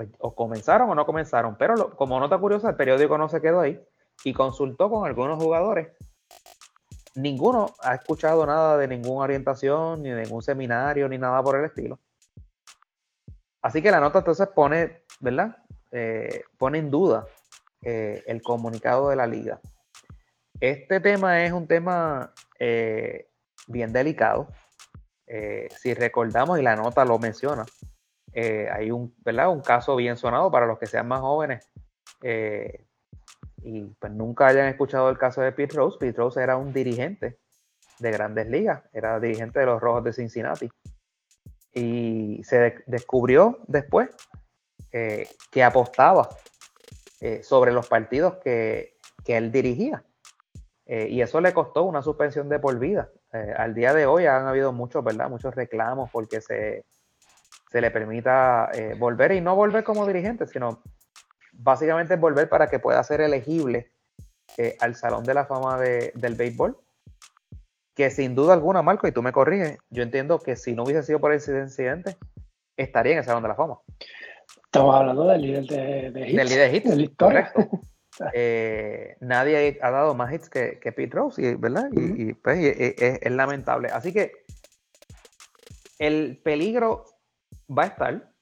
pues, 0.00 0.08
o 0.18 0.34
comenzaron 0.34 0.88
o 0.88 0.94
no 0.94 1.04
comenzaron. 1.04 1.56
Pero 1.58 1.94
como 1.94 2.18
nota 2.18 2.38
curiosa, 2.38 2.70
el 2.70 2.76
periódico 2.76 3.18
no 3.18 3.28
se 3.28 3.42
quedó 3.42 3.60
ahí 3.60 3.78
y 4.24 4.32
consultó 4.32 4.88
con 4.88 5.06
algunos 5.06 5.42
jugadores. 5.42 5.88
Ninguno 7.16 7.74
ha 7.82 7.96
escuchado 7.96 8.46
nada 8.46 8.78
de 8.78 8.88
ninguna 8.88 9.24
orientación, 9.24 10.02
ni 10.02 10.08
de 10.08 10.22
ningún 10.22 10.40
seminario, 10.40 11.06
ni 11.06 11.18
nada 11.18 11.42
por 11.42 11.58
el 11.58 11.66
estilo. 11.66 11.98
Así 13.60 13.82
que 13.82 13.90
la 13.90 14.00
nota 14.00 14.20
entonces 14.20 14.48
pone, 14.48 15.02
¿verdad? 15.20 15.58
Eh, 15.90 16.44
pone 16.56 16.78
en 16.78 16.90
duda 16.90 17.26
el 17.82 18.40
comunicado 18.40 19.10
de 19.10 19.16
la 19.16 19.26
liga. 19.26 19.60
Este 20.60 21.00
tema 21.00 21.44
es 21.44 21.52
un 21.52 21.66
tema 21.66 22.32
eh, 22.58 23.28
bien 23.66 23.92
delicado. 23.92 24.48
Eh, 25.26 25.68
si 25.76 25.92
recordamos, 25.92 26.58
y 26.58 26.62
la 26.62 26.74
nota 26.74 27.04
lo 27.04 27.18
menciona, 27.18 27.66
eh, 28.32 28.68
hay 28.72 28.90
un, 28.90 29.14
¿verdad? 29.18 29.50
un 29.50 29.60
caso 29.60 29.96
bien 29.96 30.16
sonado 30.16 30.50
para 30.50 30.66
los 30.66 30.78
que 30.78 30.86
sean 30.86 31.08
más 31.08 31.20
jóvenes 31.20 31.68
y 33.62 33.82
pues 33.98 34.12
nunca 34.12 34.46
hayan 34.46 34.66
escuchado 34.66 35.10
el 35.10 35.18
caso 35.18 35.42
de 35.42 35.52
Pete 35.52 35.76
Rose. 35.76 35.98
Pete 35.98 36.16
Rose 36.16 36.42
era 36.42 36.56
un 36.56 36.72
dirigente 36.72 37.38
de 37.98 38.10
grandes 38.10 38.48
ligas, 38.48 38.82
era 38.92 39.20
dirigente 39.20 39.60
de 39.60 39.66
los 39.66 39.80
Rojos 39.80 40.04
de 40.04 40.12
Cincinnati. 40.12 40.70
Y 41.72 42.42
se 42.42 42.82
descubrió 42.86 43.58
después 43.68 44.08
que 44.90 45.62
apostaba 45.62 46.28
sobre 47.42 47.72
los 47.72 47.86
partidos 47.86 48.36
que, 48.36 48.96
que 49.24 49.36
él 49.36 49.52
dirigía. 49.52 50.04
Eh, 50.86 51.08
y 51.08 51.22
eso 51.22 51.40
le 51.40 51.54
costó 51.54 51.84
una 51.84 52.02
suspensión 52.02 52.48
de 52.48 52.58
por 52.58 52.76
vida. 52.78 53.10
Eh, 53.32 53.54
al 53.56 53.74
día 53.74 53.94
de 53.94 54.06
hoy 54.06 54.26
han 54.26 54.48
habido 54.48 54.72
muchos, 54.72 55.04
¿verdad? 55.04 55.28
Muchos 55.30 55.54
reclamos 55.54 56.10
porque 56.10 56.40
se, 56.40 56.84
se 57.70 57.80
le 57.80 57.90
permita 57.90 58.70
eh, 58.74 58.94
volver 58.98 59.32
y 59.32 59.40
no 59.40 59.54
volver 59.54 59.84
como 59.84 60.06
dirigente, 60.06 60.46
sino 60.46 60.82
básicamente 61.52 62.16
volver 62.16 62.48
para 62.48 62.68
que 62.68 62.78
pueda 62.78 63.02
ser 63.04 63.20
elegible 63.20 63.92
al 64.80 64.94
Salón 64.94 65.24
de 65.24 65.32
la 65.32 65.46
Fama 65.46 65.78
del 65.78 66.34
Béisbol. 66.34 66.76
Que 67.94 68.10
sin 68.10 68.34
duda 68.34 68.52
alguna, 68.54 68.82
Marco, 68.82 69.06
y 69.06 69.12
tú 69.12 69.22
me 69.22 69.32
corriges, 69.32 69.78
yo 69.90 70.02
entiendo 70.02 70.38
que 70.40 70.56
si 70.56 70.74
no 70.74 70.82
hubiese 70.82 71.02
sido 71.04 71.20
por 71.20 71.32
ese 71.32 71.58
incidente, 71.58 72.16
estaría 72.76 73.12
en 73.12 73.18
el 73.18 73.24
Salón 73.24 73.42
de 73.42 73.48
la 73.48 73.54
Fama. 73.54 73.78
Estamos 74.64 74.94
hablando 74.94 75.26
del 75.26 75.42
líder 75.42 75.64
de, 75.64 76.10
de 76.10 76.28
hits. 76.28 76.36
Del 76.36 76.48
líder 76.48 76.70
de 76.70 76.76
hits, 76.76 77.16
correcto. 77.16 77.68
Eh, 78.34 79.16
nadie 79.20 79.78
ha 79.80 79.90
dado 79.90 80.14
más 80.14 80.32
hits 80.32 80.50
que, 80.50 80.78
Pete 80.82 81.08
Rose, 81.10 81.56
¿verdad? 81.56 81.88
Y, 81.92 82.34
pues, 82.34 82.58
es, 82.60 83.30
lamentable. 83.30 83.88
Así 83.88 84.12
que 84.12 84.32
el 85.98 86.38
peligro 86.42 87.04
va 87.70 87.84
a 87.84 87.86
estar 87.86 88.32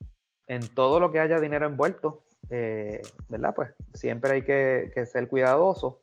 en 0.46 0.66
todo 0.74 1.00
lo 1.00 1.12
que 1.12 1.20
haya 1.20 1.40
dinero 1.40 1.66
envuelto, 1.66 2.24
eh, 2.50 3.02
¿verdad? 3.28 3.54
Pues 3.54 3.74
siempre 3.94 4.32
hay 4.32 4.42
que, 4.42 5.06
ser 5.06 5.28
cuidadoso. 5.28 6.02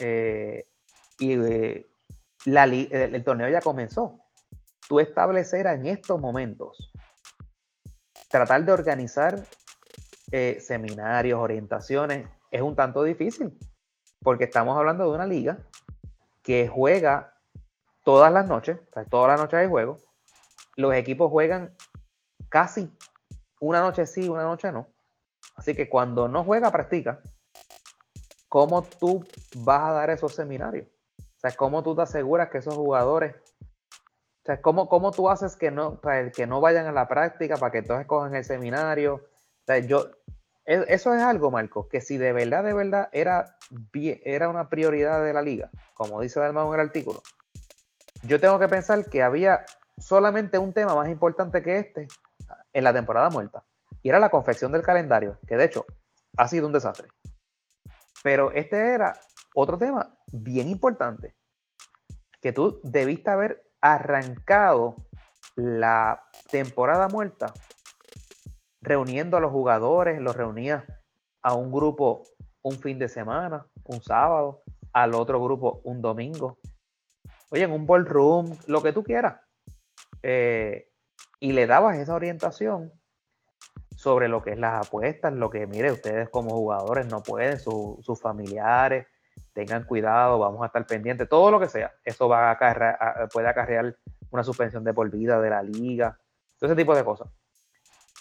Eh, 0.00 0.68
y 1.18 1.36
la, 2.44 2.64
el, 2.64 3.24
torneo 3.24 3.48
ya 3.48 3.60
comenzó. 3.60 4.20
Tú 4.88 5.00
establecer 5.00 5.66
en 5.66 5.86
estos 5.86 6.20
momentos, 6.20 6.92
tratar 8.28 8.64
de 8.64 8.72
organizar 8.72 9.44
seminarios, 10.60 11.40
orientaciones, 11.40 12.28
es 12.50 12.62
un 12.62 12.74
tanto 12.74 13.02
difícil, 13.02 13.58
porque 14.22 14.44
estamos 14.44 14.76
hablando 14.76 15.04
de 15.04 15.14
una 15.14 15.26
liga 15.26 15.58
que 16.42 16.68
juega 16.68 17.34
todas 18.04 18.32
las 18.32 18.48
noches, 18.48 18.78
o 18.78 18.92
sea, 18.92 19.04
todas 19.04 19.28
las 19.28 19.40
noches 19.40 19.60
hay 19.60 19.68
juego, 19.68 19.98
los 20.76 20.94
equipos 20.94 21.30
juegan 21.30 21.74
casi 22.48 22.90
una 23.60 23.80
noche 23.80 24.06
sí, 24.06 24.28
una 24.28 24.42
noche 24.42 24.72
no. 24.72 24.88
Así 25.56 25.74
que 25.74 25.88
cuando 25.88 26.28
no 26.28 26.44
juega, 26.44 26.70
practica. 26.70 27.20
¿Cómo 28.48 28.82
tú 28.82 29.24
vas 29.56 29.90
a 29.90 29.92
dar 29.92 30.10
esos 30.10 30.34
seminarios? 30.34 30.86
O 31.18 31.40
sea, 31.40 31.52
¿cómo 31.52 31.82
tú 31.82 31.94
te 31.94 32.02
aseguras 32.02 32.48
que 32.48 32.58
esos 32.58 32.74
jugadores, 32.74 33.36
o 33.60 34.44
sea, 34.44 34.60
¿cómo, 34.62 34.88
cómo 34.88 35.12
tú 35.12 35.28
haces 35.28 35.54
que 35.54 35.70
no, 35.70 36.00
que 36.34 36.46
no 36.46 36.60
vayan 36.60 36.86
a 36.86 36.92
la 36.92 37.06
práctica 37.06 37.56
para 37.56 37.70
que 37.70 37.82
todos 37.82 38.04
cojan 38.06 38.34
el 38.34 38.44
seminario? 38.44 39.14
O 39.14 39.64
sea, 39.66 39.78
yo, 39.78 40.10
eso 40.64 41.14
es 41.14 41.22
algo, 41.22 41.50
Marco, 41.50 41.88
que 41.88 42.00
si 42.00 42.16
de 42.16 42.32
verdad, 42.32 42.64
de 42.64 42.72
verdad 42.72 43.08
era, 43.12 43.56
era 43.94 44.48
una 44.48 44.68
prioridad 44.68 45.22
de 45.22 45.32
la 45.32 45.42
liga, 45.42 45.70
como 45.94 46.20
dice 46.20 46.40
Dalmau 46.40 46.68
en 46.68 46.80
el 46.80 46.86
artículo, 46.86 47.22
yo 48.22 48.40
tengo 48.40 48.58
que 48.58 48.68
pensar 48.68 49.04
que 49.06 49.22
había 49.22 49.64
solamente 49.98 50.58
un 50.58 50.72
tema 50.72 50.94
más 50.94 51.08
importante 51.08 51.62
que 51.62 51.78
este 51.78 52.08
en 52.72 52.84
la 52.84 52.92
temporada 52.92 53.30
muerta, 53.30 53.64
y 54.02 54.08
era 54.08 54.20
la 54.20 54.30
confección 54.30 54.72
del 54.72 54.82
calendario, 54.82 55.38
que 55.46 55.56
de 55.56 55.64
hecho 55.64 55.86
ha 56.36 56.48
sido 56.48 56.66
un 56.66 56.72
desastre. 56.72 57.08
Pero 58.22 58.52
este 58.52 58.94
era 58.94 59.18
otro 59.54 59.78
tema 59.78 60.16
bien 60.32 60.68
importante, 60.68 61.34
que 62.40 62.52
tú 62.52 62.80
debiste 62.82 63.30
haber 63.30 63.62
arrancado 63.80 64.96
la 65.56 66.22
temporada 66.50 67.08
muerta 67.08 67.52
reuniendo 68.80 69.36
a 69.36 69.40
los 69.40 69.52
jugadores, 69.52 70.20
los 70.20 70.36
reunía 70.36 70.84
a 71.42 71.54
un 71.54 71.72
grupo 71.72 72.22
un 72.62 72.78
fin 72.78 72.98
de 72.98 73.08
semana, 73.08 73.66
un 73.84 74.02
sábado, 74.02 74.62
al 74.92 75.14
otro 75.14 75.42
grupo 75.42 75.80
un 75.84 76.00
domingo. 76.00 76.58
Oye, 77.50 77.64
en 77.64 77.72
un 77.72 77.86
ballroom, 77.86 78.56
lo 78.66 78.82
que 78.82 78.92
tú 78.92 79.02
quieras. 79.02 79.40
Eh, 80.22 80.87
y 81.40 81.52
le 81.52 81.66
dabas 81.66 81.96
esa 81.98 82.14
orientación 82.14 82.92
sobre 83.96 84.28
lo 84.28 84.42
que 84.42 84.52
es 84.52 84.58
las 84.58 84.86
apuestas, 84.86 85.32
lo 85.32 85.50
que, 85.50 85.66
mire, 85.66 85.90
ustedes 85.90 86.28
como 86.28 86.50
jugadores 86.50 87.06
no 87.06 87.22
pueden, 87.22 87.58
sus 87.58 88.20
familiares, 88.20 89.06
tengan 89.52 89.84
cuidado, 89.84 90.38
vamos 90.38 90.62
a 90.62 90.66
estar 90.66 90.86
pendientes, 90.86 91.28
todo 91.28 91.50
lo 91.50 91.58
que 91.58 91.68
sea. 91.68 91.92
Eso 92.04 92.28
va 92.28 92.52
a 92.52 93.28
puede 93.32 93.48
acarrear 93.48 93.96
una 94.30 94.44
suspensión 94.44 94.84
de 94.84 94.94
por 94.94 95.10
vida 95.10 95.40
de 95.40 95.50
la 95.50 95.62
liga, 95.62 96.18
todo 96.58 96.70
ese 96.70 96.76
tipo 96.76 96.94
de 96.94 97.04
cosas. 97.04 97.28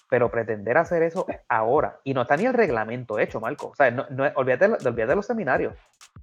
Pero 0.10 0.32
pretender 0.32 0.78
hacer 0.78 1.04
eso 1.04 1.26
ahora, 1.50 2.00
y 2.04 2.14
no 2.14 2.22
está 2.22 2.38
ni 2.38 2.46
el 2.46 2.54
reglamento 2.54 3.20
hecho, 3.20 3.40
Marco. 3.40 3.68
O 3.68 3.76
sea, 3.76 3.92
no, 3.92 4.06
olvídate, 4.36 4.68
de 4.68 5.16
los 5.16 5.26
seminarios. 5.26 5.76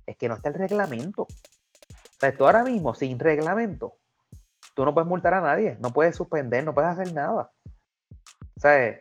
Es 0.07 0.17
que 0.17 0.29
no 0.29 0.35
está 0.35 0.49
el 0.49 0.55
reglamento. 0.55 1.23
O 1.23 2.19
sea, 2.19 2.37
tú 2.37 2.47
ahora 2.47 2.65
mismo, 2.65 2.95
sin 2.95 3.19
reglamento, 3.19 3.99
tú 4.75 4.85
no 4.85 4.95
puedes 4.95 5.09
multar 5.09 5.35
a 5.35 5.41
nadie, 5.41 5.77
no 5.81 5.91
puedes 5.91 6.17
suspender, 6.17 6.65
no 6.65 6.75
puedes 6.75 6.91
hacer 6.91 7.13
nada. 7.15 7.51
O 8.57 8.61
sea, 8.61 8.99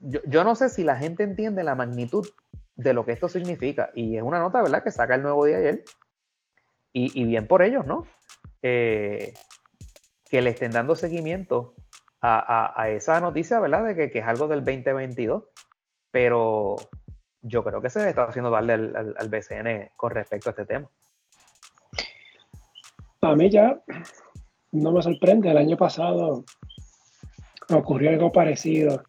yo, 0.00 0.20
yo 0.26 0.44
no 0.44 0.54
sé 0.54 0.68
si 0.68 0.84
la 0.84 0.96
gente 0.96 1.22
entiende 1.22 1.64
la 1.64 1.74
magnitud 1.74 2.26
de 2.76 2.92
lo 2.92 3.04
que 3.04 3.12
esto 3.12 3.28
significa. 3.28 3.90
Y 3.94 4.16
es 4.16 4.22
una 4.22 4.38
nota, 4.38 4.62
¿verdad?, 4.62 4.82
que 4.84 4.90
saca 4.90 5.14
el 5.14 5.22
nuevo 5.22 5.44
día 5.44 5.58
ayer. 5.58 5.84
Y, 6.92 7.20
y 7.20 7.24
bien 7.24 7.46
por 7.46 7.62
ellos, 7.62 7.86
¿no? 7.86 8.06
Eh, 8.62 9.34
que 10.28 10.42
le 10.42 10.50
estén 10.50 10.72
dando 10.72 10.96
seguimiento 10.96 11.74
a, 12.20 12.88
esa 12.88 13.20
noticia, 13.20 13.60
¿verdad? 13.60 13.84
De 13.84 14.10
que, 14.10 14.18
es 14.18 14.24
algo 14.26 14.48
del 14.48 14.64
2022, 14.64 15.44
pero 16.10 16.74
yo 17.42 17.62
creo 17.62 17.80
que 17.80 17.90
se 17.90 18.08
está 18.08 18.24
haciendo 18.24 18.50
darle 18.50 18.72
al, 18.72 19.28
BCN 19.28 19.92
con 19.94 20.10
respecto 20.10 20.48
a 20.48 20.52
este 20.52 20.66
tema. 20.66 20.90
A 23.30 23.36
mí 23.36 23.50
ya 23.50 23.80
no 24.72 24.92
me 24.92 25.02
sorprende, 25.02 25.50
el 25.50 25.58
año 25.58 25.76
pasado 25.76 26.44
ocurrió 27.70 28.10
algo 28.10 28.30
parecido 28.30 29.02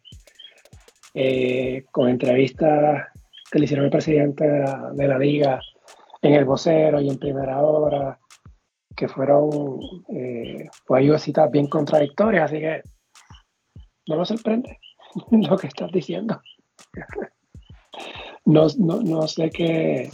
eh, 1.14 1.84
con 1.90 2.08
entrevistas 2.08 3.06
que 3.50 3.58
le 3.58 3.64
hicieron 3.64 3.86
el 3.86 3.90
presidente 3.90 4.44
de 4.44 5.08
la, 5.08 5.18
liga 5.18 5.60
en 6.20 6.34
el 6.34 6.44
vocero 6.44 7.00
y 7.00 7.08
en 7.08 7.18
primera 7.18 7.62
hora, 7.62 8.18
que 8.94 9.08
fueron, 9.08 9.80
eh, 10.12 10.68
pues 10.86 11.22
citas 11.22 11.50
bien 11.50 11.68
contradictorias, 11.68 12.44
así 12.44 12.60
que 12.60 12.82
no 14.06 14.18
me 14.18 14.24
sorprende 14.24 14.78
lo 15.30 15.56
que 15.56 15.68
estás 15.68 15.90
diciendo. 15.92 16.40
No, 18.44 18.66
sé 19.28 19.50
qué, 19.50 20.10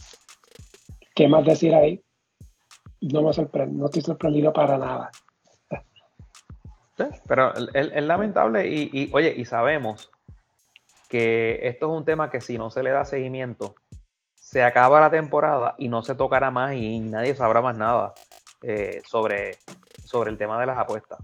qué 1.15 1.29
más 1.29 1.45
decir 1.45 1.73
ahí. 1.73 2.03
No 3.13 3.23
me 3.23 3.33
sorprende, 3.33 3.77
no 3.77 3.87
estoy 3.87 4.03
sorprendido 4.03 4.53
para 4.53 4.79
nada. 4.79 5.11
pero 7.27 7.53
es, 7.75 8.05
lamentable 8.05 8.67
y, 8.67 9.11
oye, 9.13 9.35
y 9.37 9.45
sabemos 9.45 10.11
que 11.09 11.61
esto 11.69 11.87
es 11.87 11.99
un 11.99 12.05
tema 12.05 12.31
que 12.31 12.41
si 12.41 12.57
no 12.57 12.71
se 12.71 12.83
le 12.83 12.91
da 12.91 13.05
seguimiento, 13.05 13.75
se 14.35 14.63
acaba 14.63 15.01
la 15.01 15.11
temporada 15.11 15.75
y 15.79 15.89
no 15.89 16.03
se 16.03 16.15
tocará 16.15 16.51
más 16.51 16.75
y 16.75 17.01
nadie 17.01 17.35
sabrá 17.35 17.61
más 17.61 17.77
nada 17.77 18.15
eh, 18.63 19.03
sobre, 19.07 19.59
sobre 20.05 20.31
el 20.31 20.39
tema 20.39 20.59
de 20.59 20.67
las 20.67 20.79
apuestas. 20.79 21.19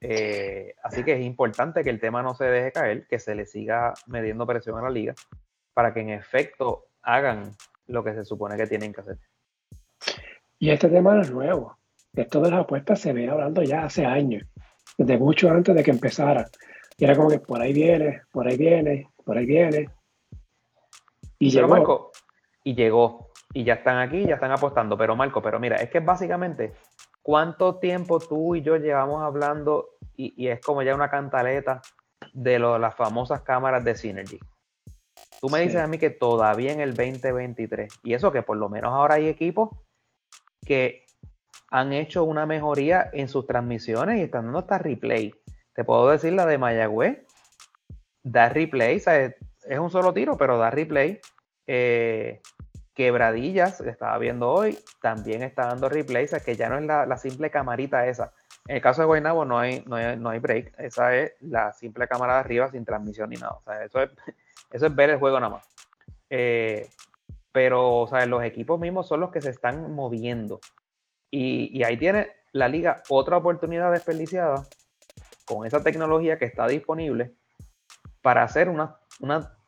Eh, 0.00 0.74
así 0.84 1.02
que 1.02 1.14
es 1.14 1.24
importante 1.24 1.82
que 1.82 1.90
el 1.90 1.98
tema 1.98 2.22
no 2.22 2.34
se 2.34 2.44
deje 2.44 2.70
caer, 2.70 3.06
que 3.08 3.18
se 3.18 3.34
le 3.34 3.46
siga 3.46 3.94
mediendo 4.06 4.46
presión 4.46 4.78
a 4.78 4.82
la 4.82 4.90
liga 4.90 5.14
para 5.74 5.92
que 5.92 6.00
en 6.00 6.10
efecto 6.10 6.86
hagan 7.02 7.50
lo 7.86 8.04
que 8.04 8.14
se 8.14 8.24
supone 8.24 8.56
que 8.56 8.66
tienen 8.66 8.92
que 8.92 9.00
hacer. 9.00 9.18
Y 10.58 10.70
este 10.70 10.88
tema 10.88 11.14
no 11.14 11.22
es 11.22 11.30
nuevo. 11.30 11.76
Esto 12.14 12.40
de 12.40 12.50
las 12.50 12.60
apuestas 12.60 13.00
se 13.00 13.12
ve 13.12 13.28
hablando 13.28 13.62
ya 13.62 13.84
hace 13.84 14.06
años, 14.06 14.44
desde 14.96 15.18
mucho 15.18 15.50
antes 15.50 15.74
de 15.74 15.82
que 15.82 15.90
empezara. 15.90 16.46
Y 16.96 17.04
era 17.04 17.14
como 17.14 17.28
que 17.28 17.38
por 17.38 17.60
ahí 17.60 17.72
viene, 17.72 18.22
por 18.32 18.48
ahí 18.48 18.56
viene, 18.56 19.10
por 19.24 19.36
ahí 19.36 19.46
viene. 19.46 19.90
Y 21.38 21.50
llegó. 21.50 21.68
Marco, 21.68 22.12
y 22.64 22.74
llegó. 22.74 23.30
Y 23.52 23.64
ya 23.64 23.74
están 23.74 23.98
aquí, 23.98 24.24
ya 24.24 24.34
están 24.34 24.52
apostando. 24.52 24.96
Pero 24.96 25.14
Marco, 25.14 25.42
pero 25.42 25.60
mira, 25.60 25.76
es 25.76 25.90
que 25.90 26.00
básicamente 26.00 26.72
¿Cuánto 27.26 27.80
tiempo 27.80 28.20
tú 28.20 28.54
y 28.54 28.62
yo 28.62 28.76
llevamos 28.76 29.20
hablando 29.20 29.88
y, 30.14 30.46
es 30.46 30.60
como 30.60 30.82
ya 30.82 30.94
una 30.94 31.10
cantaleta 31.10 31.82
de 32.32 32.60
las 32.60 32.94
famosas 32.94 33.42
cámaras 33.42 33.82
de 33.82 33.96
Synergy? 33.96 34.38
Tú 35.40 35.48
me 35.48 35.58
dices 35.58 35.80
a 35.80 35.88
mí 35.88 35.98
que 35.98 36.10
todavía 36.10 36.72
en 36.72 36.78
el 36.78 36.94
2023, 36.94 37.92
y 38.04 38.14
eso 38.14 38.30
que 38.30 38.42
por 38.42 38.56
lo 38.56 38.68
menos 38.68 38.92
ahora 38.92 39.16
hay 39.16 39.26
equipos 39.26 39.70
que 40.66 41.06
han 41.70 41.92
hecho 41.92 42.24
una 42.24 42.44
mejoría 42.46 43.08
en 43.12 43.28
sus 43.28 43.46
transmisiones 43.46 44.18
y 44.18 44.22
están 44.22 44.44
dando 44.44 44.58
hasta 44.58 44.78
replay. 44.78 45.34
Te 45.74 45.84
puedo 45.84 46.10
decir 46.10 46.32
la 46.32 46.46
de 46.46 46.58
Mayagüez, 46.58 47.24
da 48.22 48.48
replay, 48.48 48.96
es 48.96 49.78
un 49.78 49.90
solo 49.90 50.12
tiro, 50.12 50.36
pero 50.36 50.58
da 50.58 50.70
replay. 50.70 51.20
Eh, 51.66 52.40
Quebradillas, 52.96 53.82
que 53.82 53.90
estaba 53.90 54.16
viendo 54.16 54.50
hoy, 54.50 54.78
también 55.02 55.42
está 55.42 55.66
dando 55.66 55.90
replays, 55.90 56.34
que 56.42 56.56
ya 56.56 56.70
no 56.70 56.78
es 56.78 56.84
la, 56.86 57.18
simple 57.18 57.50
camarita 57.50 58.06
esa. 58.06 58.32
En 58.66 58.76
el 58.76 58.82
caso 58.82 59.02
de 59.02 59.06
Guaynabo 59.06 59.44
no 59.44 59.58
hay, 59.58 59.84
no 59.86 60.30
hay, 60.30 60.38
break, 60.38 60.72
esa 60.78 61.14
es 61.14 61.34
la 61.40 61.74
simple 61.74 62.08
cámara 62.08 62.34
de 62.34 62.40
arriba 62.40 62.70
sin 62.70 62.86
transmisión 62.86 63.28
ni 63.28 63.36
nada. 63.36 63.52
O 63.52 63.62
sea, 63.62 63.84
eso 63.84 64.00
es, 64.00 64.10
eso 64.72 64.86
es 64.86 64.94
ver 64.94 65.10
el 65.10 65.18
juego 65.18 65.38
nada 65.38 65.56
más. 65.56 65.66
Eh, 66.30 66.88
pero 67.56 68.00
o 68.00 68.06
sea, 68.06 68.26
los 68.26 68.44
equipos 68.44 68.78
mismos 68.78 69.08
son 69.08 69.20
los 69.20 69.30
que 69.30 69.40
se 69.40 69.48
están 69.48 69.94
moviendo. 69.94 70.60
Y, 71.30 71.82
ahí 71.84 71.96
tiene 71.96 72.28
la 72.52 72.68
liga 72.68 73.02
otra 73.08 73.38
oportunidad 73.38 73.90
desperdiciada 73.92 74.64
con 75.46 75.66
esa 75.66 75.82
tecnología 75.82 76.38
que 76.38 76.44
está 76.44 76.66
disponible 76.66 77.32
para 78.20 78.42
hacer 78.42 78.68
una, 78.68 78.98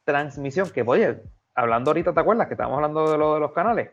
transmisión 0.05 0.69
que, 0.69 0.83
oye, 0.87 1.23
hablando 1.55 1.89
ahorita, 1.89 2.13
¿te 2.13 2.21
acuerdas 2.21 2.49
que 2.49 2.55
estábamos 2.55 2.77
hablando 2.77 3.11
de 3.11 3.17
lo 3.17 3.33
de 3.33 3.41
los 3.41 3.53
canales? 3.53 3.91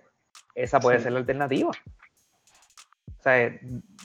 Esa 0.53 0.81
puede 0.81 0.99
ser 0.99 1.13
la 1.13 1.19
alternativa. 1.19 1.69
O 1.69 3.23
sea, 3.23 3.49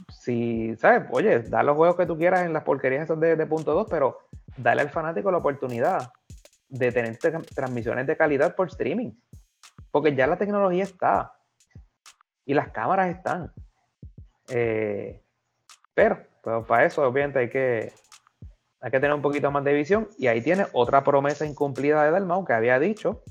si, 0.08 0.76
¿sabes? 0.76 1.08
Oye, 1.10 1.40
da 1.40 1.64
los 1.64 1.76
juegos 1.76 1.96
que 1.96 2.06
tú 2.06 2.16
quieras 2.16 2.42
en 2.42 2.52
las 2.52 2.62
porquerías 2.62 3.02
esas 3.06 3.18
de, 3.18 3.34
de 3.34 3.46
punto 3.46 3.74
2, 3.74 3.88
pero 3.90 4.18
dale 4.56 4.82
al 4.82 4.90
fanático 4.90 5.32
la 5.32 5.38
oportunidad 5.38 6.12
de 6.68 6.92
tener 6.92 7.18
transmisiones 7.18 8.06
de 8.06 8.16
calidad 8.16 8.54
por 8.54 8.68
streaming. 8.68 9.10
Porque 9.90 10.14
ya 10.14 10.26
la 10.26 10.36
tecnología 10.36 10.84
está. 10.84 11.34
Y 12.44 12.54
las 12.54 12.70
cámaras 12.70 13.14
están. 13.14 13.52
Eh, 14.48 15.22
pero, 15.94 16.24
pues, 16.42 16.66
para 16.66 16.84
eso, 16.84 17.02
obviamente, 17.02 17.38
hay 17.38 17.50
que, 17.50 17.92
hay 18.80 18.90
que 18.90 19.00
tener 19.00 19.14
un 19.14 19.22
poquito 19.22 19.50
más 19.50 19.64
de 19.64 19.72
visión. 19.72 20.08
Y 20.18 20.26
ahí 20.26 20.40
tiene 20.40 20.66
otra 20.72 21.04
promesa 21.04 21.46
incumplida 21.46 22.04
de 22.04 22.10
Dalmau 22.10 22.44
que 22.44 22.52
había 22.52 22.78
dicho 22.78 23.22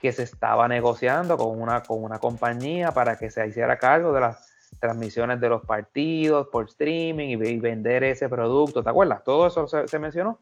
que 0.00 0.12
se 0.12 0.22
estaba 0.22 0.66
negociando 0.66 1.36
con 1.36 1.60
una, 1.60 1.82
con 1.82 2.02
una 2.02 2.18
compañía 2.18 2.92
para 2.92 3.18
que 3.18 3.30
se 3.30 3.46
hiciera 3.46 3.78
cargo 3.78 4.12
de 4.12 4.20
las 4.20 4.50
transmisiones 4.80 5.40
de 5.40 5.48
los 5.48 5.64
partidos 5.66 6.48
por 6.48 6.66
streaming 6.66 7.28
y, 7.28 7.58
vender 7.58 8.04
ese 8.04 8.28
producto. 8.28 8.82
¿Te 8.82 8.90
acuerdas? 8.90 9.22
Todo 9.24 9.46
eso 9.46 9.66
se, 9.66 9.98
mencionó. 9.98 10.38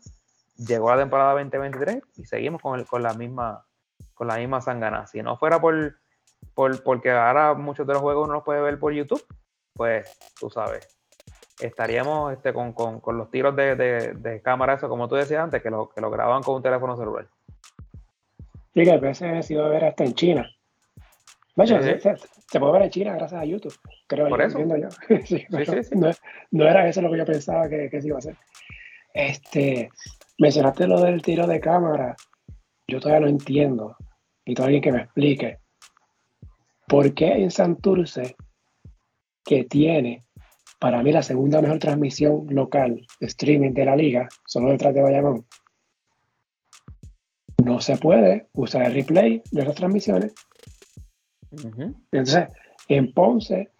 Llegó 0.57 0.91
la 0.91 0.99
temporada 0.99 1.33
2023 1.33 2.03
y 2.16 2.25
seguimos 2.25 2.62
con, 2.62 2.79
el, 2.79 2.87
con 2.87 3.03
la 3.03 3.15
misma 3.15 3.65
con 4.15 4.27
la 4.29 4.37
misma 4.37 4.61
sangana. 4.61 5.07
Si 5.07 5.23
no 5.23 5.37
fuera 5.37 5.61
por, 5.61 5.97
por 6.55 6.83
porque 6.83 7.11
ahora 7.11 7.55
muchos 7.55 7.87
de 7.87 7.93
los 7.93 8.03
juegos 8.03 8.25
uno 8.25 8.35
los 8.35 8.45
puede 8.45 8.61
ver 8.61 8.79
por 8.79 8.93
YouTube, 8.93 9.25
pues 9.75 10.19
tú 10.39 10.51
sabes, 10.51 10.99
estaríamos 11.61 12.33
este, 12.33 12.53
con, 12.53 12.73
los 13.07 13.31
tiros 13.31 13.55
de, 13.57 14.41
cámara, 14.43 14.75
eso 14.75 14.89
como 14.89 15.09
tú 15.09 15.15
decías 15.15 15.43
antes, 15.43 15.62
que 15.62 15.70
lo, 15.70 15.89
que 15.89 16.01
lo 16.01 16.11
graban 16.11 16.43
con 16.43 16.57
un 16.57 16.62
teléfono 16.62 16.97
celular. 16.97 17.27
Sí, 18.75 18.85
que 18.85 18.93
a 18.93 18.99
veces 18.99 19.47
se 19.47 19.55
iba 19.55 19.66
a 19.66 19.69
ver 19.69 19.85
hasta 19.85 20.05
en 20.05 20.15
China. 20.15 20.51
se, 21.57 22.61
puede 22.61 22.73
ver 22.73 22.83
en 22.83 22.91
China 22.91 23.15
gracias 23.15 23.41
a 23.41 23.45
YouTube, 23.45 23.75
creo 24.07 24.29
Por 24.29 24.43
eso. 24.43 24.59
no, 26.51 26.65
era 26.65 26.89
eso 26.89 27.03
lo 27.03 27.11
que 27.11 27.19
yo 27.19 27.25
pensaba 27.25 27.69
que, 27.69 27.89
que 27.91 28.01
se 28.01 28.09
iba 28.09 28.16
a 28.16 28.19
hacer. 28.19 28.37
Este, 29.15 29.91
mencionaste 30.39 30.87
lo 30.87 31.01
del 31.01 31.23
tiro 31.23 31.47
de 31.47 31.61
cámara. 31.61 32.16
Yo 32.89 33.01
todavía 33.01 33.20
no 33.20 33.28
entiendo 33.28 33.97
y 34.47 34.60
alguien 34.60 34.81
que 34.81 34.93
me 34.93 35.02
explique 35.02 35.59
por 36.86 37.12
qué 37.12 37.32
en 37.43 37.51
Santurce, 37.51 38.35
que 39.44 39.65
tiene 39.65 40.24
para 40.81 41.02
mí 41.02 41.12
la 41.12 41.23
segunda 41.23 41.60
mejor 41.60 41.78
transmisión 41.78 42.47
local 42.48 43.06
de 43.20 43.27
streaming 43.27 43.73
de 43.73 43.85
la 43.85 43.94
liga, 43.94 44.28
solo 44.47 44.70
detrás 44.70 44.94
de 44.94 45.02
Bayamón, 45.02 45.44
no 47.62 47.81
se 47.81 47.98
puede 47.98 48.48
usar 48.55 48.86
el 48.86 48.94
replay 48.94 49.43
de 49.51 49.65
las 49.65 49.74
transmisiones. 49.74 50.32
Entonces, 51.51 52.48
en 52.89 53.12
Ponce, 53.12 53.70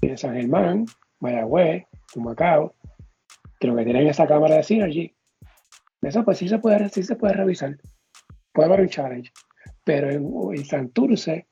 en 0.00 0.16
San 0.16 0.34
Germán, 0.34 0.86
Mayagüez, 1.18 1.86
Humacao, 2.14 2.74
creo 3.58 3.74
que 3.74 3.84
tienen 3.84 4.06
esa 4.06 4.28
cámara 4.28 4.56
de 4.56 4.62
Synergy. 4.62 5.12
Eso 6.02 6.24
pues 6.24 6.38
sí 6.38 6.48
se 6.48 6.58
puede, 6.58 6.88
sí 6.90 7.02
se 7.02 7.16
puede 7.16 7.34
revisar. 7.34 7.78
Puede 8.54 8.68
haber 8.68 8.80
un 8.80 8.88
challenge 8.88 9.30
pero 9.84 10.10
en, 10.10 10.64
Santurce, 10.64 11.46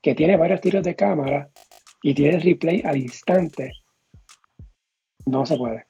que 0.00 0.14
tiene 0.14 0.36
varios 0.36 0.60
tiros 0.60 0.84
de 0.84 0.94
cámara 0.94 1.50
y 2.02 2.14
tiene 2.14 2.38
replay 2.38 2.82
al 2.84 2.96
instante, 2.96 3.72
no 5.26 5.44
se 5.44 5.56
puede. 5.56 5.86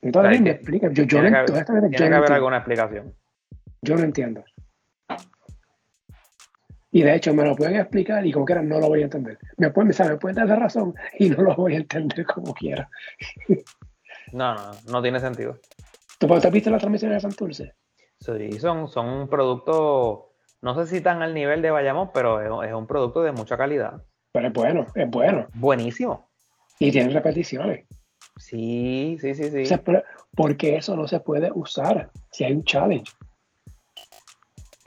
Entonces, 0.00 0.40
me 0.40 0.50
explica. 0.50 0.88
Yo, 0.88 1.04
yo 1.04 1.20
tiene 1.20 1.30
que, 1.30 1.36
haber, 1.36 1.90
tiene 1.90 2.08
que 2.08 2.14
haber 2.14 2.32
alguna 2.32 2.56
explicación. 2.56 3.14
Yo 3.82 3.96
no 3.96 4.02
entiendo. 4.02 4.42
Y 6.94 7.02
de 7.02 7.14
hecho 7.14 7.32
me 7.32 7.44
lo 7.44 7.56
pueden 7.56 7.76
explicar 7.76 8.26
y 8.26 8.32
como 8.32 8.44
quieran 8.44 8.68
no 8.68 8.78
lo 8.78 8.88
voy 8.88 9.00
a 9.00 9.04
entender. 9.04 9.38
Me 9.56 9.70
pueden, 9.70 9.94
me 10.08 10.16
pueden 10.18 10.36
dar 10.36 10.48
la 10.48 10.56
razón 10.56 10.94
y 11.18 11.30
no 11.30 11.42
lo 11.42 11.54
voy 11.54 11.74
a 11.74 11.78
entender 11.78 12.26
como 12.26 12.52
quiera. 12.52 12.88
No, 14.32 14.54
no, 14.54 14.72
no 14.88 15.02
tiene 15.02 15.20
sentido. 15.20 15.58
¿Tú, 16.18 16.32
has 16.32 16.50
visto 16.50 16.70
las 16.70 16.80
transmisiones 16.80 17.16
de 17.16 17.20
Santurce? 17.20 17.74
Sí, 18.24 18.58
son, 18.60 18.88
son 18.88 19.08
un 19.08 19.28
producto 19.28 20.32
no 20.62 20.76
sé 20.76 20.86
si 20.86 20.96
están 20.98 21.22
al 21.22 21.34
nivel 21.34 21.60
de 21.60 21.72
Bayamón, 21.72 22.10
pero 22.14 22.62
es, 22.62 22.72
un 22.72 22.86
producto 22.86 23.22
de 23.22 23.32
mucha 23.32 23.56
calidad. 23.56 24.00
Pero 24.32 24.46
es 24.46 24.52
bueno, 24.52 24.86
es 24.94 25.10
bueno. 25.10 25.48
Buenísimo. 25.54 26.30
Y 26.78 26.92
tiene 26.92 27.12
repeticiones. 27.12 27.84
Sí, 28.36 29.18
sí, 29.20 29.34
sí, 29.34 29.66
sí. 29.66 29.74
porque 30.36 30.76
eso 30.76 30.96
no 30.96 31.08
se 31.08 31.18
puede 31.18 31.50
usar 31.52 32.10
si 32.30 32.44
hay 32.44 32.52
un 32.52 32.64
challenge. 32.64 33.12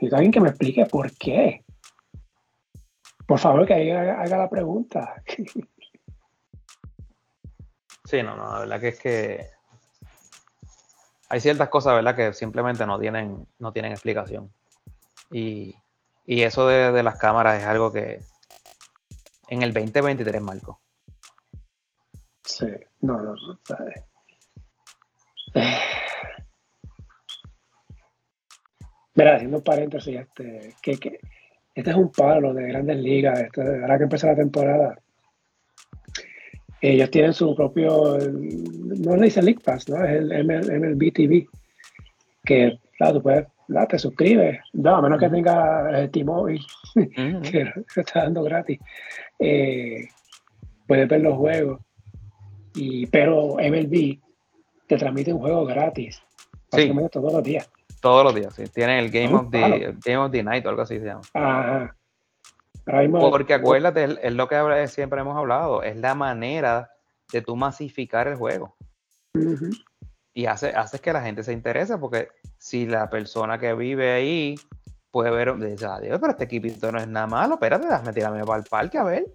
Y 0.00 0.12
alguien 0.12 0.32
que 0.32 0.40
me 0.40 0.48
explique 0.48 0.86
por 0.86 1.14
qué. 1.16 1.62
Por 3.26 3.38
favor, 3.38 3.66
que 3.66 3.92
haga, 3.92 4.20
haga 4.22 4.38
la 4.38 4.50
pregunta. 4.50 5.22
Sí, 8.08 8.22
no, 8.22 8.36
no, 8.36 8.46
la 8.52 8.60
verdad 8.60 8.80
que 8.80 8.86
es 8.86 9.00
que 9.00 9.46
hay 11.28 11.40
ciertas 11.40 11.68
cosas, 11.68 11.94
¿verdad? 11.94 12.14
Que 12.14 12.32
simplemente 12.32 12.86
no 12.86 12.98
tienen, 12.98 13.46
no 13.58 13.72
tienen 13.72 13.92
explicación. 13.92 14.52
Y, 15.30 15.74
eso 16.26 16.66
de, 16.66 17.02
las 17.02 17.18
cámaras 17.18 17.60
es 17.60 17.66
algo 17.66 17.92
que 17.92 18.20
en 19.48 19.62
el 19.62 19.72
2023, 19.72 20.42
Marco. 20.42 20.80
Sí, 22.44 22.66
no, 23.00 23.20
no, 23.20 23.34
no. 23.34 23.58
Mira, 29.14 29.36
haciendo 29.36 29.58
un 29.58 29.62
paréntesis, 29.62 30.20
este, 30.20 30.74
que, 30.82 30.98
que, 30.98 31.20
este 31.74 31.90
es 31.90 31.96
un 31.96 32.10
palo 32.10 32.52
de 32.54 32.68
grandes 32.68 32.98
ligas. 32.98 33.38
Este, 33.38 33.62
ahora 33.62 33.98
que 33.98 34.04
empezó 34.04 34.26
la 34.26 34.36
temporada, 34.36 34.98
ellos 36.92 37.10
tienen 37.10 37.32
su 37.32 37.54
propio, 37.54 38.18
no 38.18 39.16
le 39.16 39.24
dice 39.24 39.42
League 39.42 39.60
Pass, 39.64 39.88
¿no? 39.88 40.04
Es 40.04 40.10
el 40.10 40.44
MLB 40.44 41.12
TV, 41.12 41.46
que, 42.44 42.78
claro, 42.98 43.14
tú 43.14 43.22
puedes 43.22 43.46
te 43.88 43.98
suscribes, 43.98 44.60
no, 44.74 44.96
a 44.96 45.02
menos 45.02 45.18
que 45.18 45.28
tenga 45.28 45.90
el 45.98 46.10
T-Mobile, 46.10 46.60
que 46.94 47.72
está 47.96 48.22
dando 48.22 48.42
gratis. 48.44 48.78
Eh, 49.38 50.08
puedes 50.86 51.08
ver 51.08 51.20
los 51.20 51.36
juegos, 51.36 51.80
y, 52.74 53.06
pero 53.06 53.56
MLB 53.56 54.20
te 54.86 54.96
transmite 54.96 55.32
un 55.32 55.40
juego 55.40 55.64
gratis, 55.64 56.22
básicamente 56.70 57.10
todos 57.10 57.32
los 57.32 57.42
días. 57.42 57.70
Todos 58.00 58.24
los 58.24 58.34
días, 58.34 58.54
sí. 58.54 58.64
Tienen 58.72 58.98
el 58.98 59.10
Game, 59.10 59.34
of, 59.34 59.50
the, 59.50 59.96
Game 60.04 60.18
of 60.18 60.30
the 60.30 60.42
Night 60.42 60.64
o 60.66 60.68
algo 60.68 60.82
así 60.82 60.98
se 60.98 61.06
llama. 61.06 61.22
Ajá. 61.34 61.95
Porque 62.86 63.54
acuérdate, 63.54 64.18
es, 64.22 64.32
lo 64.32 64.48
que 64.48 64.86
siempre 64.88 65.20
hemos 65.20 65.36
hablado, 65.36 65.82
es 65.82 65.96
la 65.96 66.14
manera 66.14 66.90
de 67.32 67.42
tú 67.42 67.56
masificar 67.56 68.28
el 68.28 68.36
juego. 68.36 68.76
Y 70.32 70.46
hace, 70.46 70.68
hace 70.68 70.98
que 71.00 71.12
la 71.12 71.22
gente 71.22 71.42
se 71.42 71.52
interese, 71.52 71.98
porque 71.98 72.28
si 72.58 72.86
la 72.86 73.10
persona 73.10 73.58
que 73.58 73.74
vive 73.74 74.12
ahí 74.12 74.54
puede 75.10 75.30
ver, 75.30 75.56
dice, 75.56 75.86
adiós, 75.86 76.18
pero 76.20 76.32
este 76.32 76.44
equipito 76.44 76.92
no 76.92 76.98
es 76.98 77.08
nada 77.08 77.26
malo, 77.26 77.54
espérate, 77.54 77.86
déjame 77.86 78.12
tirarme 78.12 78.44
para 78.44 78.58
el 78.58 78.68
parque 78.68 78.98
a 78.98 79.04
ver. 79.04 79.26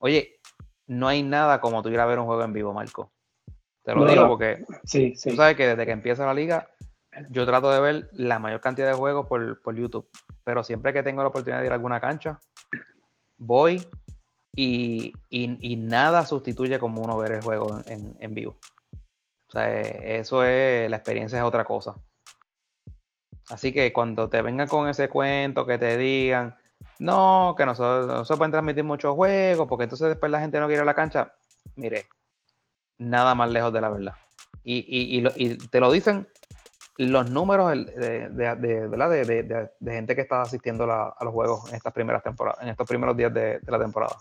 Oye, 0.00 0.40
no 0.88 1.08
hay 1.08 1.22
nada 1.22 1.60
como 1.60 1.82
tú 1.82 1.88
ir 1.88 2.00
a 2.00 2.06
ver 2.06 2.18
un 2.18 2.26
juego 2.26 2.42
en 2.42 2.52
vivo, 2.52 2.74
Marco. 2.74 3.12
Te 3.82 3.94
lo 3.94 4.04
digo 4.04 4.28
porque 4.28 4.64
sí, 4.84 5.14
sí. 5.16 5.30
tú 5.30 5.36
sabes 5.36 5.56
que 5.56 5.66
desde 5.66 5.86
que 5.86 5.92
empieza 5.92 6.26
la 6.26 6.34
liga, 6.34 6.68
yo 7.30 7.46
trato 7.46 7.70
de 7.70 7.80
ver 7.80 8.10
la 8.12 8.38
mayor 8.38 8.60
cantidad 8.60 8.88
de 8.88 8.94
juegos 8.94 9.26
por, 9.26 9.74
YouTube. 9.74 10.08
Pero 10.44 10.64
siempre 10.64 10.92
que 10.92 11.02
tengo 11.02 11.22
la 11.22 11.28
oportunidad 11.28 11.60
de 11.60 11.66
ir 11.66 11.72
a 11.72 11.76
alguna 11.76 12.00
cancha, 12.00 12.40
voy 13.36 13.86
y, 14.54 15.12
nada 15.78 16.26
sustituye 16.26 16.78
como 16.78 17.02
uno 17.02 17.16
ver 17.18 17.32
el 17.32 17.42
juego 17.42 17.80
en, 17.86 18.16
en 18.20 18.34
vivo. 18.34 18.58
O 19.48 19.52
sea, 19.52 19.80
eso 19.80 20.44
es, 20.44 20.90
la 20.90 20.96
experiencia 20.96 21.38
es 21.38 21.44
otra 21.44 21.64
cosa. 21.64 21.94
Así 23.50 23.72
que 23.72 23.92
cuando 23.92 24.28
te 24.28 24.42
vengan 24.42 24.68
con 24.68 24.88
ese 24.88 25.08
cuento, 25.08 25.64
que 25.64 25.78
te 25.78 25.96
digan, 25.96 26.56
no, 26.98 27.54
que 27.56 27.64
no 27.64 27.74
se, 27.74 28.36
pueden 28.36 28.50
transmitir 28.50 28.84
muchos 28.84 29.14
juegos, 29.14 29.66
porque 29.68 29.84
entonces 29.84 30.08
después 30.08 30.30
la 30.30 30.40
gente 30.40 30.60
no 30.60 30.66
quiere 30.66 30.80
ir 30.80 30.82
a 30.82 30.86
la 30.86 30.94
cancha, 30.94 31.32
mire, 31.76 32.06
nada 32.98 33.34
más 33.34 33.50
lejos 33.50 33.72
de 33.72 33.80
la 33.80 33.88
verdad. 33.88 34.14
Y, 34.64 35.22
te 35.70 35.80
lo 35.80 35.90
dicen 35.90 36.28
los 36.98 37.30
números 37.30 37.72
de, 37.96 38.28
de, 38.28 39.92
gente 39.92 40.14
que 40.14 40.20
está 40.20 40.42
asistiendo 40.42 40.84
a 40.84 41.16
los 41.20 41.32
juegos 41.32 41.68
en 41.70 41.76
estas 41.76 41.92
primeras 41.92 42.22
temporadas, 42.22 42.62
en 42.62 42.68
estos 42.68 42.86
primeros 42.86 43.16
días 43.16 43.32
de, 43.32 43.60
la 43.66 43.78
temporada. 43.78 44.16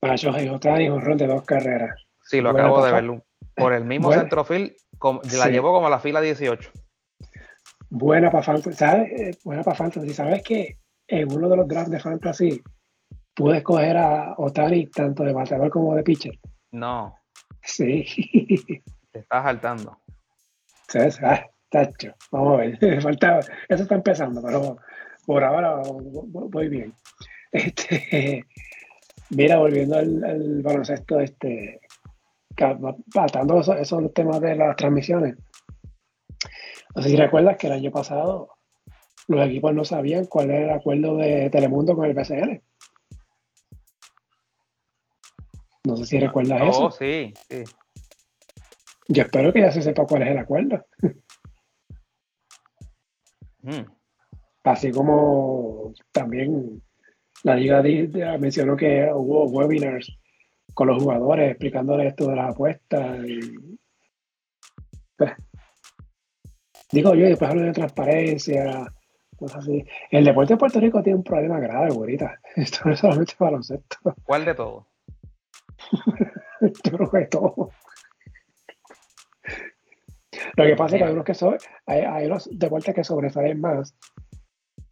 Para 0.00 0.16
Shohei 0.16 0.48
Otani, 0.48 0.88
un 0.88 1.00
rol 1.00 1.18
de 1.18 1.26
dos 1.26 1.44
carreras. 1.44 1.94
Sí, 2.22 2.40
lo 2.40 2.50
acabo 2.50 2.84
de 2.84 2.92
ver. 2.92 3.22
Por 3.54 3.72
el 3.72 3.84
mismo 3.84 4.12
centrofil, 4.12 4.76
la 5.38 5.48
llevo 5.48 5.72
como 5.72 5.86
a 5.86 5.90
la 5.90 5.98
fila 5.98 6.20
18 6.20 6.70
buena 7.90 8.30
para 8.30 8.42
fantasy, 8.42 8.76
¿sabes? 8.76 9.12
Eh, 9.12 9.38
buena 9.44 9.62
para 9.62 9.76
fantasy. 9.76 10.12
¿Sabes 10.12 10.42
qué? 10.42 10.78
en 11.08 11.32
uno 11.32 11.48
de 11.48 11.56
los 11.56 11.68
drafts 11.68 11.90
de 11.90 12.00
fantasy 12.00 12.60
pude 13.32 13.58
escoger 13.58 13.96
a 13.96 14.34
Otani 14.38 14.88
tanto 14.88 15.22
de 15.22 15.32
bateador 15.32 15.70
como 15.70 15.94
de 15.94 16.02
pitcher. 16.02 16.36
No. 16.72 17.14
Sí. 17.62 18.04
Te 19.12 19.20
estás 19.20 19.44
saltando. 19.44 19.98
Sí, 20.88 20.98
ah, 21.22 21.46
tacho. 21.70 22.14
Vamos 22.30 22.54
a 22.54 22.56
ver. 22.58 23.02
Falta, 23.02 23.40
eso 23.68 23.82
está 23.82 23.94
empezando, 23.94 24.42
pero 24.42 24.78
por 25.24 25.42
ahora 25.42 25.82
voy 25.82 26.68
bien. 26.68 26.94
Este, 27.52 28.44
mira, 29.30 29.56
volviendo 29.56 29.96
al, 29.96 30.60
baloncesto, 30.62 31.20
este, 31.20 31.80
tratando 32.54 33.60
esos, 33.60 33.76
esos 33.76 34.12
temas 34.12 34.40
de 34.42 34.56
las 34.56 34.76
transmisiones. 34.76 35.36
No 36.94 37.02
sé 37.02 37.10
si 37.10 37.16
recuerdas 37.16 37.56
que 37.56 37.68
el 37.68 37.74
año 37.74 37.90
pasado 37.90 38.56
los 39.28 39.46
equipos 39.46 39.74
no 39.74 39.84
sabían 39.84 40.26
cuál 40.26 40.50
era 40.50 40.64
el 40.64 40.78
acuerdo 40.78 41.16
de 41.16 41.48
Telemundo 41.50 41.94
con 41.94 42.04
el 42.04 42.14
BCN. 42.14 42.62
No 45.84 45.96
sé 45.96 46.06
si 46.06 46.18
recuerdas 46.18 46.60
oh, 46.62 46.68
eso. 46.68 46.90
sí, 46.90 47.32
sí. 47.48 47.64
Yo 49.08 49.22
espero 49.22 49.52
que 49.52 49.60
ya 49.60 49.70
se 49.70 49.82
sepa 49.82 50.06
cuál 50.06 50.22
es 50.22 50.28
el 50.28 50.38
acuerdo. 50.38 50.84
Mm. 53.62 53.84
Así 54.64 54.90
como 54.90 55.92
también 56.12 56.82
la 57.44 57.54
liga 57.54 57.82
mencionó 58.38 58.76
que 58.76 59.08
hubo 59.12 59.46
webinars 59.46 60.18
con 60.74 60.88
los 60.88 61.02
jugadores 61.02 61.50
explicándoles 61.50 62.08
esto 62.08 62.28
de 62.28 62.36
las 62.36 62.50
apuestas. 62.50 63.18
Pues, 65.16 65.32
digo 66.92 67.14
yo, 67.14 67.26
después 67.26 67.50
hablo 67.50 67.62
de 67.62 67.72
transparencia, 67.72 68.92
cosas 69.36 69.58
así. 69.58 69.84
El 70.10 70.24
deporte 70.24 70.54
de 70.54 70.58
Puerto 70.58 70.80
Rico 70.80 71.02
tiene 71.02 71.18
un 71.18 71.24
problema 71.24 71.60
grave, 71.60 71.90
güerita. 71.90 72.38
Esto 72.56 72.80
no 72.84 72.92
es 72.92 73.00
solamente 73.00 73.34
baloncesto. 73.38 73.98
¿Cuál 74.24 74.44
de 74.44 74.54
todo? 74.54 74.86
yo 76.60 76.92
creo 76.92 77.10
que 77.10 77.26
todo. 77.26 77.70
Lo 80.56 80.64
que 80.64 80.76
pasa 80.76 80.96
es 80.96 81.02
que 81.02 81.06
hay 81.06 81.12
unos, 81.12 81.24
que 81.24 81.34
so, 81.34 81.54
hay, 81.86 82.00
hay 82.00 82.26
unos 82.26 82.48
deportes 82.52 82.94
que 82.94 83.04
sobresalen 83.04 83.60
más 83.60 83.94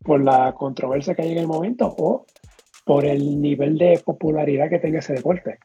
por 0.01 0.23
la 0.23 0.53
controversia 0.53 1.15
que 1.15 1.23
hay 1.23 1.33
en 1.33 1.39
el 1.39 1.47
momento 1.47 1.95
o 1.99 2.27
por 2.85 3.07
el 3.07 3.41
nivel 3.41 3.79
de 3.79 4.01
popularidad 4.05 4.69
que 4.69 4.79
tenga 4.79 4.99
ese 4.99 5.15
deporte. 5.15 5.59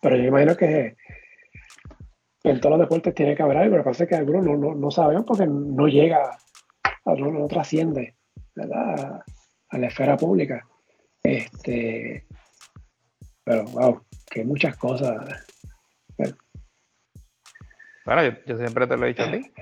Pero 0.00 0.16
yo 0.16 0.22
imagino 0.22 0.56
que 0.56 0.96
en 2.44 2.60
todos 2.60 2.78
los 2.78 2.86
deportes 2.86 3.14
tiene 3.14 3.34
que 3.34 3.42
haber 3.42 3.56
algo. 3.56 3.76
Lo 3.76 3.82
que 3.82 3.90
pasa 3.90 4.04
es 4.04 4.08
que 4.08 4.16
algunos 4.16 4.44
no, 4.44 4.56
no, 4.56 4.74
no 4.74 4.90
sabemos 4.90 5.24
porque 5.26 5.46
no 5.46 5.88
llega, 5.88 6.38
no, 7.06 7.32
no 7.32 7.46
trasciende 7.48 8.14
¿verdad? 8.54 9.20
a 9.70 9.78
la 9.78 9.86
esfera 9.88 10.16
pública. 10.16 10.66
Este, 11.22 12.26
pero 13.42 13.64
wow, 13.64 14.02
que 14.30 14.44
muchas 14.44 14.76
cosas. 14.76 15.46
Bueno, 16.16 16.36
yo, 18.46 18.58
siempre 18.58 18.86
te 18.86 18.96
lo 18.96 19.04
he 19.04 19.08
dicho 19.08 19.22
a 19.22 19.30
ti. 19.30 19.52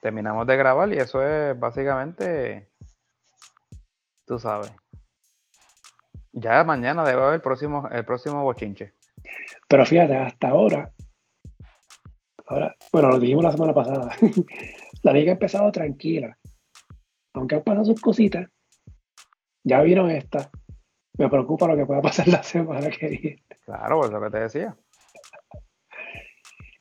Terminamos 0.00 0.46
de 0.46 0.56
grabar 0.56 0.92
y 0.92 0.98
eso 0.98 1.22
es 1.22 1.58
básicamente, 1.58 2.68
tú 4.26 4.38
sabes. 4.38 4.72
Ya 6.32 6.62
mañana 6.64 7.04
debe 7.04 7.22
haber 7.22 7.34
el 7.34 7.40
próximo, 7.40 7.88
el 7.90 8.04
próximo 8.04 8.42
bochinche. 8.42 8.94
Pero 9.68 9.86
fíjate, 9.86 10.16
hasta 10.16 10.48
ahora, 10.48 10.92
ahora, 12.46 12.74
bueno, 12.92 13.10
lo 13.10 13.18
dijimos 13.18 13.44
la 13.44 13.52
semana 13.52 13.72
pasada, 13.72 14.14
la 15.02 15.12
liga 15.12 15.30
ha 15.30 15.34
empezado 15.34 15.70
tranquila. 15.72 16.36
Aunque 17.34 17.56
han 17.56 17.62
pasado 17.62 17.84
sus 17.84 18.00
cositas, 18.00 18.48
ya 19.64 19.80
vieron 19.82 20.10
esta. 20.10 20.50
Me 21.16 21.28
preocupa 21.28 21.66
lo 21.66 21.76
que 21.76 21.86
pueda 21.86 22.02
pasar 22.02 22.28
la 22.28 22.42
semana 22.42 22.90
que 22.90 23.08
viene. 23.08 23.44
Claro, 23.64 24.00
pues 24.00 24.10
lo 24.10 24.20
que 24.20 24.30
te 24.30 24.40
decía. 24.40 24.76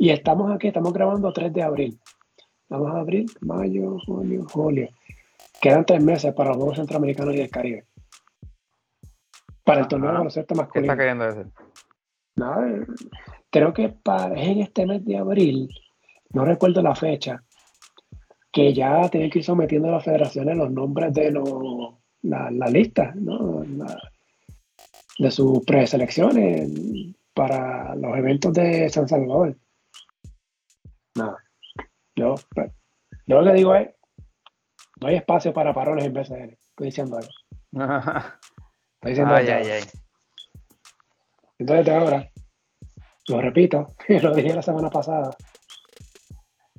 Y 0.04 0.10
estamos 0.10 0.52
aquí, 0.52 0.68
estamos 0.68 0.92
grabando 0.92 1.32
3 1.32 1.54
de 1.54 1.64
abril. 1.64 1.98
Vamos 2.68 2.94
a 2.94 3.00
abril, 3.00 3.26
mayo, 3.40 3.98
junio, 4.06 4.46
julio. 4.52 4.90
Quedan 5.62 5.86
tres 5.86 6.04
meses 6.04 6.34
para 6.34 6.50
los 6.50 6.58
Juegos 6.58 6.76
Centroamericanos 6.76 7.34
y 7.34 7.38
del 7.38 7.50
Caribe. 7.50 7.86
Para 9.64 9.80
el 9.80 9.88
torneo 9.88 10.10
de 10.10 10.18
baloncesto 10.18 10.56
masculino. 10.56 10.94
¿Qué 10.94 10.94
está 10.94 10.98
queriendo 10.98 11.26
decir? 11.26 11.54
No, 12.36 12.54
creo 13.50 13.74
que 13.74 13.88
para, 14.04 14.36
en 14.36 14.60
este 14.60 14.86
mes 14.86 15.06
de 15.06 15.18
abril, 15.18 15.70
no 16.34 16.44
recuerdo 16.44 16.82
la 16.82 16.96
fecha, 16.96 17.42
que 18.52 18.74
ya 18.74 19.08
tienen 19.08 19.30
que 19.30 19.40
ir 19.40 19.46
sometiendo 19.46 19.88
a 19.88 19.92
las 19.92 20.04
federaciones 20.04 20.58
los 20.58 20.70
nombres 20.70 21.14
de 21.14 21.32
los, 21.32 21.50
la, 22.24 22.52
la 22.52 22.68
lista, 22.68 23.14
¿no? 23.16 23.64
de 25.18 25.32
sus 25.32 25.64
preselecciones 25.64 26.70
para 27.34 27.96
los 27.96 28.18
eventos 28.18 28.52
de 28.52 28.90
San 28.90 29.08
Salvador. 29.08 29.56
No, 31.16 31.38
yo, 32.16 32.36
yo 33.28 33.42
lo 33.42 33.52
que 33.52 33.58
digo 33.58 33.76
es, 33.76 33.90
no 35.00 35.08
hay 35.08 35.16
espacio 35.16 35.54
para 35.54 35.74
parones 35.74 36.06
en 36.06 36.14
BCN. 36.14 36.50
Estoy 36.52 36.86
diciendo 36.88 37.20
eso. 37.20 37.32
Estoy 37.72 39.12
diciendo 39.12 39.36
ay, 39.36 39.48
ay, 39.48 39.70
ay. 39.70 39.84
Entonces 41.60 41.94
ahora, 41.94 42.30
lo 43.28 43.42
repito, 43.42 43.88
lo 44.08 44.34
dije 44.34 44.54
la 44.54 44.62
semana 44.62 44.90
pasada, 44.90 45.30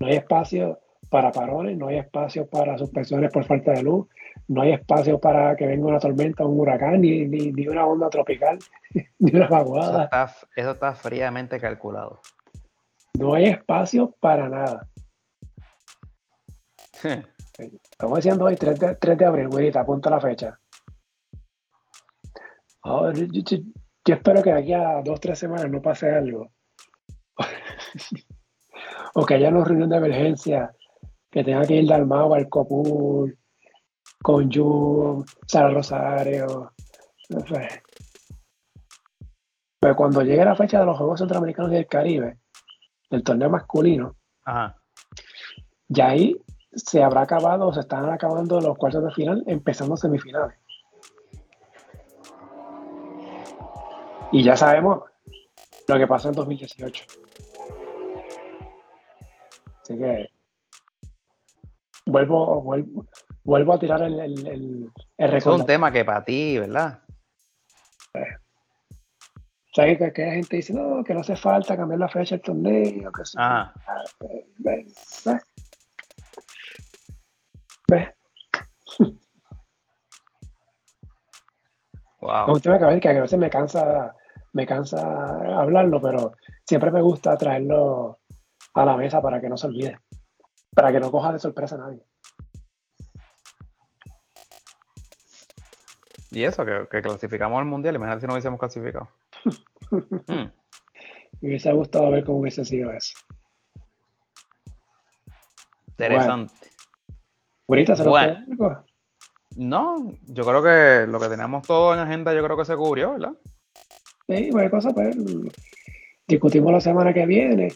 no 0.00 0.06
hay 0.06 0.16
espacio 0.16 0.80
para 1.10 1.30
parones, 1.30 1.76
no 1.78 1.88
hay 1.88 1.98
espacio 1.98 2.46
para 2.48 2.76
suspensiones 2.76 3.30
por 3.32 3.44
falta 3.44 3.72
de 3.72 3.82
luz, 3.82 4.08
no 4.48 4.62
hay 4.62 4.72
espacio 4.72 5.20
para 5.20 5.54
que 5.54 5.66
venga 5.66 5.86
una 5.86 6.00
tormenta, 6.00 6.44
un 6.44 6.58
huracán, 6.58 7.00
ni, 7.00 7.24
ni, 7.26 7.68
una 7.68 7.86
onda 7.86 8.10
tropical, 8.10 8.58
ni 9.18 9.34
una 9.34 9.48
vaguada. 9.48 10.08
eso 10.56 10.72
está 10.72 10.94
fríamente 10.94 11.60
calculado. 11.60 12.20
No 13.18 13.34
hay 13.34 13.46
espacio 13.46 14.14
para 14.20 14.48
nada. 14.48 14.88
Estamos 17.58 18.18
diciendo 18.18 18.44
hoy 18.44 18.56
3 18.56 18.78
de, 18.78 18.96
3 18.96 19.18
de 19.18 19.24
abril, 19.24 19.48
güerita, 19.48 19.80
apunta 19.80 20.10
la 20.10 20.20
fecha. 20.20 20.58
yo, 22.82 24.14
espero 24.14 24.42
que 24.42 24.52
de 24.52 24.58
aquí 24.58 24.72
a 24.72 25.00
dos 25.04 25.16
o 25.16 25.20
tres 25.20 25.38
semanas 25.38 25.70
no 25.70 25.80
pase 25.80 26.10
algo. 26.10 26.50
o 29.14 29.24
que 29.24 29.34
haya 29.34 29.50
una 29.50 29.64
reunión 29.64 29.88
de 29.88 29.96
emergencia, 29.96 30.74
que 31.30 31.44
tenga 31.44 31.64
que 31.64 31.76
ir 31.76 31.88
Dalmao 31.88 32.34
al 32.34 32.48
Copul, 32.48 33.38
con 34.20 34.50
Jun, 34.50 35.24
Sara 35.46 35.70
Rosario, 35.70 36.72
no 37.28 37.40
sé. 37.46 37.82
Pero 39.80 39.96
cuando 39.96 40.22
llegue 40.22 40.44
la 40.44 40.56
fecha 40.56 40.80
de 40.80 40.86
los 40.86 40.96
Juegos 40.96 41.20
Centroamericanos 41.20 41.70
y 41.70 41.74
del 41.74 41.86
Caribe, 41.86 42.38
el 43.14 43.22
torneo 43.22 43.50
masculino, 43.50 44.16
ya 45.88 46.08
ahí 46.08 46.36
se 46.72 47.02
habrá 47.02 47.22
acabado, 47.22 47.72
se 47.72 47.80
están 47.80 48.10
acabando 48.10 48.60
los 48.60 48.76
cuartos 48.76 49.04
de 49.04 49.12
final, 49.12 49.44
empezando 49.46 49.96
semifinales. 49.96 50.58
Y 54.32 54.42
ya 54.42 54.56
sabemos 54.56 55.02
lo 55.86 55.98
que 55.98 56.06
pasó 56.06 56.28
en 56.28 56.34
2018. 56.34 57.04
Así 59.82 59.98
que 59.98 60.30
vuelvo, 62.06 62.62
vuelvo, 62.62 63.06
vuelvo 63.44 63.74
a 63.74 63.78
tirar 63.78 64.02
el, 64.02 64.18
el, 64.18 64.48
el, 65.18 65.34
Es 65.34 65.46
un 65.46 65.66
tema 65.66 65.92
que 65.92 66.04
para 66.04 66.24
ti, 66.24 66.58
¿verdad? 66.58 67.02
O 69.74 69.82
sea, 69.82 69.98
que, 69.98 70.12
que, 70.12 70.24
gente 70.24 70.56
dice, 70.56 70.72
no, 70.72 71.02
que 71.02 71.12
no 71.12 71.20
hace 71.20 71.34
falta 71.34 71.76
cambiar 71.76 71.98
la 71.98 72.08
fecha 72.08 72.36
del 72.36 72.42
torneo, 72.42 73.10
que. 73.10 73.22
Ah. 73.36 73.72
¿Ves? 74.58 75.24
¿Ves? 77.88 78.08
Wow. 82.20 82.46
Gusta 82.46 82.78
que, 82.78 83.00
que 83.00 83.08
a 83.08 83.20
veces 83.20 83.38
me 83.38 83.50
cansa, 83.50 84.14
me 84.52 84.64
cansa 84.64 85.00
hablarlo, 85.60 86.00
pero 86.00 86.32
siempre 86.64 86.92
me 86.92 87.02
gusta 87.02 87.36
traerlo 87.36 88.20
a 88.74 88.84
la 88.84 88.96
mesa 88.96 89.20
para 89.20 89.40
que 89.40 89.48
no 89.48 89.56
se 89.56 89.66
olvide, 89.66 89.98
para 90.72 90.92
que 90.92 91.00
no 91.00 91.10
coja 91.10 91.32
de 91.32 91.40
sorpresa 91.40 91.74
a 91.74 91.78
nadie. 91.78 92.02
Y 96.30 96.44
eso, 96.44 96.64
que, 96.64 96.86
que 96.88 97.02
clasificamos 97.02 97.58
al 97.58 97.66
mundial, 97.66 97.96
imagínate 97.96 98.20
si 98.20 98.26
no 98.28 98.34
hubiésemos 98.34 98.60
clasificado. 98.60 99.08
Me 101.40 101.48
hubiese 101.48 101.72
gustado 101.72 102.10
ver 102.10 102.24
cómo 102.24 102.38
hubiese 102.38 102.64
sido 102.64 102.92
eso. 102.92 103.14
Interesante. 105.88 106.54
Ahorita 107.68 107.96
se 107.96 108.04
lo 108.04 108.12
No, 109.56 110.12
yo 110.26 110.44
creo 110.44 110.62
que 110.62 111.10
lo 111.10 111.20
que 111.20 111.28
teníamos 111.28 111.66
todo 111.66 111.94
en 111.94 112.00
agenda, 112.00 112.34
yo 112.34 112.42
creo 112.42 112.56
que 112.56 112.64
se 112.64 112.76
cubrió, 112.76 113.12
¿verdad? 113.12 113.32
Sí, 114.28 114.50
cualquier 114.50 114.70
cosa, 114.70 114.90
pues 114.90 115.16
discutimos 116.26 116.72
la 116.72 116.80
semana 116.80 117.12
que 117.12 117.26
viene. 117.26 117.68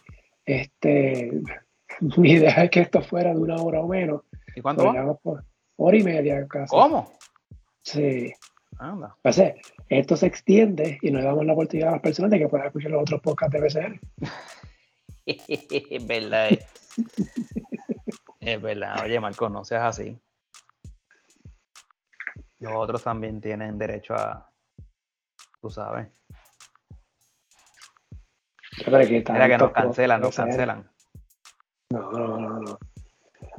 Este, 0.45 1.31
mi 2.17 2.33
idea 2.33 2.65
es 2.65 2.71
que 2.71 2.81
esto 2.81 3.03
fuera 3.03 3.31
de 3.31 3.39
una 3.39 3.57
hora 3.57 3.81
o 3.81 3.89
menos. 3.89 4.23
¿Y 4.55 4.61
cuánto 4.61 4.87
va? 4.87 5.15
Por 5.23 5.45
hora 5.77 5.97
y 5.97 6.03
media 6.03 6.47
casi. 6.49 6.71
¿Cómo? 6.71 7.13
Sí. 7.83 8.33
Anda. 8.79 9.17
Eh, 9.25 9.55
esto 9.89 10.17
se 10.17 10.27
extiende 10.27 10.99
y 11.03 11.11
nos 11.11 11.25
damos 11.25 11.45
la 11.45 11.53
oportunidad 11.53 11.91
a 11.91 11.93
las 11.93 12.01
personas 12.01 12.31
de 12.31 12.39
que 12.39 12.49
puedan 12.49 12.67
escuchar 12.69 12.91
los 12.93 13.03
otros 13.03 13.21
podcasts 13.21 13.53
de 13.53 13.61
BCN. 13.61 14.01
es 15.27 16.07
verdad. 16.07 16.51
Es 18.41 18.63
verdad. 18.63 19.03
Oye, 19.05 19.21
Marco, 19.21 19.49
no 19.49 19.65
seas 19.65 19.85
así. 19.85 20.19
Los 22.61 22.73
otros 22.75 23.03
también 23.03 23.41
tienen 23.41 23.79
derecho 23.79 24.15
a, 24.15 24.51
tú 25.61 25.71
sabes. 25.71 26.09
Mira 28.87 29.49
que 29.49 29.59
nos 29.59 29.73
cancelan, 29.73 30.21
nos 30.21 30.37
cancelan. 30.37 30.91
No, 31.91 32.11
no, 32.13 32.39
no, 32.39 32.61
no. 32.61 32.79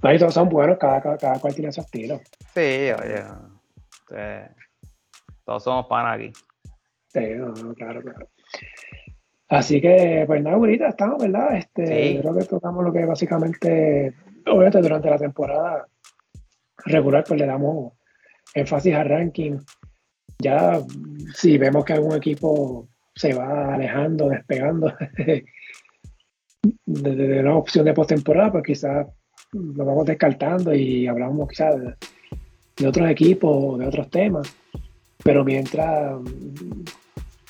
No, 0.02 0.14
y 0.14 0.18
todos 0.18 0.34
son 0.34 0.50
buenos, 0.50 0.78
cada, 0.78 1.02
cada, 1.18 1.40
cual 1.40 1.54
tiene 1.54 1.72
su 1.72 1.82
estilo. 1.82 2.22
Sí, 2.54 2.90
oye. 2.92 3.26
Todos 5.50 5.64
somos 5.64 5.88
panas 5.88 6.20
aquí. 6.20 6.32
Sí, 7.08 7.22
no, 7.36 7.48
no, 7.48 7.74
claro, 7.74 8.04
claro. 8.04 8.30
Así 9.48 9.82
que, 9.82 10.26
pues 10.28 10.44
nada, 10.44 10.58
ahorita 10.58 10.90
estamos, 10.90 11.18
¿verdad? 11.24 11.58
Este, 11.58 12.20
Creo 12.22 12.36
que 12.36 12.46
tocamos 12.46 12.86
lo 12.86 12.94
que 12.94 13.04
básicamente, 13.04 14.14
obviamente 14.46 14.80
durante 14.80 15.10
la 15.10 15.18
temporada 15.18 15.88
regular, 16.86 17.24
pues 17.28 17.40
le 17.40 17.48
damos 17.48 17.94
énfasis 18.54 18.94
al 18.94 19.10
ranking. 19.10 19.58
Ya 20.38 20.80
si 21.34 21.58
vemos 21.58 21.84
que 21.84 21.94
algún 21.94 22.16
equipo 22.16 22.88
se 23.16 23.34
va 23.34 23.74
alejando, 23.74 24.30
despegando 24.30 24.94
de, 25.18 27.16
de, 27.16 27.40
una 27.40 27.58
opción 27.58 27.86
de 27.86 27.96
postemporada, 27.96 28.52
pues 28.52 28.64
quizás 28.66 29.08
lo 29.54 29.84
vamos 29.84 30.06
descartando 30.06 30.76
y 30.76 31.08
hablamos 31.08 31.50
quizás 31.50 31.76
de, 32.78 32.88
otros 32.88 33.10
equipos, 33.10 33.80
de 33.80 33.88
otros 33.88 34.12
temas. 34.12 34.59
Pero 35.24 35.44
mientras 35.44 36.20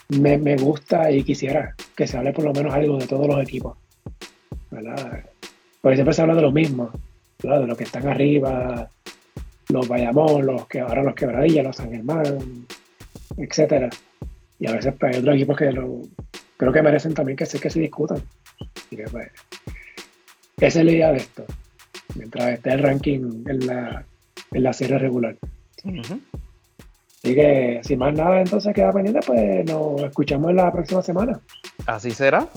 me, 0.09 0.37
me, 0.37 0.55
gusta 0.57 1.11
y 1.11 1.23
quisiera 1.23 1.75
que 1.95 2.07
se 2.07 2.17
hable 2.17 2.33
por 2.33 2.45
lo 2.45 2.53
menos 2.53 2.73
algo 2.73 2.97
de 2.97 3.07
todos 3.07 3.27
los 3.27 3.41
equipos. 3.41 3.77
¿verdad? 4.71 5.25
Porque 5.81 5.95
siempre 5.95 6.13
se 6.13 6.21
habla 6.21 6.35
de 6.35 6.41
lo 6.41 6.51
mismo, 6.51 6.91
de 7.41 7.67
los 7.67 7.77
que 7.77 7.83
están 7.83 8.07
arriba, 8.07 8.89
los 9.69 9.87
Bayamón, 9.87 10.45
los 10.45 10.67
que 10.67 10.81
ahora 10.81 11.03
los 11.03 11.15
Quebradillas, 11.15 11.65
los 11.65 11.75
San 11.75 11.91
Germán, 11.91 12.65
etcétera. 13.37 13.89
Y 14.59 14.67
a 14.67 14.73
veces 14.73 14.93
pues, 14.99 15.15
hay 15.15 15.21
otros 15.21 15.35
equipos 15.35 15.57
que 15.57 15.71
lo, 15.71 16.01
creo 16.57 16.73
que 16.73 16.81
merecen 16.81 17.13
también 17.13 17.37
que 17.37 17.45
se, 17.45 17.59
que 17.59 17.69
se 17.69 17.79
discutan. 17.79 18.21
Pues, 18.89 19.31
esa 20.57 20.79
es 20.79 20.85
la 20.85 20.91
idea 20.91 21.11
de 21.11 21.17
esto. 21.17 21.45
Mientras 22.15 22.49
esté 22.49 22.71
el 22.71 22.79
ranking 22.79 23.43
en 23.47 23.67
la, 23.67 24.03
en 24.51 24.63
la 24.63 24.73
serie 24.73 24.97
regular. 24.97 25.37
Así 27.29 27.35
que, 27.35 27.79
sin 27.83 27.99
más 27.99 28.11
nada, 28.15 28.41
entonces 28.41 28.73
queda 28.73 28.91
pendiente, 28.91 29.19
pues 29.23 29.63
nos 29.65 30.01
escuchamos 30.01 30.51
la 30.51 30.71
próxima 30.71 31.03
semana. 31.03 31.39
Así 31.85 32.09
será. 32.09 32.47